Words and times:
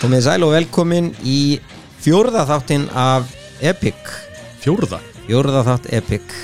Komið 0.00 0.22
sæl 0.26 0.42
og 0.44 0.52
velkomin 0.54 1.10
í 1.24 1.38
fjórða 2.04 2.44
þáttinn 2.48 2.86
af 2.98 3.30
Epic 3.64 4.10
Fjórða? 4.62 4.98
Fjórða 5.26 5.62
þátt 5.68 5.88
Epic 5.96 6.34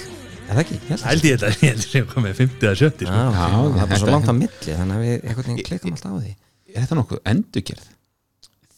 Er 0.50 0.56
það 0.56 0.62
ekki? 0.64 0.78
Að- 0.90 1.04
Hældi 1.06 1.30
ég 1.30 1.38
þetta, 1.40 1.50
ég 1.66 1.74
held 1.74 1.94
ég 1.94 2.06
komið 2.10 2.38
50 2.40 2.68
eða 2.70 2.78
70 2.80 3.10
Já, 3.10 3.24
það 3.36 3.66
er 3.82 3.90
bara 3.92 4.00
svo 4.02 4.10
langt 4.14 4.30
á 4.32 4.34
milli 4.34 4.76
þannig 4.80 4.96
að 4.96 5.04
við 5.04 5.36
veginn 5.40 5.60
klikkam 5.68 5.94
alltaf 5.96 6.10
á 6.10 6.18
því 6.24 6.32
Er 6.70 6.84
þetta 6.84 6.98
nokkuð 7.00 7.20
endurgerð? 7.34 7.86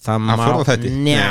Það 0.02 0.62
þætti? 0.66 0.90
Njá, 1.04 1.26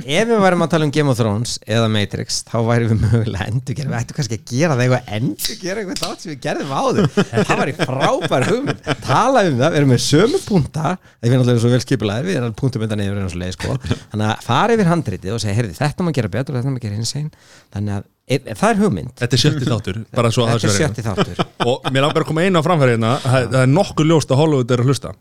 ef 0.00 0.28
við 0.30 0.38
værum 0.40 0.64
að 0.64 0.70
tala 0.72 0.86
um 0.86 0.92
Game 0.96 1.12
of 1.12 1.18
Thrones 1.18 1.58
eða 1.68 1.90
Matrix, 1.92 2.38
þá 2.48 2.54
væri 2.64 2.86
við 2.88 3.02
mögulega 3.02 3.48
endurgerð, 3.50 3.90
við 3.90 3.98
ættum 3.98 4.16
kannski 4.16 4.38
að 4.38 4.46
gera 4.48 4.78
það 4.78 4.84
eitthvað 4.84 5.10
endurgerð 5.18 5.82
eitthvað 5.82 6.00
þátt 6.00 6.24
sem 6.24 6.32
við 6.32 6.40
gerðum 6.46 6.72
áður? 6.72 7.10
Það 7.34 7.60
var 7.60 7.72
í 7.72 7.76
frábær 7.82 8.46
hugmynd. 8.48 8.88
Tala 9.04 9.44
um 9.44 9.58
það, 9.60 9.68
við 9.74 9.78
erum 9.82 9.92
með 9.92 10.02
sömu 10.06 10.40
punta 10.46 10.86
það 10.96 11.28
er 11.28 11.34
náttúrulega 11.34 11.64
svo 11.66 11.74
vel 11.74 11.82
skipulæðir, 11.84 12.30
við 12.30 12.40
erum 12.40 12.56
punktum 12.62 12.84
mynda 12.84 12.98
niður 13.02 13.20
eins 13.26 13.36
og 13.36 13.42
leið, 13.44 13.54
sko, 13.58 13.76
þannig 14.14 14.26
að 14.30 14.48
fara 14.48 14.78
yfir 14.78 14.90
handritið 14.94 15.36
og 15.36 15.44
segja, 15.44 15.58
heyrði, 15.60 15.76
þetta 15.82 16.08
má 16.08 16.12
gera 16.16 16.32
betur, 16.32 16.58
þetta 16.58 16.72
má 16.72 16.80
gera 16.80 16.96
hins 16.96 17.14
einn 17.20 17.30
þannig 17.74 17.98
að 17.98 18.08
e, 18.24 18.40
það 18.54 18.68
er 18.70 18.80
hugmynd. 18.80 19.14
Þetta 19.20 19.36
er 19.36 19.42
sjötti 19.44 19.68
þáttur, 19.68 20.00
bara 20.14 20.32
svo 20.32 20.46
að 20.46 20.54
þetta 20.54 20.70
er 20.70 20.78
sjötti 20.78 21.04
þáttur. 21.04 21.44
Og 21.68 21.88
mér 21.90 22.06
langar 22.06 22.24
að 22.24 22.30
koma 22.30 22.44
einu 22.44 22.60
á 22.60 22.64
framfæri 22.64 22.96
hérna 22.96 23.14
Það 23.24 23.48
það 23.52 23.60
er 23.60 23.72
nokkuð 23.72 24.10
ljóst 24.10 24.32
að 24.32 24.40
Hollywood 24.40 24.74
er 24.74 24.82
að 24.82 24.90
hlusta. 24.90 25.12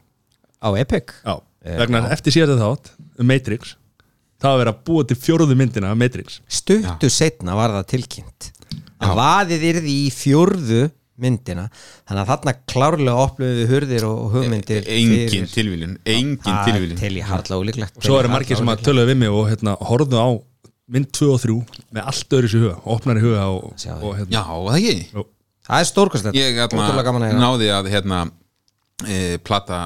Á 0.63 0.69
Epic? 0.79 1.11
Já, 1.23 1.35
vegna 1.63 2.03
já. 2.03 2.11
eftir 2.17 2.35
síðan 2.37 2.61
þátt 2.63 2.91
um 3.19 3.29
Matrix 3.31 3.75
Það 4.43 4.57
var 4.59 4.69
að 4.73 4.79
búa 4.83 5.03
til 5.07 5.15
fjóruðu 5.15 5.55
myndina 5.55 5.93
af 5.93 5.95
Matrix. 5.95 6.41
Stuttu 6.51 7.07
setna 7.07 7.53
var 7.55 7.71
það 7.77 7.85
tilkynnt 7.93 8.49
að 9.03 9.13
vaðið 9.15 9.63
yrði 9.69 9.93
í 10.03 10.09
fjórðu 10.11 10.81
myndina 11.23 11.67
þannig 12.09 12.21
að 12.23 12.29
þarna 12.31 12.53
klárlega 12.73 13.23
opluðu 13.23 13.59
við 13.61 13.71
hurðir 13.71 14.05
og 14.09 14.21
hugmyndir 14.33 14.89
Engin 14.89 15.29
fyrir- 15.29 15.53
tilvílun, 15.53 15.93
engin 16.03 16.39
Það 16.43 16.59
er 16.59 16.71
tilvílun 16.73 16.99
til 16.99 17.13
í 17.15 17.23
harla 17.23 17.59
ólíklegt. 17.61 18.01
Svo 18.03 18.17
eru 18.19 18.33
margir 18.33 18.59
sem 18.59 18.73
að 18.73 18.83
töluðu 18.87 19.11
við 19.13 19.19
mig 19.21 19.29
og 19.31 19.47
hérna, 19.51 19.77
horfðu 19.79 20.19
á 20.19 20.29
mynd 20.93 21.11
2 21.15 21.29
og 21.31 21.39
3 21.45 21.55
með 21.95 22.09
allt 22.11 22.35
öðru 22.35 22.51
sér 22.51 22.65
huga, 22.65 22.77
opnar 22.97 23.21
í 23.21 23.23
huga 23.23 23.45
og, 23.47 23.71
og 24.01 24.17
hérna, 24.17 24.31
Já, 24.33 24.43
það 24.43 24.79
ekki? 24.81 25.25
Það 25.63 25.79
er 25.79 25.87
Ég 26.35 26.57
gaman 26.59 26.83
að 26.83 26.99
atna, 26.99 27.27
heyra. 27.29 27.39
náði 27.39 27.69
að 27.71 27.91
hérna 27.93 28.23
e, 29.07 29.37
plata 29.43 29.79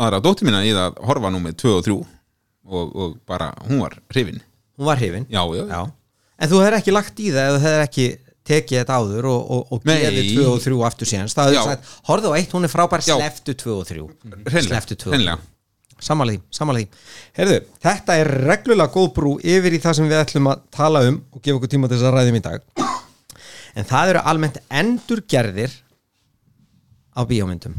aðra 0.00 0.22
dóttir 0.24 0.48
mína 0.48 0.62
í 0.66 0.72
það 0.74 0.86
að 0.88 1.04
horfa 1.10 1.32
nú 1.34 1.42
með 1.44 1.58
2 1.64 1.74
og 1.76 1.84
3 1.86 1.98
og, 2.70 2.96
og 3.04 3.14
bara, 3.28 3.50
hún 3.68 3.82
var 3.84 3.98
hrifin 4.12 4.40
hún 4.78 4.88
var 4.90 5.00
hrifin 5.02 5.26
Já, 5.30 5.42
já, 5.56 5.64
Já. 5.68 5.80
en 6.40 6.50
þú 6.52 6.62
hefur 6.64 6.78
ekki 6.80 6.94
lagt 6.96 7.20
í 7.22 7.30
það 7.34 7.46
ef 7.50 7.54
þú 7.56 7.62
hefur 7.68 7.86
ekki 7.86 8.08
tekið 8.50 8.80
þetta 8.80 8.98
áður 8.98 9.26
og, 9.30 9.40
og, 9.54 9.72
og 9.76 9.86
gefið 9.86 10.32
2 10.40 10.48
og 10.50 10.60
3 10.64 10.82
aftur 10.88 11.10
síðan 11.10 11.32
það 11.34 11.52
hefur 11.52 11.70
sagt, 11.74 11.94
horfðu 12.08 12.32
á 12.32 12.34
eitt, 12.40 12.54
hún 12.56 12.66
er 12.66 12.72
frábær 12.72 13.04
sleftu 13.04 13.54
2 13.64 13.74
og 13.76 13.88
3 13.90 14.04
Hreinlega, 14.04 14.66
sleftu 14.70 14.96
2 14.96 15.10
og 15.10 15.14
3 15.14 15.18
hreinlega. 15.18 15.40
Samanlega 16.00 16.40
því, 16.40 16.46
samanlega 16.56 16.88
því. 16.88 17.02
Heyrðu, 17.36 17.56
þetta 17.84 18.14
er 18.22 18.30
reglulega 18.48 18.92
góð 18.94 19.08
brú 19.18 19.32
yfir 19.44 19.74
í 19.76 19.80
það 19.84 19.96
sem 19.98 20.06
við 20.08 20.22
ætlum 20.22 20.48
að 20.48 20.62
tala 20.72 21.02
um 21.10 21.18
og 21.28 21.42
gefa 21.44 21.58
okkur 21.58 21.72
tíma 21.74 21.90
til 21.90 21.98
þess 21.98 22.08
að 22.08 22.14
ræðum 22.16 22.38
í 22.38 22.42
dag. 22.46 22.62
En 23.76 23.88
það 23.90 24.12
eru 24.14 24.22
almennt 24.32 24.56
endurgerðir 24.80 25.74
á 27.12 27.20
bíómyndum. 27.28 27.76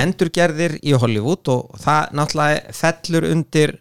Endurgerðir 0.00 0.78
í 0.80 0.94
Hollywood 0.96 1.50
og 1.52 1.80
það 1.82 2.14
náttúrulega 2.16 2.76
fellur 2.76 3.26
undir 3.28 3.74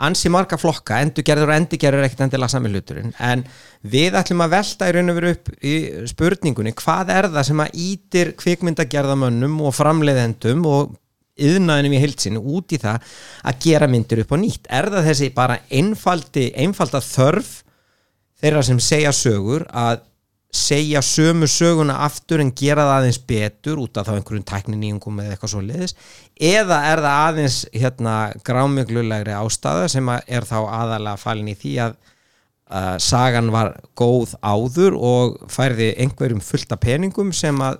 ansi 0.00 0.30
marga 0.32 0.56
flokka, 0.56 1.00
endurgerður 1.04 1.50
og 1.50 1.58
endurgerður 1.58 2.00
er 2.00 2.08
ekkert 2.08 2.24
endilega 2.24 2.52
sami 2.54 2.70
hluturinn, 2.72 3.12
en 3.20 3.44
við 3.92 4.16
ætlum 4.16 4.40
að 4.46 4.54
velta 4.54 4.88
í 4.88 4.94
raun 4.96 5.12
og 5.12 5.18
veru 5.18 5.32
upp 5.34 5.50
í 5.60 5.74
spurningunni, 6.08 6.72
hvað 6.78 7.12
er 7.18 7.28
það 7.34 7.48
sem 7.50 7.62
að 7.64 7.78
ítir 7.84 8.32
kvikmyndagerðamönnum 8.40 9.58
og 9.68 9.76
framleiðendum 9.76 10.64
og 10.70 10.94
yðnaðinum 11.40 11.96
í 11.96 12.02
heilsinu 12.02 12.42
út 12.56 12.72
í 12.76 12.80
það 12.80 13.12
að 13.48 13.60
gera 13.64 13.88
myndir 13.90 14.24
upp 14.24 14.32
á 14.32 14.36
nýtt? 14.40 14.68
Er 14.68 14.90
það 14.92 15.10
þessi 15.10 15.32
bara 15.36 15.60
einfaldi 15.68 16.50
einfalda 16.64 17.02
þörf 17.04 17.52
þeirra 18.40 18.64
sem 18.64 18.80
segja 18.80 19.12
sögur 19.16 19.66
að 19.68 20.06
segja 20.50 21.02
sömu 21.04 21.46
söguna 21.50 22.00
aftur 22.04 22.42
en 22.42 22.50
gera 22.56 22.86
það 22.88 22.96
aðeins 22.96 23.18
betur 23.30 23.82
út 23.84 23.98
af 24.00 24.08
þá 24.08 24.16
einhverjum 24.16 24.46
tækninýjungum 24.50 25.20
eða 25.22 25.34
eitthvað 25.36 25.52
svo 25.52 25.60
leiðis 25.62 25.94
eða 26.34 26.78
er 26.90 27.02
það 27.04 27.18
aðeins 27.26 27.58
hérna 27.74 28.14
grámjöglulegri 28.46 29.36
ástæða 29.36 29.90
sem 29.92 30.10
er 30.10 30.48
þá 30.48 30.56
aðalega 30.64 31.20
falin 31.22 31.52
í 31.52 31.58
því 31.60 31.74
að 31.86 31.94
uh, 31.94 32.96
sagan 33.02 33.52
var 33.54 33.76
góð 33.98 34.34
áður 34.42 34.98
og 34.98 35.38
færði 35.52 35.92
einhverjum 36.02 36.42
fullt 36.42 36.74
af 36.74 36.82
peningum 36.82 37.30
sem 37.36 37.62
að 37.62 37.78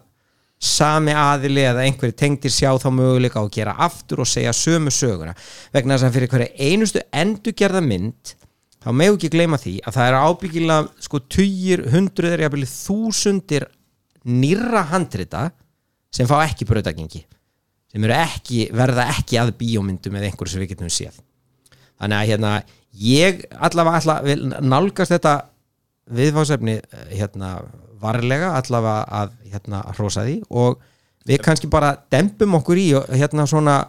sami 0.60 1.12
aðili 1.16 1.62
eða 1.64 1.86
einhverju 1.88 2.14
tengdir 2.20 2.53
sjá 2.53 2.75
þá 2.78 2.91
möguleika 2.92 3.41
að 3.41 3.54
gera 3.54 3.78
aftur 3.80 4.20
og 4.22 4.28
segja 4.28 4.53
sömu 4.53 4.92
söguna. 4.92 5.32
Vegna 5.72 5.97
þess 5.97 6.09
að 6.10 6.19
fyrir 6.19 6.32
hverja 6.34 6.69
einustu 6.69 7.03
endurgerða 7.16 7.80
mynd 7.84 8.34
þá 8.80 8.88
megu 8.96 9.18
ekki 9.18 9.32
gleyma 9.32 9.58
því 9.60 9.74
að 9.84 9.96
það 9.96 10.08
er 10.10 10.18
ábyggilega 10.20 11.04
sko 11.06 11.20
tugir, 11.28 11.84
hundruðir, 11.92 12.44
jafnvel 12.46 12.68
þúsundir 12.70 13.66
nýrra 14.24 14.84
handrita 14.91 15.48
sem 16.12 16.28
fá 16.28 16.41
ekki 16.44 16.68
bröðagengi 16.68 17.24
sem 17.91 18.04
ekki, 18.14 18.68
verða 18.76 19.08
ekki 19.16 19.38
að 19.41 19.56
bíómyndum 19.58 20.14
eða 20.14 20.28
einhverju 20.30 20.52
sem 20.52 20.62
við 20.62 20.72
getum 20.74 20.92
séð. 20.94 21.16
Þannig 21.98 22.20
að 22.20 22.28
hérna 22.30 22.52
ég 22.96 23.41
allavega 23.50 23.98
allavega 24.00 24.60
nálgast 24.62 25.14
þetta 25.16 25.34
viðfásefni 26.10 26.76
eh, 26.78 27.10
hérna 27.18 27.56
varlega 28.00 28.54
allavega 28.58 29.02
að 29.20 29.34
hérna 29.52 29.82
hrósa 29.97 30.24
því 30.26 30.38
og 30.48 30.78
við 31.28 31.42
kannski 31.44 31.68
bara 31.70 31.92
dempum 32.12 32.56
okkur 32.60 32.80
í 32.80 32.86
hérna 33.10 33.44
svona 33.50 33.82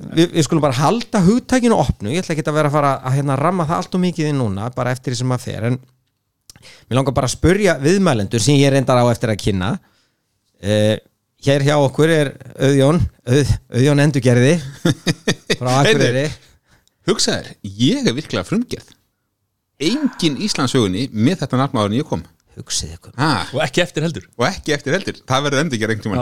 við, 0.00 0.32
við 0.34 0.46
skulum 0.46 0.64
bara 0.64 0.78
halda 0.78 1.22
hugtækinu 1.26 1.76
opnu, 1.78 2.12
ég 2.14 2.24
ætla 2.24 2.36
ekki 2.36 2.46
að 2.46 2.58
vera 2.58 2.70
að 2.70 2.76
fara 2.76 2.92
að 3.04 3.16
hérna 3.18 3.38
ramma 3.40 3.66
það 3.68 3.82
allt 3.82 3.96
og 3.98 4.02
mikið 4.04 4.30
í 4.30 4.34
núna, 4.36 4.70
bara 4.74 4.94
eftir 4.94 5.14
því 5.14 5.20
sem 5.22 5.34
að 5.36 5.44
fer 5.46 5.68
en 5.70 5.78
mér 6.60 6.98
langar 6.98 7.16
bara 7.16 7.30
að 7.30 7.36
spurja 7.36 7.76
viðmælendur 7.80 8.44
sem 8.44 8.58
ég 8.60 8.72
reyndar 8.74 9.00
á 9.00 9.04
eftir 9.12 9.32
að 9.32 9.40
kynna. 9.44 9.70
Uh, 10.60 10.96
hér 11.46 11.64
hjá 11.64 11.74
okkur 11.80 12.12
er 12.12 12.34
Auðjón 12.60 12.98
Auð, 13.00 13.52
Auðjón 13.72 14.04
Endurgerði 14.04 14.56
frá 15.56 15.70
Akureyri. 15.80 16.26
Hugsaður, 17.08 17.54
ég 17.64 18.04
er 18.04 18.16
virkilega 18.16 18.44
frumgerð. 18.48 18.92
Engin 19.80 20.36
Íslandsögunni 20.44 21.06
með 21.16 21.46
þetta 21.46 21.62
nafnáður 21.62 21.94
en 21.94 22.02
ég 22.02 22.08
kom. 22.10 22.26
Hugsið 22.58 22.92
ykkur. 22.98 23.14
Ha, 23.16 23.30
og 23.54 23.62
ekki 23.64 23.80
eftir 23.86 24.04
heldur. 24.04 24.26
Og 24.36 24.44
ekki 24.50 24.74
eftir 24.76 24.92
heldur, 24.92 25.20
það 25.24 25.46
verður 25.46 25.62
endurgerð 25.64 25.94
einhvern 25.94 26.16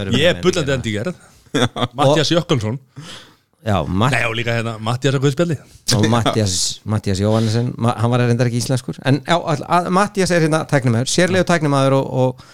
verður 0.00 0.18
Ég 0.18 0.32
er 0.32 0.40
bullandi 0.42 0.74
Endurgerð. 0.74 1.20
Mattias 1.98 2.30
Jökkulsson 2.34 2.80
Já, 3.66 3.80
Matt 3.88 4.14
Nei, 4.14 4.22
og 4.28 4.36
líka 4.38 4.54
hérna, 4.54 4.76
Mattias 4.78 5.16
á 5.16 5.18
Guðspjalli. 5.18 5.56
Og 5.96 6.04
Mattias, 6.10 6.52
Mattias 6.86 7.18
Jóhannesson 7.18 7.72
ma 7.82 7.96
hann 7.98 8.12
var 8.12 8.22
reyndar 8.22 8.46
ekki 8.46 8.60
íslenskur. 8.60 9.00
En 9.02 9.18
já, 9.26 9.34
all, 9.34 9.88
Mattias 9.90 10.30
er 10.30 10.44
hérna 10.44 10.60
tæknumæður, 10.70 11.10
sérlegu 11.10 11.46
tæknumæður 11.48 11.96
og, 11.96 12.12
og, 12.22 12.44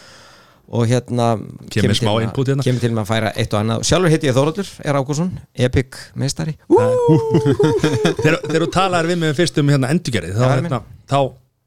og 0.72 0.86
hérna 0.88 1.26
Kemur 1.74 1.98
smá 1.98 2.14
með 2.14 2.24
input 2.30 2.52
hérna. 2.52 2.64
kemur 2.64 2.80
til 2.80 2.90
með 2.94 3.02
að 3.04 3.10
færa 3.10 3.32
eitt 3.36 3.52
og 3.52 3.60
annað. 3.60 3.84
Sjálfur 3.90 4.14
heiti 4.14 4.30
ég 4.30 4.38
Þóraldur, 4.38 4.70
er 4.88 5.00
Ágúrsson, 5.02 5.28
Epic 5.68 6.00
meistari. 6.22 6.56
Þegar 8.22 8.40
þú 8.56 8.70
talaðir 8.78 9.12
við 9.12 9.22
mig 9.26 9.36
fyrst 9.36 9.60
um 9.60 9.74
hérna 9.74 9.92
endurgerði 9.92 10.32
þá, 10.38 10.46
hérna, 10.54 10.80
þá, 11.12 11.18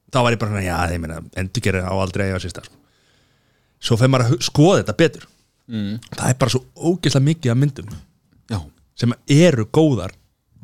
þá 0.10 0.20
var 0.24 0.34
ég 0.34 0.42
bara 0.42 0.56
svona, 0.56 0.66
já, 0.66 0.76
ég 0.96 1.06
meina 1.06 1.22
endurgerði 1.38 1.86
á 1.86 1.94
aldrei. 1.94 2.32
Svo 3.86 4.02
fer 4.02 4.10
maður 4.10 4.40
að 4.40 4.46
skoða 4.50 4.82
þetta 4.82 5.00
betur 5.06 5.30
mm. 5.72 5.96
Það 6.16 6.30
er 6.30 6.38
bara 6.44 6.54
svo 6.56 6.62
ógeðslega 6.76 7.28
mikið 7.30 7.54
af 7.54 7.60
myndum 7.62 7.90
Já, 8.52 8.60
sem 8.96 9.14
eru 9.28 9.66
góðar. 9.74 10.14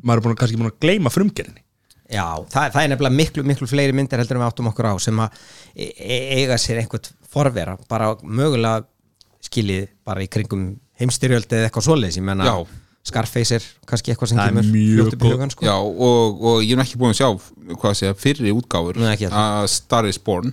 Maður 0.02 0.18
er 0.18 0.24
búin, 0.26 0.34
að- 0.34 0.40
kannski 0.42 0.58
búin 0.60 0.70
að 0.70 0.78
gleyma 0.82 1.10
frumgerðinni. 1.14 1.62
Já, 2.12 2.26
það, 2.52 2.72
það 2.74 2.82
er 2.82 2.90
nefnilega 2.92 3.16
miklu, 3.16 3.42
miklu 3.48 3.66
fleiri 3.70 3.94
myndir 3.96 4.20
heldur 4.20 4.36
en 4.36 4.42
við 4.42 4.48
áttum 4.50 4.68
okkur 4.68 4.88
á 4.90 4.94
sem 5.00 5.20
að 5.22 5.36
e 5.74 5.86
e 5.96 6.16
eiga 6.42 6.58
sér 6.60 6.82
einhvern 6.82 7.08
forvera 7.32 7.78
bara 7.88 8.10
mögulega 8.20 8.82
skiljið 9.42 9.86
bara 10.04 10.20
í 10.22 10.28
kringum 10.28 10.66
heimstyrjöld 11.00 11.48
eða 11.48 11.70
eitthvað 11.70 11.86
svoleiðis, 11.88 12.18
ég 12.20 12.26
menna 12.26 12.44
Já. 12.50 12.56
Scarface 13.02 13.56
er 13.56 13.64
kannski 13.88 14.12
eitthvað 14.12 14.30
sem 14.30 14.38
kemur 14.38 14.66
fljótt 14.68 15.16
upp 15.16 15.24
í 15.24 15.30
hugan 15.32 15.50
sko. 15.50 15.64
já 15.66 15.74
og, 15.74 16.44
og 16.44 16.60
ég 16.62 16.76
er 16.76 16.84
ekki 16.84 17.00
búin 17.00 17.10
að 17.10 17.18
sjá 17.18 17.30
hvað 17.72 17.88
að 17.90 17.96
segja, 17.98 18.18
fyrri 18.22 18.52
útgáfur 18.54 19.00
að 19.02 19.66
Star 19.72 20.06
is 20.06 20.20
Born 20.22 20.52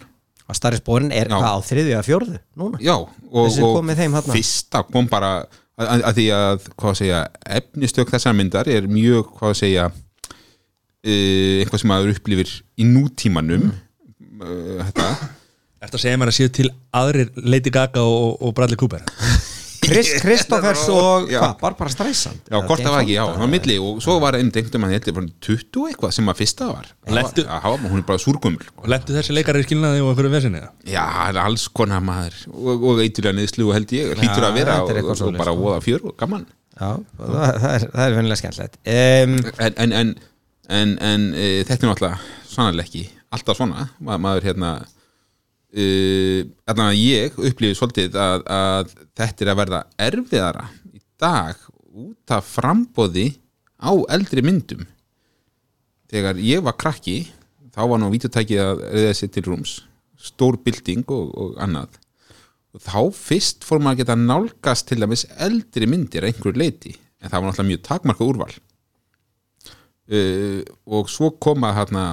að 0.50 0.58
Starri 0.58 0.82
Spórin 0.82 1.14
er 1.14 1.30
Já. 1.30 1.38
hvað 1.38 1.56
á 1.56 1.60
þriðju 1.70 1.96
eða 1.96 2.06
fjórðu 2.08 2.38
núna? 2.60 2.82
Já, 2.84 2.96
og, 2.98 3.58
og 3.64 4.30
fyrsta 4.34 4.84
kom 4.90 5.10
bara 5.12 5.32
að, 5.40 5.86
að, 5.86 6.06
að 6.10 6.20
því 6.20 6.28
að, 6.36 6.70
hvað 6.76 6.94
að 6.94 7.00
segja 7.02 7.20
efnistök 7.60 8.14
þessar 8.14 8.38
myndar 8.38 8.72
er 8.72 8.88
mjög, 8.90 9.34
hvað 9.38 9.54
að 9.54 9.60
segja 9.62 9.90
uh, 9.90 11.54
eitthvað 11.60 11.84
sem 11.84 11.94
maður 11.94 12.16
upplifir 12.16 12.56
í 12.80 12.88
nútímanum. 12.90 13.70
Uh, 14.40 14.80
þetta. 14.90 15.10
Þetta 15.80 16.02
segir 16.02 16.20
maður 16.20 16.34
að 16.34 16.40
séu 16.42 16.54
til 16.58 16.70
aðrir 17.00 17.30
Lady 17.40 17.72
Gaga 17.72 18.04
og, 18.04 18.40
og 18.44 18.56
Bradley 18.58 18.80
Cooper 18.80 19.06
Chris, 19.90 20.10
Kristoffers 20.24 20.84
og 20.94 21.30
Já. 21.32 21.40
hvað, 21.42 21.56
Barbara 21.64 21.94
Streisand 21.94 22.40
Já, 22.50 22.58
hvort 22.62 22.84
það 22.84 22.94
var 22.96 23.04
ekki, 23.04 23.16
já, 23.18 23.24
það 23.30 23.44
var 23.44 23.52
milli 23.54 23.78
og 23.84 24.00
svo 24.06 24.16
var 24.24 24.38
einmitt 24.40 24.60
einhvern 24.62 24.86
veginn, 24.86 24.96
þetta 25.00 25.12
er 25.12 25.18
bara 25.20 25.34
20 25.50 25.90
eitthvað 25.90 26.16
sem 26.20 26.32
að 26.34 26.40
fyrsta 26.44 26.70
var 26.72 26.88
Já, 26.90 27.24
það 27.50 27.68
var- 27.74 27.84
hún 27.90 28.04
er 28.04 28.08
bara 28.12 28.24
súrgumul 28.24 28.70
og 28.78 28.88
lendu 28.94 29.18
þessi 29.18 29.36
leikari 29.38 29.64
í 29.64 29.68
skilnaði 29.68 30.04
og 30.06 30.12
einhverju 30.14 30.34
vesinni 30.36 30.62
eða? 30.62 30.72
Já, 30.86 31.04
það 31.18 31.34
er 31.34 31.42
alls 31.44 31.68
konar 31.82 32.06
maður 32.06 32.40
og, 32.54 32.88
og 32.94 33.04
eitur 33.04 33.30
að 33.32 33.38
neðslu 33.42 33.70
held 33.76 33.94
ég, 33.98 34.14
hlýtur 34.20 34.48
að 34.50 34.58
vera 34.62 34.78
er 34.80 34.84
og, 34.86 34.94
eitthvað 34.96 35.26
og, 35.28 35.38
bara 35.44 35.54
sko. 35.56 35.64
voða 35.66 35.82
fjör 35.86 36.08
og 36.12 36.18
gaman 36.20 36.46
Já, 36.80 36.92
það, 37.20 37.48
það 37.60 37.74
er, 37.76 37.86
það 37.92 38.04
er 38.06 38.14
venilega 38.16 38.40
skemmtilegt 38.40 38.78
um, 38.80 39.34
en, 39.60 39.74
en, 39.84 39.96
en, 40.00 40.14
en, 40.80 40.94
en 41.10 41.26
e, 41.36 41.48
þetta 41.68 41.82
er 41.86 41.90
náttúrulega 41.92 42.20
sannarlega 42.48 42.88
ekki 42.88 43.02
alltaf 43.36 43.60
svona 43.60 43.90
Ma, 44.00 44.16
maður 44.22 44.48
hérna 44.48 44.70
e, 45.74 45.86
allan 46.70 46.92
að 46.92 47.02
ég 47.02 47.36
upplifið 47.38 47.78
svolítið 47.78 48.20
að, 48.20 48.46
að 48.46 48.94
þetta 49.18 49.46
er 49.46 49.52
að 49.54 49.60
verða 49.62 49.82
erfiðara 50.10 50.66
í 50.94 51.02
dag 51.20 51.68
út 51.90 52.34
af 52.36 52.54
frambóði 52.56 53.28
á 53.80 53.92
eldri 54.12 54.44
myndum. 54.46 54.86
Þegar 56.10 56.40
ég 56.42 56.64
var 56.66 56.78
krakki 56.80 57.22
þá 57.74 57.84
var 57.92 58.02
nú 58.02 58.10
vítutækið 58.14 58.64
að 58.64 58.86
reyða 58.96 59.16
sér 59.18 59.34
til 59.34 59.46
rúms 59.48 59.80
stór 60.20 60.58
bylting 60.64 61.08
og, 61.16 61.30
og 61.32 61.60
annað. 61.64 62.00
Og 62.76 62.82
þá 62.84 63.00
fyrst 63.16 63.66
fór 63.66 63.82
maður 63.82 63.96
að 63.96 64.02
geta 64.04 64.18
nálgast 64.20 64.90
til 64.90 65.00
dæmis 65.02 65.26
eldri 65.42 65.88
myndir 65.90 66.28
einhverju 66.28 66.60
leiti 66.60 66.92
en 67.20 67.32
það 67.32 67.40
var 67.40 67.48
náttúrulega 67.50 67.70
mjög 67.72 67.86
takmarka 67.88 68.28
úrval. 68.28 68.52
Uh, 70.10 70.62
og 70.90 71.10
svo 71.12 71.30
koma 71.38 71.72
hérna 71.78 72.04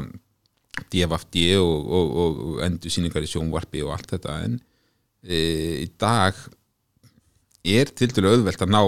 DFFD 0.97 1.43
og, 1.61 1.75
og, 1.87 2.15
og, 2.25 2.39
og 2.51 2.63
endur 2.67 2.93
síningar 2.93 3.27
í 3.27 3.31
sjónvarpi 3.31 3.85
og 3.85 3.93
allt 3.97 4.17
þetta 4.17 4.39
en 4.47 4.57
uh, 4.57 5.75
í 5.83 5.91
dag 6.01 6.41
er 7.67 7.93
til 7.93 8.11
dælu 8.15 8.33
auðvelt 8.33 8.65
að 8.65 8.75
ná 8.75 8.83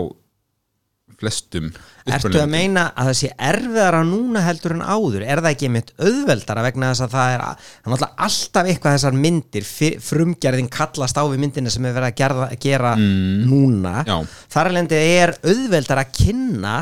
flestum 1.19 1.71
Ertu 2.09 2.39
að 2.41 2.51
meina 2.51 2.87
að 2.97 3.11
það 3.11 3.17
sé 3.19 3.31
erfiðara 3.51 4.01
núna 4.07 4.43
heldur 4.47 4.75
en 4.77 4.85
áður? 4.85 5.25
Er 5.27 5.43
það 5.43 5.51
ekki 5.51 5.71
mitt 5.75 5.91
auðveldara 5.99 6.65
vegna 6.65 6.93
þess 6.93 7.05
að 7.05 7.17
það 7.17 7.33
er, 7.33 7.43
náttúrulega 7.83 8.27
alltaf 8.29 8.71
eitthvað 8.71 8.95
þessar 8.97 9.19
myndir, 9.25 9.67
frumgerðin 10.07 10.71
kallast 10.73 11.21
á 11.21 11.25
við 11.29 11.43
myndina 11.43 11.73
sem 11.75 11.89
er 11.89 11.97
verið 11.99 12.09
að 12.09 12.21
gera, 12.23 12.49
gera 12.63 12.93
núna. 13.03 13.97
Já. 14.09 14.17
Þar 14.55 14.71
alveg 14.73 14.95
er 15.01 15.35
auðveldara 15.43 16.07
að 16.07 16.15
kynna 16.23 16.77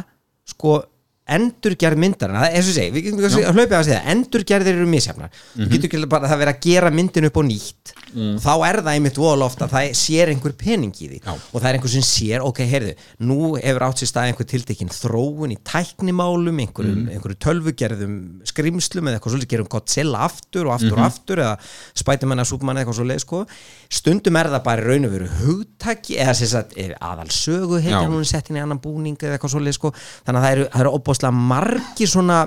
sko 0.46 0.76
endurgerð 1.28 1.99
er 2.06 2.34
eins 2.55 2.69
og 2.70 2.75
segi, 2.76 2.90
við 2.94 3.05
getum 3.08 3.20
að 3.26 3.56
hlaupið 3.56 3.76
að 3.76 3.84
segja, 3.88 4.02
endurgerðir 4.12 4.76
eru 4.78 4.87
misjafnar 4.87 5.31
Mhm. 5.56 5.64
þú 5.67 5.70
getur 5.73 5.88
ekki 5.90 6.08
bara 6.08 6.26
að 6.26 6.31
það 6.32 6.38
vera 6.38 6.52
að 6.52 6.61
gera 6.61 6.90
myndin 6.90 7.25
upp 7.26 7.37
og 7.37 7.44
nýtt 7.44 7.93
og 8.17 8.40
þá 8.40 8.52
er 8.69 8.76
það 8.82 8.93
einmitt 8.94 9.17
vol 9.19 9.43
ofta 9.43 9.67
að 9.67 9.70
það 9.75 9.90
sér 9.96 10.28
einhver 10.32 10.52
pening 10.56 10.93
í 10.94 11.08
því 11.11 11.17
Mm. 11.17 11.25
Já. 11.26 11.32
og 11.52 11.62
það 11.62 11.69
er 11.69 11.75
einhver 11.78 11.88
sem 11.90 12.02
sér, 12.02 12.40
ok, 12.44 12.58
heyrðu 12.58 12.94
nú 13.20 13.56
hefur 13.61 13.82
átt 13.82 13.99
sér 13.99 14.11
stað 14.12 14.28
einhver 14.31 14.46
tiltekin 14.46 14.88
þróun 14.88 15.52
í 15.52 15.58
tæknimálum, 15.64 16.61
einhverjum, 16.62 17.06
Mm. 17.06 17.11
einhverju 17.11 17.37
tölvugerðum 17.43 18.46
skrimslum 18.46 19.08
eða 19.08 19.19
eitthvað 19.19 19.34
svolítið 19.34 19.49
gerum 19.49 19.69
Godzilla 19.69 20.19
aftur 20.28 20.67
og 20.67 20.73
aftur 20.78 20.93
Mhm. 20.96 20.99
og 20.99 21.06
aftur 21.11 21.37
eða 21.38 21.58
Spiderman 21.94 22.38
eða 22.38 22.46
Superman 22.46 22.76
eitthvað 22.76 22.99
svolítið 23.00 23.20
sko. 23.20 23.46
stundum 23.90 24.37
er 24.37 24.44
það 24.46 24.64
bara 24.64 24.82
raun 24.82 25.05
og 25.05 25.11
veru 25.12 25.28
hugtaki 25.28 26.17
eða 26.19 26.34
sem 26.34 26.49
sagt 26.49 26.75
aðal 26.76 27.28
sögu 27.28 27.81
heitir 27.81 27.90
Já. 28.02 28.08
hún 28.08 28.25
sett 28.25 28.50
inn 28.50 28.56
í 28.56 28.62
annan 28.62 28.78
búning 28.81 29.17
að 31.25 31.27
opbáslega 31.33 31.33
margir 31.49 32.09
svona 32.09 32.45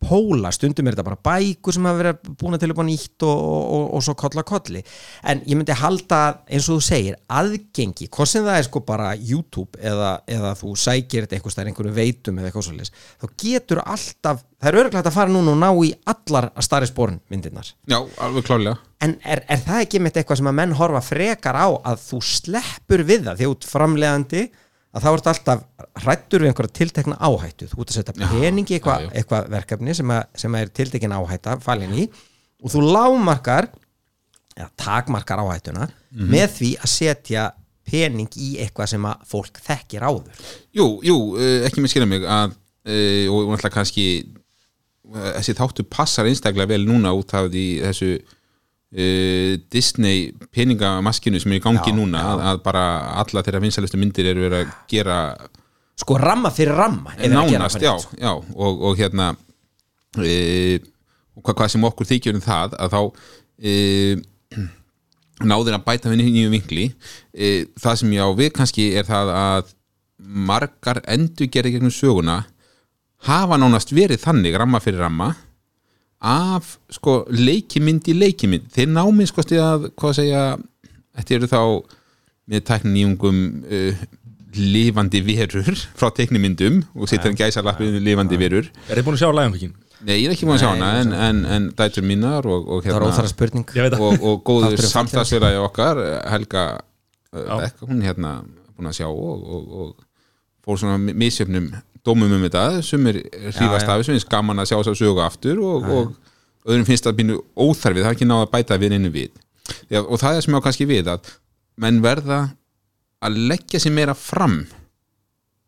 póla, 0.00 0.48
stundum 0.48 0.88
er 0.88 0.94
þetta 0.94 1.04
bara 1.04 1.18
bækur 1.20 1.74
sem 1.76 1.84
hafa 1.84 1.98
verið 1.98 2.28
búin 2.40 2.56
til 2.56 2.70
upp 2.72 2.78
á 2.80 2.84
nýtt 2.88 3.24
og, 3.28 3.36
og, 3.36 3.64
og, 3.76 3.82
og 3.98 4.04
svo 4.06 4.14
kolla 4.16 4.44
kolli. 4.48 4.80
En 5.28 5.42
ég 5.44 5.58
myndi 5.58 5.76
halda 5.76 6.20
eins 6.48 6.70
og 6.70 6.78
þú 6.78 6.84
segir 6.86 7.18
aðgengi, 7.28 8.08
hvort 8.08 8.30
sem 8.30 8.46
það 8.46 8.56
er 8.56 8.64
sko 8.64 8.80
bara 8.86 9.10
YouTube 9.12 9.76
eða, 9.76 10.22
eða 10.24 10.54
þú 10.56 10.72
sækir 10.80 11.26
þetta 11.26 11.36
eitthvað 11.36 11.52
stær 11.52 11.68
einhverju 11.68 11.92
veitum 11.98 12.40
eða 12.40 12.48
eitthvað 12.48 12.66
svolítið 12.70 13.04
þá 13.20 13.28
getur 13.44 13.82
alltaf, 13.84 14.40
það 14.56 14.72
er 14.72 14.80
örglægt 14.86 15.12
að 15.12 15.18
fara 15.18 15.34
núna 15.34 15.52
og 15.52 15.60
ná 15.60 15.68
í 15.84 15.92
allar 16.14 16.48
að 16.54 16.68
starri 16.70 16.88
spórn 16.88 17.20
myndirnar. 17.28 17.68
Já, 17.84 18.00
alveg 18.00 18.48
klálega 18.48 18.78
En 19.04 19.18
er, 19.20 19.44
er 19.52 19.60
það 19.68 19.84
ekki 19.84 20.00
mitt 20.00 20.16
eitthvað 20.16 20.40
sem 20.40 20.48
að 20.48 20.58
menn 20.62 20.74
horfa 20.80 21.04
frekar 21.04 21.60
á 21.60 21.68
að 21.76 22.02
þú 22.08 22.24
sleppur 22.24 23.04
við 23.04 23.28
það? 23.28 23.46
Út 23.52 23.68
framlegandi 23.68 24.48
að 24.94 25.04
þá 25.04 25.08
ert 25.12 25.28
alltaf 25.30 25.60
hrættur 26.02 26.42
við 26.42 26.50
einhverja 26.50 26.74
tiltekna 26.80 27.16
áhættu. 27.22 27.68
Þú 27.70 27.82
ert 27.84 27.92
að 27.92 27.98
setja 28.00 28.30
pening 28.32 28.66
í 28.70 28.74
eitthvað, 28.78 29.04
eitthvað 29.14 29.48
verkefni 29.52 29.94
sem, 29.94 30.10
að, 30.10 30.24
sem 30.42 30.56
að 30.56 30.64
er 30.66 30.72
tiltekin 30.80 31.14
áhætta 31.14 31.58
falin 31.62 31.94
í 31.94 32.08
og 32.60 32.72
þú 32.74 32.82
lámarkar 32.90 33.70
eða 34.56 34.70
takmarkar 34.76 35.38
áhættuna 35.44 35.86
Mhm. 36.10 36.26
með 36.32 36.48
því 36.58 36.70
að 36.82 36.90
setja 36.90 37.42
pening 37.90 38.28
í 38.36 38.48
eitthvað 38.58 38.88
sem 38.90 39.04
að 39.06 39.22
fólk 39.30 39.60
þekkir 39.62 40.02
áður. 40.02 40.42
Jú, 40.74 40.86
jú, 41.06 41.16
uh, 41.38 41.66
ekki 41.68 41.80
með 41.82 41.92
skilja 41.94 42.08
mig 42.10 42.22
að, 42.26 42.52
uh, 42.86 43.26
og 43.30 43.48
náttúrulega 43.54 43.74
kannski 43.78 44.04
uh, 45.14 45.32
þessi 45.38 45.54
þáttu 45.58 45.86
passar 45.90 46.26
einstaklega 46.26 46.68
vel 46.74 46.84
núna 46.86 47.14
út 47.14 47.32
af 47.34 47.48
því 47.50 47.64
þessu 47.86 48.10
Disney 48.90 50.32
peningamaskinu 50.50 51.38
sem 51.38 51.52
er 51.54 51.60
í 51.60 51.62
gangi 51.62 51.92
Já, 51.92 51.94
núna 51.94 52.24
að, 52.32 52.40
að 52.50 52.62
bara 52.64 52.84
alla 53.22 53.44
þeirra 53.46 53.62
vinsælustu 53.62 54.00
myndir 54.00 54.32
eru 54.32 54.48
verið 54.48 54.64
að 54.64 54.72
gera 54.90 55.18
sko 56.00 56.16
ramma 56.18 56.50
fyrir 56.54 56.78
ramma 56.78 57.14
nánast, 57.20 57.78
það 57.78 57.84
já, 57.84 57.92
já 58.18 58.32
og, 58.32 58.82
og 58.88 58.98
hérna 58.98 59.30
e, 60.18 60.80
og 61.36 61.44
hvað, 61.44 61.68
sem 61.74 61.86
okkur 61.86 62.08
þykjur 62.08 62.38
um 62.38 62.44
það 62.44 62.76
að 62.80 62.94
þá 62.94 63.00
e, 63.60 63.74
náðir 65.40 65.76
að 65.76 65.84
bæta 65.86 66.12
við 66.12 66.22
nýju 66.24 66.52
vinkli. 66.52 66.86
E, 67.32 67.52
það 67.80 68.00
sem 68.02 68.16
ég 68.16 68.24
á 68.26 68.28
við 68.36 68.50
kannski 68.56 68.88
er 68.98 69.06
það 69.08 69.34
að 69.36 69.74
margar 70.20 71.00
endurgerði 71.08 71.76
gegnum 71.76 71.94
söguna 71.94 72.42
hafa 73.28 73.56
nánast 73.60 73.92
verið 73.96 74.20
þannig 74.24 74.58
ramma 74.60 74.80
fyrir 74.82 75.04
ramma 75.04 75.30
af 76.20 76.74
sko 76.92 77.24
leikimynd 77.32 78.08
í 78.12 78.14
leikimynd. 78.18 78.68
Þeir 78.74 78.90
námið 78.92 79.30
sko 79.30 79.44
stíð 79.46 79.62
að 79.64 79.86
hvað 79.96 80.16
segja 80.20 80.42
þetta 81.16 81.36
eru 81.38 81.48
þá 81.50 81.60
með 82.50 82.64
tækninýjungum 82.70 83.38
uh, 83.64 84.02
lifandi 84.60 85.20
verur 85.22 85.78
frá 85.96 86.10
teiknimyndum 86.14 86.80
og 86.98 87.08
sittar 87.08 87.30
en 87.30 87.38
gæsa 87.38 87.62
lappið 87.64 88.00
lifandi 88.02 88.36
verur. 88.40 88.66
Er 88.90 88.98
þið 88.98 89.06
búin 89.06 89.16
að 89.18 89.22
sjá 89.22 89.30
Lion 89.38 89.54
Nei, 90.00 90.14
ég 90.22 90.30
er 90.30 90.32
ekki 90.34 90.46
búin 90.48 90.56
að 90.56 90.62
sjá 90.64 90.70
hana 90.72 90.90
en, 91.02 91.10
en, 91.12 91.40
en 91.44 91.64
dætur 91.76 92.04
mínar 92.08 92.46
og, 92.48 92.68
og 92.72 92.86
hérna 92.86 93.10
og, 94.00 94.14
og 94.24 94.38
góður 94.48 94.80
samstagsfélagi 94.88 95.58
okkar 95.60 96.00
Helga 96.32 96.62
uh, 97.36 97.58
Beck, 97.60 97.82
hún 97.84 98.00
er 98.00 98.08
hérna 98.14 98.30
búin 98.76 98.88
að 98.88 98.96
sjá 98.96 99.06
og, 99.12 99.44
og, 99.44 99.74
og 99.84 99.90
fór 100.64 100.80
svona 100.80 100.96
mi- 101.04 101.12
misjöfnum 101.20 101.68
dómum 102.06 102.32
um 102.36 102.46
þetta 102.46 102.64
sem 102.86 103.06
er 103.10 103.20
já. 103.20 103.68
af 103.68 104.04
sem 104.04 104.14
finnst 104.14 104.30
gaman 104.30 104.62
að 104.62 104.70
sjá 104.70 104.76
þess 104.78 104.92
að 104.92 105.00
sögu 105.02 105.22
aftur 105.24 105.60
og, 105.64 105.88
og 105.90 106.68
öðrum 106.68 106.88
finnst 106.88 107.06
það 107.06 107.18
býnu 107.20 107.38
óþarfið 107.56 108.04
það 108.04 108.10
er 108.10 108.18
ekki 108.18 108.28
náða 108.28 108.46
að 108.46 108.52
bæta 108.54 108.80
við 108.80 108.96
einu 108.96 109.12
við. 109.14 109.30
Já, 109.90 110.00
og 110.00 110.16
það 110.20 110.36
er 110.36 110.44
sem 110.44 110.54
ég 110.54 110.62
á 110.62 110.66
kannski 110.66 110.88
við 110.88 111.10
að 111.12 111.30
menn 111.80 112.00
verða 112.04 112.40
að 113.20 113.40
leggja 113.50 113.80
sér 113.82 113.94
meira 113.96 114.16
fram 114.16 114.62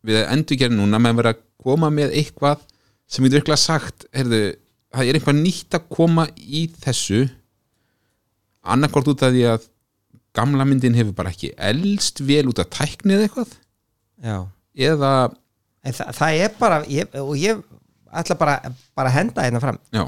við 0.03 0.19
að 0.19 0.29
endurgerð 0.35 0.77
núna 0.77 0.99
menn 1.01 1.17
verða 1.17 1.35
að 1.35 1.43
koma 1.63 1.89
með 1.93 2.15
eitthvað 2.19 2.63
sem 3.09 3.25
við 3.25 3.37
virkilega 3.37 3.61
sagt 3.61 4.07
heyrðu, 4.15 4.41
það 4.93 5.09
er 5.09 5.19
eitthvað 5.19 5.39
nýtt 5.39 5.77
að 5.77 5.87
koma 5.93 6.25
í 6.35 6.65
þessu 6.83 7.21
annarkvort 8.73 9.11
út 9.13 9.23
af 9.25 9.33
því 9.33 9.45
að 9.51 9.69
gamla 10.33 10.65
myndin 10.67 10.97
hefur 10.97 11.15
bara 11.17 11.33
ekki 11.33 11.53
elst 11.61 12.23
vel 12.25 12.47
út 12.49 12.61
af 12.63 12.71
tæknið 12.73 13.27
eitthvað 13.27 13.53
já. 14.23 14.37
eða, 14.89 15.13
En 15.83 15.93
það, 15.93 16.11
það 16.19 16.37
er 16.45 16.53
bara, 16.59 16.77
ég, 16.87 17.15
og 17.19 17.33
ég 17.37 17.63
ætla 18.13 18.37
bara, 18.39 18.57
bara 18.95 19.09
að 19.09 19.17
henda 19.17 19.43
hérna 19.47 19.59
fram. 19.63 19.79
Já, 19.91 20.03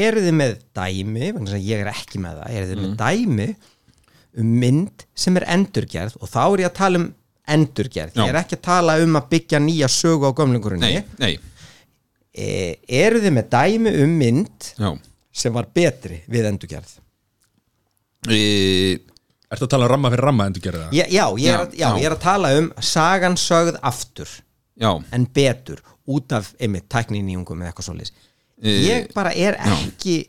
eru 0.00 0.22
þið 0.24 0.34
með 0.40 0.54
dæmi 0.74 1.28
ég 1.62 1.82
er 1.84 1.90
ekki 1.92 2.18
með 2.22 2.40
það, 2.40 2.54
eru 2.56 2.66
þið 2.70 2.78
Mm. 2.78 2.86
með 2.88 2.96
dæmi 3.02 3.48
um 4.42 4.52
mynd 4.62 5.04
sem 5.14 5.36
er 5.36 5.44
endurgerð? 5.54 6.16
Og 6.20 6.28
þá 6.32 6.40
er 6.46 6.62
ég 6.64 6.70
að 6.70 6.74
tala 6.80 6.98
um 7.02 7.14
endurgerð, 7.52 8.14
Já. 8.16 8.22
ég 8.24 8.28
er 8.32 8.40
ekki 8.40 8.56
að 8.56 8.62
tala 8.62 8.96
um 9.04 9.16
að 9.20 9.28
byggja 9.34 9.58
nýja 9.60 9.88
sögu 9.92 10.26
á 10.26 10.32
gömlingurinn 10.32 10.80
nei, 10.80 11.04
nei. 11.18 11.38
E, 12.32 12.78
eru 12.88 13.20
þið 13.20 13.34
með 13.36 13.48
dæmi 13.52 13.92
um 14.02 14.12
mynd 14.18 14.68
já. 14.78 14.90
sem 15.32 15.52
var 15.52 15.66
betri 15.74 16.22
við 16.32 16.46
endurgerð? 16.48 16.94
E, 18.30 18.98
Ertu 19.52 19.66
að 19.66 19.72
tala 19.74 19.84
um 19.84 19.90
ramma 19.92 20.10
fyrir 20.14 20.24
ramma 20.24 20.46
endur 20.48 20.62
gera 20.64 20.86
það? 20.86 20.92
já, 20.96 21.04
já, 21.12 21.24
ég 21.36 21.46
er, 21.46 21.52
Já, 21.52 21.60
að- 21.66 21.74
já, 21.76 21.88
já. 21.88 21.98
ég 22.00 22.06
er 22.08 22.14
að 22.16 22.20
tala 22.24 22.52
um 22.58 22.72
sagan 22.80 23.34
sögð 23.36 23.76
aftur 23.82 24.28
já, 24.80 24.92
en 25.12 25.26
betur 25.34 25.82
út 26.08 26.32
af 26.34 26.52
einmitt 26.60 26.88
tækninýjungum 26.92 27.62
eða 27.62 27.72
eitthvað 27.72 27.88
svoleiðis. 27.88 28.14
Eh, 28.62 28.82
ég 28.86 29.10
bara 29.14 29.32
er 29.34 29.58
ekki 29.60 30.20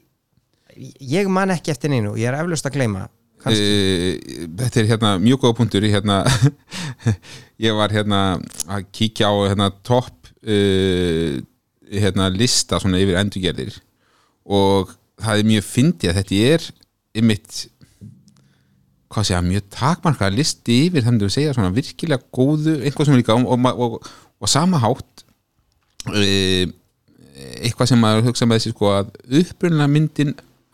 ég 1.13 1.29
man 1.29 1.53
ekki 1.53 1.73
eftir 1.73 1.91
neinu 1.93 2.13
og 2.13 2.21
ég 2.21 2.29
er 2.29 2.39
eflaust 2.39 2.65
að 2.65 2.77
gleyma 2.79 3.07
kannski, 3.43 3.65
e, 3.67 4.47
þetta 4.59 4.81
er 4.81 4.89
hérna 4.93 5.11
mjög 5.21 5.43
góða 5.43 5.57
punktur 5.59 5.87
hérna 5.87 6.21
ég 7.65 7.75
var 7.77 7.93
hérna 7.93 8.21
að 8.71 8.87
kíkja 8.95 9.29
á 9.29 9.33
hérna 9.51 9.69
topp 9.85 10.31
e, 10.41 11.43
hérna 11.93 12.29
lista 12.33 12.79
svona 12.81 13.01
yfir 13.03 13.19
endurgerðir 13.21 13.77
og 14.43 14.95
það 15.21 15.43
er 15.43 15.51
mjög 15.51 15.69
fyndið 15.69 16.11
að 16.11 16.19
þetta 16.21 16.41
er 16.53 16.67
ymitt 17.21 17.61
hvað 19.13 19.27
segja, 19.29 19.43
mjög 19.45 19.65
takmarkaða 19.75 20.33
listi 20.39 20.79
yfir 20.87 21.05
þannig 21.05 21.27
að 21.27 21.35
segja 21.35 21.53
svona 21.53 21.73
virkilega 21.75 22.25
góðu 22.33 22.79
einhvað 22.79 23.07
sem 23.07 23.15
er 23.15 23.21
líka 23.21 23.35
og, 23.37 23.51
og, 23.53 23.83
og, 23.85 24.13
og 24.43 24.51
sama 24.51 24.81
hátt 24.83 25.23
e, 26.11 26.67
eitthvað 27.63 27.91
sem 27.93 28.01
maður 28.03 28.27
hugsa 28.29 28.47
með 28.49 28.59
þessi 28.61 28.73
sko 28.75 28.91
að 28.97 29.13
upprunna 29.41 29.87
myndin 29.91 30.33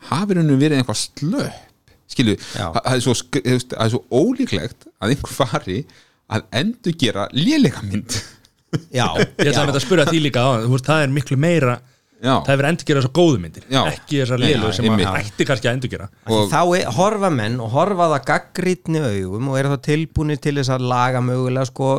hafi 0.10 0.38
raunum 0.38 0.60
verið 0.60 0.82
eitthvað 0.82 1.02
slöpp. 1.06 1.66
Skilu, 2.10 2.34
það 2.56 2.88
er 2.90 3.02
svo, 3.06 3.14
er 3.46 3.92
svo 3.94 4.00
ólíklegt 4.10 4.88
að 4.98 5.12
einhver 5.14 5.30
fari 5.30 5.84
að 6.34 6.48
endur 6.58 6.96
gera 6.98 7.28
lélega 7.38 7.84
mynd. 7.86 8.18
Já, 8.94 9.06
Ég 9.42 9.50
ætla 9.50 9.68
að 9.68 9.78
að 9.78 9.84
spura 9.86 10.06
því 10.10 10.20
líka 10.28 10.42
á 10.46 10.62
Það 10.62 11.04
er 11.04 11.14
miklu 11.14 11.38
meira 11.42 11.80
Já, 12.20 12.36
Það 12.44 12.52
hefur 12.52 12.68
endur 12.68 12.86
gera 12.90 13.00
þessar 13.02 13.14
góðu 13.18 13.40
myndir 13.42 13.64
Já. 13.72 13.80
Ekki 13.90 14.20
þessar 14.20 14.42
lélu 14.44 14.70
sem 14.76 14.86
að 14.86 14.92
einmitt. 14.94 15.32
ætti 15.32 15.48
kannski 15.48 15.70
að 15.70 15.78
endur 15.78 15.92
gera 15.94 16.08
Og- 16.28 16.50
þá 16.52 16.60
er, 16.78 16.90
horfa 16.98 17.30
menn 17.34 17.56
og 17.64 17.72
horfa 17.74 18.10
það 18.12 18.26
gaggrítni 18.28 19.02
augum 19.08 19.50
og 19.50 19.58
eru 19.58 19.72
þá 19.74 19.80
tilbúinir 19.88 20.42
til 20.44 20.54
þess 20.60 20.74
að 20.76 20.86
laga 20.92 21.22
mögulega 21.24 21.70
sko 21.72 21.90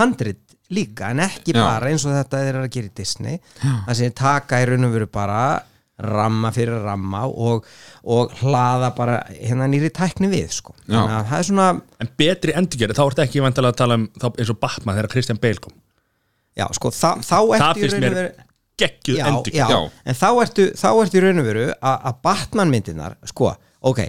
handrit 0.00 0.40
líka 0.74 1.10
en 1.14 1.22
ekki 1.24 1.54
Já. 1.56 1.62
bara 1.64 1.88
eins 1.90 2.04
og 2.04 2.12
þetta 2.16 2.44
er 2.44 2.60
að 2.60 2.70
gera 2.74 2.90
í 2.90 2.94
Disney 3.00 3.40
það 3.62 3.94
sem 4.00 4.14
taka 4.16 4.60
í 4.62 4.68
raun 4.68 4.88
og 4.88 4.94
veru 4.94 5.08
bara 5.12 5.42
ramma 5.98 6.52
fyrir 6.54 6.84
ramma 6.84 7.24
og, 7.26 7.64
og 8.06 8.34
hlaða 8.42 8.92
bara 8.94 9.16
hérna 9.32 9.66
nýri 9.70 9.90
tækni 9.94 10.28
við 10.30 10.52
sko 10.54 10.76
er 11.40 11.46
svona 11.48 11.70
En 11.98 12.10
betri 12.20 12.54
endur 12.54 12.78
gera, 12.78 12.94
þá 12.94 13.02
ertu 13.08 13.24
ekki 13.24 13.42
vantilega 13.42 13.74
að 13.74 13.80
tala 13.80 13.96
um 13.98 14.04
þá, 14.14 14.28
eins 14.38 14.52
og 14.52 14.60
Batman 14.62 14.98
þegar 14.98 15.10
Christian 15.16 15.40
Bale 15.42 15.64
kom 15.64 15.74
já 16.58 16.68
sko 16.76 16.92
þá, 16.94 17.10
þá 17.24 17.38
ertu 17.56 17.82
í 17.82 17.82
finnst 17.82 17.96
raun 17.96 17.98
og 17.98 18.06
mér 18.06 18.18
veru 18.20 18.46
geggjuð 18.78 19.18
já, 19.18 19.26
endur 19.26 19.56
já, 19.56 19.66
Já. 19.66 19.78
en 20.06 20.18
þá 20.20 20.28
ertu, 20.44 20.68
þá 20.78 20.88
ertu 20.92 21.18
í 21.18 21.22
raun 21.24 21.42
og 21.42 21.48
veru 21.48 21.66
að 21.72 22.08
að 22.10 22.22
Batman 22.28 22.72
myndirnar 22.72 23.16
sko, 23.26 23.50
ok, 23.90 24.00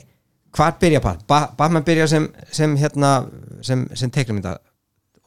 hvar 0.58 0.75
byrja 0.82 1.01
Batman? 1.01 1.25
Ba 1.30 1.39
Batman 1.58 1.86
byrja 1.88 2.08
sem, 2.12 2.28
sem 2.54 2.75
hérna 2.78 3.13
sem, 3.66 3.88
sem 3.98 4.13
teiknumynda 4.13 4.60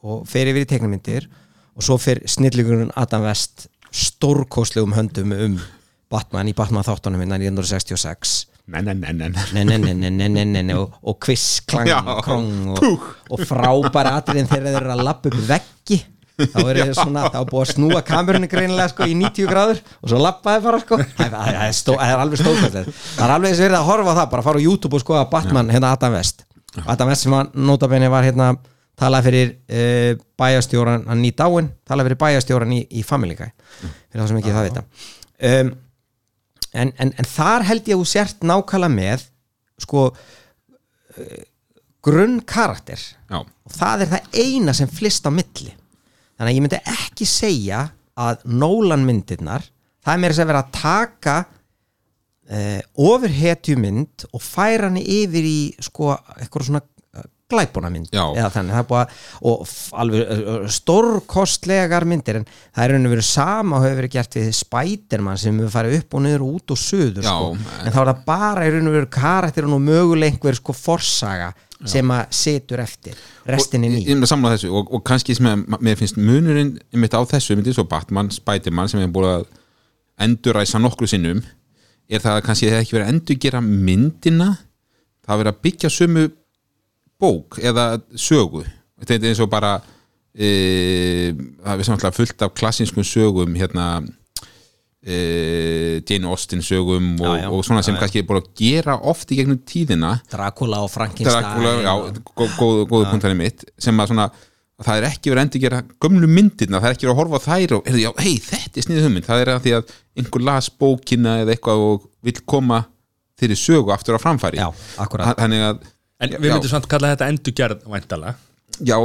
og 0.03 0.25
fer 0.29 0.51
yfir 0.51 0.65
í 0.65 0.69
teknamyndir 0.69 1.29
og 1.73 1.85
svo 1.85 1.97
fer 2.01 2.21
snillíkurinn 2.29 2.93
Adam 2.99 3.25
West 3.27 3.67
stórkóslegum 3.93 4.95
höndum 4.97 5.33
um 5.37 5.59
Batman 6.11 6.49
í 6.51 6.55
Batman 6.57 6.85
þáttunum 6.85 7.21
hérna 7.23 7.39
minna 7.39 7.51
1966 7.51 8.53
og 11.03 11.17
kviss, 11.19 11.59
klang, 11.67 11.89
krong 12.23 12.71
og, 12.71 13.07
og 13.33 13.41
frábæra 13.43 14.17
atriðin 14.21 14.47
þegar 14.47 14.69
þeir 14.69 14.77
eru 14.79 14.93
að 14.93 15.03
lappa 15.03 15.31
upp 15.31 15.39
veggi. 15.49 15.97
Þá 16.39 16.59
er 16.63 16.79
það 16.79 16.93
svona, 16.97 17.25
þá 17.29 17.41
búið 17.49 17.61
að 17.61 17.73
snúa 17.73 17.99
kamerunni 18.07 18.47
greinilega 18.49 18.89
sko 18.89 19.05
í 19.05 19.17
90 19.19 19.49
gráður 19.51 19.81
og 19.99 20.07
svo 20.09 20.21
lappaði 20.23 20.63
bara 20.63 20.79
sko, 20.81 20.97
það 21.19 21.35
er, 21.51 21.75
stó, 21.77 21.91
það 21.99 22.13
er 22.13 22.23
alveg 22.23 22.41
stókvæmlega, 22.41 22.95
það 23.03 23.25
er 23.27 23.33
alveg 23.35 23.51
þess 23.51 23.59
að 23.59 23.67
verða 23.67 23.81
að 23.81 23.89
horfa 23.91 24.15
það 24.17 24.31
bara 24.31 24.41
að 24.41 24.47
fara 24.47 24.63
á 24.63 24.65
YouTube 24.65 24.97
og 24.97 25.03
sko 25.03 25.19
að 25.19 25.27
Batman, 25.35 25.73
hérna 25.75 25.91
Adam 25.93 26.15
West. 26.17 26.45
Adam 26.87 27.11
West 27.11 27.27
sem 27.27 27.35
var, 27.35 27.51
notabenni 27.53 28.09
var 28.09 28.25
hérna 28.25 28.47
talað 28.99 29.27
fyrir 29.29 29.53
uh, 29.53 30.21
bæjastjóran 30.39 31.07
hann 31.09 31.25
í 31.25 31.33
dáin, 31.35 31.71
talað 31.87 32.09
fyrir 32.09 32.21
bæjastjóran 32.23 32.75
í, 32.75 32.83
í 32.99 33.05
Family 33.07 33.37
Guy, 33.39 33.49
fyrir 33.81 34.21
það 34.21 34.29
sem 34.31 34.41
ekki 34.41 34.55
það 34.55 34.67
vita. 34.69 34.85
Um, 35.43 35.71
en, 36.73 36.93
en, 36.97 37.13
en 37.17 37.29
þar 37.29 37.67
held 37.69 37.89
ég 37.89 37.97
að 37.97 38.03
þú 38.03 38.11
sért 38.13 38.45
nákvæmlega 38.47 38.93
með 38.93 39.25
sko 39.83 40.05
uh, 40.13 41.41
grunn 42.03 42.39
karakter 42.47 42.99
Já, 42.99 43.39
og 43.41 43.73
það 43.73 44.05
er 44.05 44.13
það 44.13 44.39
eina 44.43 44.75
sem 44.77 44.91
flist 44.91 45.27
á 45.27 45.31
milli. 45.33 45.73
Þannig 46.33 46.49
að 46.49 46.55
ég 46.57 46.65
myndi 46.65 46.81
ekki 46.93 47.27
segja 47.29 47.85
að 48.19 48.43
Nolan 48.49 49.05
myndirnar 49.07 49.65
það 50.03 50.13
er 50.13 50.21
meira 50.21 50.37
sem 50.37 50.49
vera 50.49 50.63
að 50.65 50.73
taka 50.75 51.35
uh, 51.43 52.81
ofurhetjumynd 53.09 54.27
og 54.31 54.43
færa 54.43 54.89
hann 54.89 54.99
yfir 55.01 55.47
í 55.47 55.59
sko 55.83 56.11
eitthvað 56.37 56.67
svona 56.67 56.83
glæbuna 57.51 57.89
mynd 57.91 58.07
Já. 58.13 58.23
þannig, 58.53 58.73
er 58.73 58.93
að 58.97 59.09
og 59.43 59.73
alveg 59.99 60.69
stórkostlegar 60.71 62.05
myndir 62.07 62.39
en 62.39 62.45
það 62.47 62.83
er 62.85 62.93
raun 62.95 63.07
og 63.09 63.13
verið 63.13 63.27
sama 63.27 63.77
og 63.77 63.85
hefur 63.85 63.99
verið 64.01 64.13
gert 64.15 64.37
við 64.39 64.49
Spiderman 64.57 65.39
sem 65.41 65.59
hefur 65.59 65.73
farið 65.73 65.97
upp 65.99 66.17
og 66.17 66.23
niður 66.25 66.45
út 66.47 66.73
og 66.75 66.79
suður 66.79 67.21
Já, 67.25 67.33
sko. 67.35 67.51
en- 67.53 67.91
þá 67.93 67.99
er 68.01 68.09
það 68.13 68.23
bara 68.25 68.67
raun 68.71 68.87
og 68.89 68.97
verið 68.97 69.09
karakterinn 69.17 69.75
og 69.77 69.83
möguleg 69.83 70.33
einhver 70.33 70.55
sko 70.59 70.73
forsaga 70.77 71.53
sem 71.85 72.07
að 72.15 72.29
setur 72.31 72.79
eftir 72.79 73.17
restinni 73.45 73.89
ný 73.91 74.05
og, 74.71 74.93
og 74.93 75.03
kannski 75.03 75.35
sem 75.35 75.45
að, 75.45 75.65
mér 75.83 75.97
finnst 75.99 76.15
munurinn 76.15 76.77
einmitt 76.93 77.11
á 77.11 77.19
þessu, 77.27 77.57
myndi 77.57 77.73
svo 77.75 77.83
Batman, 77.83 78.29
Spiderman 78.31 78.87
sem 78.87 79.01
erum 79.01 79.11
búin 79.11 79.27
að 79.27 79.45
enduræsa 80.23 80.79
nokkru 80.79 81.07
sinnum 81.11 81.41
er 82.07 82.19
það 82.23 82.37
að 82.37 82.45
kannski 82.47 82.69
það 82.71 82.79
ekki 82.85 82.95
verið 82.95 83.07
að 83.07 83.13
endurgera 83.13 83.61
myndina 83.61 84.49
það 85.23 85.33
að 85.35 85.41
vera 85.43 85.53
að 85.53 85.61
byggja 85.67 85.89
sömu 85.91 86.25
bók 87.21 87.59
eða 87.61 87.99
sögu. 88.15 88.63
Þetta 89.03 89.15
er 89.19 89.29
eins 89.33 89.41
og 89.43 89.49
bara 89.51 89.73
e, 90.33 91.33
það 91.63 91.79
er 91.79 91.87
samtlega 91.87 92.15
fullt 92.15 92.41
af 92.45 92.53
klassinskum 92.57 93.03
sögum 93.05 93.55
hérna 93.59 93.87
e, 95.03 96.01
Jane 96.07 96.27
Austen 96.31 96.61
sögum 96.63 97.13
og, 97.19 97.27
Já, 97.37 97.41
já. 97.43 97.49
og 97.51 97.63
svona 97.65 97.83
sem 97.83 97.95
Já, 97.95 97.99
kannski 97.99 98.21
er 98.23 98.27
búin 98.29 98.41
að 98.41 98.49
gera 98.59 98.95
oft 99.01 99.31
í 99.31 99.37
gegnum 99.41 99.59
tíðina. 99.67 100.15
Dracula 100.31 100.81
og 100.85 100.91
Frankenstein 100.93 101.43
Dracula, 101.43 101.75
já, 101.83 101.93
og- 101.93 102.23
gó- 102.35 102.49
góð, 102.57 102.81
góðu 102.91 103.09
punktarinn 103.11 103.37
mitt 103.37 103.65
sem 103.77 103.97
að 103.99 104.07
svona 104.13 104.29
að 104.79 104.87
það 104.87 104.97
er 104.97 105.05
ekki 105.11 105.29
verið 105.31 105.39
að 105.39 105.45
endur 105.45 105.61
gera 105.63 105.81
gömlu 106.01 106.27
myndirna, 106.27 106.79
það 106.81 106.89
er 106.89 106.95
ekki 106.95 107.05
verið 107.05 107.13
að 107.13 107.19
horfa 107.21 107.39
á 107.39 107.47
þær 107.47 107.75
og, 107.77 107.91
já, 108.03 108.11
hei, 108.19 108.33
þetta 108.41 108.77
er 108.79 108.83
sniðið 108.87 109.05
hugmynd. 109.07 109.25
Það 109.27 109.41
er 109.43 109.51
að 109.53 109.61
því 109.63 109.73
að 109.77 109.93
einhver 110.17 110.41
las 110.49 110.69
bókina 110.69 111.35
eða 111.43 111.53
eitthvað 111.53 111.83
og 111.87 112.07
vill 112.23 112.39
koma 112.45 112.79
þeirri 113.39 113.55
sögu 113.59 113.93
aftur 113.93 114.17
á 114.17 114.23
framfæri. 114.23 114.57
Þannig 114.97 115.61
að 115.69 115.79
En 116.23 116.33
við 116.39 116.49
myndum 116.49 116.71
samt 116.71 116.89
kalla 116.91 117.13
þetta 117.13 117.29
endurgerð 117.33 117.85
væntala 117.93 118.35
Já, 118.81 118.97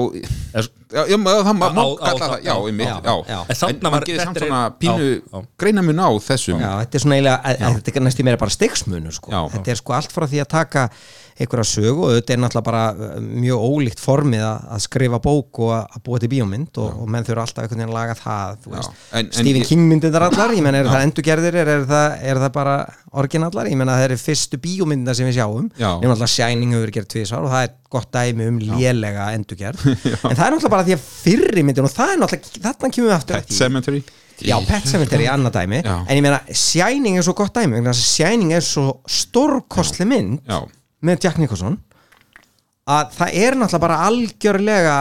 já, 0.97 1.17
það 1.45 1.51
má 1.59 1.67
kalla 2.01 2.29
það 2.33 2.45
Já, 2.47 2.55
einmitt 2.57 3.09
En 3.53 3.59
það 3.61 3.97
getur 4.07 4.23
samt 4.23 4.41
svona 4.41 4.61
pínu 4.81 5.09
greinamun 5.61 6.01
á 6.01 6.09
þessum. 6.25 6.63
Já, 6.63 6.71
þetta 6.83 6.97
er 6.97 7.05
svona 7.05 7.19
eiginlega, 7.19 7.53
þetta 7.77 7.93
er 8.01 8.07
næst 8.07 8.23
í 8.23 8.27
mér 8.29 8.39
bara 8.41 8.55
styggsmunu 8.55 9.13
sko. 9.13 9.43
Þetta 9.53 9.75
er 9.75 9.81
sko 9.83 9.97
allt 9.99 10.15
frá 10.15 10.25
því 10.31 10.41
að 10.45 10.49
taka 10.55 10.87
einhverja 11.39 11.67
sögu 11.71 12.05
og 12.07 12.15
þetta 12.17 12.35
er 12.35 12.41
náttúrulega 12.43 12.67
bara 12.67 12.83
uh, 12.93 13.19
mjög 13.23 13.65
ólíkt 13.69 14.03
formið 14.03 14.45
að, 14.45 14.77
skrifa 14.85 15.21
bók 15.23 15.61
og 15.63 15.73
að, 15.77 15.99
búa 16.07 16.21
til 16.23 16.31
bíómynd 16.33 16.81
og, 16.83 17.01
og 17.05 17.13
menn 17.15 17.27
þurfa 17.27 17.45
alltaf 17.47 17.65
einhvern 17.65 17.83
veginn 17.83 17.93
að 17.93 17.99
laga 17.99 18.17
það 18.19 18.69
Já. 18.69 18.83
Stephen 19.39 19.67
King 19.69 19.87
myndindar 19.91 20.29
allar 20.29 20.55
ég 20.57 20.65
menn 20.67 20.79
er 20.79 20.91
það 20.91 21.07
endurgerðir 21.09 21.61
er, 21.63 21.73
er, 21.77 21.89
það, 21.89 22.19
er 22.33 22.43
það 22.45 22.55
bara 22.59 22.77
orginallar, 23.23 23.71
ég 23.71 23.81
menn 23.81 23.91
að 23.91 24.01
það 24.01 24.07
eru 24.11 24.21
fyrstu 24.23 24.63
bíómyndina 24.63 25.17
sem 25.17 25.29
við 25.31 25.39
sjáum, 25.39 25.73
Já. 25.79 25.91
nema 26.03 26.15
alltaf 26.17 26.35
Shining 26.35 26.75
hefur 26.75 26.87
verið 26.87 26.99
gert 26.99 27.13
tvisar 27.15 27.47
og 27.47 27.53
það 27.55 27.67
er 27.69 27.75
gott 27.89 28.11
dæmi 28.13 28.49
um 28.51 28.63
lélega 28.63 29.31
endurgerð, 29.39 29.85
en 30.29 30.37
það 30.37 30.47
er 30.47 30.57
náttúrulega 30.57 30.75
bara 30.77 30.89
því 30.89 30.99
að 30.99 31.05
fyrri 31.09 31.65
myndin 31.65 31.89
og 31.89 31.95
það 31.95 32.15
er 32.15 32.25
náttúrulega 32.25 32.65
þarna 32.69 32.97
kemur 32.97 33.13
við 33.13 33.19
aftur. 33.21 33.53
Cemetery 33.59 34.03
Já, 34.39 34.55
Pet 34.63 34.87
Sematary 34.87 35.27
er 35.27 35.35
annað 35.35 35.57
dæmi. 35.57 35.81
Já. 35.83 35.95
En 36.07 36.19
ég 36.19 36.23
meina, 36.23 36.39
Shining 36.55 37.19
er 37.19 37.27
svo 37.27 37.35
gott 37.39 37.57
dæmi 37.57 37.81
Shining 37.99 38.55
er 38.55 38.63
svo 38.63 39.01
stórkostli 39.11 40.07
mynd. 40.07 40.39
Já. 40.47 40.61
Með 41.05 41.25
Jack 41.27 41.39
Nicholson 41.43 41.79
að 42.89 43.11
það 43.19 43.35
er 43.45 43.57
náttúrulega 43.61 43.83
bara 43.85 43.99
algjörlega 44.09 44.97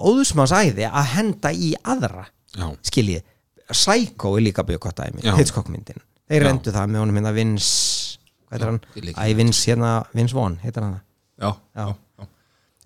óðusmanns 0.00 0.54
æði 0.56 0.86
að 0.88 1.10
henda 1.14 1.52
í 1.52 1.72
aðra 1.84 2.24
Já. 2.56 2.66
skiljið, 2.88 3.22
Psycho 3.70 4.32
er 4.38 4.42
líka 4.48 4.64
mjög 4.66 4.80
gott 4.86 4.98
dæmi 5.02 5.22
Já. 5.22 5.34
Hitchcock 5.38 5.68
myndin, 5.70 6.00
þeir 6.30 6.46
rendu 6.48 6.72
það 6.74 6.88
með 6.94 7.04
honum 7.04 7.20
hérna 7.20 7.34
Vince 7.36 8.18
hvað 8.48 8.56
heitir 8.56 8.70
hann? 8.72 8.80
Æ, 9.14 9.34
Vince 9.38 9.70
hérna, 9.70 9.90
Vince 10.16 10.34
Vaughn, 10.34 10.56
heitir 10.64 10.82
hann 10.86 10.96
það 10.96 11.04
Já, 11.40 11.50
Já. 11.50 11.84
já, 11.84 11.94
já. 12.20 12.26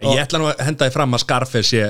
En 0.04 0.10
Ég 0.10 0.20
ætla 0.26 0.38
nú 0.42 0.48
að 0.50 0.60
henda 0.66 0.84
því 0.88 0.92
fram 0.98 1.14
að 1.16 1.22
Scarface 1.24 1.70
sé 1.70 1.84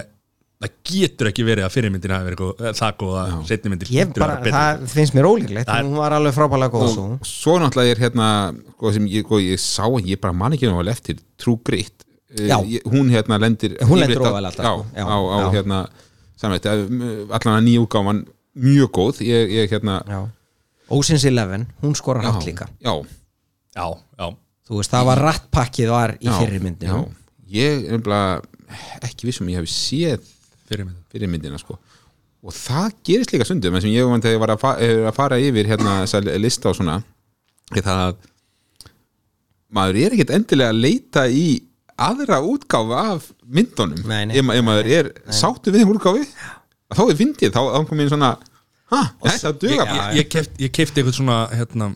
það 0.63 0.71
getur 0.89 1.29
ekki 1.31 1.45
verið 1.45 1.67
að 1.67 1.73
fyrirmyndin 1.75 2.15
hafi 2.15 2.29
verið 2.31 2.45
eh, 2.69 2.73
það 2.79 2.95
góð 3.03 3.17
að 3.21 3.33
setni 3.51 3.73
myndin 3.73 3.91
Ég 3.95 4.13
bara, 4.17 4.37
það 4.45 4.85
finnst 4.95 5.17
mér 5.17 5.29
ólíklegt. 5.29 5.69
Það 5.69 5.83
hún 5.89 5.99
var 5.99 6.15
alveg 6.17 6.37
frábælega 6.37 6.73
góð 6.73 6.87
svo 6.95 7.05
og 7.19 7.27
svo 7.29 7.57
náttúrulega 7.61 7.97
er 7.97 8.03
hérna 8.05 8.29
sko, 8.71 8.93
sem 8.97 9.09
ég, 9.11 9.27
sko, 9.27 9.41
ég 9.43 9.61
sá, 9.61 9.85
ég 10.07 10.21
bara 10.23 10.37
man 10.37 10.55
ekki 10.57 10.71
náttúrulega 10.71 10.97
eftir 10.99 11.21
True 11.41 11.61
Grit 11.67 12.01
Eh, 12.35 12.49
ég, 12.67 12.83
hún 12.91 13.13
hérna 13.13 13.37
lendir 13.39 13.77
Hún 13.87 14.01
lendir 14.01 14.19
ofarlega 14.19 14.49
alltaf, 14.51 14.65
já, 14.65 14.73
sko. 14.75 14.87
Já, 14.99 15.05
á, 15.07 15.19
á 15.23 15.37
já. 15.39 15.51
hérna 15.55 15.77
samveit, 16.41 16.65
allan 16.67 17.59
að 17.61 17.67
nýjúgáman 17.69 18.23
mjög 18.59 18.91
góð, 18.97 19.21
ég, 19.23 19.53
ég 19.55 19.71
hérna. 19.71 20.01
Ocean's 20.91 21.23
Eleven, 21.31 21.69
hún 21.85 21.95
skorar 21.95 22.25
já, 22.27 22.33
hatt 22.33 22.49
líka. 22.49 22.67
já, 22.83 22.95
Já, 23.77 23.87
já, 24.19 24.27
Þú 24.67 24.81
veist, 24.81 24.91
það 24.91 25.07
var 25.13 25.23
rattpakkið 25.29 25.93
var 25.95 26.17
í 26.19 26.27
já. 26.27 26.99
ég 27.55 27.87
er 27.87 27.99
nefnilega 28.01 28.43
ekki 29.07 29.29
vissum 29.31 29.49
ég 29.53 29.61
hef 29.63 29.71
séð 29.71 30.27
fyrirmyndin 30.75 31.11
fyrir 31.15 31.33
myndina 31.33 31.61
sko. 31.61 31.79
Og 32.45 32.53
það 32.53 32.97
gerist 33.09 33.33
líka 33.33 33.47
stundum 33.49 33.79
eins 33.79 33.87
og 33.89 33.95
ég 33.95 34.09
var 34.11 34.27
ég 34.29 34.57
að, 34.57 34.61
fa 34.61 34.75
eh, 34.85 35.03
að 35.09 35.15
fara 35.17 35.41
yfir 35.41 35.71
hérna 35.71 36.01
þessa 36.05 36.39
lista 36.43 36.73
og 36.73 36.79
svona 36.81 36.99
það 37.75 38.03
að 38.09 38.19
maður 39.75 40.01
er 40.03 40.17
ekkert 40.17 40.35
endilega 40.37 40.75
að 40.75 40.83
leita 40.85 41.25
í 41.33 41.47
aðra 41.95 42.41
útgáfu 42.43 42.95
af 42.99 43.31
myndunum. 43.47 44.03
Nei, 44.11 44.27
nei. 44.29 44.37
ef, 44.39 44.51
ef 44.51 44.67
maður 44.67 44.91
er 44.99 45.11
sáttu 45.33 45.73
við 45.73 45.85
þeim 45.85 45.95
útgáfi 45.95 46.27
þá 46.95 47.03
er 47.07 47.19
fyndið, 47.19 47.55
þá, 47.55 47.61
þá 47.75 47.89
kom 47.89 48.03
ég 48.03 48.11
svona 48.13 48.31
ha, 48.93 49.01
þetta 49.25 49.53
duga 49.63 49.75
Ég, 49.77 49.91
bara. 49.91 50.09
ég, 50.19 50.29
keft, 50.33 50.59
ég 50.61 50.75
kefti 50.75 51.01
eitthvað 51.01 51.19
svona 51.19 51.39
hérna, 51.55 51.91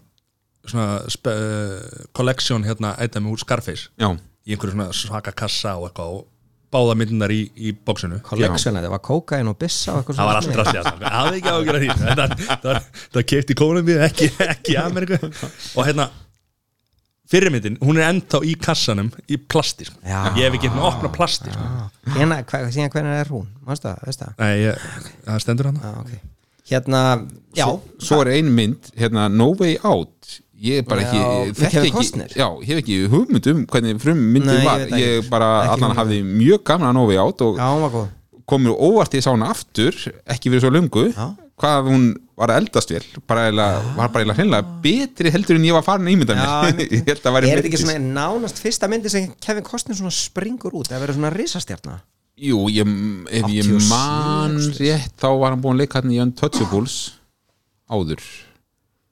svona 0.64 0.88
spe, 1.12 1.34
uh, 1.34 2.02
collection 2.16 2.66
hérna, 2.66 2.94
eitthvað 2.98 3.26
með 3.26 3.36
úr 3.36 3.44
Scarface 3.44 3.88
já, 4.00 4.08
í 4.48 4.54
einhverju 4.54 4.76
svona 4.76 4.88
svaka 4.96 5.34
kassa 5.36 5.76
og 5.78 5.90
eitthvað 5.90 6.18
og 6.18 6.26
báða 6.72 6.94
myndunar 7.00 7.32
í, 7.32 7.40
í 7.56 7.72
bóksinu 7.72 8.20
Collection, 8.26 8.76
þetta 8.76 8.92
var 8.92 9.02
kókain 9.04 9.50
og 9.50 9.58
bissa 9.60 9.94
og 9.94 10.02
eitthvað 10.02 10.18
það 10.20 10.28
var 10.28 10.38
svona. 10.38 10.38
allt 10.38 10.56
drastið 10.58 10.88
það 10.88 11.18
hafði 11.18 11.40
ekki 11.40 11.52
á 11.52 11.56
að 11.56 11.68
gera 11.68 11.82
því 11.82 11.90
það, 11.98 12.38
það, 12.64 12.80
það 13.16 13.28
kefti 13.32 13.54
í 13.54 13.58
Kólumbíu, 13.62 13.98
ekki, 14.08 14.30
ekki 14.44 14.74
í 14.74 14.80
Ameríku 14.82 15.20
og 15.28 15.88
hérna 15.88 16.08
fyrirmyndin, 17.28 17.76
hún 17.84 18.00
er 18.00 18.08
ennþá 18.08 18.40
í 18.48 18.54
kassanum 18.60 19.10
í 19.28 19.36
plasti 19.36 19.84
sko. 19.88 19.98
Já. 20.00 20.32
ég 20.38 20.46
hef 20.46 20.56
ekki 20.56 20.70
hérna 20.70 20.86
opna 20.88 21.10
plasti 21.12 21.52
sko. 21.52 21.66
Hérna, 22.14 22.40
hva, 22.48 22.62
síðan 22.72 22.92
hvernig 22.94 23.20
er 23.20 23.32
hún? 23.32 23.46
Mástu 23.68 23.90
það, 23.90 24.04
veist 24.08 24.24
það? 24.24 24.34
Nei, 24.40 24.52
ég, 24.62 24.88
það 25.26 25.44
stendur 25.44 25.70
hann 25.70 25.80
Já, 25.82 25.92
ok 26.02 26.34
Hérna, 26.68 27.02
já 27.56 27.66
Svo 28.04 28.20
er 28.24 28.32
ein 28.34 28.48
mynd, 28.52 28.90
hérna, 28.96 29.28
No 29.32 29.50
Way 29.56 29.78
Out 29.88 30.38
Ég 30.58 30.80
er 30.82 30.86
bara 30.90 31.02
Já, 31.04 31.08
ekki, 31.08 31.18
með 31.22 31.58
þekki 31.62 31.78
ekki 31.84 31.90
Costner. 31.94 32.32
Já, 32.34 32.46
ég 32.64 32.70
hef 32.72 32.78
ekki 32.82 32.94
hugmynd 33.12 33.48
um 33.52 33.58
hvernig 33.70 34.00
frum 34.02 34.22
myndin 34.34 34.48
Nei, 34.50 34.56
ég 34.58 34.64
var. 34.66 34.80
það 34.90 35.02
Ég 35.04 35.12
ekki. 35.20 35.28
bara 35.30 35.50
Ekki 35.62 35.74
allan 35.76 35.98
hafði 36.00 36.16
mjög 36.26 36.64
gaman 36.66 36.88
að 36.90 36.96
No 36.98 37.04
Way 37.06 37.20
Out 37.22 37.44
og 37.46 37.60
Já, 37.60 38.06
komur 38.48 38.74
óvart 38.88 39.14
í 39.14 39.20
sána 39.22 39.50
aftur 39.52 39.94
ekki 40.26 40.50
verið 40.50 40.64
svo 40.64 40.72
lungu 40.74 41.04
Já. 41.12 41.28
hvað 41.62 41.90
hún 41.92 42.08
var 42.38 42.52
eldast 42.54 42.90
vel. 42.94 43.02
Bara 43.26 43.44
eiginlega, 43.48 43.82
var 43.98 44.10
bara 44.14 44.34
hreinlega 44.38 44.80
betri 44.82 45.30
heldur 45.34 45.58
en 45.58 45.66
ég 45.68 45.74
var 45.78 45.82
farin 45.86 46.10
ímynda 46.10 46.34
Já, 46.38 46.50
mér 46.74 46.84
ég 46.96 47.06
held 47.06 47.22
að 47.22 47.30
Er 47.30 47.36
væri 47.38 47.52
þetta 47.54 47.70
ekki 47.70 47.80
svona 47.84 47.98
nánast 48.18 48.58
fyrsta 48.62 48.90
myndi 48.90 49.10
sem 49.14 49.30
Kevin 49.42 49.66
Costner 49.66 49.98
svona 49.98 50.14
springur 50.14 50.74
út? 50.74 50.90
Það 50.90 51.02
verður 51.06 51.18
svona 51.20 51.32
risastjarna? 51.34 52.00
Jú, 52.38 52.64
ég, 52.70 52.86
ef 53.34 53.46
ég 53.50 53.66
87 53.66 53.88
man 53.90 54.58
rétt 54.78 55.14
þá 55.18 55.28
var 55.38 55.54
hann 55.54 55.62
búin 55.62 55.74
að 55.78 55.84
leika 55.84 55.98
hann 56.02 56.12
í 56.14 56.20
Untouchables 56.22 56.98
áður 57.90 58.22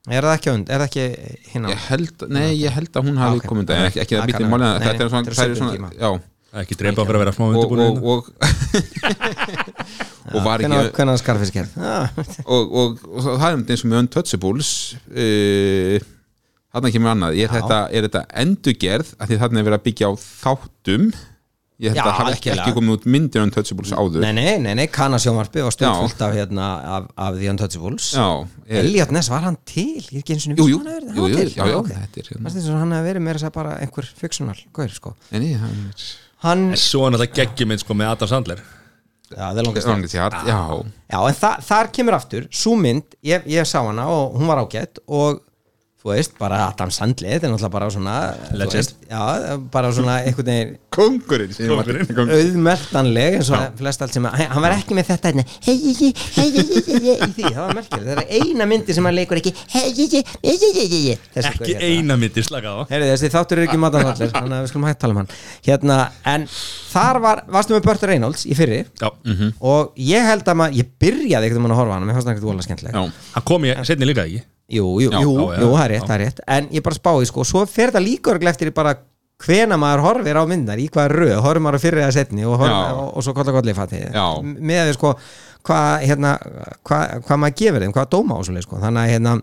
Er 0.06 0.22
það 0.22 0.36
ekki 0.36 0.50
er 0.54 0.80
það 0.80 0.86
ekki 0.86 1.04
hinn 1.50 1.66
á 1.66 1.68
ég 1.72 1.84
held, 1.90 2.25
nei, 2.30 2.48
ég 2.60 2.75
held 2.76 2.98
að 2.98 3.08
hún 3.08 3.20
hafi 3.20 3.40
ok. 3.40 3.46
komið 3.50 3.62
undan, 3.64 3.80
en 3.80 3.88
ekki, 3.90 4.02
ekki 4.04 4.14
Það 4.14 4.20
það 4.20 4.30
býtið 4.30 4.44
kann 4.44 4.52
máli 4.52 4.66
vera. 4.66 4.78
Nei, 4.78 4.86
þetta 4.86 5.04
er 5.04 5.12
svona, 5.12 5.25
þetta 5.26 5.42
er 5.42 5.50
er 5.50 5.60
svona 5.60 5.90
já, 5.90 6.10
Það 6.46 6.60
er 6.60 6.66
ekki 6.66 6.78
dreipa 6.80 7.06
fyrir 7.08 7.18
að 7.18 7.25
vera 7.25 7.34
smá 7.36 7.46
og, 7.46 7.56
og, 7.56 7.62
undirbúin 7.75 8.02
og, 8.06 8.28
og 10.36 10.44
var 10.46 10.62
ekki 10.62 10.82
Hvernig 10.96 11.10
var 11.10 11.22
skarfiskerð 11.25 11.78
og, 12.54 12.76
og, 12.82 13.00
og 13.10 13.26
það 13.26 13.48
er 13.48 13.58
eins 13.58 13.82
og 13.82 13.90
með 13.90 14.02
Untouchables 14.04 14.70
uh, 15.10 16.06
þarna 16.76 16.92
kemur 16.92 17.12
annað. 17.12 17.38
Er 17.40 17.52
þetta, 17.52 17.78
er 17.90 18.06
þetta 18.06 18.22
endurgerð? 18.42 19.14
Af 19.18 19.30
því 19.30 19.40
þarna 19.42 19.60
er 19.60 19.66
verið 19.68 19.78
að 19.80 19.86
byggja 19.88 20.10
á 20.10 20.12
þáttum 20.22 21.08
ég 21.76 21.92
held 21.92 21.99
Já, 21.99 22.02
að 22.02 22.09
það 22.09 22.18
hafi 22.21 22.50
ekki, 22.54 22.75
komið 22.76 22.95
út 22.97 23.06
myndir 23.14 23.42
Untouchables 23.45 23.92
áður. 23.92 24.23
Nei, 24.25 24.30
nei, 24.37 24.45
nei, 24.64 24.75
nei, 24.78 24.87
kannasjónvarpi 24.92 25.64
var 25.66 25.75
stundfullt 25.75 26.23
af, 26.25 26.37
hérna, 26.37 26.68
af, 26.97 27.09
af 27.26 27.37
The 27.37 27.50
Untouchables. 27.52 28.06
Já, 28.16 28.28
er, 28.64 28.78
Elliot 28.80 29.12
Ness, 29.12 29.28
var 29.33 29.45
hann 29.45 29.59
til? 29.68 30.00
Ég 30.00 30.14
er 30.14 30.23
ekki 30.23 30.37
eins 30.37 30.47
og 30.49 30.62
jú, 30.62 30.68
jú, 30.73 30.78
hann 30.80 30.95
hefur 30.95 31.11
jú, 31.11 31.26
jú, 31.26 31.40
verið 31.42 31.59
já, 31.59 31.66
já, 31.68 31.76
þetta 31.90 32.23
er 32.23 32.30
hérna, 32.33 32.47
Fannst 32.47 32.61
þess 32.61 32.71
að 32.73 32.80
hann 32.80 32.97
hefði 32.97 33.11
verið 33.11 33.26
meira 33.28 33.42
að 33.50 33.54
bara 33.59 33.75
einhver 33.85 34.09
fictional 34.23 34.56
gaur, 34.78 34.97
sko. 34.97 35.12
Nei, 35.35 35.42
nei, 35.42 35.52
hann 35.61 35.85
er 35.90 36.09
Hann, 36.47 36.66
Svo 36.76 37.06
er 37.06 37.14
náttúrulega 37.14 37.42
geggjuminn 37.42 37.80
sko 37.80 37.97
með 37.97 38.12
Adam 38.12 38.28
Sandler. 38.30 38.64
Já, 39.26 39.40
það 39.50 39.59
er 39.59 39.66
langast 39.66 40.47
Já, 40.47 41.18
en 41.18 41.35
þa 41.35 41.50
þar 41.66 41.88
kemur 41.97 42.14
aftur, 42.14 42.45
sú 42.54 42.76
mynd 42.78 43.16
ég, 43.26 43.42
ég 43.50 43.66
sá 43.66 43.80
hana 43.80 44.04
og 44.12 44.37
hún 44.38 44.47
var 44.47 44.61
ágætt 44.62 45.00
og 45.06 45.40
þú 46.06 46.12
veist, 46.14 46.36
bara 46.38 46.60
Adam 46.70 46.90
Sandler 46.94 47.34
þetta 47.36 47.48
er 47.48 47.52
náttúrulega 47.56 47.72
bara 47.76 47.90
svona 47.90 48.16
veist, 48.72 48.94
Já, 49.10 49.22
bara 49.75 49.90
svona 49.94 50.16
einhvern 50.26 50.46
veginn 50.50 50.72
kongurinn 50.96 51.52
Kóngurinn. 51.56 52.06
Kóngurinn. 52.08 52.32
auðmeltanleg 52.36 53.36
eins 53.40 53.50
og 53.54 53.76
flest 53.80 54.02
allt 54.06 54.14
sem 54.16 54.25
að, 54.26 54.44
hann 54.52 54.62
var 54.64 54.75
ekki 54.78 54.96
með 54.96 55.10
þetta 55.10 55.30
hérna, 55.32 55.44
hei, 55.66 55.75
hei, 55.82 55.94
hei, 55.98 56.10
hei, 56.36 56.46
hei, 56.56 56.64
hei, 56.86 57.00
hei, 57.04 57.16
í 57.26 57.28
því, 57.36 57.44
það 57.50 57.60
var 57.66 57.76
merkilegt 57.80 58.06
það 58.06 58.22
er 58.22 58.30
eina 58.40 58.68
myndi 58.70 58.96
sem 58.96 59.08
hann 59.10 59.16
leikur 59.18 59.40
ekki 59.42 59.52
hei, 59.75 59.84
hei, 59.98 60.06
hei, 60.06 60.25
hei, 60.46 60.56
hei, 60.62 60.72
hei, 60.78 61.02
hei, 61.10 61.18
þessi 61.36 61.52
Ekki 61.52 61.75
hérna. 61.75 61.90
eina 61.92 62.18
myndi 62.22 62.46
slaka 62.46 62.72
á 62.72 62.76
Heyrðu, 62.90 63.10
þessi 63.12 63.32
þáttur 63.36 63.60
er 63.62 63.66
ekki 63.68 63.80
matan 63.82 64.10
allir 64.12 64.32
þannig 64.34 64.56
að 64.56 64.64
við 64.66 64.72
skulum 64.72 64.88
hægt 64.90 65.02
tala 65.04 65.16
um 65.16 65.22
hann 65.22 65.30
hérna, 65.68 65.98
en 66.34 66.48
þar 66.94 67.22
var, 67.26 67.44
varstu 67.58 67.76
með 67.76 67.86
Burt 67.90 68.08
Reynolds 68.10 68.46
í 68.48 68.56
fyrri 68.58 68.82
Já, 69.02 69.10
og 69.60 69.94
ég 70.00 70.26
held 70.32 70.48
að 70.48 70.60
maður, 70.62 70.78
ég 70.82 70.92
byrjaði 71.02 71.50
ekkert 71.50 71.62
um 71.62 71.70
að 71.70 71.80
horfa 71.82 71.92
á 71.92 71.96
hana, 71.98 72.08
mér 72.08 72.16
fannst 72.18 72.30
það 72.30 72.36
ekkert 72.36 72.50
vola 72.50 72.66
skemmtileg 72.66 72.96
já, 72.96 73.06
hann 73.36 73.46
kom 73.52 73.66
í 73.68 73.75
setni 73.86 74.08
líka 74.08 74.25
ekki 74.26 74.44
jú, 74.68 74.87
jú, 75.00 75.11
Já, 75.11 75.20
jú, 75.23 75.35
já, 75.52 75.61
jú, 75.62 75.68
það 75.75 75.85
er 75.85 75.92
rétt, 75.94 76.06
það 76.06 76.14
er 76.16 76.25
rétt. 76.25 76.40
En 76.56 76.70
ég 76.75 76.85
bara 76.87 76.99
spái, 76.99 77.28
sko, 77.30 77.44
svo 77.46 77.66
fer 77.70 77.92
það 77.94 78.06
líka 78.06 78.32
örglega 78.35 78.54
eftir 78.56 78.73
bara 78.75 78.96
hvena 79.46 79.76
maður 79.76 80.04
horfir 80.06 80.38
á 80.40 80.44
myndar 80.49 80.80
í 80.80 80.87
hvaða 80.88 81.12
röð, 81.12 81.35
horfir 81.44 81.62
maður 81.64 81.76
á 81.76 81.85
fyrri 81.85 82.02
eða 82.02 82.14
setni 82.16 82.46
og, 82.49 82.56
horf, 82.61 82.73
og, 82.73 83.11
og 83.18 83.26
svo 83.26 83.35
kolla 83.37 83.52
kolli 83.52 83.75
fatti 83.76 84.00
Já. 84.00 84.25
með 84.42 84.88
við 84.88 84.96
sko 84.96 85.12
hvað 85.66 86.07
hérna, 86.07 86.33
hva, 86.87 87.00
hva 87.26 87.38
maður 87.42 87.59
gefur 87.61 87.85
þeim, 87.85 87.92
hvað 87.92 88.09
dóma 88.14 88.38
ásvöldið 88.40 88.64
sko, 88.64 88.81
þannig 88.81 89.02
að 89.02 89.12
hérna 89.12 89.35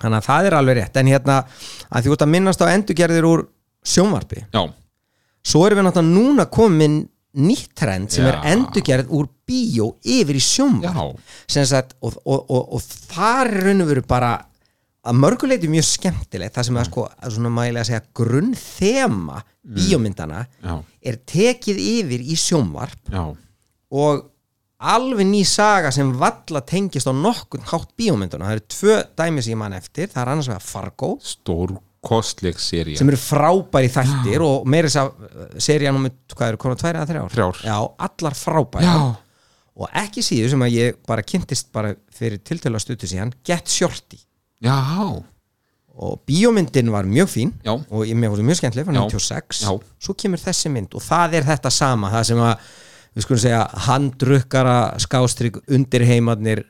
þannig 0.00 0.18
að 0.18 0.26
það 0.26 0.48
er 0.48 0.56
alveg 0.58 0.78
rétt, 0.80 0.98
en 0.98 1.10
hérna 1.12 1.36
að 1.44 2.02
því 2.06 2.14
út 2.16 2.24
að 2.26 2.32
minnast 2.34 2.64
á 2.64 2.66
endurgerðir 2.72 3.28
úr 3.28 3.44
sjónvarpi. 3.94 4.42
Já, 4.50 4.62
svo 5.44 5.62
erum 5.68 5.80
við 5.80 5.86
náttúrulega 5.88 6.14
núna 6.18 6.48
komin 6.50 6.98
nýtt 7.34 7.72
trend 7.78 8.12
sem 8.14 8.26
er 8.28 8.40
endurgerð 8.52 9.12
úr 9.14 9.28
bíó 9.46 9.94
yfir 10.00 10.38
í 10.38 10.42
sjónvarp. 10.42 11.14
Og, 12.00 12.18
og, 12.24 12.50
og, 12.50 12.74
og 12.76 12.84
þar 13.14 13.50
er 13.50 13.66
raun 13.68 13.84
og 13.84 13.90
veru 13.90 14.04
bara 14.08 14.34
að 15.04 15.18
mörguleiti 15.20 15.70
mjög 15.70 15.88
skemmtilegt. 15.88 16.54
Það 16.54 16.68
sem 16.68 16.78
er 16.80 16.88
sko, 16.88 17.08
svona 17.36 17.52
mæli 17.52 17.80
að 17.80 17.90
segja 17.90 18.04
grunnþema 18.20 19.40
bíómyndana 19.64 20.44
já, 20.44 20.76
er 21.00 21.18
tekið 21.24 21.80
yfir 21.80 22.24
í 22.24 22.36
sjónvarp 22.36 23.12
já. 23.12 23.24
og 23.96 24.24
alveg 24.84 25.24
ný 25.28 25.40
saga 25.48 25.92
sem 25.94 26.10
valla 26.20 26.60
tengist 26.60 27.08
á 27.08 27.12
nokkurn 27.16 27.64
hátt 27.70 27.94
bíómynduna 27.96 28.50
það 28.50 28.58
eru 28.58 28.64
tvö 28.74 28.98
dæmi 29.16 29.44
sem 29.44 29.54
ég 29.54 29.60
man 29.60 29.76
eftir. 29.76 30.10
Það 30.12 30.22
er 30.22 30.32
annars 30.34 30.50
vegar 30.52 30.66
Fargo 30.68 31.10
stórkostleg 32.04 32.58
seria 32.60 32.98
sem 32.98 33.08
eru 33.10 33.18
frábæri 33.20 33.90
þættir 33.92 34.44
og 34.44 34.66
meira 34.68 34.88
þess 34.88 35.00
að 35.00 35.60
serían 35.62 35.98
um 35.98 36.08
hvað 36.34 36.48
eru, 36.52 36.60
konar 36.60 36.80
tvær 36.80 36.98
eða 37.00 37.08
þrjár? 37.10 37.30
Þrjár. 37.34 37.60
Já, 37.64 37.76
allar 38.06 38.36
frábæri 38.38 38.86
Já. 38.88 38.96
og 39.74 40.00
ekki 40.04 40.24
síður 40.24 40.54
sem 40.54 40.64
að 40.66 40.74
ég 40.76 40.98
bara 41.08 41.22
kynntist 41.26 41.70
bara 41.74 41.94
fyrir 42.14 42.42
tiltölu 42.44 42.78
að 42.78 42.84
stutu 42.86 43.10
síðan 43.10 43.32
Get 43.44 43.68
Shorty 43.72 44.20
já, 44.64 44.76
og 45.94 46.20
bíómyndin 46.26 46.90
var 46.92 47.06
mjög 47.06 47.30
fín 47.30 47.52
Já. 47.64 47.74
og 47.74 48.06
ég 48.06 48.16
mér 48.18 48.32
fannst 48.34 48.48
mjög 48.48 48.60
skemmtileg 48.60 48.88
frá 48.88 48.98
Já. 48.98 49.04
96 49.08 49.64
Já. 49.64 49.72
svo 49.98 50.14
kemur 50.18 50.42
þessi 50.42 50.72
mynd 50.74 50.94
og 50.94 51.02
það 51.04 51.38
er 51.40 51.48
þetta 51.48 51.70
sama 51.74 52.12
það 52.12 52.28
sem 52.30 52.44
að 52.44 52.70
við 53.14 53.26
skulum 53.26 53.42
segja 53.44 53.64
handrukkara 53.86 54.78
skástrygg 54.98 55.60
undirheimarnir 55.70 56.64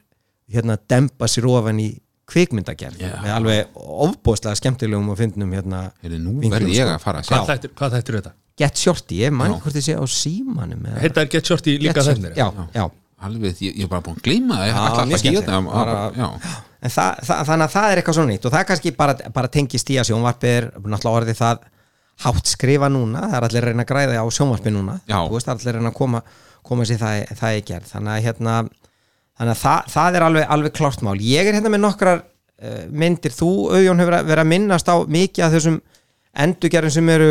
hérna 0.53 0.77
dempa 0.77 1.29
sér 1.31 1.47
ofan 1.49 1.81
í 1.81 1.91
kvikmyndagerð 2.31 3.01
Já. 3.03 3.11
með 3.21 3.35
alveg 3.37 3.79
ofbóðslega 4.09 4.57
skemmtilegum 4.61 5.11
og 5.13 5.19
fyndnum 5.21 5.53
hérna 5.53 5.81
nú 6.25 6.39
verði 6.41 6.73
ég 6.79 6.89
sko. 6.89 6.95
að 6.97 7.03
fara 7.05 7.21
að 7.21 7.29
Já. 7.29 7.37
Hvað 7.37 7.51
þættir, 7.53 7.73
hvað 7.79 7.97
þættir 7.99 8.19
þetta? 8.21 8.33
Get 8.57 8.79
Shorty, 8.79 9.17
ég 9.19 9.33
ekki 9.35 9.63
hvort 9.65 9.75
þið 9.75 9.85
sé 9.89 9.95
á 9.99 10.05
símanum 10.07 10.85
eða- 10.87 11.01
Heita 11.03 11.21
er 11.21 11.27
Get 11.33 11.47
Shorty 11.51 11.79
líka 11.79 12.03
já. 12.75 12.91
alveg, 13.25 13.57
ég, 13.61 13.83
er 13.83 13.89
bara 13.89 14.01
búin 14.05 14.17
að 14.17 14.23
gleyma 14.23 14.55
það 16.85 17.47
þannig 17.49 17.65
að 17.65 17.73
það 17.73 17.91
er 17.91 18.01
eitthvað 18.01 18.15
svona 18.19 18.33
nýtt 18.33 18.45
og 18.45 18.53
það 18.53 18.61
er 18.61 18.69
kannski 18.69 18.91
bara, 18.97 19.15
bara 19.33 19.49
tengist 19.49 19.91
í 19.91 19.97
að 19.97 20.09
sjónvarpi 20.11 20.51
er 20.51 20.67
náttúrulega 20.85 21.19
orðið 21.21 21.39
það 21.41 21.59
hátt 22.25 22.47
skrifa 22.47 22.89
núna, 22.93 23.25
það 23.31 23.37
er 23.39 23.47
allir 23.49 23.63
að 23.65 23.69
reyna 23.71 23.85
að 23.85 23.91
græða 23.91 24.21
á 24.21 24.27
sjónvarpi 24.31 24.71
núna, 24.75 25.01
Já. 25.09 25.19
þú 25.25 25.33
veist, 25.35 25.47
það 25.49 25.55
er 25.55 25.61
allir 25.65 25.79
reyna 25.79 25.91
að 25.91 25.99
koma, 25.99 26.23
koma 26.63 26.87
sér 26.89 27.01
það, 27.01 27.17
það 27.41 27.57
í 27.59 27.65
gerð 27.71 27.89
þannig 27.95 28.13
að 28.15 28.25
hérna 28.29 28.57
þannig 29.39 29.55
að 29.55 29.63
það, 29.63 29.91
það 29.95 30.19
er 30.19 30.27
alveg, 30.29 30.47
alveg 30.57 30.77
klárt 30.79 31.05
mál. 31.07 31.17
Ég 31.21 31.49
er 31.49 31.59
hérna 31.59 31.73
með 31.73 31.85
nokkrar 31.85 32.23
uh, 32.23 32.85
myndir. 32.91 33.35
Þú, 33.35 33.51
auðjón, 33.75 34.03
hefur 34.03 34.19
verið 34.21 34.45
að 34.45 34.51
minnast 34.53 34.91
á 34.91 34.97
mikið 35.17 35.47
af 35.47 35.57
þessum 35.57 35.81
endurgerðum 36.45 36.95
sem 36.97 37.13
eru 37.15 37.31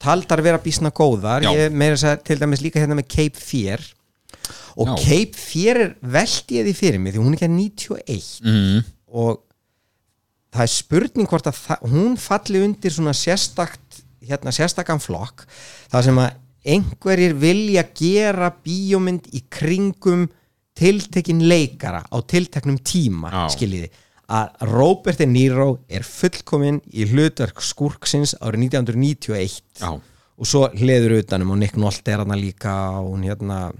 taldar 0.00 0.42
vera 0.44 0.62
bísna 0.62 0.92
góðar. 0.94 1.44
Já. 1.44 1.52
ég 1.56 1.74
meira 1.74 1.98
þess 1.98 2.10
að 2.12 2.26
til 2.30 2.38
dæmis 2.40 2.64
líka 2.64 2.82
hérna 2.82 2.98
með 2.98 3.10
Cape 3.12 3.42
Fear. 3.42 3.84
Og 4.80 4.88
Já. 4.88 4.96
Cape 5.02 5.38
Fear 5.38 5.84
er 5.84 5.94
veldi 6.00 6.60
ég 6.60 6.68
því 6.68 6.74
fyrir 6.78 7.02
mig 7.02 7.14
því 7.14 7.22
hún 7.22 7.34
er 7.34 7.38
ekki 7.38 7.48
að 7.48 7.56
91 7.58 8.28
mm, 8.46 8.84
og 9.20 9.40
það 10.54 10.64
er 10.64 10.72
spurning 10.72 11.30
hvort 11.30 11.48
að 11.50 11.58
það, 11.58 11.88
hún 11.92 12.14
falli 12.20 12.62
undir 12.64 12.94
svona 12.94 13.14
sérstakt 13.16 14.00
hérna 14.26 14.54
sérstakann 14.54 15.02
flokk 15.02 15.44
það 15.90 16.06
sem 16.06 16.20
að 16.22 16.38
einhverjir 16.74 17.34
vilja 17.40 17.84
gera 17.96 18.50
bíómynd 18.64 19.30
í 19.36 19.42
kringum 19.52 20.26
tiltekin 20.78 21.42
leikara 21.48 22.04
á 22.06 22.16
tilteknum 22.22 22.78
tíma 22.84 23.32
Já. 23.32 23.42
skiljiði 23.56 23.90
að 24.30 24.66
Robert 24.70 25.18
De 25.18 25.26
Niro 25.26 25.70
er 25.90 26.04
fullkominn 26.06 26.78
í 26.94 27.08
hlutverk 27.10 27.62
skúrksins 27.66 28.36
árið 28.38 28.68
1991 28.70 29.56
já, 29.82 29.90
og 29.90 30.46
svo 30.48 30.68
hliður 30.78 31.18
utanum 31.18 31.50
og 31.56 31.58
Nick 31.58 31.78
Nolte 31.80 32.14
er 32.14 32.22
hana 32.22 32.38
líka 32.38 32.76
og 33.00 33.10
hún 33.16 33.26
hérna 33.26 33.72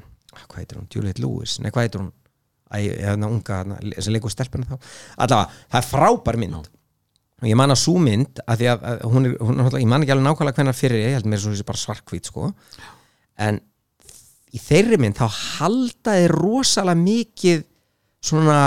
hvað 0.48 0.58
heitir 0.58 0.80
hún, 0.80 0.88
Juliette 0.90 1.22
Lewis, 1.22 1.58
nei 1.62 1.70
hvað 1.70 1.86
heitir 1.86 2.02
hún? 2.02 2.10
Æ, 2.70 2.78
hérna 3.02 3.30
unga 3.30 3.62
sem 3.98 4.14
leikur 4.14 4.30
stelpuna 4.30 4.68
þá. 4.68 4.76
Allavega, 5.24 5.56
það 5.72 5.80
er 5.80 5.88
frábær 5.88 6.36
mynd. 6.38 6.68
Og 7.40 7.48
ég 7.48 7.58
man 7.58 7.72
að 7.74 7.80
sú 7.80 7.96
mynd 7.98 8.42
að 8.44 8.60
því 8.60 8.68
að, 8.70 8.84
að 8.90 9.02
hún 9.10 9.26
er, 9.26 9.34
hún 9.40 9.62
ég 9.80 9.88
man 9.90 10.04
ekki 10.04 10.14
alveg 10.14 10.26
nákvæmlega 10.28 10.58
hvenær 10.60 10.78
fyrir 10.78 11.02
ég 11.02 11.16
held 11.16 11.26
mér 11.30 11.42
svo 11.42 11.54
þessi 11.54 11.66
bara 11.66 11.80
svarkvít 11.82 12.30
sko. 12.30 12.50
En 13.42 13.58
í 14.54 14.60
þeirri 14.62 14.98
mynd 15.00 15.18
þá 15.20 15.26
haldaði 15.30 16.30
rosalega 16.32 17.00
mikið 17.00 17.66
svona 18.24 18.60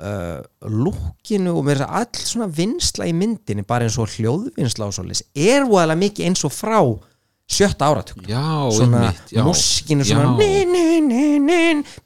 uh, 0.00 0.40
lúkinu 0.68 1.54
og 1.58 1.66
mér 1.68 1.84
að 1.86 2.00
all 2.00 2.24
svona 2.24 2.48
vinsla 2.54 3.08
í 3.08 3.14
myndinni 3.16 3.64
bara 3.66 3.86
eins 3.86 3.98
og 4.00 4.10
hljóðvinsla 4.16 4.88
og 4.88 4.96
svoleiðis 4.96 5.24
er 5.34 5.68
voðalega 5.68 6.02
mikið 6.04 6.30
eins 6.30 6.44
og 6.48 6.54
frá 6.54 6.80
sjötta 7.50 7.88
áratug 7.90 8.26
já, 8.30 8.42
svona 8.74 9.06
einmitt, 9.08 9.32
já. 9.34 9.42
múskinu 9.46 10.06
svona 10.06 10.36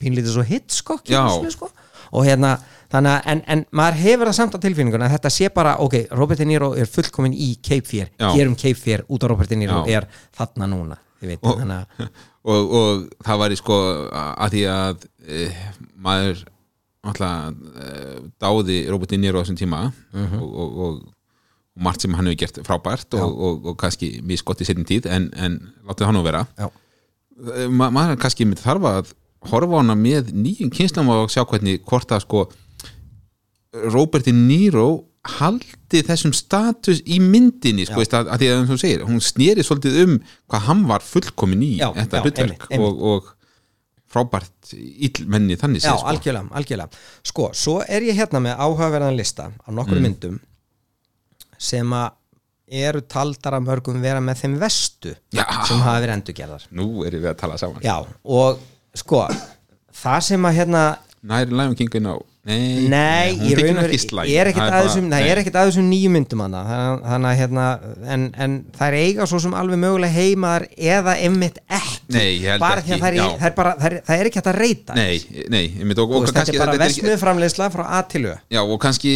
pínlítið 0.01 0.31
svo 0.33 0.45
hitskokk 0.49 1.11
sko. 1.53 1.69
og 2.13 2.25
hérna 2.25 2.57
þannig 2.95 3.11
að 3.11 3.31
en, 3.33 3.43
en 3.51 3.65
maður 3.75 4.01
hefur 4.05 4.31
það 4.31 4.37
samt 4.39 4.57
á 4.57 4.59
tilfinninguna 4.63 5.09
að 5.09 5.17
þetta 5.17 5.33
sé 5.35 5.51
bara, 5.55 5.77
ok, 5.83 5.97
Robert 6.15 6.41
De 6.41 6.47
Niro 6.49 6.73
er 6.79 6.89
fullkomin 6.91 7.35
í 7.35 7.55
Cape 7.59 7.87
Fear, 7.89 8.13
Já. 8.15 8.29
gerum 8.37 8.55
Cape 8.59 8.79
Fear 8.79 9.05
út 9.09 9.25
af 9.25 9.33
Robert 9.33 9.51
De 9.51 9.59
Niro 9.59 9.83
Já. 9.83 9.99
er 9.99 10.07
þarna 10.37 10.71
núna 10.71 10.99
veit, 11.31 11.43
og, 11.47 11.61
að 11.61 12.07
og, 12.53 12.75
og 12.81 13.05
það 13.25 13.41
var 13.43 13.55
í 13.55 13.59
sko 13.61 13.79
að 14.13 14.55
því 14.57 14.63
að 14.75 15.07
e, 15.29 15.49
maður 16.07 16.45
alltaf 17.05 17.51
e, 17.85 17.89
dáði 18.41 18.79
Robert 18.93 19.11
De 19.13 19.19
Niro 19.21 19.41
á 19.41 19.45
þessum 19.45 19.59
tíma 19.61 19.83
Mhm. 20.15 20.39
og, 20.41 20.55
og, 20.55 20.79
og, 20.87 21.03
og 21.75 21.83
margt 21.85 22.05
sem 22.05 22.15
hann 22.15 22.29
hefur 22.31 22.41
gert 22.45 22.61
frábært 22.67 23.17
og, 23.19 23.33
og, 23.49 23.67
og 23.73 23.77
kannski 23.81 24.21
misgott 24.23 24.61
í 24.63 24.69
setjum 24.69 24.87
tíð 24.89 25.09
en, 25.11 25.31
en 25.35 25.59
látið 25.89 26.07
hann 26.07 26.15
nú 26.21 26.25
vera. 26.27 26.45
E, 26.61 27.67
ma 27.69 27.89
maður 27.91 28.21
kannski 28.23 28.47
myndi 28.47 28.63
þarf 28.63 28.87
að 28.93 29.15
horfa 29.51 29.77
á 29.77 29.81
hana 29.83 29.97
með 29.99 30.31
nýjum 30.33 30.71
kynslam 30.73 31.11
og 31.13 31.33
sjá 31.35 31.43
hvernig 31.45 31.83
hvort 31.85 32.13
að 32.15 32.23
sko 32.25 32.45
Robert 33.91 34.25
De 34.25 34.33
Niro 34.33 34.87
haldi 35.25 36.03
þessum 36.05 36.33
status 36.37 37.01
í 37.07 37.17
myndinni 37.23 37.87
sko, 37.87 37.97
Já. 37.97 38.03
veist, 38.03 38.15
að, 38.19 38.29
að 38.35 38.43
því 38.43 38.49
að 38.55 38.65
þú 38.73 38.77
segir, 38.83 39.05
hún 39.09 39.21
sneri 39.25 39.65
svolítið 39.65 40.01
um 40.05 40.19
hvað 40.53 40.67
hann 40.69 40.83
var 40.91 41.05
fullkomin 41.07 41.63
í 41.65 41.71
Já, 41.79 41.89
þetta 41.97 42.21
já, 42.21 42.25
hlutverk. 42.27 42.67
Og, 42.79 43.03
og 43.13 43.31
frábært 44.15 44.75
illmenni 44.79 45.57
þannig 45.59 45.83
já 45.83 45.89
séð 45.91 46.03
sko. 46.03 46.11
algjörlega, 46.13 46.51
algjörlega 46.61 47.01
sko, 47.27 47.49
svo 47.57 47.79
er 47.89 48.05
ég 48.07 48.19
hérna 48.21 48.43
með 48.45 48.61
áhugaverðan 48.63 49.17
lista 49.19 49.49
á 49.51 49.69
nokkru 49.75 49.97
Mm. 49.99 50.05
myndum 50.07 50.37
sem 51.59 51.91
að 51.97 52.13
eru 52.85 53.01
taldar 53.11 53.57
að 53.59 53.67
mörgum 53.67 53.99
vera 54.03 54.21
með 54.25 54.39
þeim 54.45 54.55
vestu 54.61 55.15
Já. 55.35 55.45
sem 55.69 55.81
hafa 55.85 56.01
verið 56.01 56.15
endurgerðar 56.19 56.63
nú 56.71 56.87
erum 57.07 57.21
við 57.25 57.31
að 57.33 57.41
tala 57.43 57.59
saman 57.61 57.83
já, 57.85 57.97
og 58.25 58.61
sko 58.97 59.25
það 60.05 60.21
sem 60.29 60.47
að 60.49 60.57
hérna 60.61 60.85
næri 61.25 61.51
Lion 61.53 61.75
King 61.79 61.93
inn 62.01 62.09
á 62.09 62.17
nei, 62.45 62.89
Nei, 62.93 63.31
hún 63.39 63.47
í 63.47 63.53
þykir 63.55 63.65
raun 63.65 63.71
og 63.71 63.77
nú 63.79 63.83
veru 63.85 63.95
ekki 63.95 64.03
slæm. 64.05 64.27
ég 64.29 64.41
er 64.43 64.51
ekkert 64.51 64.65
Það 64.65 64.75
að 64.75 64.89
það 65.15 65.23
nei. 65.25 65.29
er 65.33 65.41
að 65.61 65.69
þessum 65.71 65.87
nýju 65.89 66.11
myndum 66.13 66.43
hana 66.45 66.61
þannig, 67.05 67.29
að 67.31 67.39
hérna 67.41 67.65
en, 68.15 68.27
en 68.45 68.57
það 68.77 68.87
er 68.91 68.97
eiga 69.01 69.29
svo 69.31 69.41
sem 69.45 69.57
alveg 69.61 69.81
mögulega 69.81 70.13
heimaðar 70.19 70.67
eða 70.77 71.15
einmitt 71.25 71.61
ekki 71.65 72.03
Nei, 72.15 72.27
ég 72.43 72.51
held 72.53 72.65
bara 72.65 72.85
því 72.85 72.93
ekki, 72.93 73.01
að 73.01 73.05
það 73.05 73.17
er, 73.25 73.39
það 73.41 73.49
er 73.49 73.57
bara 73.57 73.75
það 73.81 73.89
er, 73.89 73.97
það 74.11 74.21
er 74.25 74.31
ekki 74.31 74.41
hægt 74.43 74.51
að 74.53 74.61
reyta 74.61 74.99
nei, 74.99 75.43
nei, 75.57 75.65
einmitt, 75.81 76.03
og, 76.05 76.13
og 76.13 76.27
veist, 76.27 76.37
kannski 76.37 76.59
þetta 76.59 76.69
er 76.69 76.75
bara 76.75 76.85
versmiðframleysla 76.85 77.71
frá 77.73 77.85
A 77.89 78.03
til 78.13 78.25
Ö 78.29 78.35
Já, 78.53 78.61
og 78.61 78.77
kannski, 78.85 79.15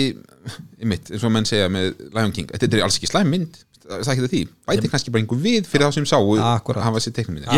einmitt, 0.81 1.13
eins 1.13 1.27
og 1.29 1.35
menn 1.37 1.49
segja 1.49 1.69
með 1.73 1.93
Lion 2.17 2.33
King, 2.33 2.49
þetta 2.55 2.81
er 2.81 2.87
alls 2.89 2.97
ekki 2.97 3.13
slæm 3.13 3.29
mynd 3.35 3.61
það 3.89 4.01
er 4.09 4.15
ekki 4.15 4.33
því, 4.33 4.43
bæti 4.69 4.91
kannski 4.93 5.13
bara 5.13 5.25
einhver 5.25 5.45
við 5.45 5.69
fyrir 5.69 5.89
þá 5.89 5.97
sem 6.01 6.09
sáu 6.09 6.35
Akkúrat. 6.45 6.85
hafa 6.85 7.01
sér 7.05 7.15
teiknum 7.17 7.39
ég, 7.41 7.49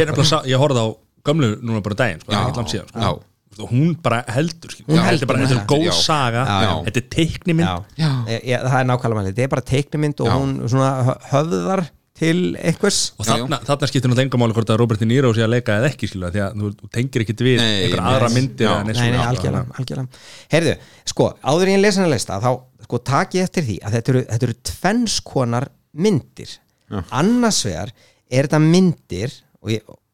er 0.50 0.60
horfði 0.62 0.82
á 0.82 0.88
gömlu 1.26 1.50
núna 1.62 1.82
bara 1.84 1.98
daginn 1.98 2.22
sko, 2.22 2.32
Já, 2.32 2.40
ekki 2.46 2.60
langt 2.60 2.72
síðan 2.74 2.88
sko. 2.90 3.00
já. 3.02 3.10
og 3.10 3.24
hún 3.58 3.94
bara 4.02 4.22
heldur. 4.30 4.70
Hún 4.86 4.96
þetta 4.96 5.06
heldur, 5.10 5.24
er 5.24 5.30
bara 5.32 5.46
þetta 5.46 5.60
er 5.60 5.66
góð 5.68 5.86
já. 5.88 5.94
saga 5.98 6.42
Já, 6.46 6.58
já. 6.64 6.74
þetta 6.86 7.00
er 7.02 7.08
teiknimynd 7.16 7.66
Já, 7.66 7.74
Já. 7.98 8.58
Það 8.64 8.76
er 8.80 8.86
nákvæmlega 8.90 9.30
þetta 9.32 9.42
er 9.46 9.50
bara 9.56 9.64
teiknumynd 9.70 10.20
og 10.22 10.28
Já. 10.30 10.34
hún 10.38 10.52
svona 10.70 10.90
hö- 11.08 11.18
höfðar 11.32 11.82
til 12.20 12.40
einhvers 12.60 12.98
og 13.18 13.24
Já, 13.26 13.32
þarna, 13.32 13.58
þarna 13.64 13.88
skiptir 13.88 14.10
náttúrulega 14.10 14.28
enga 14.28 14.40
máli 14.42 14.54
hvort 14.56 14.70
að 14.74 14.78
Robert 14.82 15.00
De 15.00 15.06
Niro 15.08 15.32
sé 15.34 15.42
að 15.44 15.52
leika 15.54 15.76
eða 15.80 15.88
ekki 15.90 16.08
skilja, 16.10 16.30
því 16.34 16.42
að 16.44 16.58
þú, 16.60 16.88
tengir 16.92 17.24
ekkit 17.24 17.42
við 17.46 17.56
Nei, 17.60 17.68
einhver 17.86 18.02
nei, 18.02 18.10
aðra 18.12 18.28
myndir 18.34 18.66
Já. 18.68 18.74
Nei, 18.84 18.92
nei, 18.92 19.22
algjörlega, 19.24 20.06
Heyrðu, 20.52 20.74
sko, 21.08 21.28
áður 21.42 21.70
en 21.70 21.74
ég 21.78 21.82
lesa 21.84 22.02
hana 22.02 22.12
lista 22.14 22.36
þá, 22.44 22.50
sko, 22.84 23.00
taki 23.10 23.40
ég 23.40 23.48
eftir 23.48 23.66
því 23.66 23.78
að 23.82 23.96
þetta 23.96 24.12
eru, 24.14 24.22
þetta 24.34 24.48
eru 24.50 24.58
tvennskonar 24.72 25.68
myndir 26.06 26.52
Já. 26.90 27.00
annars 27.22 27.62
vegar 27.64 27.90
er 28.30 28.46
þetta 28.46 28.62
myndir 28.62 29.34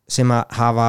sem 0.08 0.30
að 0.30 0.44
hafa 0.60 0.88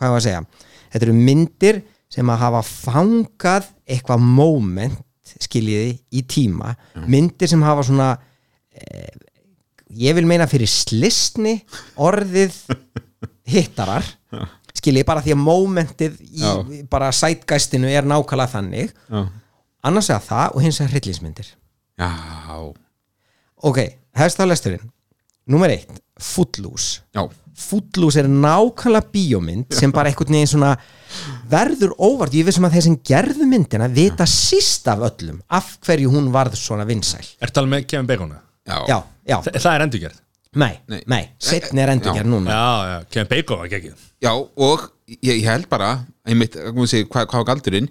hvað 0.00 0.10
var 0.16 0.18
að 0.18 0.26
segja 0.26 0.42
þetta 0.92 1.08
eru 1.08 1.16
myndir 1.16 1.82
sem 2.12 2.28
að 2.28 2.42
hafa 2.44 2.62
fangað 2.68 3.70
eitthvað 3.88 4.24
moment 4.24 5.00
skiljiði 5.40 5.92
í 6.12 6.22
tíma. 6.28 6.74
Myndir 7.08 7.48
sem 7.48 7.62
hafa 7.64 7.84
svona 7.88 8.08
eh, 8.76 9.12
ég 9.96 10.16
vil 10.16 10.26
meina 10.28 10.48
fyrir 10.50 10.68
slistni 10.70 11.58
orðið 12.00 12.56
hittarar 13.48 14.04
skiljiði 14.82 15.06
bara 15.08 15.22
því 15.24 15.34
að 15.36 15.42
momentið 15.42 16.20
í 16.26 16.42
Já. 16.42 16.52
bara 16.90 17.10
sætgæstinu 17.14 17.90
er 17.90 18.06
nákvæmlega 18.08 18.52
þannig. 18.56 18.94
Já, 19.08 19.26
annars 19.88 20.08
vegar 20.10 20.24
það 20.26 20.56
og 20.56 20.64
hins 20.64 20.80
vegar 20.80 20.94
hryllingsmyndir. 20.96 21.52
Já, 22.02 22.10
ok, 23.62 23.78
hefst 24.18 24.40
þá 24.40 24.46
lesturinn. 24.48 24.90
Númer 25.52 25.74
eitt, 25.76 26.02
Footloose. 26.22 27.02
Já. 27.14 27.26
Footloose 27.58 28.22
er 28.22 28.28
nákvæmlega 28.32 29.10
bíómynd 29.12 29.74
sem 29.76 29.92
bara 29.92 30.08
einhvern 30.08 30.32
veginn 30.32 30.48
svona 30.48 30.70
verður 31.52 31.92
óvart, 32.00 32.32
ég 32.32 32.46
vissum 32.48 32.64
að 32.64 32.78
þeir 32.78 32.84
sem 32.86 32.96
gerðu 33.04 33.48
myndina 33.48 33.88
vita 33.92 34.24
síst 34.28 34.88
af 34.88 35.02
öllum 35.10 35.42
af 35.52 35.74
hverju 35.84 36.12
hún 36.14 36.30
varð 36.32 36.56
svona 36.56 36.86
vinsæl. 36.88 37.26
Er 37.44 37.52
talað 37.52 37.74
með 37.74 37.86
Kevin 37.92 38.08
Bacon? 38.08 38.32
já. 38.66 38.78
já, 38.88 38.98
já, 39.28 39.36
Þa, 39.42 39.52
það 39.58 39.74
er 39.74 39.84
endurgerð. 39.86 40.18
Nei, 40.52 40.72
Nei. 40.88 41.02
nei. 41.08 41.22
Setni 41.40 41.80
er 41.80 41.92
endurgerð 41.94 42.28
núna. 42.28 42.50
Já, 42.56 42.88
já, 42.92 43.04
Kevin 43.10 43.28
Bacon 43.34 43.58
var 43.62 43.66
ekki 43.72 43.92
Já, 44.22 44.32
og 44.32 44.88
ég, 45.08 45.42
ég 45.42 45.46
held 45.50 45.68
bara 45.68 45.92
einmitt, 46.24 46.56
hvað, 46.56 47.06
hvað, 47.10 47.26
hvað 47.26 47.40
var 47.42 47.48
galdurinn 47.52 47.88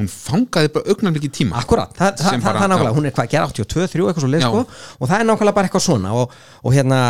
hún 0.00 0.08
fangaði 0.08 0.70
bara 0.72 0.88
augnarleiki 0.88 1.28
tíma. 1.28 1.58
Akkurat, 1.60 1.90
það, 1.92 2.14
það, 2.16 2.42
bara- 2.42 2.60
það 2.60 2.64
er 2.64 2.70
nákvæmlega, 2.72 2.90
já. 2.90 2.96
hún 2.96 3.06
er 3.06 3.14
hvað, 3.16 3.28
gera 3.34 3.48
82, 3.50 3.88
3 3.92 4.06
eitthvað 4.08 4.24
svo 4.24 4.30
leið 4.32 4.44
sko, 4.46 4.62
og 5.00 5.10
það 5.10 5.20
er 5.20 5.26
nákvæmlega 5.28 5.56
bara 5.58 5.68
eitthvað 5.68 5.84
svona. 5.84 6.12
Og, 6.16 6.32
og 6.64 6.72
hérna, 6.72 7.00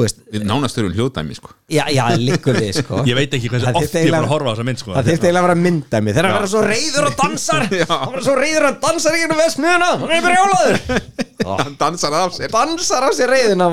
veist 0.00 0.18
við 0.32 0.42
nánast 0.48 0.76
þurfum 0.78 0.94
hljóðdæmi 0.96 1.34
sko. 1.36 1.50
já, 1.68 1.82
já, 1.92 2.02
liggur 2.16 2.56
við 2.56 2.72
sko. 2.80 3.02
Ég 3.04 3.14
veit 3.18 3.34
ekki 3.36 3.50
hversu 3.52 3.66
Það 3.68 3.76
oft 3.82 3.92
ég 3.92 4.00
eiginlega- 4.00 4.24
að 4.24 4.32
horfa 4.32 4.48
á 4.48 4.52
þessa 4.54 4.66
mynd 4.68 4.80
sko. 4.80 4.90
Það 4.96 5.08
þyrfti 5.10 5.26
eiginlega 5.28 5.42
að 5.42 5.48
vera 5.48 5.58
myndæmi 5.66 6.14
Þegar 6.16 6.28
Já. 6.28 6.34
verður 6.36 6.52
svo 6.54 6.62
reyður 6.66 7.04
og 7.10 7.14
dansar 7.22 7.62
Já. 7.82 7.86
Hann 7.92 8.12
verður 8.14 8.26
svo 8.28 8.36
reyður 8.40 8.66
og 8.70 8.80
dansar 8.86 9.12
í 9.12 9.22
gennum 9.22 9.40
vestmiðuna 9.42 9.90
Hann 10.02 10.14
er 10.16 10.22
brjálaður. 10.26 10.76
Hann 11.62 11.76
dansar 11.80 12.12
af 12.22 12.36
sér. 12.38 12.48
Dansar 12.54 13.02
á 13.04 13.10
sér 13.12 13.32
reyðina 13.36 13.68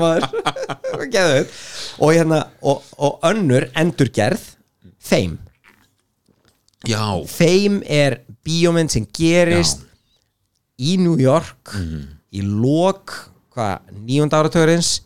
og, 2.00 2.12
hérna, 2.12 2.40
og, 2.62 2.82
og 2.98 3.20
önnur 3.30 3.68
endurgerð 3.78 4.42
Fame. 5.00 5.38
Já, 6.88 7.02
Fame 7.28 7.80
er 7.88 8.20
bíómynd 8.46 8.92
sem 8.92 9.06
gerist 9.16 9.82
í 10.80 10.96
New 11.00 11.18
York 11.20 11.74
í 12.32 12.40
lok 12.44 13.12
hvað, 13.52 13.90
nýjunda 14.06 14.38
áratörins 14.40 15.00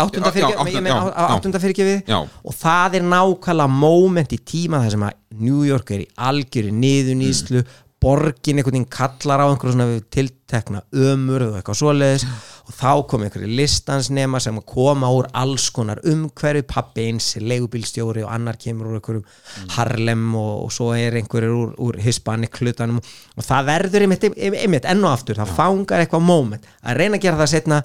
áttunda 0.00 1.62
fyrirgefið 1.62 2.10
og 2.14 2.56
það 2.56 2.98
er 2.98 3.06
nákvæmlega 3.12 3.78
moment 3.82 4.34
í 4.34 4.40
tíma 4.42 4.82
þar 4.84 4.96
sem 4.96 5.06
að 5.06 5.20
New 5.40 5.62
York 5.68 5.94
er 5.94 6.02
í 6.04 6.10
algjöri 6.30 6.74
niðunýslu 6.74 7.64
borgin 8.00 8.56
einhvern 8.56 8.78
veginn 8.78 8.88
kallar 8.88 9.42
á 9.44 9.46
einhverju 9.50 9.74
svona 9.74 10.00
tiltekna 10.14 10.80
ömur 10.96 11.42
og 11.44 11.58
eitthvað 11.58 11.78
svoleiðis. 11.82 12.24
Og 12.70 12.76
þá 12.78 12.92
kom 13.10 13.24
einhverju 13.26 13.50
listansnema 13.58 14.40
sem 14.40 14.56
koma 14.64 15.10
úr 15.12 15.28
alls 15.36 15.66
konar 15.74 16.00
umhverju 16.08 16.64
pappi 16.70 17.10
eins, 17.10 17.34
leigubílstjóri 17.36 18.24
og 18.24 18.32
annar 18.32 18.56
kemur 18.60 18.88
úr 18.88 19.00
einhverjum 19.00 19.68
Harlem 19.76 20.24
og, 20.32 20.52
og 20.64 20.72
svo 20.72 20.94
er 20.96 21.18
einhverjur 21.20 21.58
úr, 21.58 21.74
úr 21.76 22.00
Hispanic 22.00 22.56
hlutanum. 22.62 23.02
Og 23.36 23.44
það 23.44 23.68
verður 23.68 24.06
einmitt, 24.06 24.28
einmitt 24.32 24.88
enn 24.88 25.04
og 25.04 25.12
aftur, 25.12 25.36
það 25.42 25.56
fangar 25.60 26.06
eitthvað 26.06 26.28
moment. 26.32 26.70
Að 26.80 27.02
reyna 27.02 27.20
að 27.20 27.26
gera 27.28 27.42
það 27.42 27.52
setna 27.52 27.82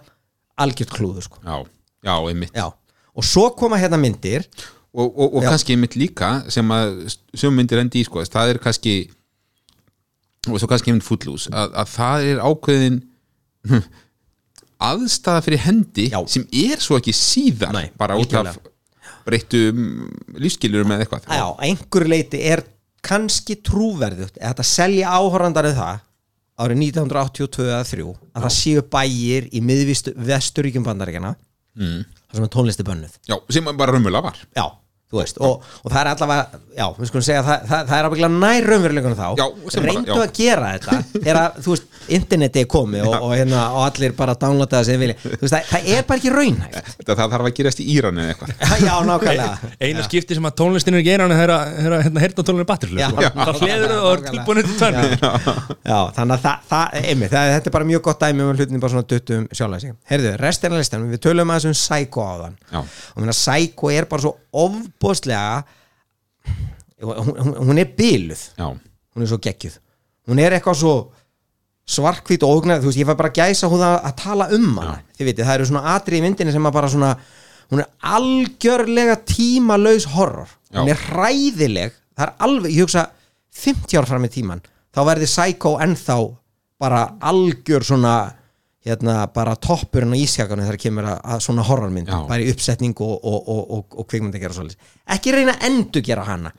algjört 0.62 0.94
klúður 0.96 1.26
sko. 1.28 1.42
Já, 1.44 1.58
já, 2.06 2.16
einmitt. 2.30 2.56
Já, 2.56 2.70
og 3.16 3.28
svo 3.28 3.50
koma 3.58 3.80
hérna 3.82 4.00
myndir. 4.02 4.48
Og, 4.96 5.10
og, 5.12 5.34
og 5.36 5.44
kannski 5.44 5.76
einmitt 5.76 5.98
líka 6.00 6.46
sem 6.54 6.70
að 6.72 7.10
sem 7.36 7.52
myndir 7.52 7.82
endi 7.82 8.00
í 8.00 8.06
sko 8.08 8.22
það 8.32 8.54
er 8.54 8.60
kannski 8.64 8.94
og 10.48 10.56
svo 10.62 10.70
kannski 10.72 10.94
einmitt 10.94 11.04
footloose 11.04 11.52
að, 11.52 11.74
að 11.82 11.90
það 11.92 12.28
er 12.30 12.40
ákveðin 12.48 13.02
aðstæða 14.90 15.44
fyrir 15.44 15.64
hendi 15.66 16.08
Já. 16.14 16.22
sem 16.32 16.46
er 16.48 16.80
svo 16.84 16.96
ekki 17.00 17.12
síðar 17.16 17.76
Nei, 17.76 17.90
bara 18.00 18.16
út 18.20 18.34
af 18.40 18.56
breyttum 19.26 20.08
lífskilurum 20.38 20.92
eða 20.96 21.06
eitthvað. 21.06 21.28
Já, 21.28 21.46
einhverju 21.66 22.12
leiti 22.12 22.42
er 22.46 22.64
kannski 23.06 23.58
trúverðugt 23.66 24.38
eða 24.40 24.54
þetta 24.54 24.68
selja 24.70 25.14
áhorandari 25.18 25.74
það 25.78 26.04
árið 26.56 26.82
1982 26.92 27.68
eða 27.68 27.84
3 27.90 28.06
að 28.08 28.46
það 28.46 28.56
séu 28.56 28.84
bæir 28.96 29.50
í 29.52 29.62
miðvistu 29.66 30.14
vesturíkjum 30.16 30.86
bandaríkjana 30.86 31.34
mm. 31.76 32.02
það 32.30 32.40
sem 32.40 32.52
tónlisti 32.56 32.86
bönnuð 32.88 33.18
já, 33.28 33.36
sem 33.52 33.72
bara 33.72 33.96
raunverulega 33.96 34.30
var. 34.30 34.42
Já, 34.56 34.66
þú 35.06 35.20
veist, 35.20 35.38
og, 35.38 35.62
og 35.86 35.92
það 35.94 36.00
er 36.02 36.08
allavega 36.10 36.60
já, 36.76 36.86
við 36.98 37.10
skulum 37.10 37.24
segja 37.26 37.42
að 37.42 37.46
það, 37.48 37.60
það, 37.70 37.82
það 37.90 37.98
er 37.98 38.06
ábygglega 38.08 38.32
nær 38.42 38.66
raunveruleikunum 38.72 39.18
þá, 39.20 39.28
Já, 39.38 39.46
sem 39.70 39.84
bara, 39.84 39.92
reyndu 39.92 40.10
já. 40.10 40.18
að 40.18 40.32
gera 40.40 40.66
þetta. 40.74 40.96
Þegar 41.14 41.38
að, 41.42 41.50
þú 41.62 41.70
veist, 41.76 41.86
interneti 42.18 42.60
er 42.64 42.68
komið 42.74 43.02
og, 43.06 43.14
og, 43.20 43.32
hérna, 43.38 43.60
og 43.76 43.82
allir 43.86 44.12
bara 44.18 44.34
downloada 44.42 44.76
það 44.80 44.86
sem 44.90 44.98
vilja. 45.04 45.16
Þú 45.22 45.44
veist, 45.44 45.54
það, 45.54 45.62
það 45.70 45.82
er 45.94 46.02
bara 46.10 46.18
ekki 46.22 46.32
raunhægt 46.34 46.90
þetta 46.96 47.14
það 47.22 47.30
þarf 47.36 47.46
að 47.46 47.56
gerast 47.60 47.80
í 47.80 47.86
Íran 47.94 48.18
eða 48.24 48.30
eitthvað. 48.34 48.50
Já, 48.88 48.96
nákvæmlega. 49.12 49.56
Eina 49.86 50.02
skipti 50.08 50.34
sem 50.40 50.48
að 50.50 50.58
tónlistin 50.62 50.96
er 50.96 51.00
ekki 51.04 51.14
einan 51.14 51.32
er 51.36 51.54
að 51.54 51.62
hérna, 51.86 51.98
hérna, 52.02 52.20
hérna 52.26 52.40
er 52.56 52.70
batterlu 52.72 53.00
Já. 53.00 53.08
sko. 53.14 53.22
Það 53.46 53.56
hliður 53.62 53.92
og 53.96 54.10
er 54.10 54.20
tilbúin 54.32 54.60
til 54.66 54.76
tvennu 54.82 55.06
Já, 55.86 56.00
þannig 56.18 56.34
að 56.36 56.42
það, 56.46 56.58
það, 56.72 56.86
einmitt, 57.02 57.32
það, 57.36 57.44
þetta 57.56 57.68
er 57.70 57.76
bara 57.78 57.90
mjög 57.92 58.02
gott 58.10 58.20
dæmi 58.26 58.42
um 58.46 58.50
hlutin 58.56 58.82
bara 58.82 58.92
svona 58.96 59.10
duttum 59.12 59.44
sjálf 59.54 59.74
ofbóðslega 65.06 65.64
hún, 67.06 67.38
hún, 67.38 67.54
hún 67.70 67.82
er 67.82 67.92
byluð 67.98 68.44
já, 68.58 68.66
hún 68.66 69.24
er 69.24 69.30
svo 69.30 69.40
geggjuð. 69.42 69.80
Hún 70.26 70.42
er 70.42 70.56
eitthvað 70.58 70.80
svo 70.80 70.94
svarkvít 71.86 72.44
og 72.46 72.62
ógnað, 72.62 72.82
þú 72.82 72.90
veist, 72.90 73.00
ég 73.00 73.10
fæ 73.10 73.18
bara 73.20 73.34
gæsa 73.34 73.70
hún 73.70 73.84
að, 73.86 73.98
að 74.10 74.16
tala 74.24 74.48
um 74.58 74.72
hana, 74.80 74.96
þið 75.18 75.28
vitið, 75.30 75.46
það 75.46 75.58
eru 75.60 75.68
svona 75.70 75.92
atrið 75.94 76.18
í 76.18 76.24
myndinni 76.26 76.56
sem 76.56 76.66
að 76.66 76.78
bara 76.80 76.90
svona 76.90 77.12
hún 77.70 77.82
er 77.84 77.92
algjörlega 78.16 79.20
tímalaus 79.30 80.08
horror, 80.16 80.50
hún 80.74 80.90
Já. 80.90 80.96
er 80.96 81.04
hræðileg. 81.12 82.00
Það 82.16 82.26
er 82.26 82.34
alveg, 82.48 82.74
ég 82.74 82.88
hugsa 82.88 83.06
50 83.56 84.00
ár 84.00 84.10
fram 84.10 84.26
í 84.26 84.32
tíman, 84.34 84.64
þá 84.96 85.00
verði 85.12 85.30
Psycho 85.30 85.76
ennþá 85.84 86.18
bara 86.82 87.06
algjör 87.22 87.86
svona 87.86 88.16
hérna 88.86 89.16
bara 89.34 89.56
toppurinn 89.58 90.14
á 90.14 90.18
ísjakanum 90.22 90.68
þegar 90.68 90.78
kemur 90.84 91.08
að, 91.10 91.20
að 91.34 91.40
svona 91.48 91.64
horrormynd 91.66 92.10
bara 92.30 92.44
í 92.46 92.52
uppsetning 92.54 92.94
og, 93.02 93.16
og, 93.26 93.40
og, 93.50 93.62
og, 93.80 93.98
og 94.02 94.08
kvikmynd 94.12 94.36
að 94.38 94.44
gera 94.46 94.58
svolítið. 94.58 94.92
Ekki 95.16 95.34
reyna 95.34 95.56
að 95.58 95.66
endur 95.72 96.06
gera 96.06 96.26
hana. 96.28 96.52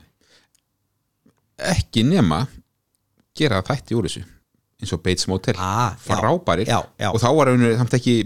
Ekki 1.72 2.02
nema 2.04 2.40
gera 3.36 3.62
þætti 3.64 3.96
úr 3.96 4.08
þessu 4.08 4.24
eins 4.76 4.92
og 4.92 5.00
Bates 5.06 5.24
Motel. 5.30 5.54
Ah, 5.56 5.94
já. 7.00 7.08
og 7.14 7.20
þá 7.22 7.28
var 7.38 7.48
rauninu 7.48 7.70
samt 7.78 7.94
ekki 7.96 8.16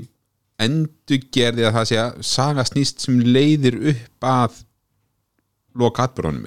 endurgerði 0.61 1.65
að 1.69 1.77
það 1.79 1.87
sé 1.93 1.99
að 2.03 2.19
saga 2.27 2.65
snýst 2.69 3.05
sem 3.07 3.21
leiðir 3.23 3.79
upp 3.93 4.27
að 4.29 4.59
loka 5.81 6.09
atbyrðunum 6.09 6.43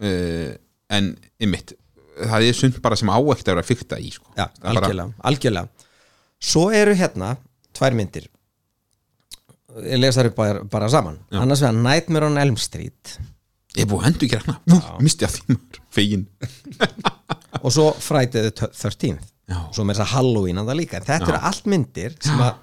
uh, 0.00 0.52
en 0.96 1.10
ymmit 1.42 1.74
það 2.20 2.46
er 2.46 2.56
sund 2.56 2.78
bara 2.84 2.96
sem 3.00 3.10
á 3.10 3.16
ekkert 3.18 3.50
að 3.50 3.54
vera 3.56 3.66
fykta 3.66 3.98
í 4.00 4.10
sko. 4.14 4.30
já, 4.36 4.46
Það 4.46 4.70
er 4.70 4.74
bara- 4.74 4.86
algjörlega, 4.86 5.14
algjörlega 5.30 5.79
svo 6.40 6.68
eru 6.74 6.94
hérna 6.98 7.34
tvær 7.76 7.96
myndir. 7.96 8.28
Ég 9.86 10.00
les 10.00 10.16
þar 10.18 10.30
upp 10.32 10.38
bara, 10.40 10.62
bara 10.66 10.88
saman. 10.90 11.18
Já. 11.30 11.40
annars 11.44 11.60
vegar 11.62 11.76
Nightmare 11.78 12.26
on 12.26 12.38
Elm 12.42 12.56
Street. 12.58 13.18
Ég 13.76 13.84
er 13.84 13.90
búið 13.90 14.02
að 14.02 14.08
endurgerða 14.10 14.56
hana. 14.56 14.78
Ú, 14.80 15.02
misti 15.06 15.26
að 15.28 15.36
því 15.36 15.54
maður, 15.54 15.82
fegin 15.94 16.24
og 17.64 17.70
svo 17.74 17.84
Friday 18.02 18.48
the 18.50 18.66
13th 18.66 19.28
Já. 19.50 19.60
svo 19.74 19.84
með 19.86 20.00
þess 20.00 20.04
að 20.08 20.12
Halloween 20.16 20.58
að 20.62 20.72
það 20.72 20.78
líka. 20.80 20.98
En 20.98 21.06
þetta 21.06 21.28
Já. 21.28 21.30
eru 21.36 21.42
allt 21.50 21.70
myndir 21.70 22.16
sem 22.24 22.42
að 22.42 22.58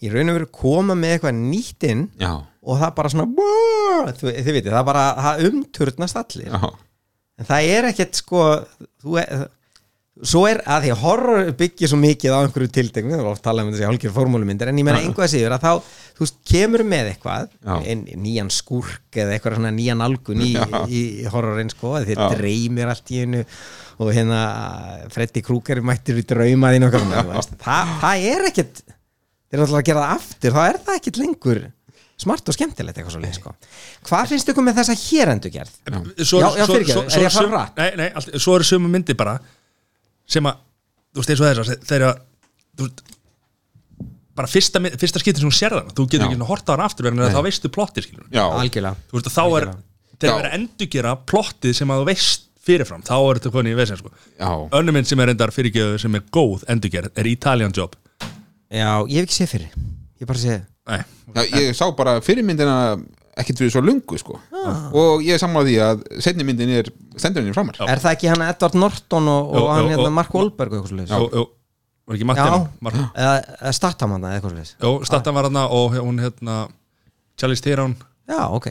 í 0.00 0.10
raun 0.10 0.32
og 0.32 0.36
veru 0.40 0.48
koma 0.56 0.96
með 0.96 1.14
eitthvað 1.14 1.38
nýtt 1.38 1.86
inn 1.90 2.06
já, 2.18 2.30
og 2.40 2.78
það 2.80 2.92
bara 2.96 3.10
svona 3.12 3.26
"Wow!" 3.36 4.06
þið, 4.16 4.30
þið 4.46 4.54
vitið, 4.56 4.72
það 4.72 4.86
bara 4.88 5.02
það 5.26 5.42
umturnast 5.50 6.16
allir 6.20 6.46
já, 6.48 6.70
en 7.36 7.48
það 7.50 7.68
er 7.74 7.88
ekkert 7.90 8.20
sko 8.22 8.44
þú 9.04 9.18
er, 9.20 9.42
svo 10.26 10.42
er 10.50 10.58
að 10.68 10.84
því 10.84 10.90
að 10.92 11.02
horror 11.04 11.50
byggir 11.56 11.90
svo 11.90 11.98
mikið 12.00 12.34
á 12.34 12.38
einhverju 12.42 12.70
tilteknu 12.74 13.14
það 13.14 13.22
er 13.22 13.28
oft 13.30 13.44
talað 13.44 13.68
um 13.68 13.72
þessi 13.72 13.86
hálfgjör 13.88 14.14
formúlumyndir 14.16 14.70
en 14.70 14.80
ég 14.80 14.86
meina 14.86 15.00
einhvað 15.00 15.30
síður 15.32 15.54
að 15.56 15.64
þá, 15.64 15.92
þú 16.18 16.24
veist, 16.26 16.38
kemur 16.50 16.84
með 16.90 17.10
eitthvað 17.12 17.54
en, 17.78 18.02
nýjan 18.20 18.50
skúrk 18.52 19.20
eða 19.22 19.36
eitthvað 19.36 19.56
svona 19.56 19.72
nýjan 19.76 20.04
algun 20.04 20.42
í, 20.44 20.50
í, 20.90 21.02
í 21.22 21.30
horrorin 21.30 21.72
sko, 21.72 21.94
Já. 22.02 22.26
dreymir 22.34 22.90
allt 22.92 23.12
í 23.14 23.22
einu 23.24 23.44
og 24.00 24.12
hérna 24.16 24.40
Freddy 25.14 25.44
Krueger 25.46 25.80
mættir 25.86 26.20
í 26.20 26.26
draumaðin 26.26 26.88
og 26.88 26.96
eitthvað, 26.98 27.52
það, 27.62 27.94
það 28.02 28.30
er 28.34 28.48
ekkert 28.50 28.82
þeir 28.84 29.60
eru 29.60 29.66
alltaf 29.66 29.80
að 29.80 29.86
gera 29.90 30.06
það 30.08 30.16
aftur 30.18 30.56
þá 30.56 30.62
er 30.66 30.80
það 30.88 30.98
ekkert 31.00 31.22
lengur 31.22 31.62
smart 32.20 32.50
og 32.50 32.56
skemmtilegt 32.56 32.98
eitthvað 33.00 33.14
svo 33.16 33.32
sko. 33.38 33.54
hvað 34.08 34.34
finnst 34.34 34.50
ykkur 34.52 34.66
með 34.66 34.82
þessa 34.82 34.96
hér 35.00 35.32
endur 35.32 35.54
gerð? 35.54 35.78
svo, 36.20 36.42
Já, 36.42 36.48
já, 36.58 36.66
fyrirgefðu, 36.68 37.06
er 37.06 37.24
ég 37.24 37.30
að 37.30 37.38
fara 37.38 37.52
hratt? 37.54 37.80
Nei, 37.80 37.90
nei, 37.96 38.08
allt, 38.20 38.34
svo 38.36 38.58
eru 38.58 38.68
sömu 38.68 38.90
myndi 38.92 39.16
bara 39.16 39.38
sem 40.30 40.46
að, 40.50 40.60
þú 41.14 41.22
veist, 41.22 41.32
eins 41.34 41.42
og 41.42 41.48
þess 41.70 41.88
þeir 41.90 42.04
að, 42.10 42.20
þú 42.78 42.86
veist 42.88 43.02
bara 44.40 44.48
fyrsta, 44.48 44.80
fyrsta 44.96 45.20
skiptin 45.20 45.42
sem 45.42 45.50
hún 45.50 45.56
sér 45.56 45.74
þannig 45.76 45.96
þú 45.98 46.04
getur 46.08 46.26
ekki 46.28 46.36
svona 46.38 46.48
horta 46.48 46.72
á 46.72 46.74
hann 46.76 46.84
aftur 46.86 47.08
þess 47.10 47.24
að 47.26 47.34
þá 47.34 47.42
veistu 47.48 47.70
plottið 47.74 48.06
skilur 48.06 48.28
já, 48.32 48.44
algjörlega. 48.46 49.02
Þú 49.10 49.18
veist, 49.18 49.26
og 49.28 49.34
þá 49.34 49.42
er, 49.42 49.50
Algjörlega. 49.50 49.82
þeir 50.20 50.30
Já. 50.30 50.36
eru 50.38 50.48
að 50.50 50.54
endurgera 50.60 51.12
plottið 51.32 51.74
sem 51.80 51.92
að 51.92 52.00
þú 52.00 52.06
veist 52.08 52.46
fyrirfram, 52.70 53.02
þá 53.04 53.14
er 53.18 53.40
þetta 53.40 53.52
konið 53.56 53.74
í 53.74 53.78
vesen 53.80 53.98
sko. 54.00 54.10
já, 54.38 54.50
önnur 54.78 54.96
mynd 54.96 55.08
sem 55.10 55.20
er 55.24 55.32
endar 55.34 55.52
fyrirgjöðu 55.56 56.00
sem 56.02 56.14
er 56.20 56.24
góð 56.36 56.64
endurgerð 56.72 57.10
er 57.20 57.28
Italian 57.30 57.72
Job. 57.76 57.96
Já, 58.70 58.90
ég 59.10 59.16
hef 59.18 59.26
ekki 59.26 59.38
séð 59.40 59.52
fyrir 59.56 59.70
Ég 60.20 60.28
bara 60.30 60.38
séð 60.38 60.60
Nei, 60.90 61.00
já 61.34 61.42
ég 61.64 61.74
sá 61.76 61.86
bara 61.96 62.18
fyrirmyndina 62.24 62.76
ekkert 63.42 63.58
fyrir 63.62 63.72
svo 63.74 63.82
lungu 63.84 64.18
sko. 64.20 64.38
og 64.92 65.22
ég 65.24 65.34
er 65.36 65.42
sammála 65.42 65.66
því 65.68 65.76
að 65.86 66.02
setni 66.24 66.44
myndin 66.44 66.70
er 66.80 66.90
stendur 67.16 67.42
henni 67.42 67.54
framar. 67.56 67.76
Er 67.88 67.98
það 68.02 68.12
ekki 68.16 68.28
hann 68.32 68.42
Edward 68.48 68.74
Norton 68.74 69.28
og, 69.28 69.48
og 69.54 69.56
Jú, 69.60 69.68
hann 69.72 69.84
jú, 69.84 69.90
hérna 69.94 70.06
og- 70.10 70.12
Mark 70.18 70.34
Wahlberg 70.34 70.72
og 70.72 70.78
eitthvað 70.78 70.92
svolítið 70.92 71.16
jú, 71.16 71.30
jú, 71.40 71.46
var 72.06 72.16
ekki 72.16 72.26
Já, 72.26 72.26
Martin 72.26 72.68
Mar 72.80 72.92
eða, 73.14 73.34
eða 73.62 73.72
Statham 73.76 74.10
hann 74.16 74.22
eða 74.28 74.36
eitthvað 74.40 74.54
svolítið 74.54 74.86
Jú, 74.86 74.92
Stattan 75.10 75.34
var 75.34 75.44
hana 75.50 75.66
og 75.68 75.92
hún 75.98 76.18
hérna 76.20 76.68
Charlize 77.40 77.62
Theron. 77.64 77.94
Já, 78.28 78.48
ok. 78.52 78.66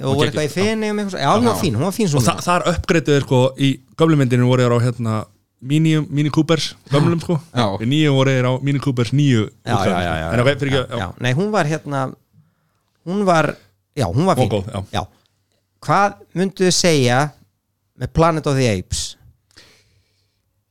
Og 0.00 0.16
var 0.16 0.26
eitthvað 0.30 0.46
í 0.46 0.52
fenni 0.52 0.90
um 0.90 0.98
eitthvað 0.98 1.16
svo- 1.16 1.20
Já, 1.20 1.32
hún 1.36 1.44
var 1.50 1.58
fín, 1.60 1.74
hún 1.76 1.84
var 1.84 1.92
fín 1.92 2.06
og 2.08 2.22
svona. 2.22 2.38
þa 2.38 2.46
þar 2.46 2.62
uppgreituður 2.72 3.26
sko 3.26 3.40
í 3.58 3.72
gömlumyndinu 3.98 4.46
voru 4.48 4.62
þér 4.64 4.76
á 4.76 4.80
hérna 4.86 5.16
Mini, 5.60 5.96
Mini 6.08 6.30
Coopers, 6.30 6.76
gömlum 6.88 7.18
sko. 7.20 7.34
Já. 7.52 7.66
í 7.82 7.86
nýju 7.90 8.12
voru 8.14 8.30
þér 8.30 8.46
á 8.46 8.52
Mini 8.62 8.78
Coopers 8.78 9.10
nýju 9.12 9.48
já, 9.66 9.74
já, 9.84 9.96
já, 10.06 10.14
já, 10.22 10.26
en 10.32 10.40
ok, 10.40 10.50
fyrir 10.60 10.72
já, 10.72 10.82
ekki 10.86 10.98
já. 11.02 11.08
Nei, 11.20 11.32
hún 11.34 11.50
var 11.50 11.66
hérna 11.66 12.14
Hún 13.08 13.24
var, 13.24 13.56
já, 13.96 14.06
hún 14.06 14.26
var 14.26 14.36
Hún 14.36 14.48
fín 14.48 14.52
var 14.52 14.64
góð, 14.74 14.92
já. 14.92 15.02
Hvað 15.84 16.18
myndu 16.34 16.64
þið 16.66 16.74
segja 16.74 17.18
með 17.98 18.12
Planet 18.12 18.46
of 18.50 18.58
the 18.58 18.68
Apes 18.72 19.04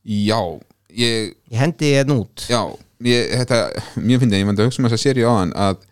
já, 0.04 0.40
ég 0.92 1.34
Ég 1.50 1.58
hendi 1.58 1.92
ég 1.94 2.12
út 2.12 2.46
já, 2.48 2.62
ég, 3.04 3.32
þetta, 3.42 3.60
mér 4.00 4.20
finnst 4.22 4.36
ég 4.36 4.46
vant 4.48 4.60
að 4.60 4.68
hugsa 4.70 4.82
um 4.82 4.88
þess 4.88 4.98
að 4.98 5.04
séri 5.06 5.24
á 5.26 5.32
hann 5.32 5.52
að 5.56 5.84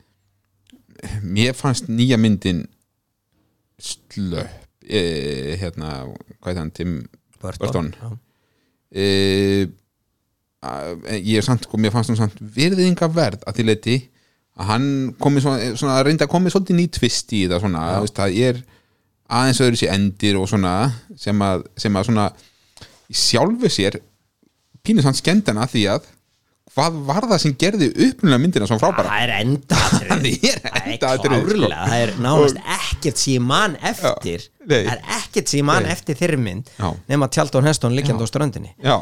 mér 1.22 1.56
fannst 1.56 1.88
nýja 1.92 2.16
myndin 2.20 2.64
slöpp 3.78 4.62
e, 4.86 5.00
hérna, 5.60 6.06
hvað 6.40 6.52
er 6.52 6.60
hann 6.60 6.70
Tim 6.74 6.94
Burton. 7.42 7.90
Já. 8.00 8.10
e, 8.96 9.66
að- 10.64 11.04
ég 11.20 11.36
er 11.40 11.44
samt, 11.46 11.66
sko, 11.66 11.76
mér 11.78 11.92
fannst 11.94 12.10
hann 12.12 12.20
samt 12.22 12.38
virðinga 12.40 13.08
verð 13.12 13.44
að 13.46 13.58
því 13.58 13.66
leiti 13.66 13.96
að 14.56 14.70
hann 14.70 14.88
komi 15.20 15.42
svona, 15.44 15.70
svona 15.76 16.00
reynda 16.06 16.26
að 16.26 16.32
komi 16.32 16.52
svolítið 16.52 16.78
ný 16.78 16.86
tvist 16.96 17.32
í 17.36 17.44
það 17.50 17.64
svona, 17.66 17.84
þú 17.96 18.06
veist, 18.06 18.18
það 18.20 18.36
er 18.48 18.60
aðeins 19.36 19.62
öðru 19.66 19.80
sér 19.80 19.94
endir 19.96 20.38
og 20.40 20.48
svona 20.50 20.74
sem 21.20 21.42
að, 21.44 21.64
sem 21.82 21.96
að 21.98 22.10
svona 22.10 22.26
sjálfu 23.12 23.70
sér 23.72 23.98
pínur 24.86 25.04
sann 25.06 25.16
skemmtana 25.18 25.66
því 25.70 25.82
að 25.96 26.06
hvað 26.76 26.96
var 27.08 27.24
það 27.30 27.40
sem 27.40 27.54
gerði 27.58 27.86
upplulega 28.06 28.40
myndina 28.42 28.66
svona 28.68 28.82
frábæra? 28.82 29.12
Það 29.12 29.22
er 29.24 29.32
enda 29.40 29.78
Það 29.86 30.26
er 30.26 30.98
Það 31.00 31.12
er 31.12 31.20
sko. 31.20 31.30
klárlega, 31.30 31.78
það 31.88 32.02
er 32.02 32.12
nánast 32.22 32.58
ekkert 32.76 33.20
sem 33.22 33.32
ég 33.36 33.44
man 33.46 33.76
eftir. 33.90 34.44
Það 34.66 34.90
er 34.92 35.00
ekkert 35.16 35.52
sem 35.52 35.60
ég 35.60 35.66
man 35.68 35.86
Nei. 35.86 35.92
eftir 35.94 36.18
þeirri 36.20 36.40
mynd 36.42 36.70
nema 37.08 37.28
Tjaldón 37.32 37.66
Heston 37.68 37.96
liggjandi 37.96 38.26
á 38.26 38.28
ströndinni. 38.28 38.74
Já, 38.84 38.96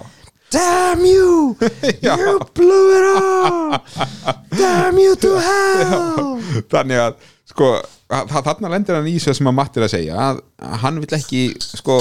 Damn 0.55 1.05
you, 1.09 1.57
you 2.07 2.39
blew 2.55 2.87
it 2.95 3.05
all 3.11 3.79
Damn 4.61 4.99
you 5.03 5.15
to 5.25 5.33
hell 5.43 6.35
þannig 6.71 7.01
að 7.09 7.17
sko, 7.51 7.71
að- 8.15 8.35
þarna 8.47 8.71
lendir 8.77 8.97
hann 8.99 9.09
í 9.11 9.17
svo 9.23 9.35
sem 9.37 9.51
að 9.51 9.57
Matti 9.59 9.81
er 9.83 9.87
að 9.89 9.95
segja 9.97 10.19
að 10.31 10.43
að 10.65 10.77
hann 10.85 11.01
vill 11.03 11.17
ekki 11.19 11.43
sko 11.61 11.99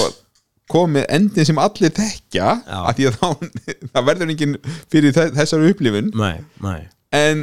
komið 0.72 1.04
endin 1.12 1.44
sem 1.50 1.58
allir 1.60 1.92
þekkja 1.92 2.46
Já. 2.64 2.78
að 2.88 2.94
því 3.00 3.06
að 3.10 3.16
þá, 3.20 3.28
það 3.92 4.06
verður 4.08 4.30
enginn 4.34 4.54
fyrir 4.92 5.12
þe- 5.16 5.30
þessari 5.36 5.72
upplifun 5.74 6.12
Nei, 6.16 6.36
nei 6.64 6.78
en 7.14 7.42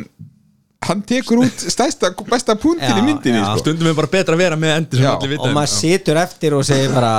hann 0.81 1.03
tekur 1.05 1.43
út 1.43 1.61
stærsta, 1.69 2.09
besta 2.25 2.55
punktin 2.57 2.89
Já, 2.89 2.97
í 2.97 3.03
myndinni 3.05 3.37
já. 3.37 3.51
sko. 3.51 3.61
stundum 3.67 3.91
er 3.91 3.99
bara 3.99 4.09
betra 4.15 4.33
að 4.33 4.41
vera 4.41 4.57
með 4.57 4.73
endur 4.79 4.97
sem 4.97 5.05
Já, 5.05 5.11
allir 5.13 5.35
vita 5.35 5.43
Og 5.45 5.51
um. 5.51 5.59
maður 5.59 5.73
situr 5.75 6.19
eftir 6.23 6.55
og 6.57 6.65
segir 6.65 6.89
bara 6.95 7.11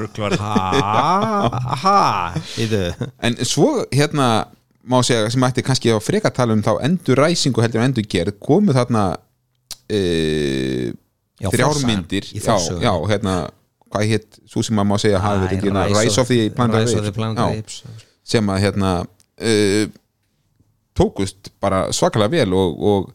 Ruglar. 0.00 0.36
Ha, 0.40 1.60
ha 1.84 2.00
Íðu 2.60 2.84
en 3.22 3.38
svo 3.44 3.84
hérna 3.92 4.28
má 4.82 4.98
segja 5.06 5.30
sem 5.30 5.44
ætti 5.46 5.64
kannski 5.66 5.92
að 5.92 6.02
freka 6.02 6.32
tala 6.34 6.56
um 6.56 6.64
þá 6.64 6.74
endur 6.86 7.20
ræsingu 7.22 7.62
heldur 7.62 7.82
en 7.82 7.90
endur 7.90 8.06
gerð 8.10 8.38
komu 8.42 8.74
þarna 8.74 9.04
e, 9.86 10.00
Já, 11.42 11.50
þrjármyndir 11.50 12.28
já, 12.38 12.54
já, 12.82 12.92
hérna 13.10 13.36
hvað 13.92 14.12
hétt, 14.12 14.38
svo 14.48 14.62
sem 14.64 14.76
maður 14.76 14.90
má 14.92 15.00
segja 15.02 15.20
hafi 15.22 15.42
verið 15.46 15.66
hérna, 15.66 15.86
Rise 15.90 16.22
of 16.22 16.30
the 16.30 16.46
Planet 16.54 17.42
Apes. 17.44 17.82
Sem 18.24 18.52
að 18.52 18.62
hérna 18.64 18.92
uh, 19.02 19.82
tókust 20.96 21.52
bara 21.62 21.84
svakalega 21.94 22.32
vel 22.32 22.56
og, 22.56 22.78
og, 22.78 23.10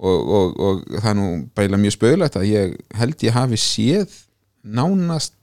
og, 0.00 0.32
og, 0.38 0.58
og 0.66 0.82
það 0.96 1.10
er 1.12 1.18
nú 1.20 1.28
bæla 1.56 1.80
mjög 1.80 1.96
spöðulegt 1.98 2.38
að 2.40 2.48
ég 2.50 2.74
held 2.98 3.26
ég 3.26 3.36
hafi 3.36 3.60
séð 3.60 4.18
nánast 4.64 5.36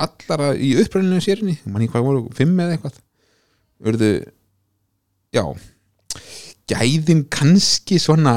allara 0.00 0.52
í 0.56 0.72
uppræninu 0.80 1.20
sérinni 1.24 1.58
manni 1.68 1.88
hvað 1.92 2.06
voru, 2.06 2.22
fimm 2.36 2.58
eða 2.62 2.76
eitthvað. 2.78 2.98
Urðu 3.82 4.10
já 5.34 5.44
gæðin 6.70 7.24
kannski 7.32 7.98
svona 8.00 8.36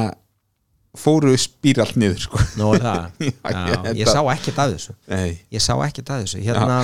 fóru 0.96 1.34
spíralt 1.36 1.96
niður 2.00 2.22
sko. 2.24 2.40
Nú 2.56 2.70
er 2.76 2.80
það? 2.80 3.06
Já, 3.26 3.60
já, 3.68 3.92
ég 4.00 4.08
að- 4.08 4.14
sá 4.16 4.20
ekkert 4.32 4.58
af 4.62 4.70
þessu. 4.72 4.94
Nei. 5.12 5.34
Ég 5.52 5.60
sá 5.62 5.72
ekkert 5.84 6.12
að 6.14 6.22
þessu. 6.24 6.40
Hérna, 6.46 6.78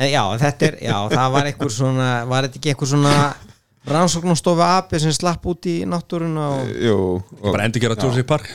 já. 0.00 0.06
já, 0.16 0.22
þetta 0.40 0.68
er, 0.70 0.78
já, 0.86 0.96
það 1.12 1.34
var 1.36 1.48
einhver 1.50 1.74
svona 1.74 2.06
var 2.30 2.48
þetta 2.48 2.60
ekki 2.60 2.72
einhver 2.72 2.90
svona 2.94 3.14
rannsóknarstofu 3.90 4.64
api 4.64 5.00
sem 5.00 5.12
slapp 5.16 5.44
út 5.52 5.68
í 5.68 5.76
náttúruna 5.88 6.46
og 6.56 6.72
Jú, 6.84 6.96
og, 7.18 7.46
bara 7.50 7.68
endur 7.68 7.84
gera 7.84 7.96
Jurassic 8.00 8.28
Park. 8.28 8.48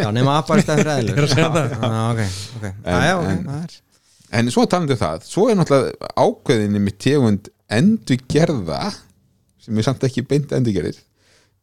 Já, 0.00 0.08
nema 0.16 0.38
apa 0.42 0.56
er 0.60 0.64
stæður 0.64 0.92
Ég 0.94 1.10
er 1.16 1.26
að 1.26 1.32
segja 1.34 1.50
það. 1.56 1.74
Já, 1.80 2.04
ok, 2.12 2.22
ok, 2.60 2.70
það 2.84 3.58
er 3.58 3.80
En 4.32 4.48
svo 4.52 4.64
talandi 4.70 4.96
um 4.96 5.00
það, 5.00 5.26
svo 5.28 5.48
er 5.50 5.58
náttúrulega 5.58 6.12
ákveðinni 6.16 6.80
með 6.82 7.00
tegund 7.04 7.50
endurgerða 7.72 8.92
sem 9.62 9.78
er 9.78 9.86
samt 9.86 10.04
ekki 10.06 10.24
beint 10.28 10.52
endurgerðir. 10.54 10.96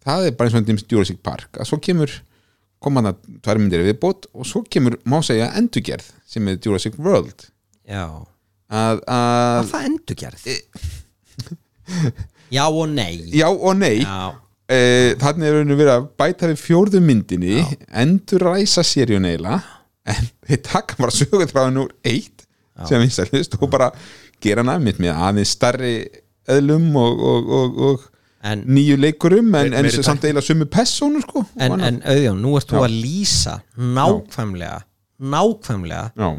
Það 0.02 0.28
er 0.28 0.36
bara 0.38 0.50
eins 0.50 0.58
og 0.58 0.72
enn 0.72 0.84
Jurassic 0.90 1.22
Park 1.26 1.62
að 1.62 1.70
svo 1.70 1.78
kemur 1.84 2.14
komaða 2.82 3.14
tvær 3.46 3.60
myndir 3.62 3.84
viðbót 3.86 4.26
og 4.34 4.48
svo 4.50 4.64
kemur, 4.66 4.98
má 5.06 5.20
segja, 5.26 5.52
endurgerð 5.58 6.08
sem 6.30 6.48
er 6.50 6.58
Jurassic 6.58 6.98
World. 6.98 7.46
Já, 7.86 8.08
að, 8.72 9.04
að 9.06 9.68
það 9.70 9.90
endurgerð? 9.90 10.48
Já 12.52 12.66
og 12.68 12.90
nei. 12.92 13.22
Já 13.32 13.48
og 13.52 13.78
nei. 13.80 14.02
Já, 14.02 14.34
e, 14.68 14.80
þannig 15.22 15.48
er 15.48 15.70
verið 15.70 15.92
að 15.94 16.08
bæta 16.20 16.50
við 16.50 16.60
fjórðu 16.60 17.00
myndinni 17.06 17.62
endurræsa 18.02 18.84
seríun 18.84 19.28
eiginlega. 19.30 19.62
En 20.12 20.28
þeir 20.50 20.62
taka 20.66 20.98
bara 20.98 21.14
sögutráðin 21.14 21.80
úr 21.84 21.92
eitt 22.08 22.48
sem 22.90 23.04
vinsælist 23.04 23.58
og 23.60 23.70
bara 23.72 23.92
gera 24.42 24.66
hana 24.66 24.78
mitt 24.82 25.02
með 25.02 25.18
aðeins 25.28 25.56
starri 25.58 25.96
eðlum 26.50 26.90
og, 27.00 27.26
og, 27.32 27.52
og, 27.58 27.82
og 27.88 28.08
en, 28.48 28.64
nýju 28.66 28.98
leikurum 29.02 29.52
en, 29.60 29.76
en 29.78 29.90
samt 29.98 30.26
eiginlega 30.26 30.48
sömu 30.48 30.70
persónu 30.72 31.22
sko 31.26 31.46
en, 31.62 31.78
en 31.78 32.00
auðjón, 32.02 32.42
nú 32.42 32.56
ert 32.58 32.72
þú 32.72 32.86
að 32.86 32.96
lýsa 33.04 33.60
nákvæmlega 33.78 34.82
nákvæmlega 35.22 36.08
já, 36.18 36.32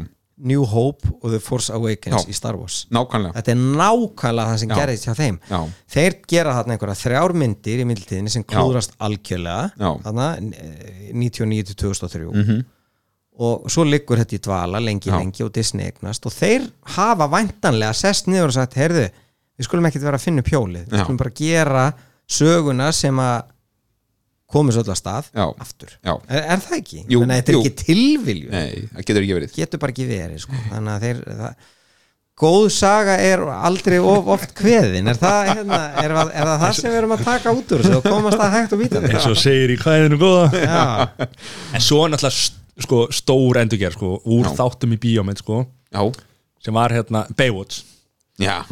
New 0.43 0.65
Hope 0.67 1.07
og 1.21 1.31
The 1.31 1.39
Force 1.39 1.71
Awakens 1.73 2.25
Já. 2.25 2.29
í 2.29 2.35
Star 2.35 2.57
Wars. 2.59 2.81
Nákvæmlega. 2.91 3.37
Þetta 3.37 3.51
er 3.53 3.59
nákvæmlega 3.79 4.49
það 4.49 4.57
sem 4.59 4.71
Já. 4.71 4.75
gerðist 4.79 5.07
hjá 5.07 5.13
þeim. 5.19 5.37
Þeir 5.93 6.15
gera 6.33 6.55
þarna 6.57 6.75
einhverja 6.75 6.95
þrjár 6.99 7.35
myndir 7.39 7.83
í 7.83 7.85
mildtíðinni 7.87 8.33
sem 8.33 8.45
klúðrast 8.49 8.97
algjörlega. 8.97 9.69
Þarna 10.03 10.27
eh, 10.41 11.11
99-2003 11.13 12.25
og 13.41 13.69
svo 13.71 13.85
liggur 13.87 14.19
þetta 14.21 14.37
í 14.37 14.41
dvala 14.45 14.81
lengi 14.83 15.09
Já. 15.09 15.17
lengi 15.17 15.45
og 15.45 15.53
Disney 15.55 15.89
eignast 15.89 16.25
og 16.29 16.33
þeir 16.35 16.67
hafa 16.95 17.25
væntanlega 17.33 17.93
sest 17.97 18.27
niður 18.29 18.51
og 18.51 18.57
sagt 18.59 18.77
heyrðu, 18.77 19.07
við 19.57 19.67
skulum 19.67 19.87
ekkert 19.89 20.05
vera 20.05 20.19
að 20.19 20.27
finna 20.27 20.43
upp 20.43 20.51
hjólið 20.53 20.85
við 20.91 20.99
Já. 20.99 21.03
skulum 21.05 21.21
bara 21.23 21.35
gera 21.39 21.85
söguna 22.29 22.91
sem 22.93 23.19
að 23.23 23.49
komið 24.53 24.75
svo 24.75 24.83
öll 24.85 24.93
að 24.93 24.99
stað 25.01 25.29
Já. 25.33 25.45
aftur 25.65 25.95
Já. 25.97 26.13
er, 26.29 26.43
er 26.53 26.61
það 26.61 26.75
ekki? 26.77 27.05
Jú, 27.09 27.21
Menna, 27.23 27.39
þetta 27.39 27.53
er 27.53 27.57
jú. 27.57 27.61
ekki 27.63 27.85
tilvilju 27.87 28.51
nei, 28.53 28.83
það 28.91 29.07
getur 29.07 29.23
ekki 29.23 29.37
verið 29.39 29.55
getur 29.57 29.81
bara 29.81 29.95
ekki 29.95 30.09
verið 30.11 30.43
sko. 30.45 30.59
þannig 30.69 30.93
að 30.93 31.07
þeir 31.07 31.23
það, 31.41 31.69
góð 32.43 32.63
saga 32.73 33.15
er 33.21 33.43
aldrei 33.53 33.99
of 34.01 34.29
oft 34.33 34.53
kveðin 34.57 35.09
er 35.09 35.17
það, 35.21 35.49
hérna, 35.51 35.79
er, 36.01 36.15
það, 36.17 36.33
er 36.33 36.49
það 36.51 36.63
það 36.67 36.75
sem 36.79 36.91
við 36.93 36.99
erum 37.01 37.15
að 37.17 37.23
taka 37.27 37.53
út 37.57 37.73
úr 37.73 37.83
þessu 37.85 37.97
og 37.99 38.07
komast 38.09 38.41
að 38.45 38.55
hægt 38.59 38.73
og 38.77 38.81
víta 38.83 39.01
eins 39.09 39.29
og 39.29 39.39
segir 39.41 39.73
í 39.73 39.79
kvæðinu 39.81 40.21
góða 40.21 40.45
já, 40.53 40.83
en 41.73 41.83
svo 41.85 42.05
er 42.05 42.13
náttúrulega 42.13 42.61
sko, 42.81 43.07
stór 43.13 43.57
endurgerð 43.61 43.93
sko, 43.99 44.15
úr 44.25 44.45
Já. 44.49 44.55
þáttum 44.61 44.93
í 44.95 44.97
bíómynd 45.03 45.37
sko, 45.43 45.65
já, 45.93 46.01
sem 46.63 46.73
var 46.73 46.89
hérna 46.95 47.25
Baywatch 47.37 47.83
já, 48.41 48.63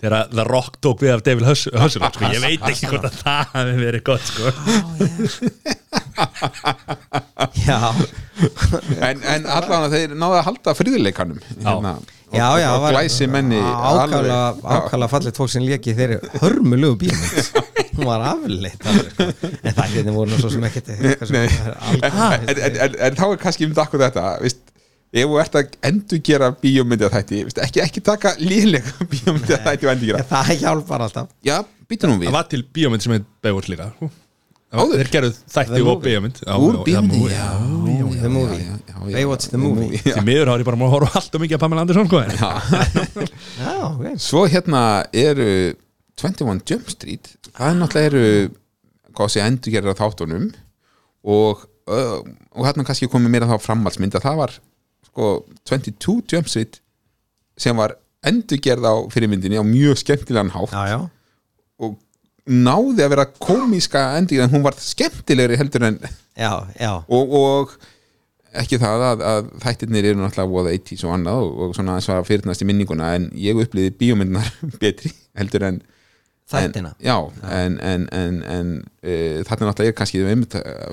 þegar 0.00 0.30
The 0.32 0.44
Rock 0.48 0.78
tók 0.80 1.02
við 1.04 1.12
af 1.12 1.22
David 1.26 1.44
Huss- 1.50 1.68
Hasselhoff 1.76 2.16
sko. 2.16 2.24
ég 2.32 2.40
veit 2.40 2.64
ekki 2.70 2.88
hvort 2.88 3.04
að 3.10 3.18
það 3.20 3.44
hefði 3.52 3.76
verið 3.84 4.02
gott 4.06 4.24
sko. 4.24 4.44
já, 7.66 7.78
en, 9.04 9.20
en 9.22 9.46
allan 9.50 9.86
að 9.88 9.94
þeir 9.96 10.14
náðu 10.18 10.38
að 10.40 10.46
halda 10.48 10.74
friðleikanum 10.78 11.40
hérna, 11.50 11.94
og, 12.00 12.08
já, 12.38 12.46
já 12.62 12.68
og 12.72 12.82
var- 12.86 12.96
glæsi 12.96 13.28
menni 13.30 13.60
ákala, 13.60 14.38
ákala 14.78 15.08
fallit 15.12 15.36
fólk 15.38 15.52
sem 15.52 15.64
léki 15.68 15.94
þeirri 15.98 16.18
hörmulegu 16.42 16.96
bílmynd 17.04 17.60
hún 17.96 18.08
var 18.08 18.24
afleitt 18.32 18.84
sko. 18.84 19.26
en 19.62 19.74
það 19.78 19.94
hérna 19.96 20.14
voru 20.16 20.30
nú 20.34 20.38
svo 20.42 20.50
sem 20.54 20.64
ekkert 20.68 20.88
er 20.94 20.98
en, 22.04 22.48
en, 22.48 22.62
en, 22.80 22.96
en 23.08 23.18
þá 23.18 23.24
er 23.30 23.40
kannski 23.42 23.68
um 23.68 23.76
akkur 23.84 24.02
þetta 24.04 24.24
veist, 24.42 24.60
ef 25.14 25.28
þú 25.30 25.38
ert 25.44 25.58
að 25.60 25.76
endur 25.90 26.20
gera 26.26 26.48
bíómyndið 26.64 27.12
þætti, 27.14 27.44
veist, 27.46 27.60
ekki, 27.68 27.82
ekki 27.84 28.02
taka 28.10 28.34
lílega 28.42 28.92
bíómyndið 29.12 29.62
þætti 29.68 29.86
og 29.88 29.94
endur 29.94 30.10
gera 30.10 30.26
það 30.32 30.52
hjálpar 30.64 31.06
alltaf. 31.06 31.30
Já, 31.46 31.60
býta 31.90 32.10
nú 32.10 32.18
við. 32.18 32.28
Það 32.30 32.36
var 32.40 32.48
til 32.50 32.62
bíómynd 32.74 33.04
sem 33.06 33.14
heit 33.18 33.28
Baywatch 33.46 33.70
líka 33.70 33.90
sko. 33.94 34.10
Áður? 34.74 34.96
þeir 35.04 35.10
gerðu 35.12 35.28
þætti 35.54 35.82
og 35.86 36.00
bíómynd. 36.02 36.40
Já, 36.42 36.54
úr 36.58 36.74
já, 36.74 36.82
bíómyndið, 36.88 37.28
já, 37.30 37.44
já, 37.94 38.08
The 38.24 38.30
movie. 38.32 38.58
já, 38.58 38.72
já, 38.74 38.96
já, 38.96 39.14
Baywatch 39.14 39.46
the 39.52 39.60
movie. 39.62 40.00
því 40.02 40.24
miður 40.26 40.50
har 40.50 40.64
ég 40.64 40.66
bara 40.66 40.80
múið 40.80 40.88
að 40.88 40.94
horfa 40.96 41.20
allt 41.20 41.36
og 41.38 41.44
mikið 41.44 41.54
að 41.54 41.62
Pamela 41.62 41.84
Andersson 41.84 42.08
sko, 42.10 42.22
en- 42.24 42.34
já, 43.60 43.74
ok. 43.86 44.08
Svo 44.24 44.42
hérna 44.50 44.82
eru 45.14 45.46
21 46.20 46.62
Jump 46.68 46.92
Street 46.92 47.32
það 47.50 47.70
er 47.70 47.80
náttúrulega 47.80 48.10
eru 48.12 48.52
hvað 49.14 49.32
sé 49.34 49.42
endur 49.44 49.74
gera 49.74 49.96
þáttunum 49.98 50.46
og, 51.24 51.66
uh, 51.88 52.20
og 52.54 52.66
hérna 52.66 52.86
kannski 52.86 53.10
komið 53.10 53.34
meira 53.34 53.50
þá 53.50 53.58
framhaldsmynd 53.62 54.16
að 54.18 54.26
það 54.28 54.40
var 54.42 54.56
sko 55.08 55.34
22 55.70 56.16
Jump 56.32 56.50
Street 56.50 56.80
sem 57.60 57.76
var 57.78 57.96
endurgerð 58.24 58.88
á 58.88 58.94
fyrirmyndinni 59.12 59.60
á 59.60 59.64
mjög 59.66 60.00
skemmtilegan 60.00 60.52
hátt. 60.54 60.72
Já, 60.72 60.84
já. 60.88 61.00
Og 61.78 61.98
náði 62.48 63.04
að 63.04 63.12
vera 63.14 63.26
komíska 63.38 64.04
endurgerð 64.18 64.48
en 64.48 64.54
hún 64.56 64.64
var 64.64 64.78
skemmtilegri 64.80 65.58
heldur 65.60 65.86
en 65.90 65.98
já, 66.36 66.50
og, 67.08 67.34
og 67.38 67.74
ekki 68.54 68.78
það 68.80 69.04
að, 69.08 69.24
að 69.28 69.48
þættirnir 69.64 70.10
eru 70.10 70.22
náttúrulega 70.22 70.52
voða 70.52 70.74
80s 70.76 71.06
og 71.06 71.14
annað 71.16 71.42
og, 71.42 71.54
og 71.66 71.74
svona 71.76 71.96
og 71.98 72.12
að 72.16 72.28
fyrirnast 72.30 72.64
í 72.64 72.68
minninguna 72.68 73.14
en 73.18 73.28
ég 73.38 73.58
upplýði 73.64 73.94
bíómyndunar 74.00 74.50
betri 74.82 75.12
heldur 75.38 75.68
en 75.70 75.80
þættina. 76.56 76.90
Já, 77.04 77.16
en, 77.58 77.78
en, 77.84 78.08
en, 78.14 78.40
en 78.56 78.72
e, 79.02 79.14
þarna 79.48 79.70
náttúrulega 79.70 79.92
er 79.92 79.96
kannski 79.98 80.22
um 80.24 80.44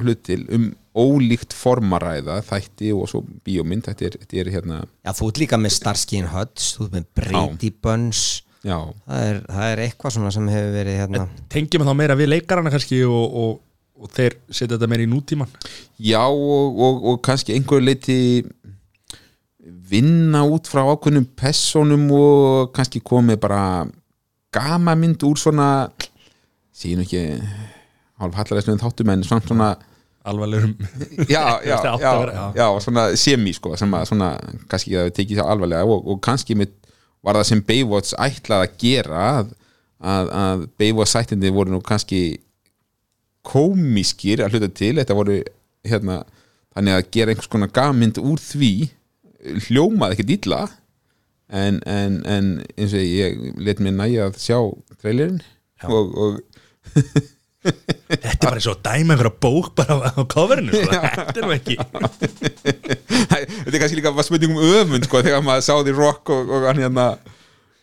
hlut 0.02 0.24
til 0.28 0.46
um 0.54 0.70
ólíkt 0.92 1.56
formaræða 1.56 2.42
þætti 2.44 2.92
og 2.96 3.08
svo 3.08 3.24
bíómynd 3.46 3.88
þetta 3.88 4.08
er, 4.10 4.18
þetta 4.24 4.40
er 4.42 4.52
hérna 4.52 4.80
já, 4.84 5.12
þú 5.16 5.30
ert 5.32 5.42
líka 5.46 5.60
með 5.62 5.76
Starsky 5.78 6.20
and 6.20 6.32
Hutch 6.34 6.76
þú 6.76 6.88
ert 6.88 6.98
með 6.98 7.10
Brady 7.20 7.72
Bunch. 7.72 8.24
Já, 8.62 8.78
það 9.08 9.28
er, 9.28 9.38
það 9.50 9.72
er 9.72 9.84
eitthvað 9.88 10.16
svona 10.18 10.32
sem 10.36 10.50
hefur 10.54 10.74
verið 10.76 10.98
hérna. 11.00 11.28
Tengjum 11.50 11.86
þá 11.88 11.94
meira 11.98 12.18
við 12.20 12.30
leikarana 12.30 12.74
kannski 12.74 13.00
og, 13.08 13.38
og, 13.42 13.56
og 13.98 14.12
þeir 14.14 14.36
setja 14.52 14.76
þetta 14.76 14.90
meira 14.92 15.06
í 15.06 15.10
nútíman 15.10 15.50
já 16.02 16.22
og, 16.28 16.78
og, 16.78 17.08
og 17.10 17.24
kannski 17.26 17.56
einhverju 17.56 17.88
leiti 17.88 18.20
vinna 19.92 20.44
út 20.48 20.70
frá 20.70 20.84
ákveðnum 20.90 21.26
personum 21.38 22.06
og 22.16 22.72
kannski 22.76 23.02
komið 23.06 23.42
bara 23.42 23.64
gamamynd 24.56 25.24
úr 25.28 25.40
svona 25.40 25.70
síðan 26.76 27.06
ekki 27.06 27.24
hálf 28.22 28.38
hallaræslu 28.38 28.76
en 28.76 28.82
þáttum 28.82 29.14
en 29.14 29.24
svona, 29.26 29.46
svona 29.48 29.70
alvarlegum 30.28 30.76
já, 31.30 31.60
já, 31.70 31.78
já, 32.00 32.52
já. 32.56 32.68
svona 32.84 33.08
semi 33.18 33.54
sko, 33.58 33.74
sem 33.80 33.96
að 33.98 34.12
svona, 34.12 34.36
kannski 34.70 34.98
að 35.00 35.14
tekið 35.18 35.42
það 35.42 35.54
alvarlega 35.56 35.88
og, 35.90 36.06
og 36.14 36.22
kannski 36.24 36.58
mitt 36.60 36.76
var 37.26 37.38
það 37.38 37.50
sem 37.52 37.64
Baywatch 37.66 38.14
ætlað 38.22 38.66
að 38.66 38.78
gera 38.82 39.26
að, 39.32 39.52
að, 40.00 40.32
að 40.44 40.68
Baywatch 40.82 41.14
sættindi 41.14 41.54
voru 41.54 41.74
nú 41.74 41.82
kannski 41.86 42.22
komískir 43.46 44.44
að 44.44 44.56
hluta 44.56 44.70
til 44.78 44.96
þetta 45.00 45.18
voru 45.18 45.40
hérna 45.88 46.22
þannig 46.76 46.98
að 46.98 47.10
gera 47.16 47.34
einhvers 47.34 47.52
konar 47.52 47.74
gamind 47.74 48.20
úr 48.22 48.42
því 48.42 48.74
hljómaði 49.68 50.18
ekkert 50.18 50.36
illa 50.38 50.62
en, 51.52 51.82
en, 51.90 52.22
en 52.26 52.50
eins 52.78 52.96
og 52.96 53.04
ég 53.04 53.44
let 53.60 53.84
mér 53.84 53.98
næja 53.98 54.30
að 54.30 54.40
sjá 54.42 54.58
trailerinn 55.02 55.42
og, 55.90 56.16
og 56.16 56.40
þetta 57.62 58.32
er 58.32 58.40
bara 58.42 58.62
svo 58.64 58.74
að 58.74 58.82
dæma 58.88 59.16
einhverja 59.16 59.34
bók 59.44 59.74
bara 59.78 60.14
á 60.16 60.22
coverinu 60.32 60.74
sko. 60.74 60.96
þetta 60.96 61.36
er 61.36 61.46
nú 61.46 61.54
ekki 61.56 61.78
þetta 63.12 63.76
er 63.76 63.78
kannski 63.84 64.00
líka 64.00 64.16
bara 64.16 64.26
spurning 64.26 64.56
um 64.56 64.64
öfund 64.80 65.06
sko, 65.06 65.22
þegar 65.22 65.46
maður 65.46 65.68
sá 65.68 65.76
því 65.78 65.96
rock 66.00 66.34
og, 66.34 66.50
og 66.50 66.68
hann 66.70 66.82
hérna 66.82 67.06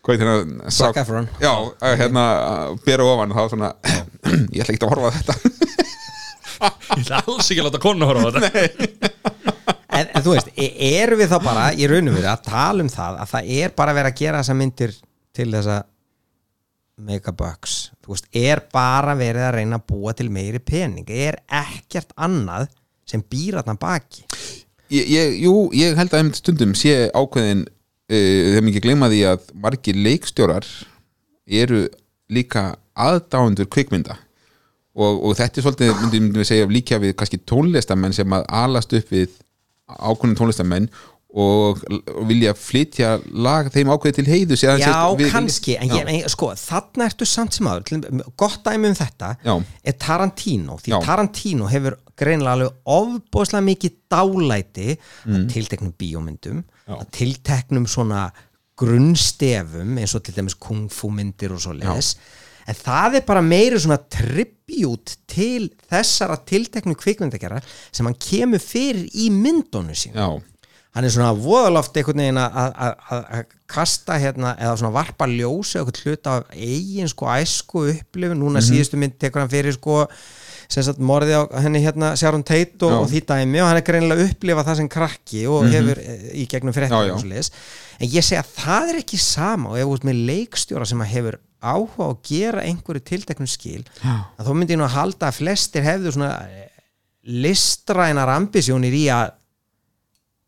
hvað 0.08 0.14
er 0.14 0.24
hérna 0.24 1.02
Efron. 1.02 1.28
já, 1.42 1.52
hérna 2.00 2.24
að 2.48 2.80
bera 2.86 3.06
ofan 3.12 3.34
þá 3.36 3.42
svona, 3.52 3.70
ég 4.56 4.64
ætla 4.64 4.74
ekki 4.74 4.86
að 4.86 4.92
horfa 4.94 5.10
á 5.10 5.16
þetta. 5.18 5.34
Ég 6.58 7.02
ætla 7.02 7.22
alls 7.26 7.50
ekki 7.50 7.60
að 7.60 7.68
láta 7.68 7.82
konu 7.82 8.08
horfa 8.08 8.30
á 8.30 8.34
þetta 8.38 9.54
en, 9.98 10.08
en 10.14 10.24
þú 10.24 10.34
veist, 10.36 10.50
e- 10.56 10.72
erum 11.02 11.20
við 11.20 11.34
þá 11.34 11.38
bara 11.44 11.68
í 11.74 11.90
raunum 11.90 12.16
við 12.16 12.30
að 12.30 12.48
tala 12.48 12.86
um 12.86 12.90
það 12.92 13.20
að 13.22 13.30
það 13.34 13.52
er 13.58 13.76
bara 13.82 13.94
verið 13.98 14.12
að 14.12 14.18
gera 14.22 14.42
þessa 14.42 14.58
myndir 14.58 14.98
til 15.36 15.50
þess 15.52 15.72
að 15.76 15.86
make 17.08 17.30
a 17.30 17.36
bucks 17.36 17.78
þú 18.08 18.14
veist, 18.14 18.28
er 18.32 18.62
bara 18.72 19.12
verið 19.18 19.44
að 19.44 19.54
reyna 19.58 19.76
að 19.76 19.88
búa 19.90 20.14
til 20.16 20.30
meiri 20.32 20.60
pening. 20.64 21.08
Er 21.12 21.42
ekkert 21.52 22.14
annað 22.16 22.70
sem 23.08 23.20
býr 23.20 23.58
þarna 23.58 23.76
baki? 23.80 24.24
Ég, 24.88 25.10
ég, 25.12 25.34
jú, 25.44 25.68
ég 25.76 25.98
held 25.98 26.14
að 26.14 26.22
einmitt 26.22 26.40
stundum 26.40 26.72
sé 26.78 27.10
ákveðin 27.12 27.66
uh, 27.66 28.14
þegar 28.14 28.64
mikið 28.64 28.86
gleyma 28.86 29.10
því 29.12 29.20
að 29.28 29.50
margir 29.60 30.00
leikstjórar 30.06 30.68
eru 31.44 31.84
líka 32.32 32.70
aðdáendur 32.96 33.68
kvikmynda. 33.68 34.16
Og, 34.98 35.20
og 35.28 35.36
þetta 35.36 35.60
er 35.60 35.66
svolítið, 35.66 35.92
myndum 36.00 36.40
við 36.40 36.48
segja 36.48 36.70
líka 36.72 36.98
við 37.02 37.12
kannski 37.20 37.42
tónlistamenn 37.44 38.16
sem 38.16 38.32
að 38.34 38.48
alast 38.48 38.96
upp 38.96 39.12
við 39.12 39.36
ákveðin 39.88 40.36
tónlistamenn 40.38 40.88
og, 41.38 41.82
vilja 42.28 42.54
flytja 42.56 43.18
lag 43.36 43.68
þeim 43.72 43.90
ákveði 43.92 44.14
til 44.16 44.26
heiðu 44.30 44.56
Já, 44.80 44.92
kannski, 45.32 45.74
en, 45.76 45.90
ég, 45.92 46.08
en 46.08 46.30
sko 46.32 46.48
þarna 46.56 47.04
ertu 47.10 47.26
samt 47.28 47.52
sem 47.58 47.68
aður, 47.68 48.22
gott 48.40 48.62
dæmi 48.64 48.88
um 48.88 48.96
þetta 48.96 49.34
Já. 49.44 49.54
er 49.84 49.98
Tarantino 50.00 50.78
því 50.80 50.94
Já. 50.94 50.98
Tarantino 51.04 51.68
hefur 51.68 51.98
greinilega 52.18 52.56
alveg 52.56 52.80
ofbóðslega 52.96 53.66
mikið 53.68 53.96
dálæti 54.10 54.96
Mm. 55.28 55.34
að 55.36 55.48
tilteknum 55.52 55.92
bíómyndum 56.00 56.64
að 56.88 57.06
tilteknum 57.12 57.86
svona 57.86 58.30
grunnstefum 58.78 59.98
eins 60.00 60.14
og 60.16 60.24
til 60.24 60.34
dæmis 60.38 60.56
kungfu 60.58 61.10
myndir 61.12 61.52
og 61.54 61.60
svo 61.62 61.74
leðis 61.76 62.14
en 62.68 62.76
það 62.76 63.18
er 63.20 63.26
bara 63.28 63.42
meiri 63.44 63.78
svona 63.80 63.96
tribut 64.12 65.14
til 65.30 65.70
þessara 65.90 66.36
tilteknu 66.48 66.94
kvikmyndagerðar 67.00 67.64
sem 67.90 68.06
hann 68.08 68.18
kemur 68.20 68.60
fyrir 68.62 69.06
í 69.16 69.30
myndonu 69.32 69.96
sín 69.96 70.12
Já, 70.18 70.28
hann 70.96 71.04
er 71.08 71.14
svona 71.14 71.32
voðaloft 71.36 71.96
einhvern 71.96 72.20
veginn 72.24 72.40
að- 72.42 73.54
kasta 73.68 74.16
hérna 74.20 74.54
eða 74.56 74.76
svona 74.80 74.94
varpa 74.94 75.26
ljósi 75.28 75.78
eitthvað 75.80 76.02
hluta 76.04 76.36
af 76.38 76.52
eigin 76.56 77.08
sko 77.12 77.26
æsku 77.28 77.82
upplifun. 77.92 78.38
Núna 78.40 78.62
síðustu 78.64 78.96
mynd 79.00 79.18
tekur 79.20 79.42
hann 79.44 79.50
fyrir 79.52 79.76
sko 79.76 80.06
sem 80.68 80.84
sagt 80.84 81.00
morði 81.00 81.32
á 81.32 81.42
henni 81.64 81.80
hérna 81.80 82.12
Sharon 82.18 82.44
Tate 82.46 82.84
og, 82.84 83.02
og 83.02 83.08
því 83.08 83.22
dæmi 83.30 83.62
og 83.62 83.70
hann 83.70 83.80
er 83.80 83.86
greinilega 83.86 84.24
að 84.24 84.32
upplifa 84.34 84.64
það 84.66 84.80
sem 84.82 84.90
krakki 84.92 85.44
og 85.48 85.68
hefur 85.72 86.00
eh, 86.02 86.26
í 86.36 86.44
gegnum 86.50 86.76
og 86.76 87.24
leiðis. 87.24 87.52
En 87.98 88.12
ég 88.12 88.26
segi 88.26 88.40
að 88.40 88.50
það 88.58 88.92
er 88.92 89.00
ekki 89.00 89.20
sama 89.22 89.72
og 89.72 89.80
ef 89.80 89.94
ert 89.96 90.08
með 90.08 90.20
leikstjóra 90.28 90.88
sem 90.88 91.04
að 91.04 91.12
hefur 91.14 91.38
áhuga 91.58 92.10
að 92.12 92.20
gera 92.28 92.66
einhverju 92.68 93.02
tilteknum 93.08 93.48
skil 93.50 93.80
Já. 94.02 94.14
að 94.38 94.46
þó 94.46 94.52
myndi 94.54 94.76
ég 94.76 94.80
nú 94.80 94.86
að 94.86 94.94
halda 94.98 95.30
að 95.30 95.40
flestir 95.40 95.86
hefðu 95.88 96.14
svona 96.14 96.34
eh, 96.46 96.68
listrænar 97.28 98.30
ambisjónir 98.36 98.94
í 98.94 99.06
að 99.12 99.32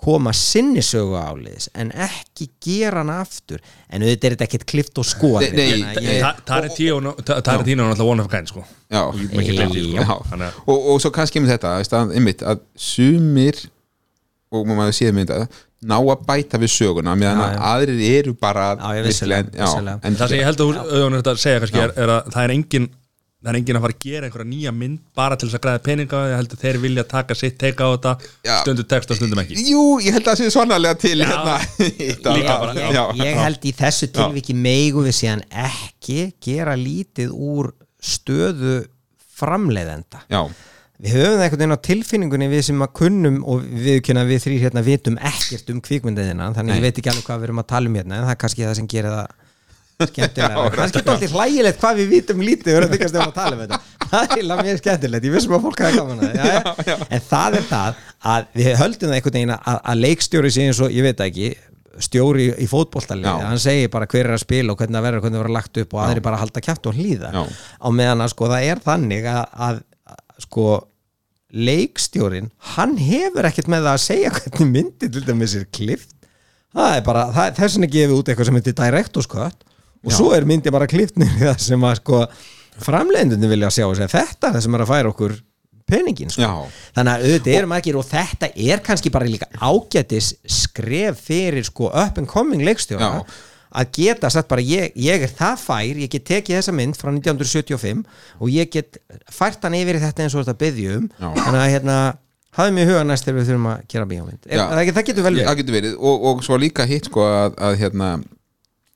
koma 0.03 0.33
sinni 0.37 0.83
sögu 0.85 1.17
áliðis 1.21 1.69
en 1.79 1.91
ekki 1.93 2.49
gera 2.65 3.03
hann 3.03 3.13
aftur. 3.15 3.61
En 3.91 4.05
auðvitað 4.05 4.29
er 4.31 4.37
þetta 4.37 4.47
ekkert 4.49 4.67
klift 4.71 5.01
og 5.03 5.09
skoð 5.09 5.41
Nei, 5.45 5.81
nei, 5.83 5.95
nei. 5.99 6.21
Ta- 6.23 6.37
Tarantino 6.47 7.15
Ta- 7.25 7.41
Tarantino 7.47 7.85
er 7.87 7.93
náttúrulega 7.95 8.13
one 8.15 8.25
of 8.25 8.31
a 8.31 8.35
kind 8.37 8.51
sko. 8.51 8.65
Sko. 10.51 10.63
Og, 10.67 10.87
og 10.95 11.03
svo 11.05 11.13
kannski 11.15 11.43
með 11.45 11.57
þetta 11.57 11.75
að, 11.79 12.15
einmitt, 12.19 12.43
að 12.47 12.63
sumir 12.77 13.61
og 14.51 14.67
maður 14.67 14.97
séð 14.97 15.19
þetta 15.21 15.45
ná 15.91 15.97
að 15.97 16.25
bæta 16.29 16.59
við 16.61 16.73
söguna 16.75 17.15
meðan 17.17 17.39
að 17.41 17.61
aðrir 17.71 18.01
eru 18.19 18.35
bara 18.37 18.65
en 20.05 20.17
Það 20.19 20.33
sem 20.33 20.41
ég 20.41 20.49
held 20.49 20.61
að 20.61 20.67
þú 20.67 21.31
er 21.31 21.39
segja 21.41 21.63
kannski 21.63 21.81
er, 21.81 21.95
er 21.97 22.13
að 22.17 22.33
það 22.35 22.43
er 22.43 22.53
engin 22.57 22.89
það 23.41 23.51
er 23.53 23.59
engin 23.61 23.79
að 23.79 23.85
fara 23.87 23.95
að 23.97 24.03
gera 24.05 24.29
einhverja 24.29 24.49
nýja 24.51 24.73
mynd 24.77 24.99
bara 25.17 25.37
til 25.41 25.49
þess 25.49 25.57
að 25.59 25.63
græða 25.65 25.83
peninga. 25.87 26.19
Ég 26.29 26.41
held 26.41 26.55
að 26.57 26.65
þeir 26.65 26.79
vilja 26.83 27.05
taka 27.09 27.37
sitt 27.41 27.59
teika 27.61 27.89
á 27.89 27.91
þetta 27.95 28.13
Já. 28.45 28.55
stundu 28.61 28.85
text 28.91 29.15
og 29.15 29.17
stundum 29.21 29.41
ekki. 29.41 29.57
Jú, 29.71 29.85
ég 30.05 30.17
held 30.17 30.27
að 30.27 30.35
það 30.35 30.41
sé 30.43 30.51
svonarlega 30.55 30.99
til 31.01 31.15
Já. 31.17 31.29
hérna 31.31 31.55
Líka 32.37 32.57
bara, 32.61 32.75
ég, 32.77 32.97
já, 32.99 33.05
ég 33.25 33.41
held 33.41 33.65
í 33.65 33.73
þessu 33.81 34.11
tilviki 34.13 34.57
meigu 34.57 35.07
við 35.07 35.17
síðan 35.23 35.45
ekki 35.65 36.19
gera 36.45 36.77
lítið 36.77 37.33
úr 37.33 37.73
stöðu 38.01 38.83
framleiðenda. 39.41 40.21
Já, 40.29 40.43
við 41.01 41.15
höfum 41.17 41.39
það 41.39 41.45
einhvern 41.47 41.63
veginn 41.63 41.77
á 41.81 41.87
tilfinningunni 41.89 42.49
við 42.53 42.65
sem 42.69 42.85
að 42.85 42.93
kunnum 43.01 43.39
og 43.49 43.65
við 43.65 44.03
kynna 44.05 44.27
við 44.29 44.43
þrýr 44.45 44.65
hérna 44.67 44.85
vitum 44.85 45.17
ekkert 45.31 45.73
um 45.73 45.81
kvikmyndiðina 45.85 46.51
þannig 46.57 46.77
ég 46.77 46.83
Nei. 46.83 46.89
veit 46.91 47.01
ekki 47.01 47.13
alveg 47.13 47.25
hvað 47.29 47.41
við 47.41 47.49
erum 47.49 47.63
að 47.63 47.71
tala 47.73 47.89
um 47.89 47.97
hérna 47.97 48.19
en 48.19 48.27
það 48.29 48.35
er 48.35 48.41
kannski 48.45 48.67
það 48.67 48.77
sem 48.81 48.91
gerir 48.93 49.15
það 49.17 49.40
skemmtilega, 50.09 50.67
kannski 50.75 51.01
er 51.01 51.11
alltaf 51.15 51.35
hlægilegt 51.37 51.81
hvað 51.83 52.01
við 52.01 52.13
vitum 52.15 52.45
lítið 52.45 52.79
við 52.79 52.95
þykast 52.95 53.19
um 53.19 53.25
að 53.27 53.35
tala 53.37 53.57
um 53.57 53.63
þetta. 53.65 53.81
Það 54.11 54.21
er 54.21 54.35
eiginlega 54.35 54.67
mjög 54.67 54.81
skemmtilegt, 54.81 55.27
ég 55.29 55.35
vissum 55.37 55.57
að 55.57 55.67
fólk 55.67 55.83
hafa 55.85 55.97
gaman 56.01 56.23
að 56.25 56.33
það, 56.41 57.03
en 57.07 57.27
það 57.31 57.59
er 57.61 57.67
það 57.71 58.01
að 58.35 58.47
við 58.61 58.71
höldum 58.81 59.11
það 59.11 59.19
einhvern 59.19 59.39
veginn 59.39 59.55
að, 59.57 59.81
að 59.93 60.01
leikstjóri 60.07 60.53
sé 60.55 60.67
eins 60.67 60.81
og, 60.83 60.95
ég 60.97 61.07
veit 61.07 61.25
ekki 61.27 61.51
stjóri 62.01 62.47
í 62.63 62.67
fótboltalið, 62.71 63.27
Já. 63.29 63.47
hann 63.51 63.61
segir 63.61 63.91
bara 63.93 64.09
hver 64.11 64.29
er 64.29 64.37
að 64.37 64.45
spila 64.45 64.73
og 64.73 64.81
hvernig 64.81 64.97
það 64.97 65.07
verður, 65.07 65.25
hvernig 65.25 65.37
það 65.37 65.45
verður 65.45 65.57
lagt 65.57 65.81
upp 65.83 65.97
og 65.97 66.03
aðri 66.05 66.23
bara 66.25 66.39
halda 66.41 66.63
kjátt 66.65 66.87
og 66.89 66.97
hlýða. 66.97 67.33
Á 67.45 67.89
meðan 67.93 68.25
að 68.25 68.33
sko 68.33 68.49
það 68.51 68.69
er 68.71 68.83
þannig 68.85 69.29
að, 69.29 69.43
að, 69.67 69.81
að 70.15 70.47
sko 70.47 70.67
leikstjórin, 71.51 72.51
hann 72.77 72.95
hefur 73.01 73.49
ekkert 73.49 73.71
með 73.73 73.91
að 73.91 74.01
segja 74.05 74.31
hvernig 74.37 74.71
myndi 74.71 75.11
til 75.11 75.25
dæmis 75.27 75.57
er 75.59 75.67
klift. 75.75 76.15
Það 76.71 76.97
er 76.97 77.05
bara, 77.07 77.27
það, 77.35 77.57
þess 77.59 77.77
vegna 77.77 77.91
gefið 77.97 78.17
út 78.17 78.31
eitthvað 78.31 78.49
sem 78.49 78.61
heitir 78.61 78.79
director's 78.79 79.31
og 80.07 80.15
svo 80.17 80.31
er 80.37 80.47
myndi 80.49 80.73
bara 80.73 80.89
klift 80.91 81.19
niður 81.21 81.43
í 81.43 81.47
það 81.51 81.63
sem 81.67 81.87
að 81.91 81.99
sko 82.01 82.23
framleiðendunni 82.81 83.51
vilja 83.51 83.71
sjá 83.75 83.87
og 83.89 83.97
segja 83.99 84.13
þetta 84.15 84.49
er 84.51 84.57
það 84.57 84.65
sem 84.67 84.77
er 84.79 84.85
að 84.87 84.93
færa 84.95 85.13
okkur 85.13 85.35
peningin 85.91 86.31
sko. 86.31 86.43
Já. 86.47 86.53
þannig 86.97 87.13
að 87.13 87.25
auðvitað 87.27 87.57
eru 87.59 87.69
margir 87.73 87.99
og 87.99 88.07
þetta 88.09 88.51
er 88.71 88.83
kannski 88.87 89.11
bara 89.13 89.27
líka 89.29 89.49
ágætis 89.59 90.33
skref 90.47 91.25
fyrir 91.27 91.67
sko 91.67 91.91
up 91.91 92.21
and 92.21 92.31
coming 92.31 92.63
leikstjóra 92.67 93.09
Já. 93.11 93.25
að 93.83 93.91
geta 93.99 94.31
sagt 94.33 94.49
bara 94.51 94.63
ég, 94.65 94.95
ég 94.99 95.27
er 95.27 95.35
það 95.35 95.61
fær, 95.65 96.01
ég 96.05 96.11
get 96.15 96.25
tekið 96.31 96.61
þessa 96.61 96.75
mynd 96.79 96.99
frá 96.99 97.11
1975 97.13 98.05
og 98.39 98.51
ég 98.55 98.71
get 98.73 99.01
fært 99.35 99.67
hann 99.67 99.77
yfir 99.79 99.99
í 99.99 100.03
þetta 100.05 100.25
eins 100.27 100.37
og 100.39 100.45
þetta 100.47 100.61
byggjum 100.65 101.09
Já. 101.19 101.29
þannig 101.43 101.61
að 101.65 101.73
hérna 101.75 101.99
hafði 102.59 102.77
mig 102.79 102.89
huga 102.91 103.03
næst 103.07 103.27
þegar 103.27 103.39
við 103.41 103.51
þurfum 103.51 103.69
að 103.71 103.83
gera 103.93 104.09
bíómynd 104.11 104.47
Já. 104.51 104.65
það, 104.71 104.95
það 104.95 105.09
getur 105.11 105.27
vel 105.29 105.35
verið 105.77 105.99
og, 105.99 106.25
og 106.31 106.47
svo 106.47 106.59
líka 106.59 106.87
hitt 106.91 107.11
sko 107.11 107.27
að, 107.27 107.59
að 107.69 107.77
hérna 107.83 108.09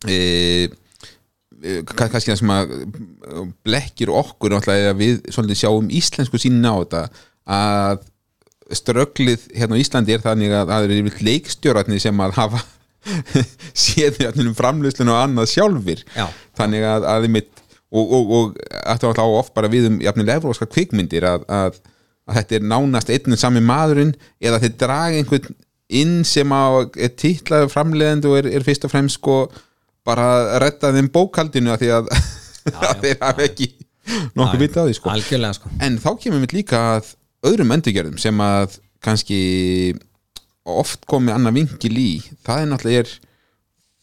e, 0.07 0.15
e, 0.15 0.71
kann- 0.71 0.84
kannski 1.95 2.33
það 2.33 2.41
sem 2.41 2.53
að 2.55 2.75
e, 2.75 3.45
blekkir 3.67 4.13
okkur 4.13 4.57
er 4.59 4.91
að 4.91 5.01
við 5.01 5.57
sjáum 5.57 5.89
íslensku 5.93 6.41
sínin 6.41 6.69
á 6.69 6.75
þetta 6.83 7.05
að 7.45 8.03
strögglið 8.73 9.49
hérna 9.55 9.77
á 9.77 9.83
Íslandi 9.83 10.15
er 10.15 10.23
þannig 10.25 10.55
að 10.57 10.71
það 10.73 10.87
eru 10.89 11.13
leikstjóratni 11.29 11.99
sem 12.01 12.23
að 12.25 12.39
hafa 12.39 12.63
séð 13.85 14.23
hérna 14.23 14.47
um 14.49 14.55
framlýslun 14.57 15.13
og 15.13 15.21
annað 15.21 15.51
sjálfur 15.53 16.05
Já. 16.15 16.29
þannig 16.57 16.87
að, 16.89 17.09
að 17.13 17.29
mitt, 17.35 17.51
og, 17.93 18.05
og, 18.05 18.33
og 18.39 18.55
þetta 18.57 19.11
var 19.11 19.13
alltaf 19.13 19.37
oft 19.43 19.55
bara 19.57 19.71
við 19.73 19.91
um 19.91 20.01
jafnilega 20.05 20.41
evróska 20.41 20.69
kvikmyndir 20.71 21.27
að, 21.29 21.45
að, 21.53 21.79
að 22.25 22.41
þetta 22.41 22.59
er 22.59 22.67
nánast 22.73 23.13
einn 23.13 23.37
og 23.37 23.43
sami 23.43 23.63
maðurinn 23.65 24.17
eða 24.41 24.63
þeir 24.65 24.75
draga 24.81 25.21
einhvern 25.21 25.61
inn 25.95 26.17
sem 26.27 26.49
á 26.49 26.89
er 26.97 27.13
titlaður 27.13 27.73
framleiðandi 27.75 28.31
og 28.31 28.41
er, 28.41 28.51
er 28.57 28.65
fyrst 28.65 28.89
og 28.89 28.95
fremst 28.95 29.21
sko 29.21 29.39
bara 30.05 30.27
að 30.37 30.49
redda 30.65 30.93
þeim 30.99 31.09
bókaldinu 31.15 31.73
að 31.75 31.85
því 31.85 31.91
að, 31.99 32.09
að 32.89 33.05
þeir 33.05 33.19
hafa 33.23 33.47
ekki 33.49 33.69
nokkuð 34.37 34.61
vitað 34.65 34.85
á 34.85 34.87
því 34.91 34.97
sko. 34.99 35.13
algjörlega 35.15 35.57
sko. 35.59 35.71
En 35.87 35.99
þá 36.03 36.11
kemur 36.21 36.43
við 36.45 36.57
líka 36.59 36.81
að 36.99 37.13
öðrum 37.49 37.73
endurgerðum 37.77 38.19
sem 38.21 38.41
að 38.45 38.79
kannski 39.05 39.41
oft 40.65 41.05
komi 41.09 41.33
annað 41.33 41.59
vingil 41.61 41.93
í 42.01 42.09
það 42.45 42.63
er 42.63 42.71
náttúrulega 42.73 43.05
er 43.05 43.15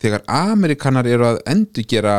þegar 0.02 0.24
Amerikanar 0.42 1.08
eru 1.10 1.26
að 1.32 1.40
endurgera 1.50 2.16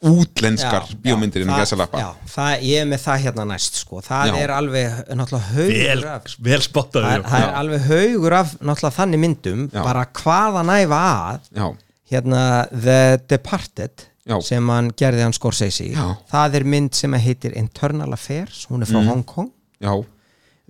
útlenskar 0.00 0.86
Já, 0.88 0.96
bíómyndir 1.04 1.42
innan 1.44 1.58
það- 1.58 1.64
gæsalappa 1.66 1.98
já, 2.00 2.08
það, 2.32 2.62
ég 2.64 2.80
er 2.80 2.86
með 2.88 3.00
það 3.04 3.18
hérna 3.26 3.44
næst 3.50 3.74
sko. 3.82 4.00
það 4.00 4.30
Já. 4.30 4.36
er 4.40 4.52
alveg 4.54 4.94
náttúrulega 5.12 5.50
haugur 5.50 5.74
vel, 5.76 6.04
af 6.08 6.36
vel 6.40 6.56
það 6.60 6.64
spottaður 6.70 7.10
er, 7.10 7.22
það 7.28 7.42
er 7.44 7.54
alveg 7.60 7.84
haugur 7.90 8.36
af 8.38 8.54
náttúrulega 8.60 8.96
þannig 8.96 9.20
myndum 9.26 9.66
Já. 9.74 9.82
bara 9.84 10.06
hvaða 10.22 10.62
næfa 10.70 11.00
að 11.04 11.50
já, 11.60 11.66
hérna 12.10 12.42
The 12.70 13.18
Departed 13.30 14.06
Já. 14.28 14.36
sem 14.44 14.68
hann 14.70 14.90
gerði 14.98 15.22
hann 15.24 15.32
Scorsese 15.34 15.88
Já. 15.94 16.04
það 16.30 16.58
er 16.60 16.64
mynd 16.74 16.94
sem 16.98 17.14
heitir 17.18 17.54
Internal 17.58 18.12
Affairs 18.14 18.66
hún 18.70 18.82
er 18.84 18.90
frá 18.90 19.00
Hong 19.06 19.24
Kong. 19.26 19.48
Já, 19.80 19.94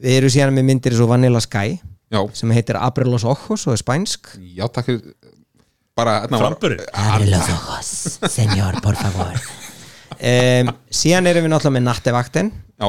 við 0.00 0.18
erum 0.20 0.30
síðan 0.32 0.54
með 0.56 0.68
myndir 0.70 0.94
eins 0.94 1.02
og 1.02 1.10
Vanilla 1.10 1.40
Sky 1.42 1.80
já. 2.12 2.20
sem 2.32 2.52
heitir 2.54 2.78
Abre 2.78 3.04
los 3.08 3.24
Ojos 3.24 3.66
og 3.66 3.74
er 3.74 3.80
spænsk. 3.82 4.30
Já, 4.54 4.68
takk 4.70 4.86
fyrir 4.86 5.14
bara, 5.96 6.20
þarna 6.22 6.38
var- 6.38 6.46
Framburður. 6.54 6.84
Abre 6.94 7.26
los 7.32 7.48
Ojos, 7.56 7.90
señor, 8.32 8.80
por 8.84 8.94
favor. 8.96 9.34
Um, 10.20 10.70
síðan 10.92 11.26
erum 11.30 11.44
við 11.46 11.52
náttúrulega 11.52 11.76
með 11.78 11.84
Nattevaktin 11.88 12.48
já, 12.80 12.88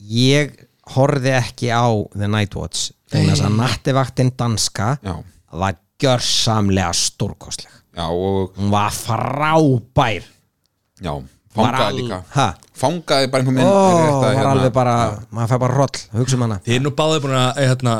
ég 0.00 0.54
horfði 0.94 1.32
ekki 1.36 1.68
á 1.70 1.84
The 2.16 2.28
Night 2.30 2.54
Watch 2.56 2.90
þannig 3.12 3.42
að 3.44 3.56
Nattevaktin 3.58 4.30
danska 4.38 4.94
já, 5.04 5.14
var 5.52 5.76
gjörsamlega 6.04 6.92
stórkostleg 6.96 7.72
já 7.96 8.06
og 8.08 8.54
hún 8.58 8.70
var 8.72 8.90
frábær 8.94 10.22
já, 11.02 11.12
Var 11.50 11.66
fangaði 11.66 11.86
al- 11.88 11.98
líka 11.98 12.18
ha? 12.36 12.46
fangaði 12.80 13.30
bara 13.32 13.42
einhver 13.42 13.52
Ó, 13.52 13.58
mynd 13.58 13.66
er 13.66 14.00
rétt 14.00 14.14
að, 14.14 14.22
var 14.22 14.34
hérna- 14.38 14.50
alveg 14.54 14.72
bara, 14.76 14.94
maður 15.34 15.50
fær 15.54 15.62
bara 15.64 15.74
roll 15.80 16.02
hugsa 16.20 16.36
um 16.38 16.44
hana 16.46 16.60
Þið 16.66 16.76
er 16.76 16.84
nú 16.84 16.92
báðið 16.94 17.22
búin 17.24 17.36
að 17.40 17.60
hérna, 17.66 17.94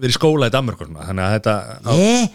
vera 0.00 0.10
í 0.10 0.16
skóla 0.18 0.48
í 0.50 0.54
Danmark 0.56 0.80
og 0.82 0.88
svona, 0.90 1.06
þannig 1.10 1.26
að 1.28 1.34
þetta 1.36 1.54
á, 1.86 1.92
Eh, 1.94 2.28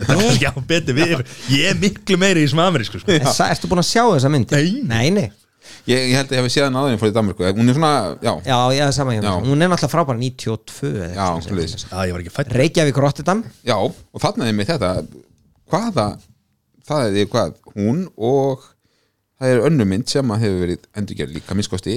þetta 0.00 0.14
er 0.16 0.20
kannski 0.24 0.50
á 0.50 0.54
betur 0.72 0.94
við 0.98 1.14
ég 1.54 1.70
er 1.70 1.78
miklu 1.82 2.16
meiri 2.18 2.42
í 2.42 2.48
þessum 2.48 2.64
amerísku 2.66 3.00
sko. 3.02 3.12
en 3.12 3.26
sa- 3.30 3.48
Ertu 3.54 3.68
búin 3.70 3.82
að 3.84 3.90
sjá 3.92 4.02
þessa 4.10 4.30
mynd? 4.32 4.50
Nei. 4.50 4.82
Nei, 4.82 5.10
nei 5.10 5.28
ég, 5.90 6.04
ég 6.10 6.16
held 6.18 6.30
að 6.32 6.36
ég 6.38 6.44
hef 6.46 6.54
séð 6.54 6.66
hann 6.68 6.78
en 6.92 6.98
fór 7.02 7.10
í 7.10 7.14
Danmarku 7.16 7.50
hún 7.58 7.72
er 7.72 7.76
svona, 7.78 7.92
já, 8.24 8.32
Já, 8.46 8.58
já, 8.78 8.84
sama 8.96 9.14
hjá 9.16 9.20
mér. 9.20 9.28
Já. 9.28 9.34
Hún 9.50 9.62
er 9.66 9.70
náttúrulega 9.72 9.92
frábær 9.94 10.18
92 10.20 10.90
eða 10.90 11.08
Já, 11.10 11.26
eitthvað 11.26 11.46
svoleiðis. 11.46 11.76
svoleiðis. 11.76 11.86
Já, 11.90 12.08
ég 12.08 12.16
var 12.16 12.24
ekki 12.24 12.34
fætt 12.38 12.52
Reykjavík 12.60 13.00
Rotterdam 13.04 13.44
Já, 13.66 13.76
og 13.80 14.22
þarna 14.24 14.48
er 14.50 14.56
með 14.60 14.70
þetta 14.74 14.92
hvaða, 15.70 16.06
það 16.90 17.06
er 17.08 17.14
því 17.18 17.24
hvað 17.34 17.54
hún 17.76 18.02
og 18.16 18.66
það 19.40 19.54
er 19.54 19.62
önnu 19.70 19.86
mynd 19.88 20.10
sem 20.12 20.32
að 20.34 20.42
hefur 20.44 20.58
verið 20.66 20.82
endurgerð 21.00 21.36
líka 21.38 21.56
minnskosti, 21.56 21.94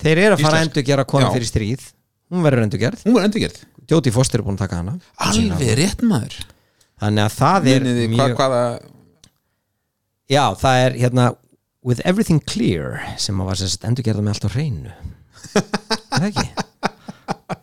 Þeir 0.00 0.20
eru 0.26 0.36
að 0.36 0.44
fara 0.44 0.60
að 0.60 0.60
Íslensk. 0.60 0.68
endur 0.70 0.86
gera 0.92 1.04
konu 1.08 1.26
Já. 1.26 1.32
fyrir 1.34 1.50
stríð 1.50 1.88
Hún 2.30 2.44
verður 2.46 2.62
endur 2.68 2.78
gerð 2.84 3.00
hún 3.08 3.16
var 3.16 3.24
endurgerð 3.26 3.56
Jóti 3.90 4.12
Foster 4.14 4.38
er 4.38 4.44
búin 4.46 4.54
að 4.54 4.62
taka 4.68 4.76
hana 4.78 4.92
alveg 5.26 5.72
rétt 5.80 6.04
maður 6.06 6.36
þannig 7.00 7.24
að 7.24 7.32
það 7.40 7.66
er 7.72 7.80
Muniði, 7.88 8.04
mjög 8.12 8.20
hvað, 8.20 8.36
hvaða 8.38 8.60
já, 10.30 10.44
það 10.60 10.82
er 10.84 10.96
hérna 11.00 11.24
With 11.86 12.02
Everything 12.04 12.42
Clear 12.44 12.98
sem 13.20 13.38
að 13.40 13.52
var 13.52 13.60
sérst 13.60 13.86
endur 13.88 14.04
gerða 14.04 14.24
með 14.24 14.34
allt 14.34 14.48
á 14.48 14.50
hreinu. 14.56 14.96
Er 16.18 16.26
ekki? 16.28 16.50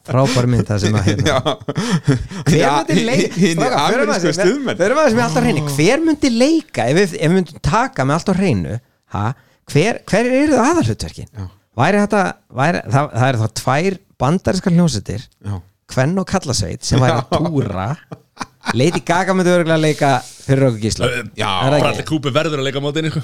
frábær 0.08 0.48
mynd 0.50 0.68
það 0.68 0.84
sem 0.84 0.96
að 0.98 1.08
hérna 1.10 1.28
Já, 1.28 1.40
hver 2.48 2.86
myndi 2.86 3.04
leika 3.08 3.84
allt 5.26 5.38
á 5.38 5.42
hreinu? 5.44 5.66
Hver 5.76 6.04
myndi 6.06 6.32
leika? 6.34 6.88
Ef 6.88 6.98
við, 6.98 7.16
myndum 7.34 7.62
taka 7.64 8.08
með 8.08 8.20
allt 8.20 8.32
á 8.32 8.36
hreinu 8.40 8.78
ha, 9.16 9.24
hver, 9.72 10.02
hver 10.10 10.30
eru 10.42 10.56
það 10.56 10.72
aðalhutverkin 10.72 11.32
væri 11.78 12.04
þetta 12.04 12.24
væri, 12.62 12.84
það, 12.88 13.12
það 13.14 13.28
er 13.28 13.40
þá 13.42 13.48
tvær 13.62 14.00
bandarinskar 14.24 14.78
hljónsettir 14.78 15.28
já, 15.28 15.60
Kvenn 15.94 16.20
og 16.20 16.28
Kallasveit 16.28 16.84
sem 16.84 17.00
væri 17.00 17.20
að 17.22 17.46
túra. 17.48 17.92
Lady 18.76 19.00
Gaga 19.08 19.36
myndi 19.38 19.54
örgulega 19.54 19.80
leika 19.80 20.10
fyrir 20.48 20.66
okkur 20.68 20.82
gísla 20.84 21.08
Já, 21.38 21.50
Bradley? 21.70 22.06
Cooper 22.10 22.34
verður 22.36 22.62
að 22.62 22.68
leika 22.68 22.80
á 22.80 22.84
mótinu 22.86 23.12
sko. 23.14 23.22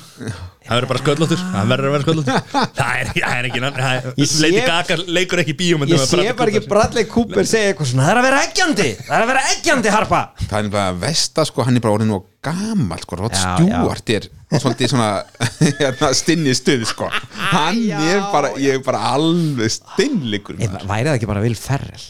Það 0.63 0.73
verður 0.77 0.89
bara 0.91 1.01
sköllóttur 1.03 1.41
Það 1.43 1.71
verður 1.73 1.87
að 1.89 1.95
vera 1.95 2.05
sköllóttur 2.07 2.37
Það 2.79 2.91
er 2.99 3.09
ekki, 3.11 3.23
það 3.23 3.37
er 3.39 3.47
ekki 3.49 3.61
það 3.63 3.87
er, 3.93 4.07
Ég 4.23 4.29
sé- 4.33 4.41
Lady 4.43 4.61
Gaga 4.67 4.97
leikur 5.17 5.41
ekki 5.43 5.55
í 5.55 5.57
bíómyndum 5.63 5.93
Ég 5.95 6.03
með 6.03 6.11
sé 6.11 6.17
Bradley 6.19 6.37
bara 6.41 6.53
ekki 6.53 6.61
Cooper. 6.63 6.73
Bradley 6.75 7.07
Cooper 7.13 7.49
segja 7.53 7.71
eitthvað 7.73 7.91
svona 7.93 8.05
Það 8.07 8.13
er 8.13 8.21
að 8.21 8.27
vera 8.29 8.41
eggjandi 8.47 8.89
Það 9.03 9.15
er 9.17 9.25
að 9.25 9.31
vera 9.33 9.43
eggjandi 9.53 9.93
harpa 9.97 10.21
það 10.43 10.57
er 10.59 10.71
bara 10.77 10.95
vesta 11.03 11.45
sko, 11.49 11.65
hann 11.67 11.79
er 11.79 11.83
bara 11.87 11.97
orðin 11.97 12.15
og 12.17 12.25
gamall 12.43 13.03
sko, 13.03 13.19
Rod 13.23 13.35
Já, 13.37 13.53
Stewart 13.57 14.11
er 14.17 14.27
svolítið 14.61 14.91
svona 14.91 15.11
hérna, 15.79 16.09
stinni 16.13 16.53
stuð 16.57 16.83
sko 16.91 17.07
hann 17.53 17.79
Já. 17.87 17.97
er 18.13 18.19
bara, 18.33 18.51
ég 18.61 18.77
er 18.77 18.83
bara 18.85 18.99
alveg 19.15 19.71
stinnleikur 19.73 20.59
Ef- 20.59 20.69
maður. 20.75 20.89
Væri 20.91 21.07
það 21.09 21.17
ekki 21.19 21.29
bara 21.31 21.43
Will 21.45 21.57
Ferrell 21.57 22.03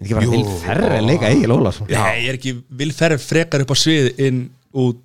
Er 0.00 0.06
ekki 0.06 0.16
bara 0.16 0.24
Jú. 0.24 0.32
Will 0.32 0.54
Ferrell 0.62 1.08
leika 1.10 1.28
Egil 1.34 1.52
Ólafsson 1.52 1.90
Nei, 1.90 2.14
ég 2.24 2.30
er 2.32 2.38
ekki 2.38 2.54
vil 2.80 2.92
ferri 2.96 3.18
frekar 3.20 3.66
upp 3.66 3.74
á 3.74 3.76
svið 3.76 4.08
inn 4.30 4.38
út 4.74 4.98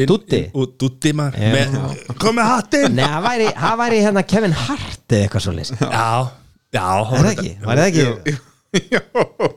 út 0.00 0.76
Dúddi 0.80 1.10
maður. 1.18 1.96
Kom 2.20 2.36
með 2.38 2.46
hattinn! 2.46 2.94
Nei, 2.94 3.02
það 3.10 3.24
væri, 3.26 3.48
það 3.58 3.80
væri 3.82 3.98
hérna 4.04 4.22
Kevin 4.30 4.54
Hart 4.54 5.12
eða 5.16 5.24
eitthvað 5.26 5.42
svo 5.44 5.54
leys 5.56 5.72
Er 5.74 5.90
Já, 5.90 6.30
já 6.78 6.86
það 7.10 7.28
ekki? 7.32 7.50
Væri 7.66 7.82
það 7.82 7.90
ekki? 7.90 8.36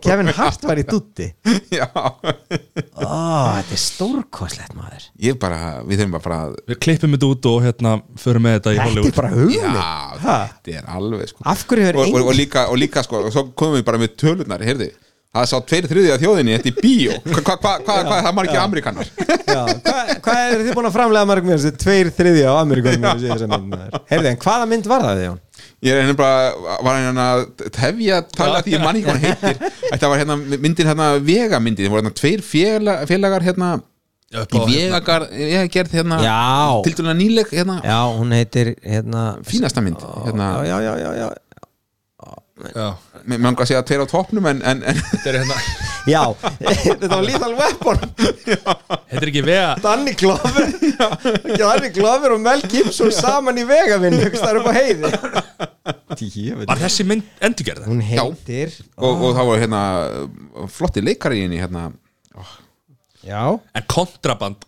Kevin 0.01 0.32
Hart 0.34 0.64
var 0.66 0.80
í 0.82 0.84
dútti 0.89 1.28
já, 1.78 1.86
Ó, 1.93 3.20
þetta 3.53 3.76
er 3.76 3.82
stórkoslegt 3.82 4.74
maður. 4.74 5.05
Ég 5.22 5.38
bara 5.41 5.59
við 5.86 6.01
þurfum 6.01 6.16
bara 6.18 6.39
að 6.47 6.55
Við 6.72 6.80
klippum 6.88 7.14
þetta 7.14 7.30
út 7.30 7.47
og 7.51 7.59
hérna 7.68 7.91
förum 8.24 8.45
með 8.47 8.57
þetta 8.57 8.74
í 8.74 8.80
Þetta 8.80 8.88
er 8.88 8.89
Hollywood. 8.89 9.16
bara 9.20 9.32
hugmynd. 9.36 9.78
Já, 9.78 10.24
Ha? 10.24 10.38
þetta 10.55 10.76
er 10.80 10.89
alveg 10.97 11.30
sko. 11.30 11.45
Af 11.53 11.64
hverju 11.70 11.86
hefur 11.88 11.99
og, 12.01 12.07
og, 12.07 12.14
og, 12.16 12.20
engin 12.24 12.39
líka, 12.41 12.66
og 12.74 12.82
líka 12.82 13.03
sko, 13.05 13.22
og 13.28 13.34
svo 13.36 13.45
komum 13.59 13.78
við 13.78 13.86
bara 13.91 14.01
með 14.01 14.16
tölunar 14.24 14.66
heyrði, 14.66 14.89
það 15.34 15.47
sá 15.49 15.55
tveir 15.69 15.88
þriðið 15.89 16.11
af 16.15 16.21
þjóðinni 16.23 16.57
þetta 16.57 16.69
í 16.69 16.75
bíó, 16.84 17.15
hvað 17.25 17.43
hva, 17.47 17.55
hva, 17.57 17.71
hva, 17.81 17.95
hva, 18.05 18.17
er 18.19 18.27
það 18.27 18.36
margir 18.39 18.59
amerikanar 18.61 19.07
Já, 19.13 19.61
hvað 19.86 20.11
hva 20.27 20.36
er 20.43 20.59
þið 20.67 20.75
búin 20.77 20.89
að 20.89 20.95
framlega 20.97 21.29
marg 21.31 21.47
með 21.47 21.57
þessi 21.57 21.79
tveir 21.84 22.11
þriðja 22.19 22.51
á 22.53 22.55
Ameríkunum 22.61 23.73
Heyrðu, 24.11 24.29
en 24.34 24.39
hvaða 24.45 24.69
mynd 24.73 24.91
var 24.93 25.07
það 25.07 25.23
Jón? 25.27 25.39
ég 25.84 25.91
er 25.95 26.03
hérna 26.05 26.15
bara, 26.15 26.75
var 26.86 26.99
hérna 26.99 27.23
að 27.36 27.41
tefja 27.75 28.19
tala 28.36 28.61
því 28.63 28.75
ég 28.77 28.84
manni 28.84 29.01
hann 29.03 29.19
heitir. 29.19 29.57
Þetta 29.89 30.11
var 30.11 30.21
hérna 30.21 30.38
myndin 30.39 30.88
hérna 30.89 31.07
vegamyndin, 31.23 31.88
það 31.88 31.93
voru 31.95 32.03
hérna 32.03 32.15
tveir 32.19 32.43
félag, 32.47 33.03
félagar 33.09 33.43
hérna 33.43 33.71
í 34.34 34.39
á- 34.39 34.65
vegagar, 34.65 35.27
ég 35.38 35.67
gerð 35.73 35.91
hérna 35.99 36.17
Já. 36.23 36.38
til 36.88 36.95
dæla 36.97 37.13
nýleg 37.19 37.51
hérna, 37.53 37.75
Já, 37.86 37.99
hún 38.17 38.31
heitir 38.34 38.71
hérna 38.81 39.25
fínasta 39.45 39.84
mynd 39.84 39.99
hérna, 40.25 40.47
já, 40.65 40.77
já, 40.81 40.93
já 41.03 41.11
Já, 41.19 41.27
mér 42.54 43.39
langar 43.41 43.64
að 43.66 43.70
segja 43.72 43.82
tveir 43.88 44.04
á 44.06 44.08
toppnum 44.12 44.45
en, 44.51 44.60
en, 44.62 44.84
en 44.86 44.99
þetta 45.10 45.32
er 45.32 45.38
hérna 45.41 45.58
Já, 46.14 46.20
þetta 46.60 47.08
var 47.08 47.22
Lethal 47.24 47.54
Weapon. 47.56 48.01
Þetta 48.43 49.20
er 49.22 49.30
ekki 49.30 49.43
vega 49.45 49.70
Danny 49.80 50.12
Glover. 50.20 50.74
Danny 51.62 51.91
Glover 51.95 52.34
og 52.36 52.41
Mel 52.43 52.60
Gibson 52.68 53.14
saman 53.16 53.62
í 53.62 53.64
vegavinn 53.70 54.18
Það 54.20 54.43
er 54.49 54.60
upp 54.60 54.68
á 54.68 54.74
heiði. 54.76 55.12
Var 56.68 56.82
þessi 56.84 57.06
mynd 57.08 57.24
endurgerða? 57.47 57.88
Hún 57.88 58.04
heitir 58.04 58.76
og, 58.99 59.24
og 59.30 59.32
það 59.39 59.49
var 59.49 59.64
hérna 59.64 59.82
flotti 60.76 61.04
leikari 61.08 61.39
í 61.39 61.45
henni 61.47 61.62
hérna. 61.64 61.88
Já, 63.24 63.45
En 63.72 63.88
kontraband 63.88 64.68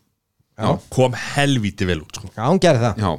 Já. 0.56 0.70
kom 0.96 1.12
helvíti 1.36 1.84
vel 1.90 2.00
út 2.06 2.16
sko. 2.16 2.30
já, 2.32 2.46
hún 2.48 2.62
gerði 2.64 2.86
það. 2.88 3.04
Já, 3.04 3.12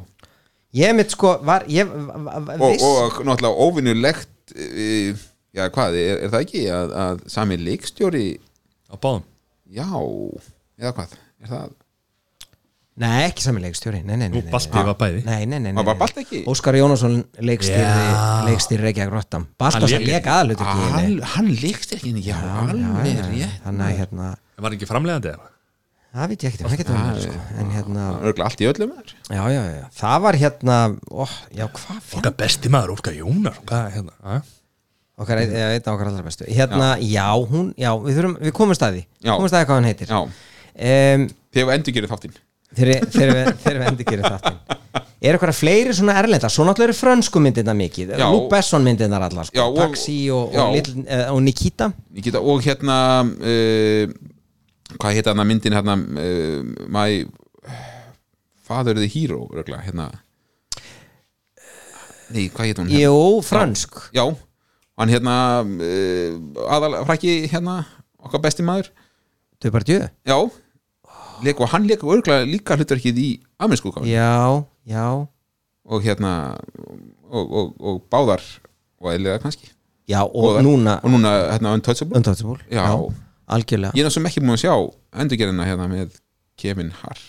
Ég 0.76 0.96
mitt 0.96 1.12
sko, 1.12 1.34
var 1.44 1.68
ég 1.72 1.88
og, 1.88 2.64
og 2.64 3.20
náttúrulega 3.28 3.52
óvinnulegt 3.68 4.32
e, 4.54 5.14
já 5.56 5.64
hvað, 5.72 5.96
er, 6.02 6.20
er 6.26 6.30
það 6.34 6.44
ekki 6.46 6.62
að, 6.70 6.94
að 7.06 7.24
sami 7.32 7.56
leikstjóri 7.62 8.26
á 8.86 8.94
báðum 9.00 9.24
já, 9.72 9.88
eða 10.78 10.92
hvað 11.00 11.16
er 11.42 11.50
það, 11.50 11.74
Nei, 12.96 13.26
ekki 13.26 13.42
sami 13.44 13.60
leikstjóri 13.60 13.98
Nei, 14.08 14.14
nei, 14.16 14.22
nei, 14.30 14.38
Nú, 14.38 14.40
nei, 14.40 14.52
Balti 14.54 14.72
nei. 14.72 14.84
var 14.88 14.94
bæði 14.96 15.18
Nei, 15.26 15.42
nei, 15.44 15.58
nei, 15.60 15.68
nei, 15.68 15.82
Var 15.84 15.84
nei. 15.90 15.98
Balti 16.00 16.22
ekki? 16.22 16.38
Óskar 16.48 16.78
Jónasson 16.78 17.18
Já. 17.20 17.42
leikstýrði 18.46 18.86
Reykjavík 18.86 19.12
Rottam 19.12 19.44
Baltasar 19.60 19.90
Hann 19.98 20.06
lék- 20.06 20.14
leik 20.14 20.30
aðalut 20.32 20.62
ekki 20.64 20.86
hann, 20.94 21.18
hann 21.34 21.50
leikstjóri 21.60 22.06
henni, 22.06 22.22
já, 22.24 22.38
alveg 22.62 23.20
rétt 23.34 23.60
Þannig 23.66 23.84
að 23.90 24.00
hérna 24.00 24.30
Var 24.64 24.76
ekki 24.78 24.88
framlegandi 24.88 25.28
eða? 25.34 25.50
Það 26.16 26.30
veit 26.32 26.44
ég 26.46 26.52
ekkert, 26.54 26.70
það 26.70 26.78
getur 26.80 26.94
verið 26.96 27.24
sko. 27.26 27.40
En 27.60 27.72
hérna, 27.74 28.04
allt 28.46 28.62
í 28.64 28.68
öllum 28.70 28.92
er. 28.96 29.10
já, 29.28 29.42
já, 29.52 29.62
já 29.76 29.82
Það 29.98 30.22
var 30.24 30.38
hérna, 30.40 30.76
ó, 31.12 31.26
já, 31.52 31.66
hvað 31.76 31.98
fyrir 32.06 32.20
Okkar 32.22 32.36
besti 32.40 32.70
maður, 32.72 32.94
Óskar 32.96 33.18
Jónar 33.18 33.58
er 33.60 33.90
hérna? 33.98 34.38
Okkar, 35.16 35.40
einn 35.40 35.52
einn 35.56 35.80
af 35.80 35.92
okkar 35.92 36.10
allra 36.10 36.24
bestu 36.24 36.48
Hérna, 36.48 36.88
já, 37.04 37.26
hún, 37.52 37.70
já, 37.76 37.90
við 38.00 38.18
þurfum, 38.20 38.34
við 38.46 38.54
komum 38.56 38.76
staði 38.76 39.02
Já. 39.24 39.30
Komum 39.34 39.48
staði 39.52 39.68
hvað 39.68 39.78
hann 39.80 39.88
heitir 39.90 40.12
já, 40.12 40.18
um, 40.24 41.26
þegar 41.56 41.68
við 41.70 41.76
endur 41.78 41.96
gerir 41.96 42.12
þáttinn 42.12 42.36
Þegar 42.76 43.32
við, 43.32 43.86
endur 43.90 44.08
gerir 44.10 44.26
þáttinn 44.28 44.58
Er 45.24 45.36
eitthvað 45.38 45.56
fleiri 45.56 45.94
svona 45.96 46.16
erlenda 46.20 46.50
Svo 46.52 46.66
náttúrulega 46.68 46.92
eru 46.92 46.96
frönsku 46.98 47.40
myndina 47.40 47.72
mikið. 47.76 48.12
Luke 48.20 48.50
Besson 48.52 48.84
myndina 48.84 49.16
allar 49.16 49.48
sko. 49.48 49.64
Og- 49.64 49.78
Taxi 49.80 50.18
og, 50.30 50.52
og, 50.52 50.74
Little, 50.76 51.04
uh, 51.08 51.30
og 51.32 51.40
Nikita 51.42 51.88
geta, 52.20 52.42
og 52.44 52.60
hérna 52.66 52.98
uh, 53.24 54.12
hvað 55.00 55.16
heita 55.18 55.34
hann 55.34 55.46
myndin 55.48 55.76
hérna 55.76 55.94
uh, 55.96 56.60
my 56.92 57.24
father 58.66 58.94
the 58.98 59.06
hero 59.10 59.44
örgulega, 59.52 59.82
hérna 59.86 60.08
nei, 62.34 62.48
hvað 62.50 62.66
heit 62.70 62.80
hún 62.80 62.90
hérna? 62.90 63.02
Jú, 63.06 63.42
frönsk 63.46 63.98
já, 64.16 64.24
hann 64.98 65.12
hérna 65.12 65.36
uh, 65.62 66.66
aðal 66.76 67.00
frækki 67.08 67.36
hérna 67.52 67.80
okkar 68.26 68.42
besti 68.48 68.66
maður 68.66 68.90
Þau 69.62 69.70
bara 69.72 69.86
djöð 69.88 70.02
já, 70.28 70.36
leik, 71.46 71.60
og 71.64 71.70
hann 71.72 71.86
leik 71.88 72.02
örgulega 72.04 72.44
líka 72.48 72.76
hlutverkið 72.76 73.20
í 73.22 73.28
amerísku 73.62 73.88
útgáfunni. 73.88 74.12
Já, 74.12 74.64
já 74.84 75.06
og 75.86 76.02
hérna 76.04 76.32
og, 77.30 77.44
og, 77.46 77.70
og 77.80 78.02
báðar 78.12 78.42
og 79.00 79.12
eðlilega 79.14 79.40
kannski 79.44 79.70
Já, 80.06 80.20
og 80.22 80.34
Góðar. 80.52 80.62
núna 80.62 80.92
og 81.02 81.10
núna 81.10 81.30
hérna 81.54 81.72
Untouchable 81.74 82.18
Untouchable 82.18 82.60
Já. 82.70 82.84
Algjörlega. 83.48 83.94
Ég 83.96 84.04
er 84.04 84.10
náttúrulega 84.10 84.32
ekki 84.34 84.44
búin 84.44 84.56
að 84.56 84.62
sjá 84.66 84.74
endurgerðina 85.22 85.66
hérna 85.68 85.90
með 85.90 86.20
Kevin 86.60 86.92
Hart. 87.02 87.24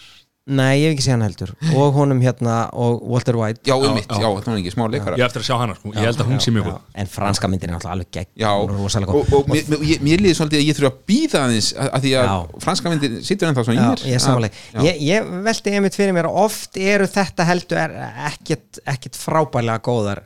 Nei, 0.48 0.78
ég 0.80 0.86
hef 0.88 0.94
ekki 0.96 1.04
séð 1.04 1.12
hann 1.18 1.24
heldur. 1.26 1.50
Og 1.76 1.90
honum 1.98 2.22
hérna, 2.24 2.70
og 2.72 3.02
Walter 3.12 3.36
White. 3.36 3.60
Já, 3.68 3.74
um 3.76 3.92
mitt, 3.98 4.06
já. 4.08 4.16
já, 4.24 4.28
það 4.40 4.46
var 4.48 4.60
ekki 4.62 4.72
smá 4.72 4.86
leikara. 4.88 5.18
Ég 5.20 5.26
er 5.26 5.28
eftir 5.28 5.44
að 5.44 5.48
sjá 5.50 5.58
hana 5.60 5.74
sko. 5.76 5.92
Ég 5.92 6.06
held 6.08 6.22
að 6.24 6.30
hún 6.32 6.40
sé 6.40 6.54
mjög 6.56 6.70
Já, 6.70 6.72
góð. 6.72 6.86
En 7.04 7.10
franska 7.12 7.50
myndin 7.52 7.74
er 7.74 7.76
alltaf 7.76 7.92
alveg 7.92 8.10
gegn. 8.16 8.30
Já, 8.40 8.52
Hún 8.62 8.72
er 8.72 8.80
rosalega 8.80 9.12
og, 9.12 9.28
góð. 9.28 9.42
Og 9.42 9.52
mér, 9.52 9.66
mér, 9.74 9.84
ég- 9.92 10.06
mér 10.08 10.24
líði 10.24 10.38
svolítið 10.40 10.62
að 10.62 10.70
ég 10.70 10.78
þurfa 10.80 10.92
að 10.94 11.02
býða 11.12 11.42
aðeins 11.44 11.68
að, 11.76 11.90
að 11.98 12.06
því 12.08 12.14
að 12.22 12.30
Já. 12.32 12.64
franska 12.64 12.94
myndir 12.94 13.20
sittur 13.28 13.50
ennþá 13.52 13.66
svona 13.68 13.76
í 13.76 13.84
Já, 13.84 13.90
mér. 13.92 14.06
ég 14.08 14.16
er 14.22 14.24
samanlega 14.24 14.54
Já. 14.72 14.80
ég, 14.88 15.04
ég 15.10 15.30
velti 15.50 15.76
einmitt 15.76 16.00
fyrir 16.00 16.16
mér 16.16 16.30
að 16.32 16.40
oft 16.48 16.80
eru 16.80 17.10
þetta 17.12 17.50
heldur 17.52 17.84
er 17.84 17.98
ekkit, 18.32 18.80
ekkit 18.88 19.20
frábælega 19.20 19.84
góðar 19.84 20.24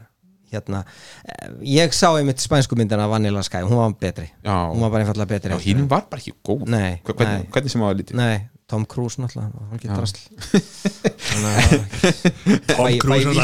hérna 0.52 0.84
Eh, 1.26 1.50
ég 1.78 1.92
sá 1.94 2.08
einmitt 2.18 2.40
spænsku 2.44 2.76
myndina 2.76 3.08
Vanilla 3.10 3.44
Sky, 3.44 3.58
hún 3.68 3.78
var 3.80 3.94
betri. 4.00 4.28
Já. 4.44 4.68
hún 4.72 4.80
var 4.82 4.90
bara 4.92 5.04
einfallega 5.06 5.28
betri 5.36 5.52
Já, 5.54 5.60
hinn 5.66 5.88
var 5.90 6.02
bara 6.10 6.20
ekki 6.22 6.34
góð 6.44 6.66
Nei, 6.68 7.00
Hva- 7.06 7.16
hvernig, 7.16 7.40
nei. 7.44 7.48
hvernig 7.52 7.72
sem 7.72 7.82
það 7.82 7.86
var 7.92 7.96
lítið. 8.02 8.16
Nei, 8.22 8.38
Tom 8.72 8.86
Cruise 8.88 9.20
náttúrulega 9.20 9.52
hann 9.70 9.80
getur 9.80 9.98
drasl. 10.00 10.20
Tom 12.72 12.88
Cruise 13.00 13.26
bara, 13.28 13.36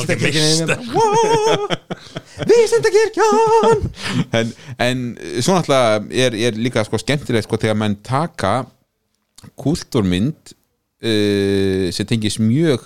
Vísindakirkjan! 2.48 3.92
En, 4.38 4.52
en 4.80 5.18
svo 5.44 5.56
náttúrulega 5.58 6.02
er, 6.28 6.36
er 6.50 6.54
líka 6.60 6.84
sko 6.88 7.00
skemmtilegt 7.02 7.48
sko 7.48 7.60
þegar 7.62 7.78
menn 7.80 7.96
taka 8.06 8.54
kultúrmynd 9.60 10.54
uh, 11.04 11.88
sem 11.96 12.06
tengis 12.10 12.38
mjög 12.42 12.80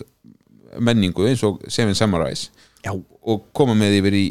menningu 0.82 1.22
eins 1.28 1.44
og 1.48 1.54
Seven 1.72 1.96
Samurais. 1.98 2.42
Já, 2.86 2.92
og 3.22 3.46
koma 3.56 3.76
með 3.78 4.00
yfir 4.00 4.18
í 4.18 4.26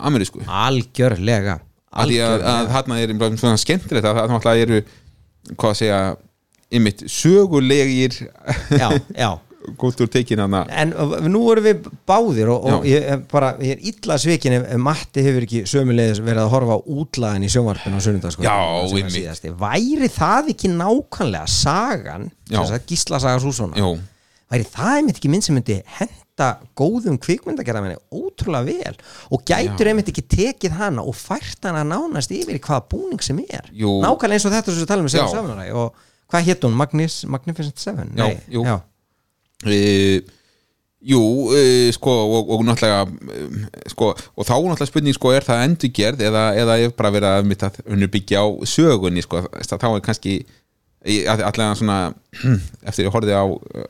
amerísku. 0.00 0.44
Algjörlega. 0.46 1.58
Að 1.90 2.12
að, 2.22 2.68
þarna 2.70 2.98
er 3.02 3.14
svona 3.40 3.58
skemmtilegt 3.58 4.06
að 4.06 4.18
það 4.20 4.34
náttúrulega 4.34 4.66
eru 4.66 4.82
hvað 5.56 5.70
að 5.72 5.78
segja 5.80 6.00
ymitt 6.70 7.06
sögulegir 7.10 8.14
Já, 8.78 8.90
já. 9.18 9.30
En 10.82 10.92
nú 11.28 11.42
erum 11.52 11.66
við 11.66 11.88
báðir 12.08 12.48
og, 12.54 12.68
og 12.70 12.86
ég, 12.88 13.04
er 13.12 13.18
bara, 13.30 13.50
ég 13.60 13.74
er 13.74 13.82
illa 13.90 14.16
svikin 14.22 14.54
ef, 14.56 14.68
Matti 14.80 15.24
hefur 15.26 15.44
ekki 15.44 15.64
sömulegis 15.68 16.22
verið 16.24 16.44
að 16.46 16.52
horfa 16.54 16.78
á 16.78 16.80
útlaðin 16.94 17.44
í 17.44 17.50
sjónvarpinu 17.52 17.98
á 17.98 18.02
einmitt. 18.06 19.50
Væri 19.60 20.10
það 20.14 20.48
ekki 20.54 20.72
nákvæmlega 20.78 21.50
sagan 21.52 22.30
Já. 22.50 22.62
Gísla 22.88 23.20
saga 23.22 23.42
Súsona 23.42 23.78
Jó, 23.82 23.92
væri 24.50 24.70
það 24.70 24.96
einmitt 25.02 25.20
ekki 25.20 25.34
minn 25.34 25.44
sem 25.44 25.58
myndi 25.58 25.80
henda 26.40 26.70
góðum 26.78 27.18
kvikmyndagerðamenni 27.20 27.98
ótrúlega 28.12 28.64
vel 28.66 28.96
og 29.30 29.44
gætur 29.48 29.90
einmitt 29.90 30.10
ekki 30.12 30.24
tekið 30.32 30.76
hana 30.78 31.04
og 31.04 31.16
fært 31.18 31.68
hana 31.68 31.84
nánast 31.84 32.32
yfir 32.34 32.56
í 32.58 32.62
hvaða 32.64 32.86
búning 32.90 33.22
sem 33.24 33.38
er 33.48 33.68
Jú. 33.72 33.98
nákvæmlega 34.04 34.38
eins 34.38 34.48
og 34.48 34.54
þetta 34.54 34.72
sem 34.72 34.82
við 34.82 34.90
talum 34.90 35.08
um 35.08 35.60
Já. 35.60 35.72
Og 35.74 35.94
hvað 36.30 36.46
hétt 36.46 36.64
hún? 36.66 36.76
Magnus, 36.78 37.24
Magnificent 37.26 37.78
Seven? 37.78 38.12
Já, 38.16 38.24
Nei, 38.24 38.38
jú. 38.48 38.64
já. 38.64 38.80
e, 39.66 40.22
Jú, 41.00 41.20
e, 41.56 41.90
sko 41.96 42.12
og, 42.12 42.50
og 42.52 42.62
náttúrulega 42.68 43.06
e, 43.32 43.88
sko, 43.88 44.12
og 44.36 44.44
þá 44.46 44.52
náttúrulega 44.52 44.88
spurning 44.90 45.16
sko 45.16 45.32
er 45.32 45.46
það 45.46 45.64
endurgerð 45.66 46.24
eða, 46.28 46.44
eða 46.60 46.78
er 46.78 46.92
bara 46.96 47.12
verið 47.14 47.36
að 47.38 47.48
mitt 47.48 47.64
að 47.64 47.80
unnu 47.88 48.08
byggja 48.12 48.44
á 48.44 48.46
sögunni 48.68 49.24
sko, 49.24 49.42
þá 49.64 49.88
er 49.90 50.04
kannski 50.04 50.34
allega 51.00 51.72
svona 51.80 51.98
eftir 52.88 53.08
ég 53.08 53.14
horfði 53.14 53.32
á 53.32 53.44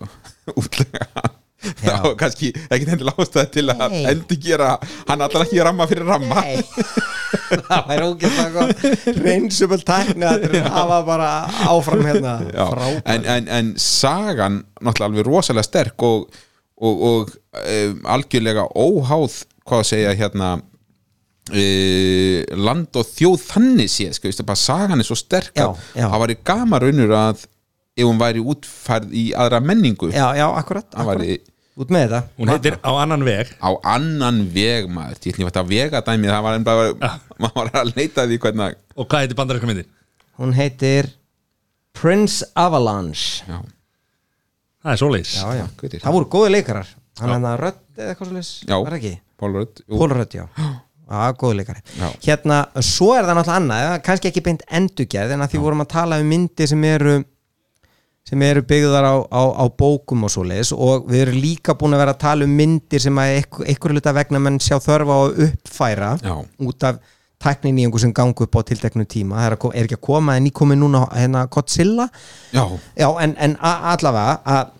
útlega 0.60 1.06
Já. 1.10 1.39
Þá 1.60 1.94
er 2.10 2.14
kannski 2.20 2.50
ekki 2.72 2.88
endilega 2.88 3.24
ástæði 3.24 3.50
til 3.56 3.66
að 3.72 3.82
Nei. 3.94 4.02
endurgera 4.14 4.70
hann 5.08 5.24
allar 5.26 5.44
ekki 5.46 5.64
ramma 5.64 5.86
fyrir 5.90 6.08
ramma. 6.08 6.44
Nei. 6.44 6.62
Það 7.70 7.88
væri 7.90 8.06
ógeðslega 8.06 8.50
gott. 8.54 8.84
Reynsuböld 9.24 9.84
tækni 9.86 10.26
að 10.26 10.46
þetta 10.46 10.72
hafa 10.74 10.98
bara 11.06 11.30
áfram 11.70 12.04
hérna. 12.06 12.34
En, 13.04 13.26
en, 13.26 13.50
en 13.50 13.72
sagan 13.80 14.60
náttúrulega 14.80 15.10
alveg 15.10 15.26
rosalega 15.28 15.66
sterk 15.66 16.06
og, 16.06 16.26
og, 16.80 17.04
og 17.10 17.32
um, 17.60 18.02
algjörlega 18.16 18.66
óháð 18.74 19.40
hvað 19.66 19.84
að 19.84 19.88
segja 19.90 20.16
hérna 20.18 20.50
uh, 21.50 22.58
land 22.58 22.98
og 22.98 23.08
þjóð 23.10 23.46
þannig 23.50 23.90
sé 23.92 24.10
sko, 24.16 24.30
veistu, 24.30 24.46
bara 24.46 24.62
sagan 24.62 25.02
er 25.02 25.08
svo 25.08 25.18
sterk 25.18 25.54
Já, 25.58 25.68
að 25.70 26.06
það 26.06 26.22
væri 26.24 26.38
gama 26.52 26.82
raunur 26.82 27.16
að 27.18 27.46
ef 28.00 28.06
hún 28.06 28.20
væri 28.20 28.42
útfærð 28.42 29.14
í 29.16 29.30
aðra 29.36 29.60
menningu. 29.64 30.10
Já, 30.14 30.30
já, 30.38 30.46
akkurat, 30.56 30.86
það 30.92 31.02
akkurat. 31.02 31.20
væri 31.20 31.40
út 31.80 31.92
með 31.94 32.02
þetta. 32.06 32.20
Hún 32.40 32.50
heitir 32.52 32.76
á 32.84 32.90
annan 33.00 33.24
veg. 33.26 33.52
Á 33.60 33.70
annan 33.94 34.40
veg 34.54 34.88
maður, 34.92 35.16
ég 35.24 35.32
ætlum 35.34 35.48
að 35.48 35.52
þetta 35.52 35.64
vega 35.70 36.02
dæmi 36.06 36.28
það 36.30 36.44
var 36.46 36.58
einnig 36.58 36.68
bara, 36.68 37.10
maður 37.40 37.56
var 37.60 37.70
að 37.80 37.92
leita 37.96 38.26
því 38.28 38.38
hvernig 38.44 38.78
Og 39.00 39.08
hvað 39.08 39.24
heitir 39.24 39.38
bandarinska 39.40 39.70
myndin? 39.70 39.88
hún 40.40 40.54
heitir 40.56 41.10
Prince 41.96 42.44
Avalanche. 42.56 43.44
Já, 43.48 43.58
Það 44.80 44.94
er. 45.58 45.64
Akkurat. 45.66 45.96
það 46.04 46.14
voru 46.16 46.28
góði 46.32 46.52
leikarar. 46.54 46.92
Hann 47.20 47.34
er 47.34 47.42
það 47.44 47.58
rödd 47.60 47.80
eða 48.00 48.12
eitthvað 48.14 48.28
svo 48.30 48.36
Já. 48.70 48.76
var 48.80 48.94
það 48.94 49.00
ekki? 49.00 49.16
Pólrödd 49.40 49.82
Pólrödd, 49.90 50.36
já. 50.38 50.44
Já, 51.10 51.32
góði 51.40 51.56
leikari 51.58 51.82
Já. 51.98 52.06
Hérna, 52.24 52.58
svo 52.86 53.10
er 53.16 53.26
það 53.26 53.36
náttúrulega 53.40 53.58
annað 53.60 53.82
eða 53.84 53.98
kannski 54.06 54.30
ekki 54.30 54.42
beint 54.46 54.62
endurgerð 54.78 55.34
en 55.34 55.44
að 55.44 55.50
því 55.52 55.60
vorum 55.64 55.82
að 55.84 55.90
tala 55.92 56.18
um 56.22 56.28
myndi 56.32 56.68
sem 56.70 56.84
eru 56.88 57.14
sem 58.28 58.42
eru 58.46 58.62
byggðar 58.68 59.06
á, 59.06 59.14
á, 59.26 59.42
á 59.60 59.64
bókum 59.68 60.26
og 60.26 60.32
svoleiðis. 60.32 60.72
Og 60.76 61.08
við 61.10 61.24
erum 61.24 61.40
líka 61.42 61.74
búin 61.78 61.96
að 61.96 62.04
vera 62.04 62.14
að 62.16 62.22
tala 62.24 62.46
um 62.46 62.52
myndir 62.56 63.02
sem 63.02 63.22
að 63.22 63.36
einhver, 63.38 63.70
einhver 63.72 63.94
hluta 63.96 64.14
vegna 64.16 64.42
menn 64.42 64.60
sjá 64.62 64.76
þörfa 64.82 65.16
á 65.16 65.20
að 65.20 65.40
uppfæra 65.46 66.10
Já. 66.22 66.34
út 66.66 66.86
af 66.86 67.00
tæknin 67.40 67.80
í 67.80 67.86
einhver 67.86 68.04
sem 68.04 68.12
gangu 68.14 68.46
upp 68.46 68.58
á 68.58 68.60
tilteknu 68.68 69.06
tíma. 69.08 69.40
Það 69.40 69.48
er, 69.50 69.58
er 69.72 69.88
ekki 69.88 69.98
að 69.98 70.06
koma 70.10 70.36
en 70.36 70.46
nýkomi 70.46 70.76
núna 70.78 71.06
hérna 71.14 71.46
Godzilla. 71.50 72.10
Já, 72.52 72.66
já 73.00 73.08
en, 73.24 73.34
en 73.40 73.56
allavega 73.60 74.40
að 74.44 74.76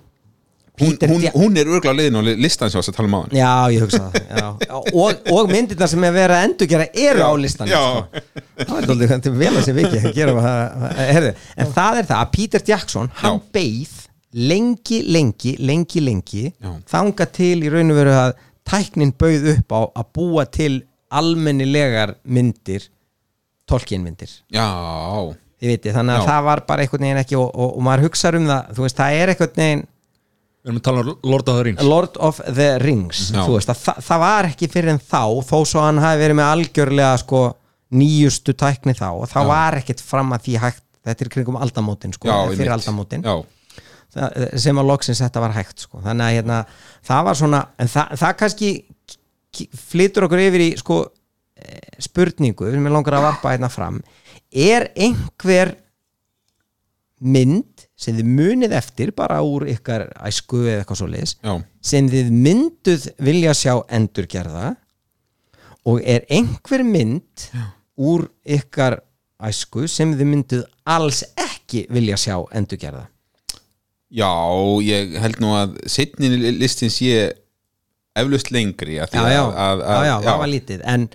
hún, 0.81 0.97
hún, 1.11 1.27
hún 1.35 1.61
er 1.61 1.71
örgulega 1.71 1.97
leiðin 1.99 2.19
á 2.19 2.23
listan 2.41 2.73
sem 2.73 2.81
varst 2.81 2.93
að 2.93 2.99
tala 2.99 3.11
um 3.11 3.17
á 3.17 3.21
hann 3.21 3.39
Já, 3.39 3.53
ég 3.75 3.85
hugsa 3.85 4.11
það 4.11 4.93
og, 4.93 5.25
og 5.37 5.51
myndirna 5.53 5.89
sem 5.91 6.07
er 6.09 6.15
verið 6.17 6.37
að 6.37 6.47
endurgera 6.49 6.89
eru 7.07 7.25
á 7.27 7.33
listan 7.41 7.71
sko. 7.71 8.23
Það 8.61 8.93
er 8.93 9.11
þetta 9.15 9.33
er 9.33 9.41
vel 9.41 9.55
að 9.55 9.65
sé 9.67 9.75
viki 9.77 10.03
að 10.03 10.15
gera 10.17 10.37
það, 10.37 10.87
herðu, 11.15 11.33
En 11.57 11.75
það 11.79 12.03
er 12.03 12.11
það 12.13 12.21
að 12.21 12.31
Peter 12.37 12.69
Jackson 12.73 13.11
hann 13.23 13.41
Já. 13.41 13.51
beið 13.59 13.99
lengi, 14.51 15.03
lengi, 15.11 15.57
lengi, 15.59 16.05
lengi 16.07 16.45
þanga 16.91 17.27
til 17.35 17.57
í 17.65 17.73
raun 17.73 17.91
og 17.91 17.99
veru 17.99 18.15
að 18.15 18.33
tæknin 18.71 19.13
bauð 19.19 19.49
upp 19.57 19.75
á 19.75 19.81
að 19.99 20.11
búa 20.15 20.47
til 20.47 20.73
almennilegar 21.11 22.15
myndir 22.23 22.87
tolkienmyndir 23.71 24.31
já, 24.53 24.67
þið 25.61 25.73
viti, 25.73 25.95
þannig 25.95 26.17
að 26.17 26.23
Já. 26.23 26.29
það 26.31 26.45
var 26.49 26.63
bara 26.69 26.85
einhvern 26.85 27.07
veginn 27.07 27.23
ekki 27.23 27.39
og, 27.39 27.49
og, 27.51 27.73
og 27.77 27.87
maður 27.87 28.07
hugsa 28.09 28.33
um 28.39 28.47
það, 28.51 28.71
þú 28.77 28.87
veist, 28.87 29.01
það 29.01 29.19
er 29.19 29.33
einhvern 29.35 29.57
veginn 29.63 29.85
Við 30.61 30.69
erum 30.69 30.81
að 30.81 30.85
tala 30.85 31.03
um 31.03 31.11
Lord 31.33 31.49
of 31.49 31.57
the 31.57 31.65
Rings. 31.65 31.83
Lord 31.89 32.19
of 32.21 32.41
the 32.45 32.69
Rings. 32.83 33.21
Þú 33.33 33.55
veist, 33.55 33.71
að, 33.73 33.79
það, 33.81 34.01
það 34.11 34.21
var 34.21 34.49
ekki 34.51 34.69
fyrir 34.69 34.93
en 34.93 35.01
þá 35.01 35.23
þó 35.49 35.57
svo 35.71 35.85
hann 35.87 36.01
hafi 36.03 36.21
verið 36.21 36.37
með 36.37 36.51
algjörlega 36.55 37.15
sko, 37.23 37.41
nýjustu 37.97 38.55
tækni 38.61 38.95
þá 38.99 39.07
og 39.09 39.25
það 39.33 39.47
Já. 39.47 39.51
var 39.55 39.79
ekkert 39.81 40.05
fram 40.05 40.37
að 40.37 40.45
því 40.45 40.59
hægt. 40.67 40.85
Þetta 41.01 41.25
er 41.25 41.31
kringum 41.33 41.57
aldamótin 41.57 42.13
sko, 42.13 42.29
já, 42.29 42.37
fyrir 42.53 42.75
aldamótin. 42.75 43.25
Það, 44.11 44.37
sem 44.61 44.81
að 44.83 44.89
loksins 44.91 45.23
þetta 45.23 45.41
var 45.47 45.55
hægt 45.57 45.87
sko. 45.87 46.03
þannig 46.05 46.27
að 46.27 46.37
hérna, 46.37 46.59
það 47.09 47.25
var 47.31 47.39
svona 47.41 47.61
en 47.81 47.89
það, 47.89 48.13
það 48.21 48.37
kannski 48.43 48.71
flytur 49.81 50.27
okkur 50.27 50.43
yfir 50.45 50.65
í 50.67 50.71
sko, 50.79 50.99
eh, 51.57 51.95
spurningu 52.05 52.69
sem 52.69 52.91
ég 52.91 52.93
langar 52.93 53.17
að 53.17 53.27
varpa 53.31 53.55
hérna 53.55 53.71
fram. 53.73 54.03
Er 54.53 54.91
einhver 54.93 55.73
mynd 57.21 57.80
sem 58.01 58.17
þið 58.17 58.31
munið 58.33 58.77
eftir 58.79 59.13
bara 59.17 59.43
úr 59.45 59.67
ykkar 59.75 60.09
æsku 60.25 60.63
eða 60.65 60.83
eitthvað 60.83 61.01
svo 61.03 61.09
leis 61.11 61.37
já, 61.37 61.53
sem 61.85 62.09
þið 62.09 62.33
mynduð 62.47 63.07
vilja 63.21 63.55
sjá 63.57 63.75
endurgerða 63.93 64.73
og 65.89 66.01
er 66.05 66.25
einhver 66.33 66.85
mynd 66.87 67.47
úr 68.01 68.27
ykkar 68.45 69.01
æsku 69.41 69.87
sem 69.89 70.15
þið 70.17 70.33
mynduð 70.33 70.67
alls 70.89 71.23
ekki 71.37 71.87
vilja 71.93 72.19
sjá 72.21 72.37
endurgerða? 72.57 73.07
Já 74.11 74.33
ég 74.83 75.15
held 75.23 75.39
nú 75.43 75.53
að 75.55 75.77
setnin 75.91 76.35
listin 76.59 76.91
sé 76.91 77.31
eflust 78.25 78.51
lengri 78.55 78.99
já, 78.99 79.07
já, 79.11 79.21
að, 79.21 79.83
að, 79.85 80.05
já, 80.05 80.11
já, 80.11 80.15
það 80.27 80.39
var 80.43 80.51
lítið. 80.55 80.85
En, 80.95 81.07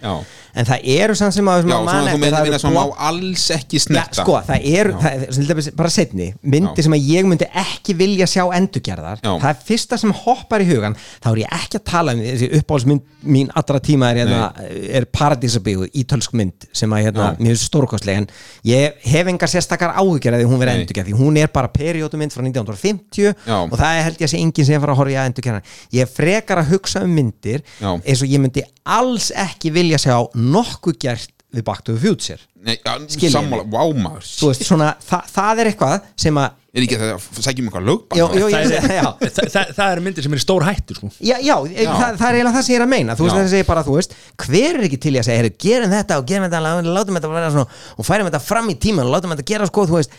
en 0.55 0.69
það 0.69 0.87
eru 0.95 1.17
samt 1.19 1.35
sem 1.37 1.49
að 1.51 1.61
já, 1.61 1.65
svona 1.65 2.13
þú 2.15 2.19
það 2.21 2.21
minna 2.25 2.59
sem 2.61 2.75
má 2.75 2.81
blokk- 2.81 3.03
alls 3.09 3.45
ekki 3.55 3.79
Já, 3.79 3.83
snerta 3.85 4.21
sko, 4.21 4.37
það 4.47 4.67
eru, 4.71 4.93
er, 5.11 5.71
bara 5.75 5.91
setni 5.93 6.29
myndir 6.41 6.81
Já. 6.83 6.87
sem 6.87 6.95
að 6.97 7.09
ég 7.11 7.27
myndi 7.29 7.49
ekki 7.65 7.95
vilja 7.99 8.27
sjá 8.29 8.43
endurgerðar 8.57 9.21
það 9.23 9.49
er 9.51 9.59
fyrsta 9.67 9.99
sem 10.01 10.13
hoppar 10.25 10.63
í 10.63 10.69
hugan 10.69 10.95
þá 11.23 11.29
er 11.33 11.41
ég 11.43 11.55
ekki 11.59 11.81
að 11.81 11.85
tala 11.91 12.15
um 12.15 12.23
þessi 12.23 12.51
uppáhaldsmynd 12.61 13.11
mín 13.25 13.49
allra 13.57 13.79
tíma 13.81 14.11
er, 14.13 14.19
hérna, 14.21 14.69
er 14.99 15.07
Paradísabíu, 15.09 15.87
ítölsk 15.97 16.35
mynd 16.37 16.67
sem 16.75 16.91
að 16.93 17.07
hérna, 17.07 17.29
mér 17.39 17.55
finnst 17.55 17.67
stórkostleg. 17.71 18.19
En 18.21 18.27
ég 18.69 18.99
hef 19.09 19.29
engar 19.31 19.49
sérstakar 19.49 19.95
áhugjör 19.97 20.37
að 20.37 20.43
því 20.43 20.49
hún 20.51 20.61
verið 20.61 20.81
endurgerð 20.83 21.09
því 21.09 21.17
hún 21.19 21.39
er 21.41 21.49
bara 21.55 21.71
periódumynd 21.73 22.35
frá 22.35 22.43
1950 22.45 23.33
Já. 23.47 23.57
og 23.65 23.73
það 23.79 24.01
held 24.05 24.21
ég 24.21 24.27
að 24.29 24.33
sé 24.35 24.41
enginn 24.43 24.67
sem 24.69 24.83
fara 24.83 24.93
að 24.95 25.01
horfa 25.01 25.15
í 25.15 25.17
að 25.17 25.29
endurgerða 25.31 25.61
ég 25.97 26.11
frekar 26.13 26.61
að 26.61 26.71
hugsa 26.75 26.94
um 27.03 27.13
myndir 27.15 27.63
Já. 27.81 27.91
eins 27.97 28.21
og 28.21 28.29
ég 28.31 28.41
myndi 28.43 28.63
alls 28.85 29.31
ekki 29.35 29.73
vilja 29.75 29.99
sjá 30.01 30.17
nokkuð 30.35 30.99
gert 31.01 31.31
við 31.55 31.63
Back 31.67 31.85
to 31.87 31.95
the 31.95 32.01
Future 32.01 32.39
Nei, 32.65 32.79
Skiljiði 32.81 33.29
sammála, 33.35 33.65
vámaður 33.69 34.25
þú 34.25 34.49
veist, 34.51 34.63
svona, 34.65 34.93
þa 35.05 35.19
það 35.35 35.59
er 35.63 35.69
eitthvað 35.73 35.97
sem 36.25 36.39
að 36.41 36.61
er 36.75 36.83
ekki 36.83 36.95
að 36.97 37.03
það 37.05 37.43
sækjum 37.45 37.67
eitthvað 37.69 37.85
lögbann 37.87 38.19
það? 38.19 38.33
ég, 38.51 38.71
er, 38.75 39.05
það, 39.35 39.45
það, 39.53 39.69
það 39.77 39.91
er 39.93 39.99
myndir 40.03 40.25
sem 40.25 40.33
er 40.35 40.39
í 40.41 40.43
stór 40.43 40.65
hættu 40.67 40.95
sko. 40.97 41.07
já, 41.23 41.35
já, 41.39 41.53
já. 41.71 41.85
Það, 41.87 42.17
það 42.19 42.25
er 42.27 42.35
eiginlega 42.39 42.55
það 42.57 42.65
sem 42.65 42.73
ég 42.73 42.79
er 42.81 42.85
að 42.85 42.89
meina 42.91 43.15
þú 43.15 43.23
veist, 43.27 43.37
það 43.37 43.47
segir 43.53 43.67
bara, 43.69 43.83
þú 43.87 43.93
veist, 43.95 44.15
hver 44.43 44.79
er 44.81 44.87
ekki 44.89 44.99
til 45.05 45.13
í 45.15 45.19
að 45.21 45.27
segja, 45.29 45.39
heyrðu, 45.39 45.53
gerum 45.65 45.93
þetta 45.95 46.17
og 46.19 46.25
gerum 46.31 46.47
þetta 46.49 46.59
lá- 46.65 46.89
látum 46.97 47.15
þetta 47.19 47.31
vera 47.31 47.53
svona 47.53 47.67
og 47.95 48.03
færum 48.09 48.27
þetta 48.27 48.41
fram 48.43 48.67
í 48.73 48.75
tíman 48.83 49.07
og 49.07 49.13
látum 49.15 49.31
þetta 49.35 49.47
gera 49.53 49.69
sko, 49.69 49.85
þú 49.87 49.95
veist 50.01 50.17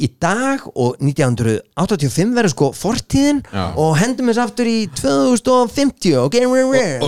í 0.00 0.08
dag 0.24 0.64
og 0.72 0.96
1985 1.04 2.32
verður 2.34 2.50
sko 2.54 2.68
fortíðin 2.74 3.42
Já. 3.52 3.64
og 3.78 3.92
hendum 4.00 4.30
þess 4.32 4.40
aftur 4.42 4.66
í 4.70 4.78
2050 4.98 6.16
og 6.18 6.32
gerum 6.34 6.56
við 6.56 6.64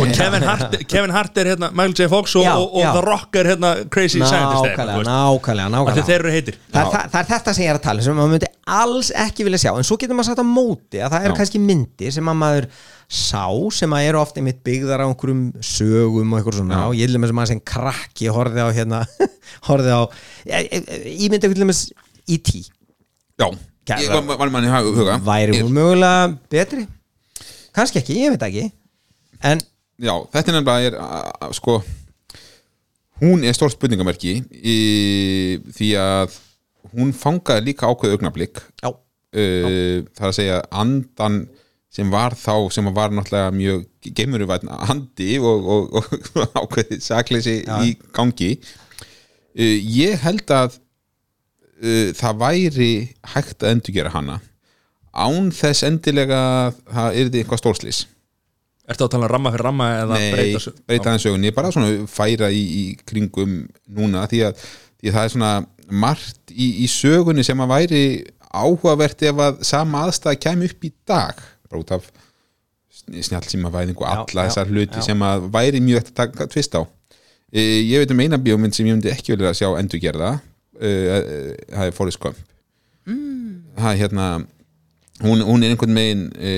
og 0.00 0.10
Kevin 0.16 0.46
Hart, 0.48 0.74
Kevin 0.90 1.14
Hart 1.14 1.38
er 1.38 1.52
hérna 1.52 1.68
Michael 1.70 1.94
J. 1.94 2.08
Fox 2.10 2.27
og, 2.36 2.44
Já, 2.44 2.52
og, 2.58 2.74
og 2.74 2.82
já. 2.82 2.90
The 2.96 3.02
Rock 3.06 3.38
er 3.40 3.48
hérna 3.52 3.70
Crazy 3.94 4.20
Scientist 4.20 4.64
nákvæmlega, 4.66 5.02
nákvæmlega, 5.08 5.68
nákvæmlega 5.74 6.32
heitir 6.34 6.58
það, 6.72 6.84
Já. 6.84 7.00
það, 7.12 7.18
er 7.22 7.28
þetta 7.32 7.54
sem 7.56 7.64
ég 7.64 7.72
er 7.72 7.78
að 7.78 7.84
tala 7.86 8.02
um, 8.02 8.06
sem 8.06 8.18
maður 8.18 8.32
myndi 8.34 8.50
alls 8.78 9.10
ekki 9.24 9.46
vilja 9.48 9.60
sjá 9.64 9.72
en 9.72 9.88
svo 9.88 9.98
getur 10.00 10.18
maður 10.18 10.30
sagt 10.30 10.42
á 10.42 10.46
móti 10.48 11.00
að 11.02 11.14
það 11.14 11.26
eru 11.28 11.34
Já. 11.34 11.38
kannski 11.40 11.62
myndir 11.62 12.14
sem 12.18 12.30
að 12.32 12.38
maður 12.42 12.68
sá 13.08 13.44
sem 13.78 13.96
að 13.96 14.08
eru 14.10 14.20
ofta 14.20 14.42
einmitt 14.42 14.60
byggðar 14.66 15.04
á 15.04 15.06
einhverjum 15.08 15.44
sögum 15.64 16.34
og 16.34 16.40
eitthvað 16.42 16.58
svona 16.60 16.82
Já. 16.82 16.84
og 16.90 16.98
ég 16.98 17.08
vil 17.08 17.22
með 17.22 17.32
sem 17.32 17.40
að 17.44 17.50
sem 17.54 17.62
krakki 17.72 18.28
horfði 18.36 18.66
á 18.66 18.68
hérna 18.76 19.00
horfði 19.70 19.96
á 19.96 20.02
ég, 20.52 20.68
ég, 20.68 20.92
ég 21.24 21.32
myndi 21.32 21.48
eitthvað 21.48 21.70
með 21.70 21.82
E.T. 22.28 22.60
já, 23.40 23.48
Kæra. 23.88 24.02
ég 24.04 24.12
var 24.12 24.36
var 24.42 24.52
manni 24.52 24.68
í 24.68 24.92
huga 24.92 25.16
væri 25.24 25.62
hún 25.62 25.72
mögulega 25.72 26.28
betri 26.52 26.84
kannski 27.72 28.02
ekki, 28.02 28.18
ég 28.26 28.34
veit 28.34 28.44
ekki 28.48 28.66
en 29.48 29.62
já, 29.98 30.12
þetta 30.34 30.44
er 30.52 30.58
nefnilega 30.58 30.90
er, 30.90 31.54
sko 31.56 31.78
hún 33.22 33.44
er 33.46 33.56
stór 33.56 33.72
spurningamerki 33.74 34.38
því 34.48 35.90
að 36.00 36.36
hún 36.94 37.12
fangaði 37.16 37.70
líka 37.70 37.88
ákveð 37.90 38.16
augnablík 38.16 38.60
já, 38.82 38.90
uh, 38.90 40.04
það 40.14 40.24
er 40.24 40.30
að 40.30 40.36
segja 40.36 40.58
andan 40.70 41.40
sem 41.92 42.10
var 42.12 42.36
þá 42.36 42.68
sem 42.72 42.90
var 42.94 43.14
náttúrulega 43.14 43.54
mjög 43.56 43.86
geimurvætn 44.16 44.70
andi 44.70 45.38
og, 45.40 45.70
og, 45.72 45.96
og 45.98 46.58
ákveðið 46.62 47.00
sakleysi 47.04 47.62
í 47.64 47.94
gangi. 48.14 48.52
Uh, 49.56 49.78
ég 49.80 50.20
held 50.22 50.52
að 50.52 50.76
uh, 51.80 52.12
það 52.16 52.44
væri 52.44 52.92
hægt 53.34 53.64
að 53.64 53.74
endurgera 53.74 54.12
hana 54.14 54.38
án 55.18 55.48
þess 55.54 55.86
endilega 55.88 56.38
að 56.38 56.78
það 56.92 57.20
yrði 57.22 57.42
eitthvað 57.42 57.62
stórslis 57.62 58.04
Ertu 58.88 59.04
að 59.04 59.12
tala 59.12 59.26
um 59.28 59.32
ramma 59.34 59.52
fyrir 59.52 59.66
ramma 59.68 59.88
eða 60.02 60.18
Nei, 60.18 60.28
breyta 60.32 60.60
svo? 60.64 60.72
breyta 60.88 61.10
aðeins 61.10 61.26
sögunni 61.26 61.54
bara 61.56 61.72
svona 61.74 62.06
færa 62.08 62.48
í, 62.54 62.62
í 62.62 62.84
kringum 63.08 63.58
núna 63.98 64.24
því 64.30 64.44
að, 64.48 64.62
því 65.00 65.10
að 65.10 65.18
það 65.18 65.26
er 65.26 65.34
svona 65.34 65.52
margt 66.04 66.54
í, 66.54 66.68
í 66.84 66.88
sögunni 66.92 67.44
sem 67.46 67.60
að 67.64 67.74
væri 67.74 68.02
áhugavert 68.48 69.24
ef 69.28 69.42
að 69.44 69.60
sama 69.68 70.06
aðstæða 70.06 70.40
kæmi 70.40 70.70
upp 70.70 70.88
í 70.88 70.92
dag 71.08 71.42
bara 71.68 71.82
út 71.82 71.92
af 71.98 72.08
snjálfsímavæðingu 73.08 74.04
og 74.04 74.08
Já, 74.08 74.14
alla 74.22 74.44
já, 74.44 74.48
þessar 74.50 74.72
hluti 74.72 75.00
já. 75.00 75.04
sem 75.06 75.24
að 75.24 75.48
væri 75.54 75.80
mjög 75.84 76.02
eftir 76.02 76.14
að 76.14 76.20
taka 76.22 76.48
tvist 76.52 76.76
á 76.76 76.82
e, 77.52 77.62
ég 77.62 78.02
veit 78.02 78.14
um 78.14 78.22
eina 78.24 78.40
bíómynd 78.40 78.76
sem 78.76 78.88
ég 78.88 78.96
myndi 78.96 79.12
ekki 79.12 79.34
vilja 79.34 79.54
sjá 79.56 79.68
endurgerða 79.80 80.32
e, 80.80 80.88
e, 80.88 81.18
það 81.72 81.84
er 81.90 81.96
Forrest 81.96 82.20
Gump 82.22 82.40
mm. 83.08 83.52
það 83.78 83.90
er 83.92 84.00
hérna 84.02 84.28
hún, 85.24 85.44
hún 85.44 85.64
er 85.64 85.74
einhvern 85.74 85.96
megin 85.96 86.26
e, 86.36 86.52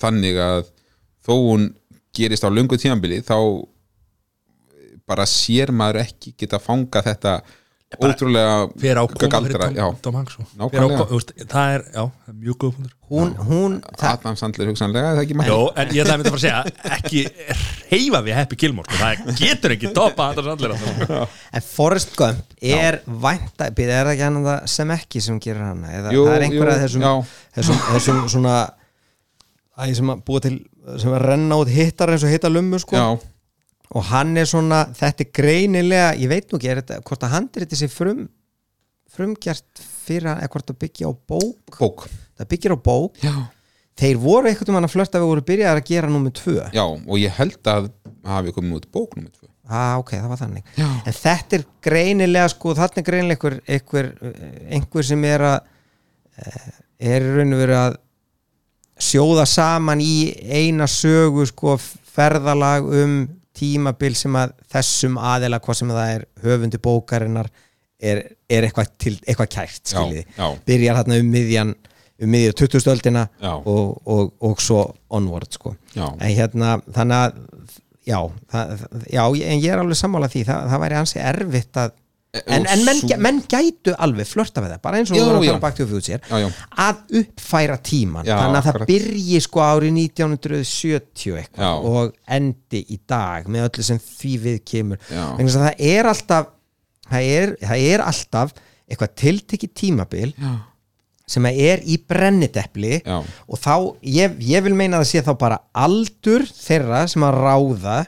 þannig 0.00 0.40
að 0.44 0.64
þó 1.26 1.32
hún 1.36 1.68
gerist 2.16 2.46
á 2.46 2.50
löngu 2.50 2.78
tímabili 2.80 3.20
þá 3.26 3.36
bara 5.10 5.26
sér 5.26 5.72
maður 5.74 6.04
ekki 6.04 6.34
geta 6.38 6.60
fanga 6.62 7.02
þetta 7.04 7.40
ótrúlega 7.98 8.68
Fyrir 8.78 9.00
á 9.02 9.04
koma 9.10 9.40
fyrir 9.42 9.62
þú 11.10 11.16
veist, 11.16 11.32
Það 11.50 11.72
er, 11.74 11.84
já, 11.90 12.02
það 12.06 12.28
er 12.30 12.36
mjög 12.38 12.58
góð 12.62 12.74
punktur. 12.76 12.92
Hún, 13.10 13.32
hún 13.48 13.72
Adam 14.06 14.36
Sandler 14.38 14.68
hugsanlega, 14.70 15.08
er 15.10 15.16
það 15.18 15.24
ekki 15.24 15.38
maður 15.40 15.50
Jó, 15.50 15.64
en 15.74 15.90
ég 15.90 16.04
ætlaði 16.04 16.14
að 16.14 16.20
mynda 16.20 16.32
að 16.36 16.44
segja 16.44 16.60
ekki 16.94 17.24
reyfa 17.90 18.20
við 18.28 18.38
Happy 18.38 18.58
Gilmore 18.62 18.86
sko. 18.86 19.00
það 19.00 19.40
getur 19.42 19.74
ekki 19.74 19.92
topa 19.96 20.28
Anders 20.30 20.50
Sandler 20.52 20.76
en 20.78 21.66
Forrest 21.66 22.14
Gump 22.20 22.54
er 22.62 23.00
vænta, 23.26 23.70
býða 23.74 23.96
er 23.96 24.10
það 24.10 24.14
ekki 24.14 24.26
hann 24.28 24.42
það 24.46 24.68
sem 24.76 24.94
ekki 24.94 25.24
sem 25.26 25.42
gerir 25.42 25.66
hann 25.66 25.82
eða 25.90 26.14
Jú, 26.14 26.28
það 26.28 26.36
er 26.36 26.46
einhverja 26.46 26.76
jú, 26.78 26.84
þessum, 26.86 27.24
þessum, 27.58 27.82
þessum 27.90 28.22
svona 28.36 28.54
æ, 29.80 29.94
sem 29.96 30.12
að 30.12 30.24
búa 30.26 30.42
til 30.44 30.56
sem 31.00 31.14
að 31.14 31.24
renna 31.26 31.58
út 31.60 31.70
hittar 31.72 32.12
eins 32.12 32.24
og 32.26 32.32
hitta 32.32 32.50
lummu 32.52 32.80
sko. 32.82 33.04
Og 33.90 34.04
hann 34.12 34.36
er 34.38 34.46
svona, 34.46 34.84
þetta 34.94 35.24
er 35.24 35.30
greinilega 35.34 36.10
ég 36.20 36.30
veit 36.30 36.50
nú 36.50 36.60
ekki, 36.60 36.70
er 36.70 36.82
þetta, 36.82 37.00
hvort 37.06 37.24
að 37.26 37.32
handriti 37.34 37.78
sér 37.78 37.90
frum 37.90 38.28
frumgjart 39.10 39.82
fyrir 40.06 40.28
hann, 40.30 40.42
eða 40.44 40.52
hvort 40.54 40.68
það 40.70 40.82
byggja 40.84 41.10
á 41.10 41.12
bók? 41.32 41.78
Bók. 41.78 42.04
Það 42.38 42.50
byggir 42.52 42.74
á 42.74 42.78
bók, 42.78 43.18
Já, 43.24 43.34
þeir 44.00 44.20
voru 44.22 44.50
eitthvað 44.50 44.70
um 44.70 44.78
hann 44.78 44.88
að 44.88 44.94
flörta 44.94 45.22
við 45.22 45.32
voru 45.32 45.46
byrjaðar 45.50 45.82
að 45.82 45.90
gera 45.90 46.12
númer 46.12 46.34
tvö. 46.38 46.58
Já 46.76 46.84
og 46.86 47.16
ég 47.20 47.40
held 47.40 47.72
að 47.72 47.90
hafi 48.30 48.54
komið 48.54 48.78
út 48.78 48.92
bók 48.94 49.16
nummer 49.18 49.32
tvö. 49.34 49.50
Ah, 49.70 49.96
ok, 50.00 50.16
það 50.16 50.30
var 50.32 50.40
þannig. 50.40 50.70
Já. 50.74 50.86
en 51.06 51.14
þetta 51.14 51.58
er 51.58 51.66
greinilega 51.86 52.50
sko, 52.50 52.72
þarna 52.74 53.02
er 53.02 53.06
greinilega 53.06 53.50
einhver, 53.70 54.08
einhver, 54.70 55.06
sem 55.06 55.26
er 55.28 55.44
að 55.46 55.58
eh, 56.42 56.70
er 57.12 57.26
raun 57.36 57.54
og 57.54 57.62
veru 57.62 57.76
að 57.78 57.98
sjóða 59.00 59.46
saman 59.48 60.00
í 60.04 60.30
eina 60.50 60.86
sögu 60.90 61.46
sko 61.48 61.76
ferðalag 61.80 62.88
um 63.02 63.20
tímabil 63.56 64.14
sem 64.16 64.36
að 64.38 64.54
þessum 64.72 65.18
aðila 65.20 65.60
hvað 65.62 65.78
sem 65.80 65.92
það 65.92 66.14
er 66.14 66.26
höfundi 66.44 66.80
bókarinnar 66.82 67.50
er, 68.00 68.22
er 68.48 68.66
eitthvað, 68.66 68.92
til, 69.00 69.14
eitthvað 69.26 69.50
kært 69.52 69.92
skiljiði, 69.92 70.26
byrjar 70.66 71.00
þarna 71.00 71.20
um 71.20 71.32
miðjan 71.34 71.72
um 72.20 72.32
miðju 72.34 72.56
20. 72.62 72.90
öldina 72.92 73.26
Já. 73.40 73.52
og, 73.58 74.00
og, 74.04 74.32
og 74.44 74.60
svo 74.60 74.82
onward 75.16 75.56
sko 75.56 75.74
Já. 75.96 76.06
en 76.12 76.34
hérna 76.36 76.76
þannig 76.92 77.24
að 77.24 77.40
já, 78.10 78.20
það, 78.52 78.84
já, 79.12 79.22
en 79.24 79.60
ég 79.60 79.72
er 79.72 79.82
alveg 79.82 79.98
sammála 80.00 80.30
því, 80.32 80.44
það, 80.48 80.70
það 80.72 80.82
væri 80.84 80.98
ansi 81.00 81.20
erfitt 81.22 81.80
að 81.80 81.96
en, 82.30 82.66
en 82.70 82.84
menn, 82.86 83.00
menn 83.18 83.38
gætu 83.50 83.90
alveg 83.98 84.28
flörta 84.30 84.62
við 84.62 84.70
það, 84.76 84.82
bara 84.84 85.00
eins 85.00 85.10
og 85.10 85.16
Já, 85.18 85.22
þú 85.24 85.32
voru 85.34 85.48
já. 85.48 85.54
bakt 85.64 85.80
Já, 85.80 86.36
já. 86.38 86.48
að 86.84 87.00
uppfæra 87.20 87.76
tíman 87.82 88.28
Já, 88.28 88.36
þannig 88.38 88.58
að 88.60 88.66
það 88.68 88.70
akkurat. 88.76 88.90
byrji 88.92 89.40
sko 89.42 89.64
árið 89.66 89.98
1970 90.04 91.26
Já. 91.26 91.40
eitthvað 91.42 91.88
og 91.90 92.14
endi 92.38 92.82
í 92.86 92.98
dag 93.10 93.50
með 93.50 93.66
öllu 93.68 93.86
sem 93.90 93.98
því 94.06 94.32
við 94.44 94.58
kemur 94.72 95.02
Já. 95.10 95.24
þess 95.40 95.58
að 95.58 95.66
það 95.66 95.84
er 95.90 96.10
alltaf 96.12 96.50
það 97.10 97.30
er, 97.40 97.54
það 97.66 97.86
er 97.90 98.04
alltaf 98.06 98.54
eitthvað 98.90 99.14
tiltekið 99.24 99.74
tímabil 99.82 100.30
Já, 100.38 100.52
sem 101.30 101.46
er 101.50 101.82
í 101.86 101.98
brennidepli 102.10 103.00
Já. 103.02 103.18
og 103.22 103.58
þá, 103.62 103.74
ég, 104.06 104.38
ég 104.54 104.64
vil 104.66 104.74
meina 104.78 104.98
að 105.00 105.04
það 105.04 105.10
sé 105.12 105.24
þá 105.26 105.34
bara 105.42 105.60
aldur 105.78 106.46
þeirra 106.46 107.04
sem 107.10 107.26
að 107.26 107.38
ráða 107.42 107.98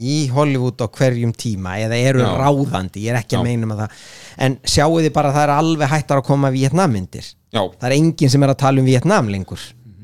í 0.00 0.28
Hollywood 0.32 0.80
á 0.80 0.88
hverjum 0.88 1.32
tíma 1.36 1.74
eða 1.84 1.98
eru 2.00 2.22
Já. 2.24 2.30
ráðandi, 2.40 3.02
ég 3.04 3.12
er 3.12 3.18
ekki 3.20 3.36
að 3.36 3.42
Já. 3.42 3.48
meina 3.50 3.66
með 3.68 3.82
það. 3.82 3.98
En 4.46 4.56
sjáu 4.64 4.94
þið 5.02 5.12
bara 5.12 5.28
að 5.28 5.36
það 5.36 5.44
er 5.48 5.52
alveg 5.58 5.92
hættar 5.92 6.22
að 6.22 6.28
koma 6.30 6.50
Vietnammyndir 6.54 7.26
já, 7.52 7.60
það 7.60 7.84
er 7.90 7.96
enginn 7.98 8.32
sem 8.32 8.42
er 8.46 8.54
að 8.54 8.60
tala 8.64 8.80
um 8.80 8.88
Vietnam 8.88 9.28
lengur 9.28 9.60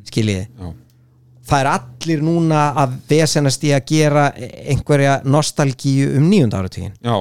skiljiði, 0.08 0.46
það 1.48 1.62
er 1.62 1.70
allir 1.72 2.22
núna 2.24 2.66
að 2.84 2.94
vesenast 3.08 3.64
í 3.64 3.72
að 3.72 3.86
gera 3.88 4.26
einhverja 4.36 5.18
nostalgíu 5.24 6.10
um 6.20 6.28
nýjunda 6.28 6.60
áratugin 6.60 6.92
já, 7.00 7.16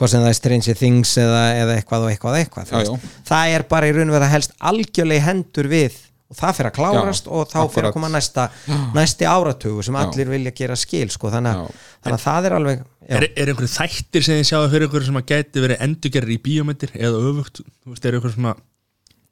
hvað 0.00 0.12
sem 0.14 0.24
það 0.24 0.32
er 0.32 0.38
Stranger 0.40 0.78
Things 0.80 1.12
eða, 1.20 1.42
eða 1.60 1.76
eitthvað 1.76 2.06
og 2.06 2.12
eitthvað 2.14 2.32
og 2.32 2.40
eitthvað 2.40 2.70
þú 2.70 2.80
Já, 2.80 2.90
veist. 2.94 3.18
það 3.28 3.54
er 3.58 3.66
bara 3.74 3.88
í 3.90 3.92
raun 3.96 4.08
og 4.08 4.16
veru 4.16 4.28
að 4.30 4.34
helst 4.38 4.56
algjörlega 4.72 5.20
í 5.20 5.26
hendur 5.28 5.68
við 5.76 5.98
og 6.30 6.38
það 6.38 6.56
fyrir 6.60 6.70
að 6.70 6.76
klárast 6.78 7.26
Já, 7.26 7.32
og 7.34 7.50
þá 7.50 7.58
fyrir 7.58 7.66
akkurat. 7.66 7.88
að 7.90 7.96
koma 7.96 8.10
næsta, 8.14 8.46
næsti 8.94 9.26
áratugu 9.26 9.82
sem 9.82 9.98
Já. 9.98 10.02
allir 10.04 10.30
vilja 10.30 10.54
gera 10.62 10.76
skil 10.78 11.10
sko. 11.10 11.30
þannig, 11.34 11.68
þannig 12.04 12.18
að 12.20 12.26
það 12.28 12.50
er 12.50 12.58
alveg 12.60 12.88
Er, 13.10 13.24
er 13.34 13.50
einhverju 13.50 13.72
þættir 13.74 14.22
sem 14.22 14.36
þið 14.38 14.46
sjáðu 14.46 14.68
fyrir 14.70 14.86
ykkur 14.86 15.04
sem 15.08 15.16
að 15.18 15.30
gæti 15.32 15.62
verið 15.64 15.80
endurgerri 15.88 16.36
í 16.36 16.42
bíómyndir 16.44 16.92
eða 16.94 17.22
öfugt, 17.32 17.62
þú 17.82 17.90
veist, 17.90 18.04
er 18.06 18.18
ykkur 18.20 18.34
svona 18.36 18.52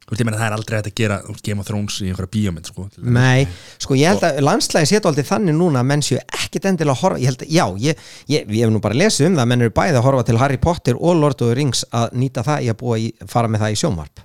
þú 0.08 0.16
veist, 0.16 0.24
það 0.24 0.46
er 0.48 0.56
aldrei 0.56 0.76
hægt 0.80 0.88
að 0.90 0.96
gera 0.98 1.18
Game 1.46 1.62
of 1.62 1.68
Thrones 1.68 2.00
í 2.02 2.08
einhverja 2.08 2.32
bíómynd, 2.34 2.70
sko 2.72 2.88
Nei, 3.14 3.46
sko 3.78 3.94
ég 4.00 4.10
held 4.10 4.24
að 4.26 4.40
landslægi 4.48 4.90
sétu 4.90 5.10
aldrei 5.12 5.28
þannig 5.28 5.54
núna 5.54 5.84
að 5.84 5.90
menn 5.92 6.02
séu 6.02 6.18
ekkit 6.40 6.66
endilega 6.72 6.96
að 6.96 7.02
horfa 7.04 7.22
ég 7.22 7.30
held 7.30 7.44
að, 7.44 7.52
já, 7.54 7.64
ég, 7.86 8.06
ég, 8.34 8.50
ég 8.56 8.64
hef 8.66 8.74
nú 8.74 8.82
bara 8.82 8.98
lesið 8.98 9.30
um 9.30 9.38
það 9.38 9.50
menn 9.52 9.66
eru 9.68 9.76
bæði 9.78 10.00
að 10.00 10.06
horfa 10.08 10.26
til 10.26 10.40
Harry 10.42 10.58
Potter 10.58 10.98
og 10.98 11.20
Lord 11.20 11.38
of 11.44 11.52
the 11.52 11.58
Rings 11.60 11.84
að 11.92 12.16
nýta 12.18 12.42
það 12.48 12.66
í 12.66 12.72
að 12.72 12.80
búa 12.82 12.98
í, 12.98 13.12
fara 13.30 13.52
með 13.52 13.66
það 13.66 13.76
í 13.76 13.80
sjónvarp 13.84 14.24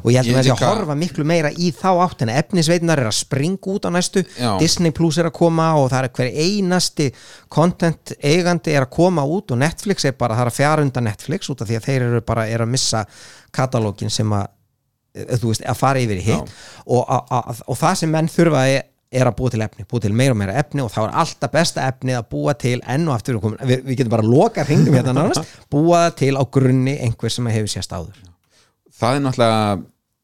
og 0.00 0.08
ég 0.12 0.20
held 0.20 0.32
að 0.32 0.38
það 0.38 0.46
sé 0.46 0.54
að 0.54 0.70
horfa 0.70 0.96
miklu 0.98 1.26
meira 1.28 1.50
í 1.52 1.70
þá 1.76 1.88
áttina 2.04 2.36
efnisveitinar 2.40 3.02
er 3.02 3.10
að 3.10 3.18
springa 3.18 3.74
út 3.74 3.88
á 3.88 3.90
næstu. 3.92 4.22
Já. 4.38 4.50
Disney 4.60 4.94
Plus 4.94 5.18
er 5.20 5.28
að 5.28 5.36
koma 5.36 5.68
og 5.80 5.90
það 5.92 6.08
er 6.08 6.14
hver 6.18 6.30
einasti 6.46 7.08
content 7.52 8.14
eigandi 8.22 8.76
er 8.76 8.86
að 8.86 8.94
koma 8.96 9.26
út 9.26 9.52
og 9.52 9.60
Netflix 9.62 10.08
er 10.08 10.16
bara, 10.18 10.38
það 10.38 10.46
er 10.46 10.52
að 10.52 10.58
fjara 10.60 10.86
undan 10.86 11.08
Netflix 11.08 11.52
út 11.52 11.64
af 11.64 11.70
því 11.70 11.78
að 11.80 11.90
þeir 11.90 12.06
eru 12.08 12.22
bara 12.32 12.46
er 12.48 12.64
að 12.64 12.72
missa 12.72 13.04
katalógin 13.54 14.12
sem 14.12 14.32
að 14.32 14.48
eh, 15.14 15.36
þú 15.36 15.52
veist, 15.52 15.66
að 15.68 15.82
fara 15.82 16.02
yfir 16.02 16.22
í 16.22 16.24
hitt. 16.30 16.56
Og, 16.86 17.12
og 17.68 17.78
það 17.78 18.00
sem 18.02 18.12
menn 18.16 18.32
þurfa 18.32 18.64
er, 18.72 18.88
að 19.28 19.36
búa 19.36 19.52
til 19.52 19.62
efni, 19.66 19.86
búa 19.88 20.00
til 20.00 20.14
meira 20.16 20.32
og 20.32 20.40
meira 20.40 20.56
efni 20.56 20.80
og 20.80 20.92
þá 20.92 21.00
er 21.04 21.16
alltaf 21.22 21.52
besta 21.52 21.86
efnið 21.92 22.16
að 22.22 22.28
búa 22.32 22.56
til 22.56 22.78
enn 22.80 23.08
og 23.10 23.18
aftur, 23.18 23.42
við, 23.44 23.58
við, 23.60 23.86
við 23.90 24.00
getum 24.00 24.16
bara 24.16 24.24
að 24.24 24.32
loka 24.32 24.64
hringum 24.64 24.96
hérna 24.96 25.16
nánast, 25.18 25.56
búa 25.74 26.06
til 26.16 26.32
á 26.40 26.42
grunni 26.48 26.96
einhver 27.04 27.34
sem 27.34 27.52
hefur 27.52 27.74
sést 27.76 27.92
áður 27.92 28.31
það 29.02 29.18
er 29.18 29.24
náttúrulega 29.26 29.80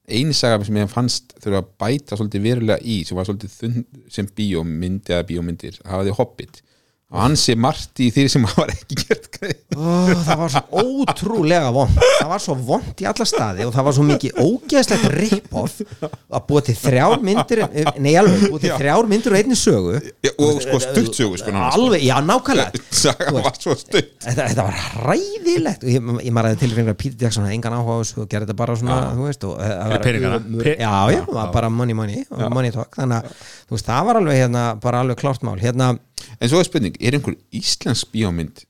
eini 0.09 0.37
saga 0.37 0.65
sem 0.65 0.79
ég 0.81 0.93
fannst 0.93 1.35
þurfa 1.43 1.61
að 1.61 1.73
bæta 1.83 2.17
svolítið 2.17 2.47
verulega 2.47 2.79
í 2.81 3.03
sem 3.05 3.19
var 3.19 3.29
svolítið 3.29 3.57
þunn 3.59 3.83
sem 4.15 4.31
bíómyndi 4.39 5.15
eða 5.15 5.27
bíómyndir, 5.29 5.81
hafa 5.85 6.07
því 6.07 6.15
Hobbit 6.17 6.63
og 7.09 7.21
hann 7.23 7.37
sé 7.41 7.55
margt 7.57 8.01
í 8.05 8.11
því 8.13 8.27
sem 8.29 8.45
var 8.59 8.69
ekki 8.75 8.99
gert 9.01 9.29
greið 9.39 9.79
Ó, 9.79 10.11
það 10.27 10.41
var 10.43 10.51
svo 10.53 10.83
ótrúlega 10.83 11.71
vond 11.73 11.95
það 12.03 12.31
var 12.33 12.43
svo 12.43 12.57
vond 12.69 13.01
í 13.01 13.07
alla 13.09 13.27
staði 13.29 13.65
og 13.65 13.73
það 13.77 13.87
var 13.89 13.95
svo 13.97 14.05
mikið 14.09 14.41
ógeðslegt 14.43 15.07
rip-off 15.15 15.79
að 16.03 16.43
búa 16.49 16.63
til 16.67 16.75
þrjár 16.77 17.23
myndir 17.25 17.63
nei 18.03 18.13
alveg, 18.19 18.45
búa 18.53 18.61
til 18.63 18.73
þrjár 18.75 19.09
myndir 19.09 19.33
og 19.35 19.39
einni 19.39 19.57
sögu. 19.59 19.95
Já, 20.25 20.33
og 20.45 20.59
sko 20.65 20.81
stuttsögu 20.83 21.39
sko 21.41 21.53
nánast. 21.55 21.79
alveg, 21.79 22.05
já 22.05 22.17
nákvæmlega. 22.25 22.83
Saga 23.03 23.33
var 23.37 23.57
svo 23.61 23.77
stutt. 23.79 24.11
þetta, 24.25 24.49
þetta 24.51 24.67
var 24.67 24.79
hræðilegt. 24.83 25.87
Og 25.87 25.93
ég, 25.95 26.11
ég 26.29 26.35
maður 26.37 26.53
hefði 26.53 26.63
tilfengur 26.65 26.95
að 26.95 26.99
Peter 27.05 27.25
Jackson 27.27 27.47
hafði 27.47 27.59
engan 27.59 27.79
áhuga 27.79 27.97
og 28.03 28.29
gerði 28.33 28.49
þetta 28.49 28.59
bara 28.61 28.77
svona, 28.83 28.99
þú 29.15 29.29
veist 29.29 29.47
og, 29.49 29.55
eh, 29.63 29.73
það 29.73 29.95
var- 29.95 30.69
já, 30.69 30.93
já, 31.15 31.23
það 31.23 31.33
var 31.39 31.53
bara 31.57 31.71
money, 31.73 31.97
money 31.99 32.25
og 32.31 32.45
money 32.55 32.75
talk, 32.75 32.93
þannig 32.99 33.31
að 33.71 33.87
það 33.89 34.07
var 34.11 34.21
alveg 34.23 34.43
hérna, 34.43 34.67
bara 34.83 35.03
alveg 35.05 35.21
klárt 35.23 35.47
mál. 35.47 35.57
Hérna, 35.63 35.93
en 36.39 36.51
svo 36.51 36.63
er 36.63 36.69
spurning, 36.69 36.97
er 37.01 37.19
einhver 37.19 37.37
íslensk 37.55 38.11
bíómynd 38.15 38.65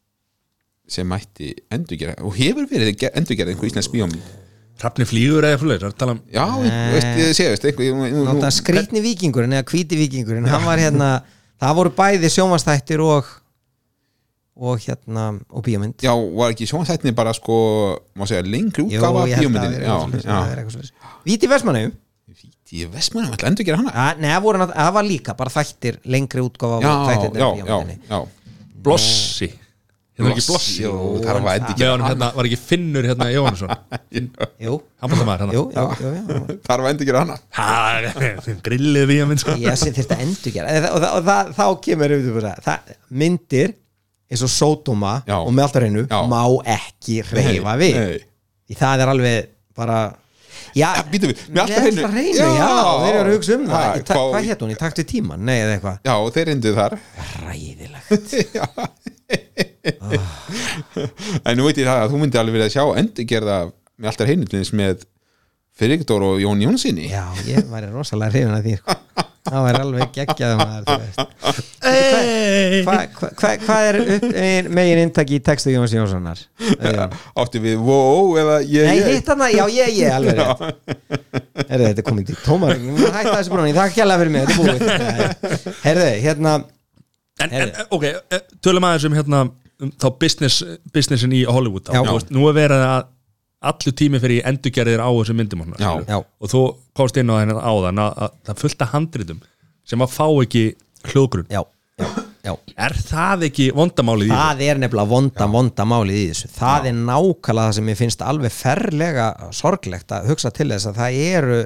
sem 0.88 1.08
mætti 1.08 1.52
endurgera 1.74 2.16
og 2.24 2.36
hefur 2.38 2.68
verið 2.70 3.08
endurgera 3.12 3.52
einhver 3.52 3.70
íslensk 3.70 3.94
bíómynd? 3.94 4.36
Hrafni 4.78 5.08
flýgur 5.10 5.42
eða 5.42 5.58
það 5.58 5.74
er 5.74 5.96
tala 5.98 6.14
um 6.14 6.22
já, 6.30 6.44
veist, 6.92 7.08
ég 7.18 7.34
sé, 7.34 7.48
náttúrulega 7.58 8.52
skrýtni 8.54 9.02
vikingurinn 9.02 9.56
eða 9.58 9.66
hvíti 9.66 9.98
vikingurinn, 9.98 10.46
hann 10.46 10.64
var 10.64 10.78
hérna 10.78 11.10
það 11.58 11.78
voru 11.80 11.94
bæði 11.98 12.30
sjómanstættir 12.30 13.02
og 13.02 13.26
og 14.58 14.80
hérna 14.82 15.38
og 15.54 15.62
bíómynd. 15.62 16.02
Já, 16.02 16.10
var 16.10 16.50
ekki 16.50 16.66
sjónstættinni 16.66 17.14
bara 17.14 17.32
sko 17.36 17.54
má 18.18 18.26
segja 18.26 18.42
lengri 18.42 18.82
útgáfa 18.88 19.26
bíómyndinni? 19.38 19.84
það 19.86 20.22
það. 20.24 20.90
Víti 21.26 21.50
Vestmannaugum 21.50 21.94
já 22.42 22.54
Ég 22.78 22.90
veist 22.92 23.14
maður, 23.16 23.32
ætla 23.38 23.48
endur 23.48 23.64
gera 23.64 23.78
hana. 23.80 23.92
Ja, 23.96 24.08
Nei, 24.20 24.28
það 24.34 24.42
voru 24.44 24.58
nátt- 24.60 24.74
það 24.76 24.90
var 24.98 25.04
líka 25.06 25.34
bara 25.38 25.50
þættir 25.54 25.96
lengri 26.04 26.42
útgáfa 26.44 26.82
Já, 26.84 26.92
já, 27.32 27.48
já, 27.64 27.78
já. 28.10 28.18
Blossi. 28.84 29.48
Hérna 30.18 30.28
var 30.28 30.34
ekki 30.34 30.44
Blossi 30.50 30.82
Jú, 30.82 30.92
það 31.22 31.38
var 31.46 31.56
endur 31.60 31.70
Með 31.72 31.78
gera 31.78 31.92
honum 31.94 32.06
hérna, 32.10 32.28
var 32.36 32.48
ekki 32.48 32.58
Finnur 32.58 33.06
hérna 33.08 33.28
Jóhannesson. 33.32 33.72
Jú, 34.66 34.74
Hann 35.00 35.10
var 35.12 35.18
það 35.20 35.28
maður 35.30 35.54
jú, 35.56 35.62
hérna 35.70 35.84
jú, 36.02 36.12
jú, 36.12 36.36
jú. 36.36 36.56
Það 36.68 36.82
var 36.84 36.90
endur 36.92 37.08
gera 37.08 37.22
hana. 37.24 37.36
Ha, 37.56 37.68
Grillið 38.68 39.06
við 39.12 39.22
að 39.24 39.28
minn 39.32 39.42
sko. 39.42 39.54
Ég 39.62 39.78
þurfti 39.84 40.06
að 40.18 40.24
endur 40.26 40.56
gera 40.58 40.76
og, 40.92 40.98
það, 41.04 41.10
og 41.20 41.28
það, 41.30 41.52
þá 41.58 41.64
kemur 41.88 42.14
auðvitað 42.16 42.38
bara, 42.40 42.54
það, 42.68 42.94
myndir 43.22 43.74
eins 44.28 44.42
og 44.44 44.52
Sódóma 44.52 45.14
Já. 45.24 45.36
og 45.40 45.52
með 45.56 45.64
allt 45.68 45.78
á 45.78 45.80
reynu 45.86 46.02
Já. 46.10 46.18
má 46.28 46.40
ekki 46.76 47.20
reyfa 47.32 47.76
við. 47.80 48.00
nei. 48.02 48.18
Því 48.68 48.76
það 48.82 49.04
er 49.06 49.12
alveg 49.14 49.52
bara 49.78 50.00
Já, 50.76 50.88
býtum 51.12 51.30
við, 51.32 51.38
með 51.48 51.60
allt 51.62 51.70
á 51.70 51.78
með 51.78 51.82
hreinu. 51.88 52.02
hreinu, 52.12 52.48
Já. 52.58 52.68
þeir 53.04 53.14
eru 53.18 53.28
að 53.28 53.34
hugsa 53.36 53.52
um 53.56 53.64
það 53.68 53.72
Ha, 53.78 53.92
hvað- 54.08 54.32
Hvað 54.34 54.48
hétt 54.48 54.60
hún, 54.64 54.72
í 54.74 54.76
takt 54.82 54.98
við 55.00 55.06
tíman? 55.12 55.40
Nei, 55.48 55.58
eða 55.62 55.72
eitthvað 55.78 55.96
Já, 56.04 56.14
þeir 56.36 56.48
endur 56.54 56.74
þar 56.78 56.92
Ræðilegt 57.46 58.08
En 61.48 61.56
nú 61.58 61.64
veit 61.68 61.78
ég 61.80 61.86
það 61.88 62.02
að 62.02 62.10
þú 62.12 62.20
myndi 62.22 62.40
alveg 62.40 62.54
verið 62.58 62.66
að 62.68 62.74
sjá 62.76 62.84
endur 63.02 63.28
gerða 63.32 63.56
með 63.98 64.10
alltaf 64.12 64.28
heimildins 64.30 64.72
með 64.76 65.04
Fyrirgdór 65.78 66.22
og 66.26 66.40
Jón 66.42 66.62
Jónssoni 66.64 67.06
Já, 67.10 67.24
ég 67.46 67.68
væri 67.70 67.88
rosalega 67.94 68.32
hrifin 68.34 68.56
að 68.56 68.64
því 68.66 68.74
sko. 68.80 68.96
Það 69.48 69.64
væri 69.68 69.80
alveg 69.84 70.06
geggjaðum 70.16 70.60
að 70.68 70.82
Hvað 72.86 73.18
hva, 73.18 73.52
hva, 73.64 73.78
er 73.88 74.00
upp, 74.04 74.24
ein, 74.32 74.70
megin 74.78 75.02
inntaki 75.04 75.38
í 75.38 75.42
textu 75.44 75.74
Jóns 75.74 75.94
Jónssonar? 75.96 76.40
Áttu 77.38 77.62
við 77.64 77.76
wow 77.82 78.34
eða 78.40 78.58
ég, 78.64 78.88
Nei, 78.88 78.96
ég 79.02 79.12
hitt 79.18 79.30
hann 79.32 79.44
já, 79.52 79.64
ég, 79.72 79.92
ég, 79.98 80.14
alveg 80.14 80.40
Herðu, 81.68 81.84
þetta 81.84 82.02
er 82.02 82.06
komið 82.06 82.32
til 82.32 82.40
tómar. 82.44 82.74
Að 82.78 83.14
hætta 83.18 83.36
þessu 83.36 83.54
bróni, 83.54 83.76
það 83.76 83.84
er 83.84 83.94
kjærlega 83.98 84.24
fyrir 84.24 84.34
mig, 84.34 84.48
þetta 84.48 84.58
er 84.58 85.38
búið. 85.38 85.78
Herðu, 85.86 86.10
hérna 86.24 86.58
En, 87.38 87.52
en 87.54 87.70
ok, 87.94 88.04
eh, 88.04 88.40
tölum 88.64 88.86
aðeins 88.88 89.06
um 89.06 89.14
hérna 89.14 89.44
um, 89.46 89.92
þá 89.94 90.08
business, 90.18 90.64
businessin 90.94 91.34
í 91.36 91.44
Hollywood 91.46 91.86
þá, 91.86 92.00
veist, 92.08 92.32
nú 92.34 92.48
er 92.50 92.56
verið 92.56 92.82
að 92.82 93.06
allu 93.68 93.92
tími 93.98 94.20
fyrir 94.22 94.46
endurgerðir 94.46 95.02
á 95.02 95.08
þessum 95.10 95.38
myndum 95.38 95.64
og. 95.66 95.78
Já. 95.78 96.18
og 96.18 96.50
þú 96.50 96.62
komst 96.98 97.18
inn 97.18 97.30
á 97.30 97.38
þennan 97.40 97.62
áðan 97.62 98.02
að, 98.02 98.20
að 98.24 98.36
það 98.48 98.60
fullta 98.64 98.90
handritum 98.92 99.40
sem 99.88 100.04
að 100.04 100.14
fá 100.14 100.26
ekki 100.28 100.64
hljóðgrunn 101.12 101.48
Já, 102.48 102.52
já, 102.56 102.74
já 102.74 102.84
er 102.88 102.94
það 103.08 103.46
ekki 103.48 103.66
vandamálið 103.76 104.28
í 104.28 104.30
því? 104.30 104.38
Það 104.40 104.62
er 104.66 104.80
nefnilega 104.82 105.10
vonda, 105.12 105.48
vonda 105.52 105.86
málið 105.88 106.20
í 106.20 106.26
þessu 106.30 106.50
Það 106.56 106.88
er 106.90 106.98
nákvæmlega 106.98 107.64
það 107.68 107.74
sem 107.78 107.90
ég 107.92 107.98
finnst 107.98 108.24
alveg 108.24 108.54
ferlega 108.54 109.26
sorglegt 109.56 110.14
að 110.16 110.30
hugsa 110.32 110.52
til 110.56 110.68
þess 110.72 110.90
að 110.90 111.00
það 111.02 111.18
eru 111.28 111.58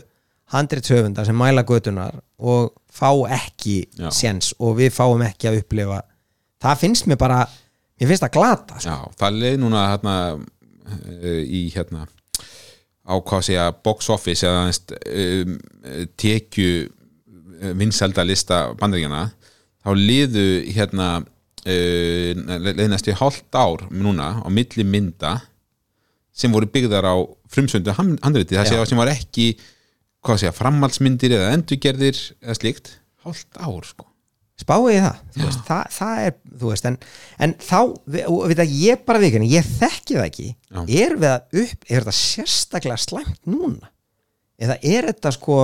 handritsöfundar 0.53 1.29
sem 1.29 1.39
mæla 1.39 1.65
götunar 1.69 2.17
og 2.43 2.73
fá 2.93 3.11
ekki 3.33 3.77
Já. 3.97 4.09
séns 4.13 4.53
og 4.61 4.77
við 4.81 4.93
fáum 4.95 5.23
ekki 5.25 5.49
að 5.49 5.63
upplifa 5.63 6.03
það 6.63 6.83
finnst 6.83 7.09
mér 7.11 7.21
bara 7.21 7.43
mér 7.47 8.11
finnst 8.11 8.27
það 8.27 8.35
glata 8.37 8.81
sko. 8.81 8.91
Já, 8.91 9.15
það 9.23 9.39
leið 9.45 9.61
núna 9.63 9.85
hérna 9.93 10.17
uh, 10.35 11.43
í 11.43 11.63
hérna 11.75 12.05
á 13.03 13.15
hvað 13.19 13.47
segja 13.49 13.71
box 13.85 14.11
office 14.15 14.47
eða 14.47 14.67
um, 14.69 15.57
tekju 16.21 16.75
vinsælda 17.79 18.25
lista 18.27 18.65
bandaríkjana 18.79 19.25
þá 19.83 19.91
liðu 19.99 20.47
hérna 20.75 21.09
uh, 21.23 22.43
leiðnast 22.69 23.11
í 23.11 23.17
hálft 23.19 23.59
ár 23.59 23.87
núna 23.91 24.35
á 24.43 24.49
milli 24.53 24.85
mynda 24.87 25.37
sem 26.33 26.53
voru 26.55 26.69
byggðar 26.73 27.05
á 27.05 27.15
frumsöndu 27.53 27.93
handriti. 27.99 28.57
Það 28.57 28.71
sé 28.71 28.79
það 28.79 28.89
sem 28.89 29.01
var 29.03 29.11
ekki 29.13 29.47
hvað 30.23 30.39
segja, 30.41 30.55
framhaldsmyndir 30.57 31.35
eða 31.37 31.51
endurgerðir 31.57 32.19
eða 32.41 32.57
slíkt, 32.57 32.93
hálft 33.27 33.59
ár 33.61 33.85
sko. 33.89 34.07
Spáið 34.63 34.99
það, 35.03 35.17
veist, 35.43 35.63
það, 35.67 35.87
það 35.97 36.19
er 36.23 36.35
þú 36.61 36.69
veist, 36.71 36.85
en, 36.87 36.97
en 37.43 37.55
þá 37.59 37.79
við, 38.15 38.27
við 38.53 38.61
það 38.61 38.75
ég 38.79 39.01
bara 39.09 39.23
vikinu, 39.25 39.49
ég 39.51 39.71
þekki 39.81 40.19
það 40.19 40.27
ekki. 40.29 40.47
Já. 40.53 40.83
er 41.03 41.15
við 41.19 41.29
að 41.33 41.57
upp, 41.65 41.87
er 41.89 42.05
þetta 42.05 42.15
sérstaklega 42.21 43.01
slæmt 43.03 43.41
núna? 43.51 43.91
Eða 44.63 44.77
er 44.87 45.09
þetta 45.11 45.33
sko 45.35 45.57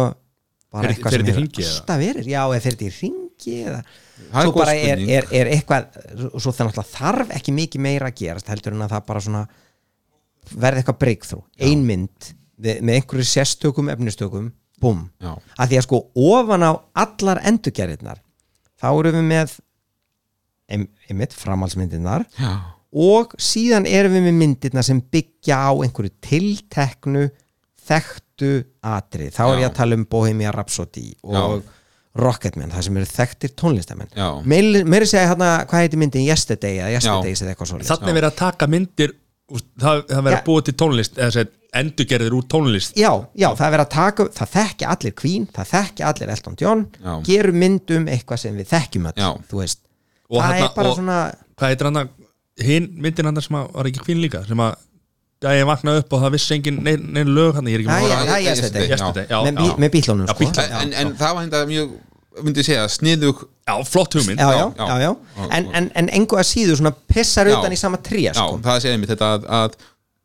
bara 0.74 0.88
Fer- 0.88 0.94
eitthvað 0.96 1.14
fer 1.14 1.22
sem 1.22 1.30
eða? 1.62 1.76
alltaf 1.76 2.02
verið, 2.02 2.30
já, 2.32 2.40
eða 2.48 2.64
fyrir 2.64 2.78
þetta 2.80 2.88
í 2.88 2.96
ringi 2.98 3.56
eða, 3.68 3.82
svo 4.32 4.52
bara 4.56 4.74
er, 4.76 5.00
er, 5.18 5.26
er 5.32 5.50
eitthvað 5.54 5.86
svo 6.38 6.52
það 6.52 6.68
náttúrulega 6.68 6.92
þarf 6.94 7.34
ekki 7.38 7.54
mikið 7.56 7.84
meira 7.86 8.10
að 8.10 8.18
gerast 8.22 8.50
heldur 8.52 8.76
en 8.76 8.84
að 8.86 8.94
það 8.96 9.06
bara 9.08 9.22
svona 9.24 9.44
verði 10.48 10.82
eitthvað 10.82 10.98
breakthrough, 11.02 11.44
ein 11.60 11.84
mynd 11.88 12.30
með, 12.58 12.80
einhverju 12.98 13.26
sérstökum 13.28 13.90
efnistökum 13.92 14.50
Já. 15.20 15.32
að 15.58 15.72
því 15.72 15.78
að 15.80 15.86
sko 15.88 15.98
ofan 16.14 16.64
á 16.64 16.72
allar 17.02 17.40
endurgerðirnar 17.50 18.20
þá 18.78 18.86
erum 18.92 19.16
við 19.18 19.26
með 19.32 19.54
ein- 20.70 20.88
einmitt 21.10 21.34
framhaldsmyndirnar 21.34 22.24
Já, 22.38 22.52
og 22.94 23.34
síðan 23.42 23.88
erum 23.90 24.14
við 24.16 24.26
með 24.28 24.38
myndirnar 24.42 24.86
sem 24.86 25.00
byggja 25.02 25.58
á 25.58 25.72
einhverju 25.74 26.12
tilteknu 26.24 27.26
þekktu 27.88 28.52
atrið 28.84 29.32
þá 29.34 29.42
er 29.48 29.54
Já. 29.56 29.60
ég 29.64 29.68
að 29.70 29.76
tala 29.80 29.98
um 29.98 30.06
Bohemia 30.10 30.52
Rhapsody 30.54 31.10
og 31.24 31.62
Rocketman, 32.18 32.70
það 32.74 32.82
sem 32.88 32.96
eru 33.00 33.08
þekktir 33.12 33.52
tónlistamenn 33.60 34.10
Já. 34.16 34.28
meiri, 34.44 34.82
meiri 34.84 35.06
segja 35.06 35.28
hérna, 35.30 35.50
hvað 35.70 35.84
heitir 35.84 36.00
myndin 36.02 36.24
Yesterday 36.26 36.80
eða 36.82 36.90
Yesterdays 36.96 37.42
eða 37.44 37.52
eitthvað 37.54 37.70
svolítið 37.72 37.92
Þannig 37.92 38.10
er 38.12 38.18
verið 38.18 38.30
að 38.32 38.38
taka 38.42 38.68
myndir 38.74 39.14
það, 39.78 40.02
það 40.10 40.22
verið 40.26 40.34
Já. 40.34 40.40
að 40.40 40.48
búa 40.48 40.64
til 40.68 40.74
tónlist 40.82 41.18
eða 41.20 41.30
segja, 41.36 41.52
endurgerðir 41.78 42.36
úr 42.38 42.46
tónlist 42.50 42.96
Já, 42.98 43.12
já, 43.38 43.48
það 43.54 43.64
er 43.68 43.74
verið 43.76 43.84
að 43.86 43.92
taka, 43.94 44.26
það 44.40 44.52
þekki 44.56 44.88
allir 44.94 45.14
Queen, 45.22 45.46
það 45.54 45.70
þekki 45.74 46.06
allir 46.10 46.32
Elton 46.34 46.58
John 46.64 46.86
Já. 47.04 47.14
gerum 47.28 47.60
myndum 47.62 48.08
eitthvað 48.12 48.42
sem 48.44 48.56
við 48.58 48.70
þekkjum 48.74 49.08
öll, 49.12 49.16
Já. 49.22 49.30
þú 49.52 49.62
veist 49.62 49.80
Og 50.28 50.42
það 50.42 50.48
þarna- 50.50 50.64
er 50.68 50.74
bara 50.76 50.88
og- 50.92 50.98
svona 50.98 51.18
Hvað 51.58 51.72
heitir 51.72 51.88
hann 51.88 52.02
að 52.02 52.08
hinn 52.68 52.90
myndin 52.98 53.24
hann 53.30 53.40
sem 53.42 53.56
að, 53.56 53.72
var 53.78 53.84
ekki 53.92 54.02
kvinn 54.04 54.20
líka 54.24 54.42
sem 54.48 54.58
að 54.58 54.74
daginn 55.38 55.68
vaknaði 55.70 56.00
upp 56.02 56.12
og 56.16 56.22
það 56.24 56.32
vissi 56.34 56.54
engin 56.56 56.78
neinn 56.82 57.04
nein 57.14 57.28
lög 57.30 57.54
hann, 57.54 57.68
ég 57.70 57.78
er 57.78 57.82
ekki 57.84 57.88
Já, 57.88 57.98
já, 58.02 58.16
að- 58.18 58.28
það 58.28 58.38
er 58.38 59.28
já, 59.28 59.38
með, 59.46 59.54
bí, 59.60 59.68
já. 59.68 59.76
með 59.78 59.90
bílónum 59.94 60.26
Já, 60.26 60.34
sko. 60.34 60.48
Já, 60.66 60.80
en 60.98 61.12
það 61.14 61.34
var 61.34 61.42
hérna 61.44 61.60
mjög 61.70 61.92
myndi 62.44 62.62
ég 62.62 62.66
segja, 62.68 62.86
sniðug 62.92 63.44
Já, 63.68 63.74
flott 63.84 64.14
hugmynd 64.18 64.40
já, 64.40 64.48
já, 64.54 64.64
Já, 64.78 64.86
já, 64.88 64.98
já. 65.02 65.10
já. 65.38 65.48
En, 65.58 65.68
en, 65.80 65.88
en 66.02 66.08
engu 66.18 66.38
að 66.40 66.46
síður 66.48 66.78
svona 66.80 66.92
pissar 67.12 67.48
Já. 67.50 67.56
utan 67.58 67.74
í 67.74 67.78
sama 67.80 68.00
tré 68.04 68.22
Já, 68.28 68.32
sko. 68.36 68.58
það 68.64 68.80
segja 68.84 68.96
einmitt 68.98 69.12
þetta 69.14 69.30
að, 69.36 69.48
að 69.58 69.76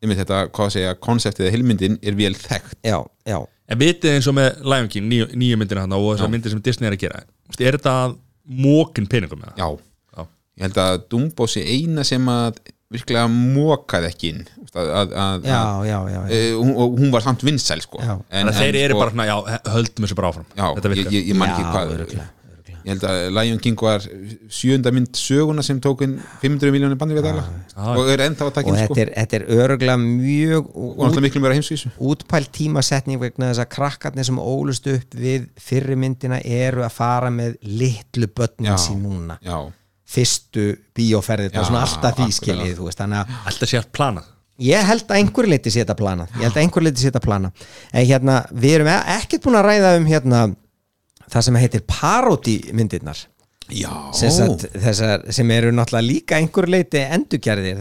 einmitt 0.04 0.20
þetta, 0.22 0.38
hvað 0.56 0.70
segja, 0.76 0.94
konseptið 1.08 1.46
eða 1.48 1.54
hilmyndin 1.56 1.98
er 2.02 2.16
vel 2.18 2.34
þekkt 2.36 2.78
já, 2.84 2.98
já, 3.28 3.38
En 3.72 3.78
vitið 3.80 4.18
eins 4.18 4.26
og 4.28 4.34
með 4.36 4.58
Lion 4.68 4.88
King, 4.92 5.06
nýju, 5.08 5.26
nýju 5.40 5.56
myndina 5.56 5.84
hann 5.86 5.94
og 5.96 6.02
þessar 6.10 6.28
Já. 6.28 6.32
myndir 6.34 6.52
sem 6.52 6.60
Disney 6.66 6.90
er 6.90 6.96
að 6.98 7.04
gera 7.06 7.22
Vist, 7.48 7.62
Er 7.64 7.78
þetta 7.78 7.94
mókin 8.64 9.06
peningum 9.08 9.40
með 9.40 9.54
það? 9.54 9.62
Já, 9.62 9.68
Já. 10.18 10.26
ég 10.58 10.66
held 10.66 10.80
að 10.84 10.98
Dumbo 11.14 11.46
sé 11.48 11.62
eina 11.64 12.04
sem 12.04 12.28
að 12.28 12.58
virkilega 12.94 13.26
mókaði 13.30 14.10
ekki 14.10 14.30
inn 14.34 14.44
að, 14.74 14.92
að, 15.00 15.16
að, 15.24 15.48
já, 15.48 15.58
já, 15.88 15.98
já, 16.10 16.20
já. 16.20 16.22
e, 16.30 16.54
hún, 16.58 16.72
og 16.82 16.96
hún 16.98 17.12
var 17.14 17.26
samt 17.26 17.44
vinsæl 17.46 17.82
sko. 17.84 18.00
Þannig 18.02 18.54
að 18.54 18.62
þeir 18.62 18.80
eru 18.84 18.96
sko, 18.96 19.02
bara 19.02 19.14
svona, 19.14 19.28
já, 19.28 19.60
höldum 19.74 20.06
þessu 20.06 20.18
bara 20.18 20.32
áfram. 20.32 20.48
Já, 20.54 20.64
Þetta 20.78 20.96
ég, 20.98 21.12
ég, 21.12 21.28
ég 21.30 21.38
man 21.38 21.52
ekki 21.52 21.62
Já, 21.66 21.68
hvað 21.70 21.84
örugglega, 21.84 22.00
örugglega. 22.00 22.30
Ég 22.84 22.92
held 22.92 23.04
að 23.08 23.18
Lion 23.32 23.60
King 23.64 23.80
var 23.80 24.02
sjönda 24.52 24.90
mynd 24.92 25.16
söguna 25.16 25.62
sem 25.64 25.78
tók 25.80 26.02
inn 26.04 26.18
500 26.42 26.72
miljónir 26.74 26.98
bandið 27.00 27.16
við 27.16 27.28
dala 27.30 27.44
og 27.94 28.10
er 28.12 28.22
ennþá 28.26 28.48
að 28.50 28.58
taka 28.58 28.68
og 28.68 28.74
inn 28.74 28.80
þetta 28.82 28.90
sko 28.90 28.98
er, 29.00 29.12
þetta 29.14 29.38
er 29.38 29.44
öruglega 29.56 29.96
mjög 30.02 31.54
heimsvísu. 31.54 31.92
útpælt 31.96 32.52
tímasetning 32.58 33.22
vegna 33.22 33.48
þess 33.54 33.62
að 33.64 33.70
krakkarnir 33.72 34.28
sem 34.28 34.42
ólust 34.42 34.90
upp 34.92 35.16
við 35.16 35.46
fyrri 35.56 35.96
myndina 35.96 36.42
eru 36.44 36.84
að 36.84 36.92
fara 36.98 37.32
með 37.32 37.56
litlu 37.64 38.28
börnin 38.28 38.74
Já. 38.74 38.76
sín 38.84 39.00
núna. 39.06 39.38
Já, 39.40 39.62
fyrstu 40.04 40.66
bíóferðið, 40.96 41.54
Já, 41.56 41.64
svona 41.64 41.82
alltaf 41.86 42.18
því 42.18 42.30
skiljið 42.38 42.78
þú 42.78 42.88
veist, 42.88 43.00
þannig 43.00 43.22
að 43.22 43.36
Alltaf 43.50 43.70
sé 43.70 43.80
að 43.80 43.90
plana 43.96 44.24
ég 44.62 44.86
held 44.86 45.06
að 45.08 45.16
einhver 45.18 45.48
leiti 45.50 45.72
sé 45.72 45.82
þetta 45.82 45.96
plana 45.98 46.26
ég 46.36 46.44
held 46.46 46.54
að 46.54 46.62
einhver 46.62 46.84
leiti 46.86 47.02
sé 47.02 47.10
þetta 47.10 47.24
plana 47.24 47.50
en 47.90 48.06
hérna, 48.06 48.36
við 48.52 48.76
erum 48.78 48.90
e- 48.92 49.00
ekkert 49.16 49.46
búin 49.46 49.58
að 49.58 49.66
ræða 49.66 49.94
um 49.98 50.06
hérna, 50.06 50.42
það 51.32 51.46
sem 51.48 51.58
heitir 51.58 51.82
paródi 51.88 52.58
myndirnar 52.72 53.16
já 53.16 53.24
sem, 53.24 53.33
sagt, 54.12 54.66
þessar, 54.76 55.22
sem 55.32 55.50
eru 55.54 55.70
náttúrulega 55.72 56.04
líka 56.04 56.36
einhver 56.36 56.66
leiti 56.68 57.00
endurgerðir 57.00 57.78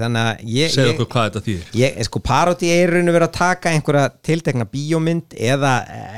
ég, 0.47 0.71
okkur 0.93 1.09
hvað 1.11 1.25
þetta 1.27 1.41
þýðir. 1.47 1.73
ég 1.75 1.97
sko 2.07 2.21
paródi 2.23 2.69
er 2.71 2.93
raun 2.95 3.11
og 3.11 3.17
verið 3.17 3.27
að 3.27 3.35
taka 3.35 3.73
einhverja 3.73 4.13
tiltekna 4.23 4.67
bíómynd 4.71 5.35
eða 5.35 5.73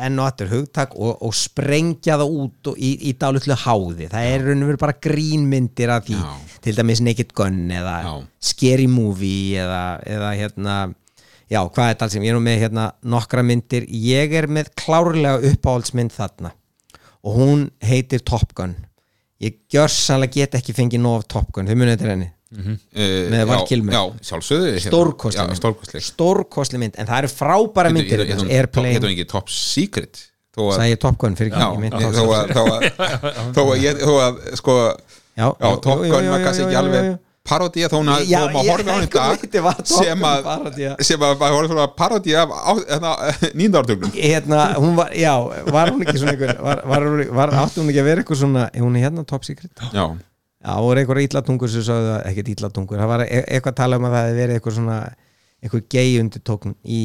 enn 0.05 0.22
og 0.22 0.30
aftur 0.30 0.53
hugtak 0.53 0.93
og, 0.93 1.16
og 1.18 1.34
sprengja 1.34 2.20
það 2.22 2.36
út 2.43 2.72
og, 2.72 2.78
í, 2.78 2.91
í 3.09 3.16
dálutlu 3.18 3.57
háði. 3.66 4.09
Það 4.13 4.30
er 4.36 4.45
raun 4.49 4.61
og 4.61 4.72
verið 4.72 4.84
bara 4.86 4.99
grínmyndir 5.07 5.95
af 5.97 6.05
því. 6.05 6.20
Já. 6.22 6.36
til 6.66 6.78
dæmis 6.78 7.01
Naked 7.01 7.34
Gun 7.38 7.66
eða 7.70 7.97
Já. 8.05 8.13
Scary 8.41 8.88
Movie 8.89 9.57
eða, 9.61 9.84
eða 10.05 10.32
hérna 10.38 10.78
já, 11.49 11.61
hvað 11.61 11.86
er 11.86 11.93
þetta 11.93 12.07
alls 12.07 12.16
sem, 12.18 12.26
ég 12.26 12.34
er 12.34 12.38
nú 12.38 12.45
með 12.45 12.61
hérna 12.63 12.86
nokkra 13.05 13.43
myndir, 13.45 13.86
ég 13.89 14.34
er 14.34 14.47
með 14.49 14.72
klárlega 14.80 15.41
uppáhaldsmynd 15.51 16.13
þarna. 16.16 16.55
Og 17.26 17.38
hún 17.39 17.63
heitir 17.86 18.22
Top 18.26 18.53
Gun 18.57 18.76
ég 19.43 19.57
gjörsanlega 19.71 20.39
get 20.39 20.57
ekki 20.59 20.75
fengið 20.77 21.03
nóg 21.03 21.21
af 21.21 21.27
Top 21.36 21.51
Gun, 21.55 21.67
þau 21.67 21.75
munið 21.79 21.97
þetta 21.97 22.11
henni. 22.13 22.29
Uh, 22.55 22.77
Með 23.33 23.41
Val 23.49 23.57
já, 23.57 23.65
Kilmer. 23.67 23.95
Já, 23.97 24.03
sjálfsögðu 24.29 24.69
hérna. 24.69 24.86
stórkostleg 24.93 25.49
Já, 25.49 25.57
mynd. 26.79 26.95
en 27.01 27.09
það 27.09 27.17
eru 27.19 27.31
frábæra 27.33 27.91
myndir 27.91 28.23
hún 29.03 29.11
ekki 29.11 29.27
Top 29.33 29.51
Secret? 29.51 30.21
Þó 30.55 30.61
að 30.69 30.77
sagði 30.77 30.93
ég 30.93 31.01
Top 31.03 31.17
Gun 31.19 31.36
fyrir 31.36 31.51
ekki 31.51 31.65
þó 32.15 32.23
að, 32.38 32.53
þó 32.55 32.63
að, 32.63 32.88
þó 33.57 33.61
að, 33.65 33.75
ég, 33.83 33.99
þó 33.99 34.13
að 34.23 34.39
sko, 34.61 34.77
Top 35.36 36.05
Gun 36.05 36.29
jú, 36.29 36.38
kannski 36.45 36.67
ekki 36.69 36.79
alveg 36.79 37.09
jú. 37.45 37.49
parodía 37.49 37.87
þó 37.91 37.95
hún 38.01 38.11
að 38.11 38.21
maður 38.25 38.65
ég- 38.65 38.69
horfði 38.71 38.89
á 38.89 38.95
hann 38.95 39.05
einhver 39.05 39.21
dag 39.25 39.85
sem 39.85 40.23
að 40.25 41.01
sem 41.09 41.25
að 41.29 41.43
svona 41.69 41.87
parodía 41.99 42.43
af 42.45 42.79
hérna, 42.89 43.11
nýndartögnum 43.61 44.13
hérna, 44.15 44.61
hún 44.81 44.95
var, 44.97 45.11
já, 45.13 45.33
var 45.71 45.91
hún 45.93 46.05
ekki 46.05 46.17
svona 46.21 46.33
einhver, 46.35 46.55
var, 46.65 46.81
var, 46.89 47.07
var, 47.39 47.53
átti 47.65 47.81
hún 47.83 47.91
ekki 47.93 48.01
að 48.03 48.09
vera 48.09 48.23
eitthvað 48.25 48.41
svona, 48.41 48.65
hún 48.81 48.97
er 48.97 49.05
hérna 49.07 49.25
Top 49.29 49.45
Secret? 49.47 49.71
Já, 49.93 50.05
Já, 50.65 50.71
það 50.73 50.81
voru 50.87 51.01
einhverja 51.03 51.27
illatungur 51.29 51.69
sem 51.69 51.83
sagði 51.85 52.13
ekkert 52.31 52.47
illatungur, 52.55 52.97
það 52.97 53.09
var 53.11 53.23
e 53.27 53.41
eitthvað 53.43 53.73
að 53.75 53.79
tala 53.83 53.97
um 53.99 54.07
að 54.07 54.15
það 54.15 54.23
hefði 54.25 54.39
verið 54.41 54.55
eitthvað 54.57 54.77
svona 54.79 54.95
eitthvað 55.61 55.83
gay 55.93 56.15
undirtókn 56.23 56.73
í, 56.81 57.01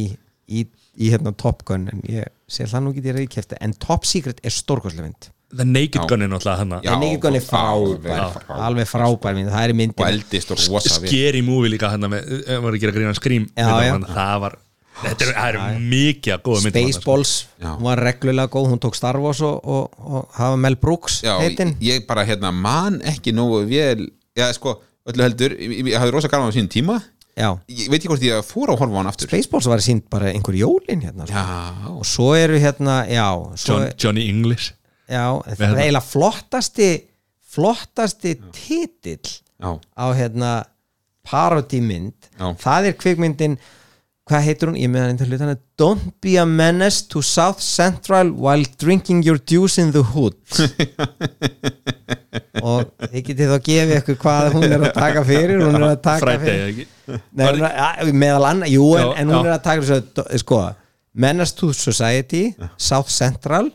í, 0.48 0.62
í 0.96 1.10
hérna 1.12 1.34
Top 1.36 1.60
Gun, 1.68 1.84
en 1.92 2.00
ég 2.08 2.30
sé 2.48 2.64
það 2.70 2.86
nú 2.86 2.94
ekki 2.94 3.04
í 3.04 3.14
reyðkjæfti, 3.18 3.58
en 3.60 3.74
Top 3.84 4.08
Secret 4.08 4.40
er 4.44 4.54
stórkostlega 4.56 5.10
mynd, 5.10 5.28
The 5.50 5.64
Naked. 5.66 6.04
Gun 6.06 6.22
er 6.22 6.28
náttúrulega 6.30 6.58
hann 6.62 6.72
en 6.78 7.04
ekki 7.06 7.20
Gun 7.24 7.36
er 7.38 7.42
frábær 7.42 8.34
alveg 8.54 8.86
frábær 8.90 9.34
mynd, 9.38 9.50
það 9.50 9.64
er 9.68 9.72
myndin 9.80 10.06
eldist 10.06 10.52
og 10.54 10.60
rosa 10.62 10.98
við 11.02 11.10
Scary 11.10 11.40
movie 11.46 11.72
líka 11.72 11.90
hann 11.90 12.06
maður 12.06 12.44
er 12.46 12.68
að 12.74 12.82
gera 12.84 12.94
grína 12.94 13.14
skrím 13.18 13.48
það 13.58 14.36
var 14.44 14.58
þetta 15.00 15.26
er, 15.26 15.32
það 15.34 15.48
er 15.56 15.80
mikið 15.90 16.34
að 16.36 16.42
góða 16.46 16.62
myndum 16.66 16.90
Spaceballs, 16.92 17.32
Já. 17.58 17.68
hún 17.72 17.86
var 17.88 18.02
reglulega 18.04 18.52
góð 18.52 18.68
hún 18.74 18.82
tók 18.84 18.98
Star 18.98 19.18
Wars 19.22 19.40
og, 19.46 19.58
og, 19.64 19.94
og 19.98 20.34
hafa 20.36 20.58
Mel 20.60 20.76
Brooks 20.78 21.22
Já, 21.24 21.34
heitinn. 21.40 21.74
ég 21.82 22.04
bara 22.08 22.26
hérna 22.28 22.52
man 22.54 23.00
ekki 23.08 23.32
nógu 23.34 23.62
vel 23.70 24.10
Já, 24.38 24.46
sko, 24.54 24.76
öllu 25.10 25.24
heldur 25.26 25.56
Ég, 25.56 25.94
hafði 25.98 26.14
rosa 26.14 26.30
gaman 26.30 26.52
á 26.52 26.54
sínum 26.54 26.68
tíma. 26.70 26.98
Já, 27.34 27.48
Ég 27.70 27.88
veit 27.88 27.98
ekki 28.02 28.10
hvort 28.10 28.22
ég 28.26 28.44
fór 28.44 28.70
að 28.74 28.82
horfa 28.82 28.94
á 28.94 28.98
hann 29.00 29.08
aftur. 29.10 29.30
Spaceballs 29.30 29.68
var 29.70 29.82
sínt 29.84 30.04
bara 30.12 30.30
einhver 30.34 30.56
jólin 30.58 31.00
hérna 31.06 31.24
sko. 31.26 31.34
Já, 31.34 31.90
og 31.94 32.04
svo 32.08 32.28
eru 32.36 32.58
hérna, 32.60 33.00
já 33.08 33.26
svo, 33.56 33.78
John, 33.80 33.94
Johnny 33.96 34.26
English 34.28 34.74
já, 35.10 35.24
það 35.42 35.50
er 35.56 35.64
hérna. 35.66 35.82
eiginlega 35.84 36.06
flottasti 36.06 36.90
flottasti 37.50 38.36
titill 38.54 39.34
já, 39.58 39.70
á 39.74 40.06
hérna 40.14 40.52
parodymynd 41.26 42.30
Já. 42.38 42.46
það 42.60 42.90
er 42.90 42.98
kvikmyndin 42.98 43.58
hvað 44.30 44.44
heitir 44.46 44.70
hún, 44.70 44.78
ég 44.78 44.90
með 44.92 45.06
hann 45.08 45.18
til 45.18 45.28
hlut 45.32 45.62
Don't 45.80 46.12
be 46.22 46.36
a 46.38 46.44
menace 46.46 47.02
to 47.10 47.22
South 47.24 47.62
Central 47.64 48.30
while 48.36 48.64
drinking 48.78 49.24
your 49.26 49.38
juice 49.38 49.80
in 49.82 49.90
the 49.94 50.02
hood 50.12 50.36
og 52.62 52.90
þið 53.10 53.24
getið 53.30 53.50
þá 53.50 53.54
að 53.56 53.64
gefa 53.66 53.98
ykkur 54.00 54.18
hvað 54.20 54.50
hún 54.54 54.66
er 54.68 54.84
að 54.84 54.94
taka 54.96 55.24
fyrir 55.26 55.62
hún 55.64 55.78
er 55.80 55.86
að 55.88 56.02
taka 56.04 56.22
Friday, 56.22 56.60
fyrir? 56.76 57.20
Nei, 57.34 57.46
er, 57.48 57.62
að, 57.66 58.12
meðal 58.14 58.46
annað, 58.52 58.74
jú, 58.76 58.86
en, 58.94 59.06
Já, 59.08 59.14
en 59.22 59.32
hún 59.32 59.40
já. 59.40 59.48
er 59.48 59.54
að 59.56 59.64
taka 59.66 59.86
þessu, 59.88 60.26
sko 60.44 60.60
Menace 61.10 61.56
to 61.58 61.72
Society, 61.74 62.42
South 62.78 63.10
Central 63.10 63.72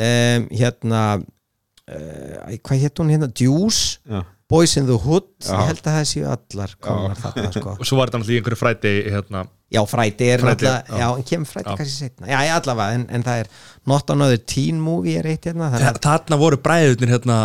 um, 0.00 0.46
hérna 0.60 1.02
uh, 1.20 2.58
hvað 2.64 2.84
hétt 2.84 3.02
hún 3.02 3.12
hérna? 3.12 3.30
Juice, 3.36 3.98
já. 4.08 4.22
Boys 4.50 4.74
in 4.76 4.86
the 4.88 4.96
Hood? 4.98 5.28
Já. 5.46 5.54
ég 5.54 5.68
held 5.70 5.80
að 5.84 5.94
það 5.94 6.06
séu 6.10 6.26
allar 6.26 6.72
komar 6.82 7.18
þarna 7.20 7.50
sko. 7.54 7.74
Og 7.76 7.86
svo 7.86 7.98
var 8.00 8.10
þetta 8.10 8.18
náttúrulega 8.18 8.34
í 8.34 8.40
einhverju 8.40 8.58
Friday 8.58 9.02
hérna, 9.14 9.42
já, 9.70 9.80
Friday 9.86 10.32
er 10.34 10.42
náttúrulega, 10.42 10.98
já, 10.98 11.06
en 11.14 11.26
kemur 11.28 11.52
Já. 11.52 11.66
kannski 11.68 11.94
setna, 11.94 12.30
já, 12.32 12.38
allavega, 12.56 12.96
en, 12.98 13.04
en 13.14 13.26
það 13.28 13.44
er 13.44 13.52
Not 13.92 14.10
Another 14.10 14.40
Teen 14.42 14.80
Movie 14.82 15.20
er 15.20 15.28
eitt 15.30 15.46
hérna 15.46 15.70
þannig 15.70 15.92
að, 15.92 16.00
þarna 16.08 16.40
voru 16.40 16.58
bræðurnir 16.64 17.14
hérna, 17.14 17.36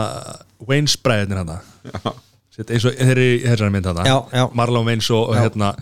Wayne's 0.66 0.97
bræðurnir 0.97 1.43
hérna. 1.43 1.60
Eins 2.56 2.88
og 2.88 2.95
þeir 2.95 3.12
eru 3.12 3.24
í 3.28 3.39
þessari 3.43 3.74
mynd 3.76 3.91
hérna 3.91 4.08
Já, 4.08 4.16
já. 4.32 4.45
Marlon 4.58 4.88
Wayne's 4.88 5.12
og, 5.14 5.30
og 5.30 5.38
hérna 5.38 5.74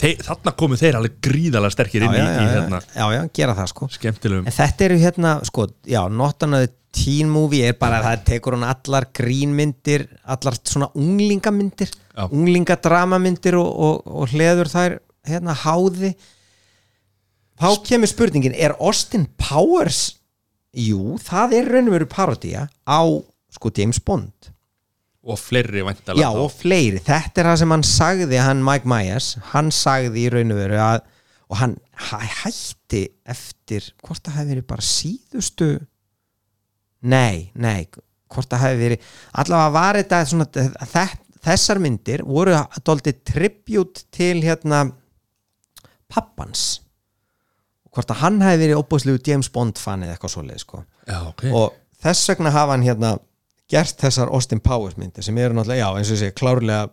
þarna 0.00 0.52
komu 0.58 0.78
þeir 0.80 0.98
alveg 0.98 1.16
gríðalega 1.24 1.74
sterkir 1.74 2.04
inn 2.06 2.16
í, 2.16 2.18
já, 2.20 2.26
í 2.26 2.44
já, 2.44 2.50
hérna 2.56 2.80
já, 2.82 3.04
já, 3.14 3.22
gera 3.36 3.56
það 3.58 3.70
sko. 3.72 3.88
Skemmtilegum. 3.96 4.46
En 4.48 4.56
þetta 4.56 4.86
eru 4.86 4.98
hérna, 5.00 5.32
sko, 5.46 5.66
já, 5.88 6.00
Not 6.08 6.46
Another 6.46 6.72
Teen 6.90 7.30
Movie 7.30 7.68
er 7.70 7.76
bara, 7.78 8.00
það 8.02 8.24
tekur 8.26 8.56
hún 8.56 8.66
allar 8.66 9.06
grínmyndir, 9.14 10.08
allar 10.26 10.58
svona 10.66 10.90
unglingamyndir, 10.98 11.92
unglingadramamyndir 12.26 13.56
og, 13.60 13.68
og, 13.70 14.14
og 14.22 14.32
hleður 14.34 14.70
þær 14.72 14.96
hérna 15.30 15.54
háði. 15.62 16.14
Þá 17.60 17.68
kemur 17.86 18.10
spurningin, 18.10 18.56
er 18.56 18.74
Austin 18.80 19.28
Powers? 19.38 20.16
Jú, 20.74 21.18
það 21.22 21.58
er 21.60 21.70
raun 21.74 21.90
og 21.90 21.98
veru 21.98 22.08
parodía 22.10 22.66
á, 22.86 23.02
sko, 23.54 23.72
James 23.76 24.02
Bond 24.02 24.49
og 25.24 25.36
fleiri 25.38 25.82
væntalega 25.84 26.22
Já, 26.24 26.30
og 26.40 26.50
fleiri, 26.54 27.00
þetta 27.04 27.42
er 27.42 27.48
það 27.50 27.58
sem 27.62 27.74
hann 27.74 27.84
sagði 27.86 28.38
hann 28.40 28.62
Mike 28.64 28.88
Myers, 28.88 29.32
hann 29.52 29.68
sagði 29.74 30.22
í 30.26 30.30
raun 30.32 30.54
og 30.54 30.60
veru 30.62 30.78
að, 30.80 31.02
og 31.50 31.58
hann 31.60 31.74
hæ, 32.08 32.20
hætti 32.44 33.02
eftir 33.28 33.90
hvort 34.06 34.22
það 34.24 34.38
hefði 34.40 34.54
verið 34.54 34.68
bara 34.72 34.86
síðustu 34.86 35.68
nei, 37.02 37.50
nei 37.54 37.84
hvort 38.30 38.48
það 38.52 38.62
hefði 38.64 38.82
verið, 38.86 39.10
allavega 39.42 39.74
var 39.74 39.98
þetta 40.00 40.22
svona, 40.30 40.46
þe- 40.94 41.18
þessar 41.44 41.80
myndir 41.82 42.22
voru 42.28 42.54
dóltið 42.86 43.20
tribute 43.26 44.04
til 44.14 44.38
hérna 44.44 44.84
pappans. 46.10 46.80
Hvort 47.90 48.12
að 48.14 48.20
hann 48.22 48.38
hefði 48.44 48.60
verið 48.68 48.80
óbúðslegu 48.84 49.20
James 49.26 49.48
Bond 49.50 49.78
fan 49.82 50.04
eða 50.06 50.14
eitthvað 50.14 50.32
svoleið 50.36 50.60
sko. 50.62 50.84
Já, 51.10 51.16
ok. 51.26 51.44
Og 51.50 51.74
þess 52.04 52.28
vegna 52.30 52.52
hafa 52.54 52.76
hann 52.76 52.86
hérna 52.86 53.12
gert 53.70 54.02
þessar 54.02 54.32
Austin 54.34 54.62
Powers 54.64 54.98
myndir 54.98 55.24
sem 55.24 55.38
eru 55.38 55.56
náttúrulega, 55.56 55.86
já 55.86 56.00
eins 56.00 56.10
og 56.10 56.20
segi, 56.20 56.36
klárlega 56.38 56.88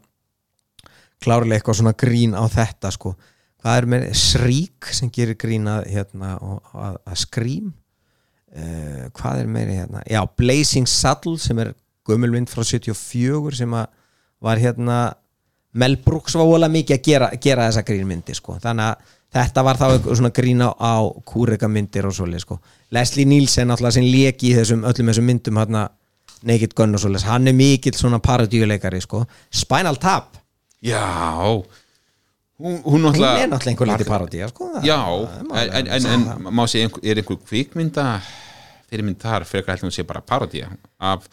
klárlega 1.24 1.58
eitthvað 1.58 1.80
svona 1.80 1.96
grín 1.98 2.38
á 2.38 2.46
þetta 2.52 2.92
sko, 2.94 3.16
hvað 3.64 3.82
er 3.82 3.90
með 3.94 4.08
Shriek 4.22 4.90
sem 4.94 5.12
gerir 5.14 5.38
grín 5.40 5.68
að 5.72 5.88
hérna, 5.96 6.36
að, 6.38 7.00
að 7.02 7.20
Scream 7.24 7.72
uh, 7.74 9.06
hvað 9.18 9.44
er 9.44 9.54
meiri 9.58 9.80
hérna 9.80 10.04
já, 10.06 10.22
Blazing 10.38 10.90
Saddle 10.90 11.40
sem 11.42 11.58
er 11.64 11.74
gömulmynd 12.08 12.52
frá 12.52 12.64
74 12.64 13.58
sem 13.64 13.74
að 13.76 13.90
var 14.46 14.62
hérna 14.62 14.98
Mel 15.78 15.98
Brooks 16.02 16.38
var 16.38 16.48
vola 16.48 16.70
mikið 16.72 16.96
að 16.96 17.06
gera, 17.06 17.30
gera 17.42 17.68
þessa 17.68 17.86
grínmyndi 17.86 18.36
sko. 18.38 18.58
þannig 18.62 18.92
að 18.92 19.16
þetta 19.38 19.64
var 19.66 19.80
þá 19.80 19.88
svona 20.08 20.32
grín 20.34 20.64
á, 20.64 20.98
kúreka 21.28 21.68
myndir 21.70 22.08
og 22.08 22.16
svoleið 22.16 22.46
sko. 22.46 22.60
Leslie 22.96 23.28
Nielsen 23.28 23.74
alltaf 23.74 23.98
sem 23.98 24.08
leki 24.08 24.52
í 24.52 24.56
þessum, 24.56 24.86
öllum 24.88 25.12
þessum 25.12 25.28
myndum 25.28 25.60
hérna, 25.60 25.84
Naked 26.44 26.74
Gun 26.78 26.94
og 26.94 27.02
svoleið 27.02 27.26
hann 27.30 27.48
er 27.50 27.56
mikill 27.58 27.96
svona 27.98 28.20
parodíuleikari 28.24 29.02
sko. 29.02 29.24
Spinal 29.52 29.98
Tap, 29.98 30.38
Já. 30.86 31.02
Hún, 32.58 32.80
hún 32.86 33.04
náttúrulega 33.06 33.44
er 33.44 33.50
náttúrulega 33.52 33.72
einhver 33.74 33.90
lítið 33.92 34.08
parodía 34.10 34.48
sko. 34.50 34.68
Það- 34.76 34.86
Já, 34.88 35.00
það 35.48 35.58
en, 35.62 35.74
en, 35.78 35.88
en, 35.94 36.06
en 36.14 36.24
það. 36.26 36.48
má 36.58 36.64
sé 36.68 36.80
einhver, 36.86 37.04
er 37.06 37.20
einhver 37.22 37.38
kvikmynda 37.46 38.06
fyrirmynd 38.90 39.20
þar 39.22 39.46
frekar 39.46 39.76
heldur 39.76 39.90
hún 39.92 39.94
sé 39.98 40.06
bara 40.10 40.22
parodía 40.26 40.70
af 40.98 41.28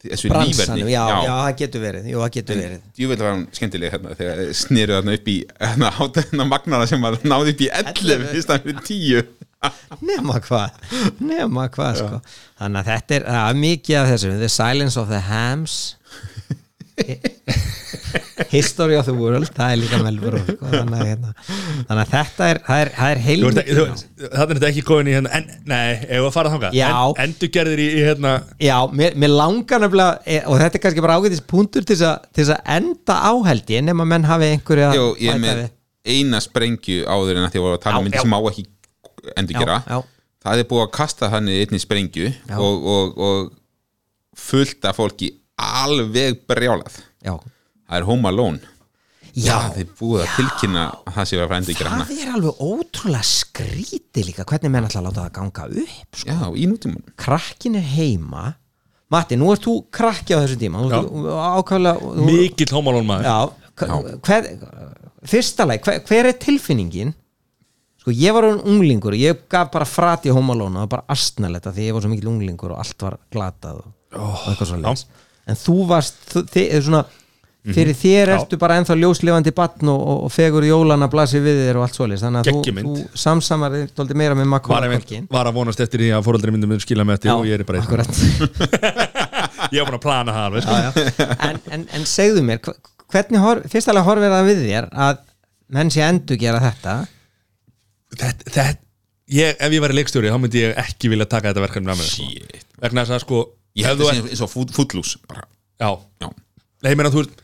þessu 0.00 0.30
líferni 0.32 0.86
já, 0.88 1.02
já, 1.26 1.34
það 1.34 1.56
getur 1.60 1.82
verið. 1.84 2.06
Jú, 2.08 2.22
það 2.24 2.30
getur 2.38 2.60
verið. 2.62 2.80
Djúvel 2.96 3.18
var 3.20 3.34
hún 3.34 3.42
skemmtileg 3.52 3.92
hérna 3.92 4.14
þegar 4.16 4.40
sneru 4.56 4.96
þarna 4.96 5.16
upp 5.18 5.28
í 5.28 5.36
hérna, 5.60 5.90
hérna 6.16 6.46
magnara 6.48 6.86
sem 6.88 7.04
var 7.04 7.18
náði 7.28 7.52
upp 7.56 7.60
í 7.66 7.68
11 7.82 8.24
fyrst 8.32 8.54
að 8.56 8.64
fyrir 8.64 8.80
10 8.88 9.28
nema 10.10 10.38
hvað 10.40 10.70
nema 11.20 11.66
hvað 11.74 11.98
sko. 12.00 12.20
Þannig 12.60 12.80
að 12.80 12.90
þetta 12.92 13.16
er 13.18 13.26
það 13.28 13.48
er 13.50 13.58
mikið 13.64 13.98
af 14.02 14.10
þessu. 14.14 14.34
The 14.40 14.48
Silence 14.56 15.00
of 15.00 15.08
the 15.12 15.20
Hams. 15.28 15.78
History 18.50 18.96
of 18.98 19.06
the 19.06 19.14
World 19.14 19.50
það 19.56 19.72
er 19.74 19.78
líka 19.80 19.98
melfur 20.02 20.34
sko. 20.42 20.54
þannig, 20.72 20.96
að, 20.96 21.06
hérna, 21.10 21.30
þannig 21.88 22.00
að 22.02 22.10
þetta 22.14 22.48
er 22.52 22.60
það 22.66 22.80
er, 22.84 22.90
það 22.96 23.12
er 23.14 23.20
heilmikið 23.26 23.78
Þannig 23.80 24.40
er 24.40 24.58
þetta 24.58 24.68
ekki 24.70 24.84
góðin 24.88 25.10
í 25.10 25.14
hérna 25.14 25.32
en, 25.38 25.46
Nei, 25.70 25.84
ef 26.08 26.26
að 26.26 26.32
fara 26.34 26.52
þangað? 26.54 26.76
Já. 26.76 26.88
en, 26.90 27.20
Endur 27.24 27.52
gerðir 27.54 27.82
í, 27.84 27.86
í 28.00 28.02
hérna 28.08 28.32
Já, 28.64 28.76
mér, 29.00 29.16
mér 29.22 29.32
langar 29.36 29.84
nefnilega 29.84 30.18
e- 30.34 30.42
og 30.50 30.60
þetta 30.64 30.80
er 30.80 30.84
kannski 30.86 31.04
bara 31.06 31.18
ágætis 31.20 31.44
punktur 31.54 31.86
til 31.88 31.96
þess 32.00 32.08
að- 32.10 32.58
að 32.58 32.74
enda 32.80 33.18
áhældi 33.30 33.80
nema 33.86 34.08
menn 34.12 34.28
hafi 34.28 34.50
einhverja 34.56 34.90
Jó, 34.98 35.06
ég 35.20 35.32
er 35.36 35.40
með 35.46 35.62
við. 35.62 35.72
eina 36.16 36.42
sprengju 36.44 37.00
áður 37.06 37.38
en 37.40 37.46
að 37.48 37.54
því 37.54 37.62
að 37.64 37.72
að 37.78 37.82
tala 37.86 38.02
um 38.02 38.08
myndi 38.08 38.24
sem 38.24 38.36
á 38.36 38.40
ekki 38.50 38.66
endur 39.38 39.60
gera 39.60 39.78
já, 39.84 39.96
já, 39.98 40.00
það 40.44 40.62
er 40.62 40.68
búið 40.70 40.84
að 40.86 40.92
kasta 40.96 41.30
þannig 41.32 41.62
einni 41.64 41.80
sprengju 41.82 42.32
og, 42.56 42.90
og, 42.94 43.20
og 43.28 43.52
fullt 44.40 44.86
af 44.88 44.98
fólki 44.98 45.30
alveg 45.60 46.44
brjálað. 46.48 47.00
Já, 47.24 47.34
það 47.36 47.98
er 47.98 48.06
Home 48.08 48.30
Alone. 48.30 48.76
Já, 49.30 49.54
það 49.68 49.76
er 49.82 49.90
búið 50.00 50.22
að 50.24 50.30
tilkynna 50.38 50.84
að 51.06 51.12
það 51.16 51.28
sé 51.28 51.36
að 51.36 51.44
fara 51.44 51.58
endur 51.60 51.76
gera 51.78 51.92
hana. 51.92 52.06
Það 52.08 52.22
er 52.24 52.32
alveg 52.34 52.62
ótrúlega 52.66 53.28
skrítið 53.28 54.26
líka 54.30 54.46
hvernig 54.48 54.72
menn 54.74 54.88
ætla 54.88 55.02
að 55.02 55.06
láta 55.06 55.26
það 55.26 55.36
ganga 55.36 55.66
upp 55.84 56.18
sko. 56.22 56.34
já, 56.34 56.40
í 56.50 56.66
nútíman 56.70 57.14
krakkin 57.20 57.78
er 57.78 57.86
heima. 57.92 58.48
Matti, 59.10 59.38
nú 59.38 59.50
ert 59.50 59.64
þú 59.66 59.76
krakki 59.94 60.34
á 60.34 60.42
þessu 60.42 60.58
tíma. 60.58 60.82
Mikill 62.26 62.74
hómalón 62.74 63.06
maður. 63.06 63.26
Já, 63.26 63.38
hver, 64.26 64.50
fyrsta 65.30 65.66
leik, 65.66 65.86
hver, 65.86 66.02
hver 66.06 66.30
er 66.30 66.38
tilfinningin 66.42 67.14
sko 68.00 68.14
ég 68.16 68.36
var 68.36 68.48
un 68.48 68.60
unglingur 68.74 69.16
ég 69.18 69.46
gaf 69.50 69.70
bara 69.74 69.88
frati 69.88 70.32
hómalóna 70.32 70.82
það 70.82 70.86
var 70.86 70.92
bara 70.96 71.16
astnaletta 71.16 71.72
því 71.76 71.88
ég 71.88 71.96
var 71.96 72.04
svo 72.04 72.12
mikil 72.12 72.32
unglingur 72.32 72.74
og 72.74 72.82
allt 72.82 73.06
var 73.06 73.18
glatað 73.32 73.82
og, 73.82 73.90
og 74.16 74.46
eitthvað 74.50 74.72
svo 74.72 74.80
leis 74.80 75.06
en 75.50 75.58
þú 75.58 75.76
varst, 75.88 76.22
þið, 76.52 76.76
svona 76.86 77.04
fyrir 77.68 77.96
þér 77.96 78.30
Já. 78.32 78.34
ertu 78.38 78.56
bara 78.60 78.78
ennþá 78.80 78.96
ljóslifandi 78.96 79.52
batn 79.56 79.90
og, 79.92 80.00
og, 80.00 80.20
og 80.26 80.32
fegur 80.32 80.64
jólana 80.64 81.10
blasir 81.12 81.42
við 81.44 81.60
þér 81.66 81.80
og 81.80 81.84
allt 81.84 81.98
svoleiðis. 81.98 82.22
Þannig 82.24 82.40
að 82.40 82.46
þú, 82.56 82.84
þú 82.86 83.20
samsamar 83.20 83.76
dálítið 83.98 84.20
meira 84.20 84.38
með 84.38 84.54
Culkin 84.64 85.28
var 85.30 85.50
að 85.50 85.58
vonast 85.58 85.82
eftir 85.84 86.04
því 86.04 86.12
að 86.16 86.24
fóreldri 86.28 86.54
myndum 86.54 86.72
skila 86.80 87.04
með 87.04 87.18
eftir 87.18 87.34
og 87.34 87.48
ég 87.48 87.60
er 87.60 87.66
bara 87.68 87.82
ég 89.74 89.82
var 89.82 89.90
búin 89.90 89.98
að 89.98 90.04
plana 90.06 90.36
það 90.36 90.60
sko. 90.64 91.26
En, 91.36 91.60
en, 91.76 91.86
en 91.98 92.08
segðu 92.08 92.44
mér 92.46 92.62
hvernig, 93.12 93.64
fyrst 93.70 93.92
alveg 93.92 94.08
horfir 94.08 94.32
það 94.32 94.48
við 94.48 94.62
þér 94.64 94.88
að 95.08 95.24
menn 95.76 95.92
sé 95.92 96.06
endur 96.06 96.40
gera 96.40 96.62
þetta 96.64 96.96
þetta, 98.16 98.50
þetta 98.50 98.80
ég, 99.30 99.56
ef 99.60 99.72
ég 99.76 99.82
væri 99.84 99.96
leikstjóri 100.00 100.32
þá 100.32 100.38
myndi 100.42 100.62
ég 100.64 100.76
ekki 100.82 101.10
vilja 101.12 101.26
taka 101.30 101.52
þetta 101.52 101.64
verkefni 101.66 101.90
með 101.90 102.00
mér 102.02 102.10
sko. 102.10 102.26
Shit. 102.30 102.66
vegna 102.82 103.04
þess 103.06 103.16
að 103.18 103.24
sko 103.26 103.42
Ég 103.78 103.84
ef 103.86 103.90
held 103.92 104.00
þú 104.00 104.06
það 104.08 104.16
ert- 104.16 104.24
sé 104.26 104.34
eins 104.34 104.42
og 104.46 104.50
footloose 104.74 105.20
bara, 105.30 105.44
já, 105.78 105.90
já, 106.24 106.28
Nei, 106.82 106.90
ég 106.90 106.96
meina 106.98 107.12
þú 107.14 107.20
veist 107.22 107.36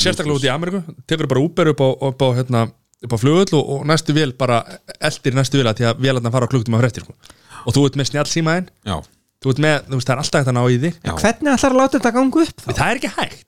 sérstaklega 0.00 0.36
út 0.38 0.44
í 0.46 0.50
Ameríku, 0.52 0.80
tekur 1.08 1.28
bara 1.30 1.40
Uber 1.44 1.70
upp 1.72 1.80
á, 1.80 1.88
upp 2.10 2.20
á, 2.24 2.28
hérna, 2.38 2.60
upp 3.04 3.14
á 3.14 3.18
flugull 3.20 3.56
og, 3.58 3.70
og 3.78 3.86
næstu 3.88 4.14
vél 4.16 4.34
bara 4.38 4.60
eldir 5.00 5.34
næstu 5.36 5.60
vél 5.60 5.70
að 5.70 5.80
því 5.80 5.88
að 5.90 6.04
vélarna 6.04 6.32
fara 6.34 6.46
á 6.48 6.50
klukktum 6.52 6.76
á 6.76 6.80
fréttir 6.82 7.06
sko. 7.06 7.16
og 7.64 7.74
þú 7.76 7.86
ert 7.88 7.96
með 8.00 8.10
snjall 8.12 8.28
símaðinn 8.30 8.68
já, 8.86 8.96
þú 9.40 9.54
ert 9.54 9.62
með, 9.64 9.76
þú 9.88 9.98
veist, 9.98 10.08
það 10.10 10.14
er 10.14 10.22
alltaf 10.24 10.40
hægt 10.40 10.52
að 10.52 10.58
ná 10.58 10.62
í 10.68 10.78
því 10.84 10.90
já. 10.92 11.14
hvernig 11.24 11.52
ætlar 11.56 11.72
að 11.74 11.80
láta 11.80 11.98
þetta 11.98 12.12
ganga 12.18 12.44
upp 12.44 12.60
þá? 12.60 12.70
það 12.70 12.86
er 12.90 13.00
ekki 13.00 13.12
hægt 13.16 13.46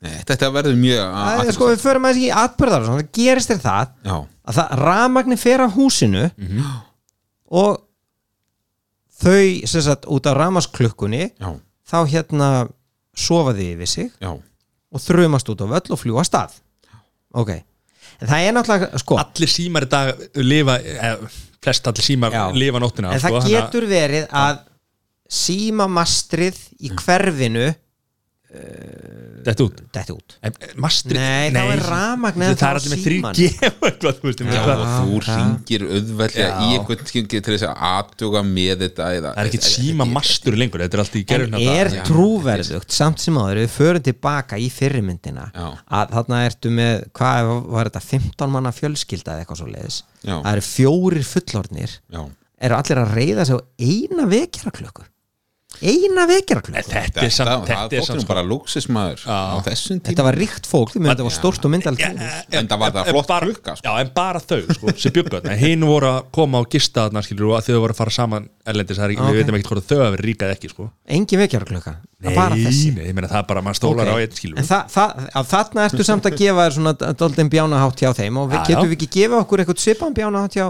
Nei, 0.00 0.16
Þetta 0.24 0.48
verður 0.54 0.76
mjög 0.80 1.00
er 1.44 1.52
sko 1.52 1.66
við 1.68 1.80
förum 1.82 2.06
aðeins 2.08 2.24
í 2.24 2.30
atbyrðar 2.32 2.80
og 2.80 2.86
svona, 2.88 3.02
það 3.02 3.10
gerist 3.18 3.50
þér 3.52 3.58
það 3.66 3.88
Já, 4.08 4.14
að 4.48 4.56
það 4.58 4.70
rafmagni 4.80 5.36
fer 5.36 5.60
á 5.60 5.68
húsinu 5.74 6.22
Mhm. 6.40 6.70
og 7.50 7.82
þau 9.20 9.66
sem 9.68 9.82
sagt 9.84 10.06
út 10.08 10.26
af 10.30 10.36
rafmasklukkunni 10.38 11.24
já, 11.36 11.50
þá 11.90 11.96
hérna 12.08 12.48
sofa 13.14 13.52
þið 13.52 13.74
yfir 13.74 13.86
sig 13.92 14.10
já. 14.22 14.30
og 14.32 15.00
þrumast 15.04 15.50
út 15.52 15.60
á 15.60 15.66
völl 15.68 15.92
og 15.92 15.98
fljúa 16.00 16.20
af 16.24 16.26
stað. 16.30 16.50
Ok, 17.34 17.50
en 18.20 18.26
það 18.28 18.46
er 18.46 18.52
náttúrulega 18.56 18.98
sko, 18.98 19.18
allir 19.20 19.48
símar 19.52 19.84
í 19.84 19.90
dag 19.92 20.14
lifa 20.40 20.78
eh, 20.80 21.16
flest 21.62 21.86
allir 21.86 22.02
símar 22.08 22.32
Já. 22.32 22.46
lifa 22.56 22.80
nóttina 22.80 23.12
en 23.12 23.20
sko, 23.20 23.36
það 23.36 23.44
að- 23.44 23.52
getur 23.52 23.86
verið 23.86 24.28
að 24.32 24.58
símamastrið 25.30 26.56
í 26.80 26.90
hverfinu 26.96 27.68
þetta 28.50 29.64
út? 29.64 29.80
Detti 29.94 30.14
út. 30.14 30.34
En, 30.42 30.54
eh, 30.58 30.72
Mastri, 30.82 31.14
Nei, 31.16 31.50
þá 31.54 31.60
er 31.72 31.82
rafmagn 31.86 32.42
það 32.42 32.62
er 32.66 32.78
allir 32.80 32.92
með 32.92 33.02
símanum. 33.04 33.36
3G 33.38 33.68
og 33.70 33.84
eitthvað, 33.88 34.82
þú 34.90 35.20
ringir 35.26 35.84
auðveldlega 35.86 36.48
Já. 36.48 36.56
í 36.64 36.78
einhvern 36.78 37.06
skyngi 37.10 37.40
til 37.46 37.54
þess 37.54 37.66
að 37.68 37.84
aðtuga 37.90 38.42
með 38.46 38.74
þetta 38.84 39.10
eða, 39.18 39.32
það 39.36 39.42
er 39.44 39.50
ekki 39.50 39.70
síma 39.70 40.06
mastur 40.10 40.58
lengur 40.60 40.84
þetta 40.84 40.98
er 40.98 41.04
allt 41.04 41.18
í 41.20 41.24
gerðin 41.30 41.56
en 41.60 41.70
er 41.76 41.92
trúverðugt 42.08 42.96
samt 42.96 43.22
sem 43.22 43.38
áður 43.40 43.62
við 43.62 43.70
förum 43.76 44.06
tilbaka 44.10 44.58
í 44.60 44.68
fyrirmyndina 44.74 45.46
að 45.54 46.16
þarna 46.16 46.42
ertu 46.48 46.74
með 46.74 47.06
hvað 47.16 47.52
var 47.70 47.90
þetta 47.92 48.04
15 48.08 48.54
manna 48.56 48.74
fjölskylda 48.74 49.36
eða 49.36 49.44
eitthvað 49.46 49.62
svo 49.62 49.70
leiðis 49.70 50.02
það 50.26 50.52
eru 50.52 50.66
fjórir 50.66 51.26
fullornir 51.30 51.96
Já, 52.10 52.22
eru 52.66 52.80
allir 52.80 53.02
að 53.04 53.14
reyða 53.20 53.48
sig 53.48 53.56
á 53.56 53.60
eina 53.78 54.28
vekjaraklöku 54.30 55.06
eina 55.82 56.26
vekjaraklöku 56.28 56.76
þetta 56.76 57.00
þetta, 57.06 57.22
er 57.24 57.30
þetta 57.70 57.96
er 57.96 58.04
sko 58.20 58.26
bara 58.28 58.42
luxusmaður 58.44 59.22
á 59.24 59.56
þessum 59.64 60.00
tíma 60.00 60.10
þetta 60.10 60.24
var 60.26 60.36
ríkt 60.40 60.66
fólk, 60.68 60.92
því 60.94 61.00
mér 61.04 61.12
þetta 61.14 61.26
var 61.26 61.34
stórt 61.36 61.64
og 61.64 61.70
hús. 61.72 62.00
en- 62.00 62.20
En 62.60 62.68
það 62.68 62.78
var 62.78 62.90
það 62.92 63.10
flott 63.10 63.30
klukka, 63.40 63.76
sko. 63.76 63.84
Já, 63.88 64.00
en 64.00 64.10
bara 64.14 64.40
þau, 64.40 64.60
sko, 64.74 64.92
sem 64.98 65.12
bjöggu 65.12 65.30
þarna 65.40 65.56
Hinn 65.56 65.80
voru 65.86 66.06
að 66.10 66.24
koma 66.32 66.58
og 66.60 66.68
gista 66.70 67.08
þarna, 67.08 67.22
skilur 67.24 67.50
og 67.50 67.56
að 67.60 67.70
þau 67.70 67.80
voru 67.80 67.92
að 67.92 67.96
fara 67.96 68.10
saman 68.10 68.48
erlendis, 68.66 68.98
það 68.98 69.04
er 69.04 69.14
ekki, 69.14 69.22
Ok. 69.24 69.30
við 69.32 69.40
veitum 69.40 69.54
ekkert 69.58 69.70
hvort 69.72 69.88
þau 69.90 69.98
hafi 70.04 70.16
verið 70.16 70.26
ríkað 70.30 70.54
ekki, 70.56 70.68
sko 70.70 70.90
engin 71.08 71.38
vekjaraklöka, 71.40 71.96
Nei, 72.20 72.34
nei, 72.36 73.06
ég 73.08 73.14
meina 73.16 73.28
það 73.28 73.38
er 73.40 73.46
bara, 73.48 73.62
maður 73.62 73.78
stólar 73.80 74.04
Ok. 74.08 74.12
á 74.12 74.16
einn, 74.20 74.34
skilur 74.36 74.58
en 74.60 74.64
það, 74.68 74.84
það, 74.92 75.30
að 75.40 75.46
þarna 75.54 75.84
ertu 75.88 76.04
samt 76.04 76.24
að 76.28 76.36
gefa 76.36 76.66
þér 76.68 76.74
svona 76.76 77.14
doldin 77.16 77.48
bjánahátt 77.50 77.96
hjá 78.04 78.10
þeim 78.14 78.36
og 78.36 78.50
við 78.50 78.58
Já, 78.60 78.64
getum 78.68 78.84
já. 78.84 78.88
við 78.90 78.96
ekki 78.98 79.10
gefa 79.16 79.40
okkur 79.40 79.58
eitthvað 79.64 79.80
svipan 79.80 80.14
bjánahátt 80.14 80.52
hjá 80.60 80.66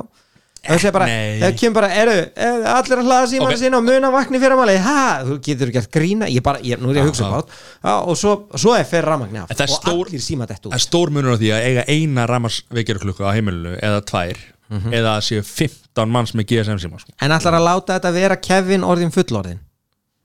það 0.66 0.78
sé 0.82 0.90
bara, 0.92 1.06
það 1.40 1.54
kemur 1.60 1.74
bara 1.80 1.88
eru, 2.02 2.14
er, 2.36 2.64
allir 2.74 3.00
að 3.00 3.06
hlaða 3.08 3.26
síman 3.30 3.46
Ok. 3.46 3.50
okay. 3.54 3.60
sinna 3.62 3.78
og 3.80 3.84
muna 3.86 4.10
vakni 4.12 4.40
fyrir 4.42 4.54
amalegi, 4.56 4.82
ha, 4.84 4.96
þú 5.24 5.36
getur 5.46 5.72
gert 5.72 5.90
grína. 5.94 6.28
Ég 6.28 6.42
bara, 6.44 6.60
ég, 6.66 6.78
nú 6.82 6.90
er 6.92 6.98
ég 7.00 7.04
að 7.06 7.10
hugsa 7.10 7.24
Já, 7.24 7.30
bát. 7.32 7.54
Já, 7.84 7.94
og 8.04 8.16
svo, 8.20 8.34
svo 8.60 8.74
er 8.76 8.84
fyrir 8.84 9.08
rafmagni 9.08 9.38
af 9.40 9.50
og 9.50 9.74
stór- 9.74 10.06
allir 10.10 10.20
síma 10.24 10.46
dett 10.46 10.60
út. 10.66 10.72
Það 10.72 10.78
er 10.80 10.84
stór 10.84 11.10
munur 11.16 11.34
á 11.34 11.38
því 11.40 11.50
að 11.56 11.64
eiga 11.70 11.84
eina 11.88 12.26
ramarsvekjarklukku 12.28 13.24
á 13.24 13.32
heimilinu 13.32 13.76
eða 13.80 14.02
tvær 14.04 14.36
Mhm. 14.70 14.92
eða 14.94 15.16
að 15.18 15.24
séu 15.26 15.42
15 15.42 16.08
manns 16.14 16.30
með 16.34 16.44
GSM 16.46 16.78
síma, 16.78 17.00
sko. 17.00 17.10
En 17.20 17.32
allar 17.32 17.54
að 17.58 17.64
láta 17.66 17.96
þetta 17.98 18.12
vera 18.12 18.36
Kevin 18.36 18.82
orðin 18.86 19.10
fullorðin 19.10 19.58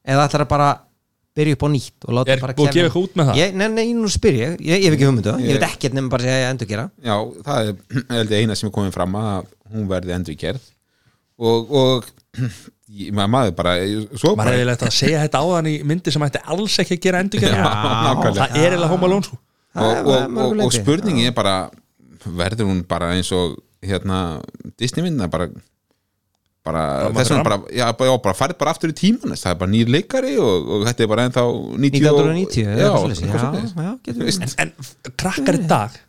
eða 0.05 0.27
allar 0.27 0.43
að 0.45 0.47
bara 0.51 0.67
byrja 1.35 1.57
upp 1.57 1.65
á 1.65 1.69
nýtt 1.73 2.07
og 2.07 2.15
láta 2.17 2.33
Er 2.35 2.43
bara 2.43 2.55
búið 2.57 2.69
að 2.69 2.77
gefa 2.77 2.87
eitthvað 2.89 3.07
út 3.07 3.17
með 3.19 3.29
það? 3.29 3.39
ég, 3.41 3.55
nei, 3.59 3.65
nei, 3.75 3.89
nú 3.97 4.11
spyr 4.11 4.37
ég, 4.39 4.53
ég, 4.63 4.77
ég 4.79 4.85
hef 4.87 4.95
ekki 4.97 5.09
hugmyndu 5.09 5.33
ég, 5.35 5.49
Ég- 5.49 5.59
veit 5.59 5.67
ekkert 5.69 5.97
nefnum 5.97 6.11
bara 6.13 6.23
að 6.23 6.31
segja 6.31 6.53
endur 6.53 6.69
gera 6.71 6.85
Já, 7.03 7.17
það 7.47 7.73
er 8.21 8.37
eina 8.39 8.55
sem 8.59 8.69
er 8.69 8.75
komið 8.77 8.95
fram 8.95 9.17
að 9.19 9.51
hún 9.73 9.89
verði 9.91 10.15
endur 10.15 10.39
gerð 10.39 10.69
og, 11.35 11.75
og 11.75 12.09
maður 13.19 13.55
bara 13.57 13.75
svo 14.15 14.35
Maður 14.39 14.53
er 14.53 14.61
eiginlega 14.61 14.87
að 14.87 14.95
segja 14.95 15.23
þetta 15.25 15.41
áðan 15.43 15.69
í 15.71 15.75
myndi 15.87 16.13
sem 16.15 16.25
ætti 16.27 16.41
alls 16.55 16.79
ekki 16.83 16.95
að 16.99 17.03
gera 17.07 17.23
endur 17.25 17.43
nákvæmlega. 17.43 18.35
Það 18.39 18.59
er 18.61 18.77
Home 18.91 19.07
Alone, 19.09 19.27
sko. 19.27 19.39
Og, 19.75 19.81
Það 20.05 21.15
er 21.19 21.25
er 21.27 21.35
bara 21.35 21.55
verður 22.25 22.69
hún 22.69 22.83
bara 22.87 23.11
eins 23.15 23.31
og 23.35 23.57
hérna 23.85 24.41
Disney 24.79 25.03
mynda 25.05 25.27
bara 25.29 25.49
bara, 26.65 26.83
þess 27.13 27.31
vegna 27.33 27.43
bara, 27.45 27.57
já, 27.69 27.85
bara, 27.99 28.09
já, 28.09 28.15
bara 28.25 28.35
farið 28.39 28.57
bara 28.63 28.73
aftur 28.73 28.91
í 28.93 28.95
tíman 28.97 29.35
það 29.37 29.51
er 29.53 29.59
bara 29.61 29.71
nýr 29.75 29.91
leikari 29.95 30.33
og, 30.41 30.69
og 30.77 30.85
þetta 30.89 31.05
er 31.05 31.11
bara 31.11 31.25
ennþá 31.29 31.43
90 31.45 32.09
og- 32.09 32.19
1990 32.25 32.65
já, 32.65 32.71
já, 32.73 32.89
já, 33.85 33.93
en, 34.25 34.51
en 34.65 35.15
krakkar 35.21 35.59
í 35.59 35.63
dag 35.69 36.01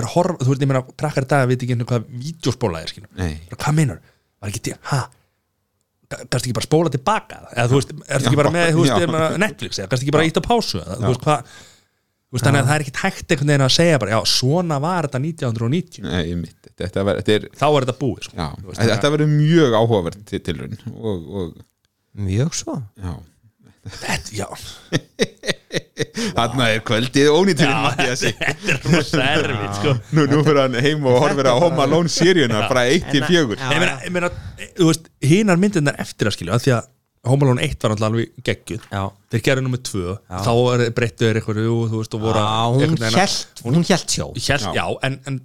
er 0.00 0.06
horf, 0.14 0.36
þú 0.40 0.52
veist, 0.52 0.62
ég 0.64 0.70
meina, 0.70 0.84
krakkar 1.02 1.26
í 1.26 1.30
dag 1.32 1.48
veit 1.50 1.64
ekki 1.66 1.74
einu 1.76 1.86
hvað 1.88 2.04
vídeospóla 2.24 2.80
er, 2.84 2.90
skilur. 2.92 3.08
Nei. 3.18 3.32
Bara, 3.50 3.58
hvað 3.64 3.74
meinar, 3.80 3.96
var 4.40 4.52
ekki 4.52 4.60
til, 4.68 4.76
ha? 4.92 5.00
Kannski 6.10 6.48
ekki 6.50 6.54
bara 6.58 6.66
spóla 6.66 6.90
tilbaka 6.94 7.40
eða 7.54 7.66
þú 7.70 7.76
veist, 7.80 7.90
ertu 8.06 8.30
ekki 8.30 8.38
bara 8.40 8.50
með, 8.54 8.70
þú 8.74 8.84
veist, 8.86 9.38
Netflix 9.42 9.78
eða 9.82 9.90
kannski 9.92 10.06
ekki 10.08 10.14
bara 10.16 10.26
ítt 10.30 10.38
á 10.38 10.42
pásu 10.46 10.80
eða, 10.80 10.96
þú 11.02 11.10
veist, 11.12 11.26
hvað 11.26 11.58
veist, 12.30 12.44
þannig 12.46 12.60
að 12.62 12.68
það 12.68 12.76
er 12.76 12.84
ekkit 12.84 13.00
hægt 13.04 13.32
einhvern 13.34 13.52
veginn 13.52 13.66
að 13.66 13.72
segja 13.74 14.00
bara, 14.02 14.12
já, 14.14 14.20
svona 14.34 14.78
var 14.82 15.08
þetta 15.08 15.22
1990 15.24 16.04
Nei, 16.06 16.34
mitt, 16.38 16.70
þetta, 16.78 17.06
ver, 17.08 17.18
þetta 17.22 17.34
er 17.38 17.48
þá 17.58 17.66
er 17.70 17.86
þetta 17.86 17.96
búið, 18.04 18.28
sko. 18.28 18.36
Já, 18.38 18.48
veist, 18.68 18.84
þetta, 18.92 19.10
verður 19.16 19.32
mjög 19.34 19.76
áhugaverð 19.80 20.22
til, 20.30 20.40
tilraun 20.46 20.78
og, 20.94 21.26
og 21.40 22.24
mjög 22.28 22.54
svo. 22.60 22.78
Já. 23.00 23.16
Þetta, 23.90 24.34
já, 24.36 24.46
Þarna 26.36 26.66
er 26.74 26.82
kvöldið 26.84 27.28
ónýtturinn 27.32 27.84
þetta 27.96 28.74
er 28.74 28.80
rosa 28.84 29.26
erfitt, 29.34 29.76
sko. 29.78 29.94
Nú, 30.16 30.26
nú 30.30 30.40
fyrir 30.46 30.60
hann 30.64 30.78
heim 30.84 31.06
og 31.08 31.18
horfir 31.24 31.48
á 31.48 31.54
Home 31.56 31.80
Alone 31.84 32.12
seríuna 32.12 32.66
bara 32.70 32.86
1 32.92 33.08
til 33.10 33.24
4 33.24 33.56
Já. 33.56 33.68
ég 33.72 33.80
meina, 33.80 33.94
ég 34.04 34.14
meina, 34.14 34.30
þú 34.78 34.90
veist, 34.90 35.08
hinar 35.24 35.60
myndirnar 35.60 35.98
eftir 36.02 36.30
að 36.30 36.36
skilja, 36.36 36.58
af 36.58 36.66
því 36.66 36.74
að 36.76 36.88
Home 37.28 37.44
Alone 37.44 37.62
1 37.66 37.82
var 37.84 37.92
alveg 38.08 38.30
geggjuð. 38.46 38.84
Já. 38.88 39.02
þeir 39.30 39.42
gerðu 39.44 39.62
nummið 39.66 39.82
2, 39.90 40.16
þá 40.46 40.52
breyttu 40.96 41.26
þeir 41.26 41.38
eitthvað, 41.40 41.58
jú, 41.66 41.74
þú 41.90 41.98
veist, 42.00 42.14
og 42.16 42.22
voru 42.24 42.44
hún 43.76 43.84
hélt 43.90 44.14
sjó. 44.14 44.26
Já. 44.64 44.72
já, 44.78 44.86
en, 45.04 45.18
en 45.28 45.36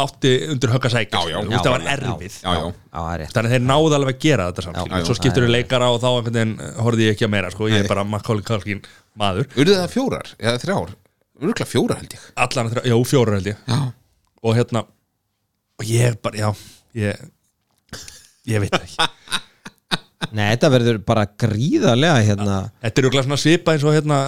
átti 0.00 0.30
undir 0.52 0.70
högg 0.70 0.86
að 0.86 0.94
sækja 0.94 1.18
Já, 1.18 1.32
já. 1.32 1.40
skilur, 1.40 1.50
þú 1.50 1.50
veist, 1.50 1.64
það 1.66 1.74
var 1.74 1.82
Já, 1.82 1.90
já. 1.90 1.96
erfið 1.96 2.36
Já, 2.38 2.52
já, 2.54 2.62
Já, 2.70 3.00
það 3.00 3.08
er 3.10 3.18
rétt. 3.24 3.32
Þannig 3.34 3.50
að 3.50 3.54
þeir 3.56 3.64
náðu 3.66 3.96
alveg 3.98 4.14
að 4.14 4.22
gera 4.24 4.46
þetta 4.50 4.64
samt 4.66 4.76
Já, 4.78 4.82
skilur. 4.84 5.00
já, 5.02 5.06
svo 5.10 5.16
skiptur 5.18 5.46
er 5.48 5.52
leikara 5.56 5.88
og 5.90 5.98
þá 6.00 6.08
einhvern 6.12 6.38
veginn 6.38 6.54
horfði 6.86 7.08
ég 7.08 7.16
ekki 7.16 7.26
að 7.26 7.32
meira 7.34 7.50
sko. 7.50 7.68
ég 7.68 7.82
er 7.82 7.90
bara 7.90 8.04
Macaulay 8.06 8.46
Culkin 8.46 8.82
maður. 9.18 9.50
Urðu 9.58 9.76
það 9.80 9.92
fjórar? 9.96 10.30
Eða 10.38 10.62
þrjár? 10.62 10.94
Urugla 11.40 11.66
fjórar 11.66 12.00
held 12.04 12.14
ég. 12.14 12.24
Allan, 12.46 12.72
já, 12.86 12.96
fjórar 13.10 13.38
held 13.40 13.50
ég. 13.50 13.60
Já, 13.66 13.80
og 14.46 14.56
hérna 14.60 14.84
og 15.80 15.90
ég 15.90 16.16
bara, 16.22 16.36
já, 16.38 16.50
ég 16.94 17.28
ég 18.46 18.62
veit 18.62 18.78
ekki 18.78 18.96
Nei, 20.30 20.46
þetta 20.52 20.68
verður 20.74 20.98
bara 21.08 21.24
gríðarlega 21.40 22.24
hérna. 22.26 22.56
Þetta 22.84 23.00
er 23.00 23.06
jo 23.08 23.22
svona 23.24 23.38
svipa 23.40 23.74
eins 23.74 23.84
og 23.88 23.94
hérna 23.96 24.18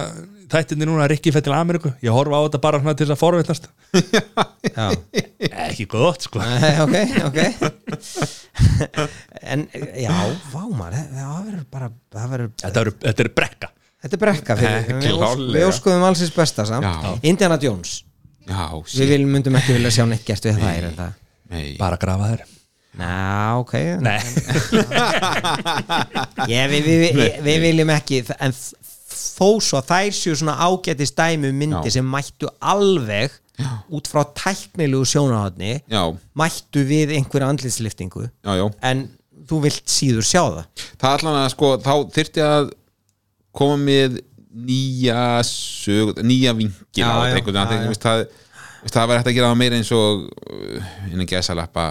þættinni 0.53 0.87
núna 0.87 1.05
Rikki 1.09 1.31
fett 1.33 1.45
til 1.47 1.53
Ameríku. 1.55 1.91
Ég 2.03 2.13
horfa 2.13 2.39
á 2.39 2.45
þetta 2.45 2.61
bara 2.63 2.79
svona 2.81 2.95
til 2.97 3.07
þess 3.07 3.15
að 3.15 3.21
forvitnast. 3.21 3.69
Já, 4.77 4.87
ekki 5.67 5.85
gott 5.91 6.25
sko. 6.25 6.41
Nei, 6.41 6.73
ok, 6.83 6.95
ok. 7.29 7.39
En, 9.43 9.65
já, 9.99 10.13
vá 10.53 10.61
maður 10.71 10.97
það 11.13 11.33
verður 11.47 11.65
bara, 11.73 11.89
það 12.15 12.31
verður 12.33 12.51
þetta 12.63 12.83
er, 12.83 12.91
þetta 13.03 13.25
er 13.25 13.31
brekka. 13.41 13.69
Þetta 14.03 14.17
er 14.17 14.21
brekka 14.23 14.57
fyrir 14.59 14.87
við, 14.89 15.05
klárlega. 15.13 15.53
við 15.57 15.67
óskuðum 15.69 16.07
allsins 16.09 16.33
besta 16.35 16.65
samt. 16.67 16.87
Já. 16.89 17.13
Indiana 17.31 17.59
Jones. 17.61 17.99
Já, 18.49 18.65
Við 18.97 19.27
myndum 19.29 19.55
ekki 19.59 19.77
vilja 19.77 19.93
sjá 19.99 20.07
neitt 20.09 20.25
gert 20.27 20.49
við 20.49 20.59
það 20.59 20.73
er 20.73 20.89
þetta? 20.89 21.07
Nei, 21.53 21.63
bara 21.79 21.99
grafa 22.01 22.33
þér 22.33 22.43
Ná, 22.99 23.57
ok. 23.57 23.73
Nei, 24.05 24.19
Ég, 26.53 26.67
við, 26.69 26.83
við, 26.85 27.05
við, 27.17 27.37
við 27.41 27.63
viljum 27.63 27.93
ekki 27.95 28.19
en 28.37 28.53
þó 28.53 29.47
svo 29.63 29.79
að 29.79 29.87
þær 29.89 30.17
séu 30.17 30.35
svona 30.37 30.57
ágæti 30.61 31.07
stæmi 31.09 31.49
um 31.49 31.57
myndi 31.57 31.89
Já. 31.89 31.95
sem 31.97 32.05
mættu 32.05 32.51
alveg 32.61 33.33
út 33.93 34.09
frá 34.09 34.23
tæknilegu 34.37 35.05
sjónahotni 35.09 35.75
mættu 36.37 36.85
við 36.89 37.15
einhverja 37.17 37.49
andlitsliftingu 37.53 38.27
en 38.45 39.07
þú 39.49 39.59
vilt 39.65 39.89
síður 39.91 40.25
sjá 40.25 40.41
það. 40.43 40.85
Það 41.01 41.17
allan 41.17 41.39
að 41.41 41.49
sko, 41.53 41.71
þá 41.83 41.93
þyrfti 42.15 42.45
að 42.45 42.69
koma 43.53 43.77
með 43.81 44.21
nýja 44.53 45.41
sög, 45.47 46.13
nýja 46.25 46.53
vingil 46.57 47.05
á 47.09 47.33
það, 47.97 48.25
það 48.85 49.07
var 49.09 49.19
hægt 49.19 49.29
að 49.31 49.35
gera 49.37 49.49
það 49.49 49.59
meira 49.61 49.79
eins 49.79 49.91
og 49.95 50.27
uh, 50.29 50.91
innan 51.09 51.29
gæsalappa 51.29 51.87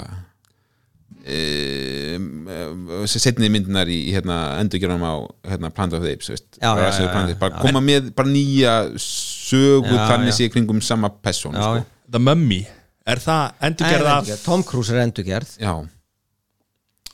setni 3.13 3.51
myndinar 3.53 3.91
í, 3.91 3.99
í 4.09 4.15
hérna, 4.17 4.59
endurgerðum 4.63 5.05
á 5.07 5.15
hérna, 5.53 5.71
Planet 5.75 5.99
of 5.99 6.05
the 6.05 6.13
Apes 6.17 6.31
veist, 6.33 6.49
Já, 6.59 6.73
já, 6.79 6.89
já, 6.91 7.35
bara 7.39 7.55
já. 7.55 7.63
koma 7.63 7.83
með 7.85 8.11
bara 8.17 8.29
nýja 8.33 8.75
sögu 8.99 9.95
þannig 9.95 10.35
sé 10.37 10.49
kringum 10.53 10.83
sama 10.83 11.13
person 11.23 11.55
sko. 11.55 11.83
The 12.13 12.21
Mummy, 12.21 12.63
er 13.07 13.23
það 13.23 13.67
endurgerð 13.69 14.13
af. 14.13 14.31
Tom 14.45 14.65
Cruise 14.67 14.95
er 14.95 15.03
endurgerð. 15.07 15.57
Já, 15.63 15.75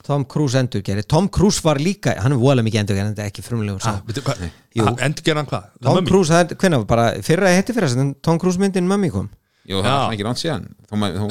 Tom 0.09 0.25
Cruise 0.25 0.57
endurgerð. 0.57 1.05
Tom 1.11 1.29
Cruise 1.29 1.61
var 1.65 1.77
líka, 1.83 2.15
hann 2.23 2.33
er 2.33 2.41
voðalega 2.41 2.71
mikið 2.71 2.83
endurgerð 2.85 3.11
en 3.11 3.13
þetta 3.13 3.27
er 3.27 3.33
ekki 3.33 3.45
frumlegur 3.45 3.85
ah, 3.85 3.99
ah, 4.01 5.03
endurgerð 5.05 5.43
hann 5.43 5.51
hvað? 5.51 5.69
Tom 5.85 5.99
Mummy? 5.99 6.09
Cruise, 6.09 6.33
er- 6.33 6.77
var 6.79 6.89
bara 6.89 7.09
fyrra 7.27 7.53
heiti 7.53 7.77
fyrir 7.77 7.91
þess 7.91 8.01
að 8.01 8.15
Tom 8.25 8.41
Cruise 8.41 8.63
myndin 8.63 8.89
Mummy 8.89 9.13
kom. 9.13 9.29
Jú, 9.69 9.83
það 9.85 9.99
var 10.01 10.15
ekki 10.17 10.25
ránt 10.25 10.41
síðan. 10.41 10.69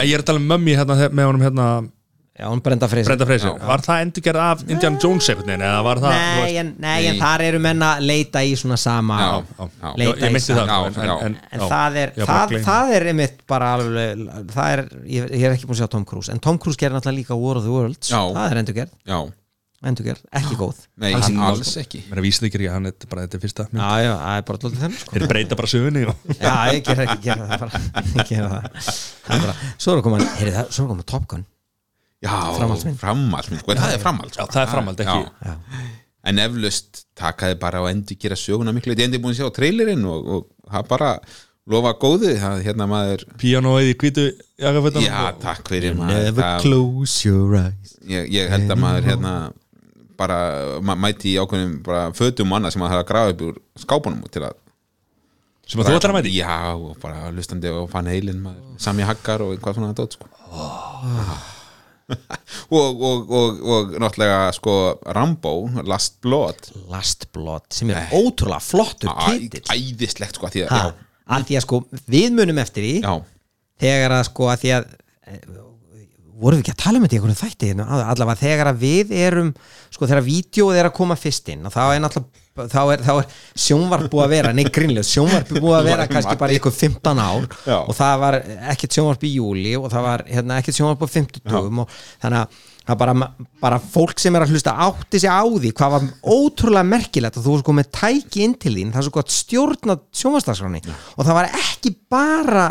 Ég 0.05 0.13
er 0.13 0.21
að 0.21 0.27
tala 0.29 0.41
um 0.43 0.45
Mummy 0.51 0.75
hérna, 0.77 0.97
með 1.09 1.29
honum 1.31 1.45
hérna 1.47 1.67
Já, 2.37 2.45
hún 2.51 2.59
Brenda 2.61 2.85
Fraser 2.85 3.07
Brenda 3.09 3.25
Fraser, 3.25 3.49
Já. 3.49 3.65
var 3.65 3.81
það 3.81 4.01
endurgerð 4.05 4.41
af 4.43 4.59
Indiana 4.69 4.99
Jones 5.01 5.25
einhvern 5.31 5.47
veginn 5.49 5.63
eða 5.65 5.79
var 5.87 6.01
það 6.03 6.17
Nei, 6.17 6.51
en, 6.61 6.67
nei, 6.83 6.97
en 7.09 7.15
Nei. 7.15 7.21
þar 7.23 7.43
eru 7.47 7.61
menn 7.63 7.81
að 7.87 8.03
leita 8.05 8.43
í 8.45 8.51
svona 8.61 8.77
sama 8.77 9.17
Já, 9.17 9.31
Já, 9.31 9.63
já. 9.81 9.89
Leita 9.97 10.11
ég, 10.11 10.21
ég 10.21 10.29
í 10.29 10.35
meinti 10.35 10.53
það 10.59 10.69
Já, 10.69 10.75
sko, 10.77 11.01
en, 11.01 11.09
já. 11.09 11.15
en, 11.31 11.37
En 11.57 11.63
já. 11.63 11.69
það 11.71 11.97
er, 12.03 12.13
það, 12.19 12.53
það 12.67 12.93
er 12.99 13.07
einmitt 13.13 13.41
bara 13.49 13.71
alveg, 13.79 14.21
það 14.53 14.69
er, 14.75 14.83
ég, 15.15 15.33
ég 15.33 15.47
er 15.49 15.57
ekki 15.57 15.65
búin 15.71 15.79
að 15.79 15.81
sjá 15.81 15.89
Tom 15.97 16.05
Cruise 16.13 16.35
En 16.37 16.43
Tom 16.45 16.61
Cruise 16.61 16.77
gerir 16.83 16.93
náttúrulega 16.99 17.23
líka 17.23 17.39
War 17.41 17.57
of 17.57 17.65
the 17.65 17.73
Worlds 17.73 18.13
Já. 18.13 18.21
Það 18.37 18.53
er 18.53 18.61
endurgerð, 18.61 18.93
já, 19.09 19.19
endurgerð, 19.87 20.21
ekki 20.37 20.59
góð 20.61 20.85
nei, 21.01 21.09
Alls 21.17 21.27
ekki. 21.31 21.41
alls 21.49 21.73
ekki 21.81 22.03
Mér 22.13 22.23
vísa 22.27 22.45
þig 22.45 22.53
ekki, 22.61 22.69
hann 22.75 22.91
er 22.93 23.09
bara 23.09 23.25
þetta 23.25 23.37
er 23.41 23.43
fyrsta 23.47 23.65
mynd. 23.73 23.81
Já, 23.81 24.05
já, 24.05 24.13
það 24.21 24.37
er 24.37 24.47
bara 24.53 24.61
dólítið 24.67 24.85
þenn 24.85 24.95
sko. 25.01 25.17
Þeir 25.17 25.27
breyta 25.33 25.57
bara 25.59 25.73
sögunni 25.73 26.05
og... 26.09 26.23
Já, 26.45 26.55
ég 26.73 26.81
ger 26.85 27.03
ekki, 27.05 27.19
gera 27.27 27.45
það 27.49 27.61
bara 27.65 27.83
Ég 28.21 28.31
gera 28.31 28.47
það, 28.55 28.89
það 29.27 29.37
er 29.37 29.45
bara, 29.45 29.59
Svo 29.77 29.93
er 29.93 30.01
að 30.01 30.07
koma, 30.09 30.21
heyrðu 30.37 30.55
það, 30.61 30.73
svo 30.73 30.81
er 30.81 30.87
að 30.87 30.91
koma 30.95 31.07
Top 31.13 31.29
Gun 31.33 31.45
Já, 32.25 32.33
Framhaldsmynd. 32.57 32.97
framhaldsmynd 32.97 33.61
sko, 33.61 33.73
það 33.77 33.91
er 33.93 33.99
framhald 34.01 34.31
sko. 34.33 34.41
Já, 34.41 34.47
það 34.55 34.61
er 34.63 34.71
framhald, 34.71 35.01
ekki- 35.03 35.49
Já. 35.49 35.57
En 36.27 36.39
eflaust 36.43 37.03
takaði 37.15 37.55
bara 37.61 37.79
á 37.79 37.83
endur 37.91 38.17
gera 38.19 38.35
söguna 38.35 38.73
miklu 38.75 38.95
Ég 38.97 39.03
endi 39.05 39.19
búin 39.21 39.35
að 39.35 39.43
sjá 39.43 39.51
trailerinn 39.55 40.01
og, 40.09 40.25
og 40.27 40.47
það 40.73 40.87
bara 40.89 41.11
lofa 41.67 41.93
góðu 42.01 42.33
það 42.41 42.63
hérna 42.65 42.87
maður 42.89 43.23
Píanóið 43.39 43.91
í 43.93 43.95
hvítu 44.01 44.25
jakafötan 44.59 45.05
Já, 45.05 45.31
takk 45.39 45.69
fyrir 45.71 45.95
maður 45.95 46.23
Never 46.25 46.43
það, 46.43 46.61
close 46.65 47.27
your 47.29 47.55
eyes 47.61 47.93
ég, 48.07 48.27
ég 48.33 48.49
held 48.51 48.71
að 48.75 48.81
maður 48.81 49.07
hérna 49.11 49.33
bara 50.17 50.37
ma 50.81 50.95
mæti 50.97 51.35
í 51.35 51.37
ákveðnum 51.39 51.83
bara 51.85 52.07
fötum 52.17 52.49
manna 52.49 52.71
sem 52.73 52.81
maður 52.81 52.97
þarf 52.97 53.05
að 53.05 53.11
grafa 53.13 53.35
upp 53.35 53.43
úr 53.47 53.59
skápunum 53.85 54.23
til 54.33 54.41
að 54.49 54.57
sem 55.67 55.79
að 55.83 55.91
þú 55.91 55.99
ætlar 55.99 56.15
að 56.15 56.17
mæti 56.19 56.33
Já, 56.35 56.57
og 56.75 56.97
bara 57.03 57.29
lustandi 57.35 57.69
og 57.71 57.87
fann 57.93 58.09
heilin 58.11 58.41
maður, 58.41 58.63
Sami 58.81 59.03
Haggar 59.07 59.43
og 59.45 59.53
eitthvað 59.55 59.77
svona 59.79 59.93
dót 59.95 60.17
sko. 60.17 60.27
Og, 62.77 63.01
og, 63.01 63.31
og, 63.31 63.61
og 63.61 63.95
náttúrulega 63.99 64.51
sko 64.55 64.75
Rambo, 65.17 65.53
Last 65.87 66.19
Blood. 66.23 66.71
Last 66.91 67.27
Blood, 67.35 67.67
sem 67.75 67.91
er 67.91 68.13
ótrúlega 68.15 68.61
flottur 68.63 69.11
titill. 69.27 69.65
æðislegt 69.73 70.39
sko 70.39 70.47
að 70.49 70.57
því 70.57 70.65
að, 70.67 70.93
að 71.37 71.47
því 71.49 71.59
að 71.59 71.65
sko, 71.67 71.81
við 72.07 72.29
munum 72.37 72.61
eftir 72.63 72.87
því 72.87 72.95
já, 73.03 73.13
þegar 73.83 74.17
að 74.19 74.27
sko 74.29 74.51
að 74.53 74.63
því 74.63 74.73
að 74.77 74.89
eh, 75.27 75.45
vorum 76.37 76.59
við 76.59 76.65
ekki 76.65 76.75
að 76.75 76.83
tala 76.85 76.99
um 76.99 77.05
þetta 77.05 77.17
í 77.17 77.19
einhvern 77.19 77.39
þætti 77.41 77.71
hérna, 77.71 77.87
allavega 78.13 78.41
þegar 78.43 78.71
að 78.71 78.83
við 78.85 79.15
erum 79.27 79.53
sko 79.89 80.09
þegar 80.09 80.27
vídjóð 80.27 80.79
er 80.79 80.89
að 80.89 80.97
koma 80.99 81.17
fyrst 81.19 81.49
inn 81.53 81.65
og 81.67 81.73
þá 81.73 81.81
er 81.87 82.03
náttúrulega 82.03 82.45
þá 82.57 82.79
er, 82.93 83.03
þá 83.05 83.11
er 83.15 83.27
sjónvarp 83.65 84.07
búið 84.11 84.23
að 84.25 84.33
vera, 84.35 84.53
nei 84.55 84.63
grínlega 84.73 85.07
sjónvarp 85.07 85.51
búið 85.57 85.75
að 85.79 85.89
vera 85.91 86.07
kannski 86.11 86.37
bara 86.39 86.55
ykkur 86.57 86.73
15 86.75 87.21
ár 87.21 87.45
Já. 87.67 87.77
og 87.79 87.93
það 87.97 88.23
var 88.23 88.39
ekkert 88.73 88.97
sjónvarp 88.97 89.27
í 89.27 89.33
júli 89.35 89.75
og 89.79 89.91
það 89.93 90.07
var 90.07 90.25
hérna, 90.31 90.57
ekkert 90.61 90.79
sjónvarp 90.79 91.05
á 91.05 91.07
50 91.17 91.57
og 91.83 91.93
þannig 92.23 92.57
að 92.87 93.01
bara, 93.01 93.15
bara 93.61 93.81
fólk 93.83 94.21
sem 94.23 94.35
er 94.37 94.45
að 94.45 94.53
hlusta 94.55 94.73
átti 94.87 95.19
sig 95.19 95.31
á 95.31 95.43
því 95.43 95.73
hvað 95.75 95.93
var 95.97 96.07
ótrúlega 96.23 96.87
merkilegt 96.87 97.37
að 97.37 97.47
þú 97.47 97.55
var 97.57 97.63
sko 97.65 97.75
með 97.75 97.91
tæki 97.99 98.45
inn 98.45 98.55
til 98.55 98.73
þín 98.77 98.93
það 98.93 99.01
er 99.01 99.07
svo 99.09 99.15
gott 99.17 99.35
stjórnað 99.35 100.05
sjónvarsdagsráni 100.21 100.81
og 100.87 101.21
það 101.27 101.37
var 101.41 101.49
ekki 101.51 101.93
bara 102.11 102.67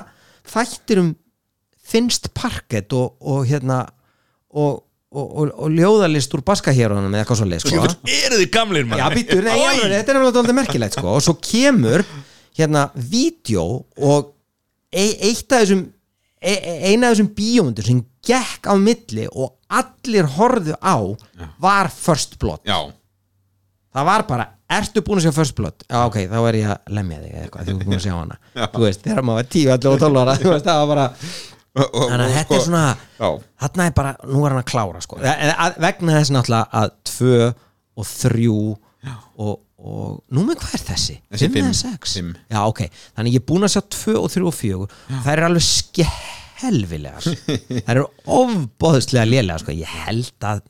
þættir 0.48 1.02
um 1.02 1.12
finnst 1.86 2.32
parkett 2.34 2.92
og, 2.96 3.14
og 3.20 3.44
hérna 3.46 3.84
og, 4.56 4.82
og, 5.16 5.26
og, 5.40 5.50
og 5.64 5.72
ljóðalist 5.72 6.34
úr 6.36 6.42
baskahérunum 6.46 7.08
eða 7.14 7.24
eitthvað 7.24 7.40
svo 7.40 7.48
leið 7.48 7.64
sko. 7.64 7.84
Eru 8.16 8.40
þið 8.42 8.48
gamlir 8.54 8.88
maður? 8.88 9.02
Já, 9.02 9.16
býttu, 9.16 9.38
nei, 9.44 9.54
alveg, 9.56 9.94
þetta 9.94 10.12
er 10.12 10.18
alveg 10.20 10.34
dálítið 10.36 10.58
merkilegt 10.60 10.98
sko. 10.98 11.14
og 11.16 11.24
svo 11.24 11.36
kemur 11.40 12.04
hérna 12.56 12.86
vídeo 12.94 13.64
og 13.96 14.32
e 14.92 15.06
eitt 15.30 15.52
af 15.52 15.64
þessum 15.64 15.86
e 16.40 16.52
e- 16.54 16.76
eina 16.92 17.08
af 17.10 17.16
þessum 17.16 17.32
bíómyndur 17.36 17.88
sem 17.88 18.04
gekk 18.26 18.68
á 18.68 18.74
milli 18.80 19.26
og 19.32 19.56
allir 19.72 20.28
horfðu 20.36 20.76
á 20.80 20.96
var 21.62 21.90
First 21.92 22.38
Blood. 22.42 22.62
Já, 22.68 22.78
það 23.96 24.08
var 24.12 24.26
bara, 24.28 24.48
ertu 24.78 25.02
búin 25.02 25.20
að 25.20 25.28
sjá 25.28 25.36
First 25.40 25.56
Blood? 25.58 25.84
Já 25.88 26.00
ok, 26.04 26.22
þá 26.30 26.38
er 26.44 26.60
ég 26.60 26.72
að 26.74 26.96
lemja 26.98 27.20
þig 27.24 27.34
eða 27.34 27.44
eitthvað 27.46 27.68
þú 27.68 27.74
er 27.74 27.84
búin 27.84 27.98
að 27.98 28.06
sjá 28.06 28.14
hana. 28.14 28.40
Þú 28.54 28.86
veist, 28.86 29.04
þegar 29.04 29.26
maður 29.26 29.42
var 29.42 29.52
10, 29.56 29.68
11 29.76 29.92
og 29.92 30.00
12 30.06 30.22
ára 30.22 30.38
þú 30.40 30.50
veist, 30.52 30.66
það 30.70 30.80
var 30.82 30.90
bara 30.94 31.06
þannig 31.76 32.24
að 32.26 32.34
þetta 32.38 32.40
er 32.40 32.46
sko- 32.48 32.64
svona 32.64 32.84
Já, 33.20 33.28
þarna 33.66 33.86
er 33.90 33.94
bara, 34.00 34.12
nú 34.24 34.42
er 34.46 34.54
hann 34.54 34.62
að 34.62 34.68
klára 34.72 35.02
sko. 35.04 35.18
Vegna 35.86 36.16
þess 36.18 36.32
náttúrulega 36.34 36.82
að 36.82 36.90
tvö 37.12 37.38
og 37.96 38.06
þrjú 38.10 38.56
og, 39.36 39.54
og 39.86 40.22
nú 40.34 40.44
með 40.48 40.60
hvað 40.62 40.76
er 40.78 40.84
þessi? 40.90 41.16
Þessi 41.32 41.48
Fimm 41.52 41.66
eða 41.68 41.78
sex? 41.80 42.14
Fimm. 42.18 42.30
Já, 42.52 42.60
ok, 42.68 42.80
þannig 43.16 43.36
ég 43.36 43.42
er 43.42 43.46
búin 43.50 43.66
að 43.68 43.74
sjá 43.76 43.82
tvö 43.96 44.16
og 44.22 44.30
þrjú 44.32 44.48
og 44.50 44.56
fjögur. 44.56 44.96
Það 45.12 45.32
er 45.34 45.44
alveg 45.50 45.66
skelvilegar 45.66 47.28
það 47.84 47.92
eru 47.94 48.06
ofbóðslega 48.40 49.28
lélega 49.28 49.60
sko. 49.62 49.76
ég 49.76 49.92
held 50.06 50.48
að 50.48 50.64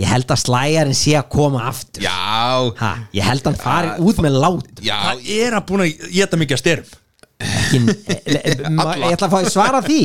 ég 0.00 0.08
held 0.08 0.30
að 0.32 0.40
slæjarinn 0.40 0.96
sé 0.96 1.12
að 1.18 1.26
koma 1.34 1.66
aftur. 1.68 2.02
Já, 2.06 2.72
ha, 2.80 2.92
ég 3.14 3.26
held 3.26 3.42
að 3.44 3.50
hann 3.52 3.60
fari 3.62 3.90
út 4.08 4.20
með 4.24 4.38
lát. 4.40 4.70
Já. 4.82 4.96
Það 5.10 5.26
er 5.36 5.56
að 5.58 5.66
búin 5.68 5.82
að 5.84 6.06
geta 6.14 6.38
mikið 6.40 6.56
að 6.56 6.62
styrum 6.64 6.92
ekki, 7.40 7.80
e, 8.06 8.36
e, 8.36 8.54
ma- 8.70 8.94
ég 9.00 9.16
ætla 9.16 9.28
að 9.28 9.32
fá 9.34 9.38
að 9.40 9.50
svara 9.52 9.80
því. 9.84 9.98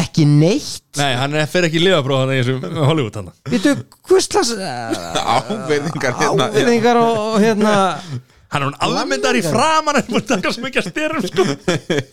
Ekki 0.00 0.24
neitt. 0.28 0.84
Nei, 0.98 1.12
hann 1.20 1.34
er- 1.34 1.50
fer 1.50 1.68
ekki 1.68 1.80
í 1.80 1.84
lifapróf 1.84 2.24
þannig 2.24 2.40
eins 2.40 2.54
og 2.54 2.88
Hollywood 2.88 3.20
hann 3.20 3.28
Vitu, 3.52 3.74
hvurslags 4.08 4.54
uh, 4.56 5.20
áverðingar 5.38 6.16
hérna 6.18 6.48
áverðingar 6.48 7.02
og, 7.02 7.20
og 7.28 7.38
hérna 7.44 7.74
Hann 8.48 8.64
er 8.64 8.70
hún 8.70 8.76
afmyndar 8.80 9.36
í 9.36 9.42
framan 9.44 9.98
en 10.00 10.06
búin 10.08 10.22
að 10.22 10.30
taka 10.30 10.50
svo 10.54 10.62
mikið 10.64 10.80
að 10.80 10.86
styrum 10.88 11.24
sko. 11.28 11.44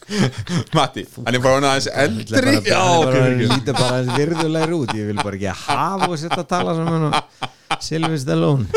Matti, 0.76 1.06
hann 1.16 1.38
er 1.38 1.44
bara 1.46 1.54
hann 1.62 1.68
aðeins 1.70 1.88
eldri. 2.04 2.56
Já, 2.68 2.82
ok, 2.82 3.06
bara, 3.06 3.22
ok. 3.30 3.44
lítið 3.54 3.78
bara 3.78 4.00
aðeins 4.02 4.18
virðulegur 4.20 4.74
út. 4.82 4.92
Ég 5.00 5.08
vil 5.14 5.22
bara 5.22 5.40
ekki 5.40 5.54
hafa 5.62 6.10
og 6.12 6.18
setja 6.20 6.42
að 6.44 6.50
tala 6.52 6.76
saman 6.76 7.08
og 7.08 7.80
Sylvie 7.88 8.20
Stallone. 8.20 8.68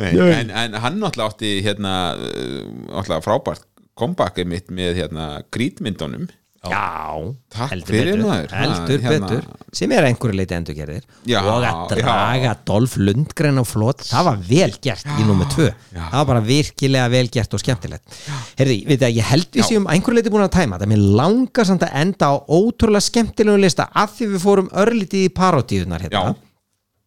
Nei, 0.00 0.08
en, 0.38 0.54
en 0.64 0.78
hann 0.86 0.96
náttúrulega 1.04 1.28
átti 1.34 1.52
hérna 1.68 1.94
uh, 2.16 2.64
náttúrulega 2.94 3.20
frábært 3.28 3.68
comeback 3.98 4.40
mitt 4.48 4.70
með 4.74 5.02
hérna 5.02 5.28
grítmyndunum. 5.54 6.28
Já, 6.64 7.20
Takk 7.52 7.74
heldur 7.74 7.92
fyrir, 7.92 8.06
betur, 8.16 8.20
maður. 8.24 8.52
heldur 8.56 9.02
Ha, 9.02 9.10
hérna. 9.10 9.26
betur. 9.28 9.48
Sem 9.76 9.92
er 9.92 10.06
einhverju 10.08 10.36
leiti 10.38 10.54
endurgerðir. 10.56 11.02
Já, 11.28 11.42
og 11.44 11.66
að 11.68 11.90
draga 11.98 12.54
Dolph 12.64 12.94
Lundgren 12.96 13.60
á 13.60 13.64
flot. 13.68 14.00
Það 14.08 14.24
var 14.30 14.38
vel 14.48 14.70
gert 14.80 15.04
í 15.20 15.26
nummer 15.28 15.50
tvö. 15.52 15.66
það 15.92 16.14
var 16.16 16.24
bara 16.30 16.40
virkilega 16.46 17.10
vel 17.12 17.28
gert 17.28 17.52
og 17.52 17.60
skemmtilegt. 17.60 18.16
Herði, 18.56 18.78
veit 18.88 19.04
að 19.04 19.12
ég 19.18 19.28
held 19.28 19.50
við 19.52 19.60
Já. 19.60 19.66
séum 19.74 19.90
einhverju 19.92 20.16
leiti 20.22 20.32
búin 20.32 20.46
að 20.46 20.54
tæma 20.56 20.78
þetta, 20.80 20.88
mér 20.94 21.04
langar 21.20 21.68
samt 21.68 21.84
að 21.84 22.00
enda 22.00 22.32
á 22.32 22.34
ótrúlega 22.48 23.04
skemmtilegu 23.10 23.60
lista 23.60 23.90
af 23.92 24.16
því 24.16 24.30
við 24.32 24.44
fórum 24.48 24.72
örlítið 24.72 25.28
í 25.28 25.34
parodíunar 25.36 26.00
hérna. 26.08 26.24
Já. 26.32 26.34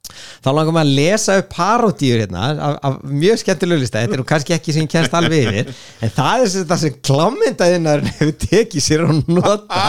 Þá 0.07 0.47
langar 0.55 0.71
maður 0.75 0.87
að 0.87 0.97
lesa 0.97 1.33
upp 1.41 1.47
parodíur 1.51 2.21
hérna 2.23 2.43
af, 2.63 2.75
af 2.87 2.93
mjög 3.11 3.41
skemmtilegu 3.41 3.81
lista. 3.81 3.99
Þetta 4.03 4.15
er 4.15 4.21
nú 4.21 4.25
kannski 4.29 4.53
ekki 4.55 4.73
sem 4.75 4.87
kennst 4.89 5.15
alveg 5.17 5.49
yfir 5.49 5.71
en 6.07 6.13
það 6.15 6.43
er 6.45 6.51
þetta 6.53 6.77
sem 6.83 6.95
klámyndaðinnar 7.09 8.05
hefur 8.07 8.31
tekið 8.45 8.85
sér 8.85 9.03
og 9.07 9.19
nota 9.27 9.81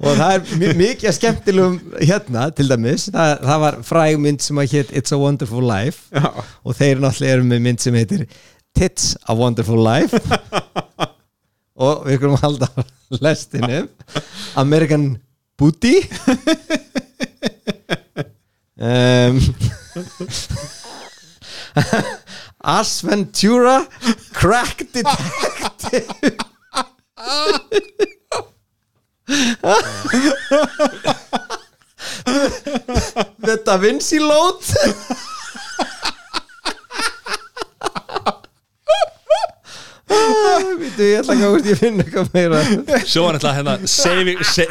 og 0.00 0.18
það 0.18 0.34
er 0.34 0.42
mi- 0.62 0.74
mikið 0.82 1.14
skemmtilegum 1.16 1.78
hérna 2.00 2.48
til 2.56 2.66
dæmis. 2.72 3.06
Það, 3.14 3.34
það 3.46 3.62
var 3.66 3.78
fræg 3.92 4.18
mynd 4.26 4.42
sem 4.44 4.62
að 4.64 4.74
hétt 4.74 4.92
It's 5.00 5.14
a 5.14 5.20
Wonderful 5.22 5.64
Life. 5.70 6.08
Já. 6.10 6.26
og 6.66 6.76
þeir 6.80 7.00
náttúrulega 7.06 7.38
eru 7.38 7.46
með 7.54 7.64
mynd 7.68 7.84
sem 7.86 8.00
heitir 8.00 8.26
Tits 8.76 9.12
a 9.30 9.34
Wonderful 9.38 9.80
Life. 9.86 10.18
Og 11.80 12.02
við 12.10 12.18
skulum 12.18 12.36
halda 12.42 12.66
á 12.74 12.82
lestinu 13.22 13.84
American 14.60 15.12
Booty 15.60 15.94
um, 18.80 19.38
Ace 22.64 23.02
Ventura 23.06 23.86
Crack 24.32 24.86
Detective. 24.90 26.36
The 33.38 33.62
Da 33.64 33.76
Vinci 33.76 34.18
Load 34.18 34.62
ég 40.60 41.20
ætla 41.20 41.34
að 41.34 41.40
gá 41.40 41.46
hvort 41.46 41.68
ég 41.70 41.78
finn 41.80 42.02
eitthvað 42.02 42.30
meira. 42.34 42.60
Svo 43.04 43.26
var 43.26 43.38
þetta 43.38 43.52
hérna 43.56 43.74
Saving 43.90 44.42
sa, 44.46 44.66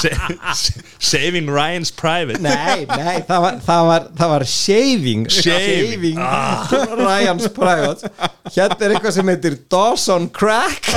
sa, 0.00 0.12
sa, 0.60 0.84
Saving 1.10 1.50
Ryan's 1.50 1.92
Private. 1.94 2.40
Nei, 2.44 2.86
nei, 2.90 3.20
það 3.28 3.44
var, 3.46 3.60
það 3.66 3.90
var, 3.90 4.08
það 4.20 4.32
var 4.34 4.46
shaving. 4.54 5.26
Shaving. 5.34 6.20
Ah. 6.22 6.70
Ryan's 7.04 7.50
Private. 7.56 8.12
Hérna 8.50 8.80
er 8.86 8.96
eitthvað 8.96 9.16
sem 9.18 9.32
heitir 9.34 9.58
Dawson 9.72 10.30
Crack. 10.34 10.92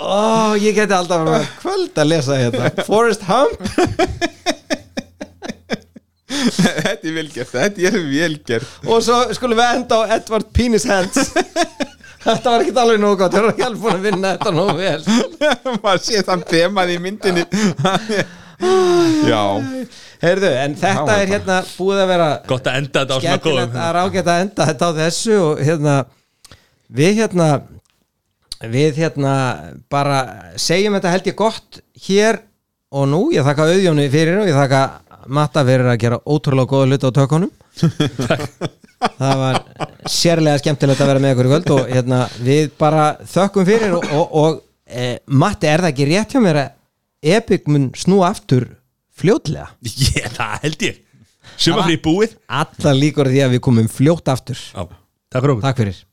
Ó, 0.00 0.56
ég 0.56 0.76
geti 0.78 0.94
alltaf 0.96 1.26
með 1.26 1.48
kvöld 1.60 1.98
að 2.00 2.10
lesa 2.14 2.38
hérna 2.40 2.70
Forrest 2.86 3.26
Hump 3.28 3.58
Þetta 6.40 7.08
er 7.10 7.14
velgert, 7.16 7.52
þetta 7.52 7.86
er 7.90 7.96
velgert 8.10 8.88
og 8.88 9.02
svo 9.04 9.20
skulum 9.36 9.60
við 9.60 9.72
enda 9.78 10.00
á 10.00 10.02
Edward 10.16 10.50
Penis 10.56 10.86
Hands. 10.88 11.32
Þetta 12.24 12.52
var 12.52 12.60
ekkert 12.60 12.78
alveg 12.82 12.98
nógu 13.00 13.16
gott, 13.22 13.32
ég 13.32 13.44
var 13.46 13.54
ekki 13.54 13.64
alveg 13.64 13.80
búin 13.80 13.94
að 13.96 14.02
vinna 14.04 14.30
þetta 14.34 14.50
nógu 14.52 14.74
vel. 14.76 14.98
Maður 15.86 16.02
sé 16.04 16.20
þann 16.26 16.42
þemað 16.50 16.90
í 16.92 16.96
myndinni. 17.00 17.44
Já. 19.24 19.44
Heyrðu, 20.20 20.50
en 20.52 20.74
Það 20.76 20.82
þetta 20.84 21.04
var 21.08 21.22
er 21.22 21.30
hérna 21.32 21.58
búið 21.78 22.02
að 22.02 22.10
vera 22.10 22.26
Gott 22.50 22.66
að 22.68 22.76
enda 22.82 23.04
þetta 23.06 23.16
á 23.16 23.20
svona 23.22 23.38
góðum 23.40 23.40
skemmtilegt 23.40 23.78
að 23.80 23.92
rágeta 23.96 24.34
að 24.34 24.42
enda 24.44 24.66
þetta 24.68 24.90
á 24.90 24.92
þessu 24.98 25.36
og 25.40 25.62
hérna 25.64 25.94
við 27.00 27.22
hérna 27.22 27.46
við 28.76 29.00
hérna 29.00 29.34
bara 29.92 30.18
segjum 30.60 30.98
þetta 30.98 31.14
held 31.14 31.30
ég 31.30 31.38
gott 31.40 31.80
hér 32.04 32.42
og 32.92 33.08
nú, 33.08 33.22
ég 33.32 33.46
þakka 33.46 33.70
auðjónu 33.70 34.04
fyrir 34.12 34.42
og 34.42 34.50
ég 34.50 34.60
þakka 34.60 34.82
Matta 35.26 35.64
fyrir 35.66 35.88
að 35.90 36.00
gera 36.02 36.18
ótrúlega 36.24 36.70
góða 36.70 36.88
hluti 36.88 37.10
á 37.10 37.18
tökunum. 37.18 37.50
Það 39.00 39.38
var 39.40 39.58
sérlega 40.12 40.60
skemmtilegt 40.60 41.00
að 41.00 41.08
vera 41.08 41.22
með 41.24 41.32
ykkur 41.34 41.46
í 41.46 41.52
kvöld 41.54 41.70
og 41.72 41.86
hérna 41.88 42.18
við 42.44 42.66
bara 42.80 43.04
þökkum 43.32 43.68
fyrir 43.68 43.94
og, 43.96 44.04
og, 44.12 44.34
og 44.42 44.58
e, 44.84 45.06
Matti, 45.40 45.70
er 45.70 45.84
það 45.84 45.92
ekki 45.94 46.08
rétt 46.10 46.34
hjá 46.36 46.42
mér 46.44 46.60
að 46.60 47.32
Epic 47.38 47.70
mun 47.72 47.88
snú 47.96 48.20
aftur 48.26 48.68
fljótlega? 49.16 49.70
Ég, 49.88 50.28
það 50.36 50.54
held 50.66 50.86
ég. 50.90 51.00
Sumafrí 51.60 51.96
búið. 52.04 52.36
Alla 52.60 52.94
líkur 52.96 53.32
því 53.32 53.42
að 53.46 53.56
við 53.56 53.64
komum 53.64 53.88
fljótt 53.92 54.28
aftur. 54.32 54.60
Já, 54.60 54.84
takk 55.32 55.48
fyrir 55.48 55.64
Takk 55.64 55.82
fyrir 55.82 56.04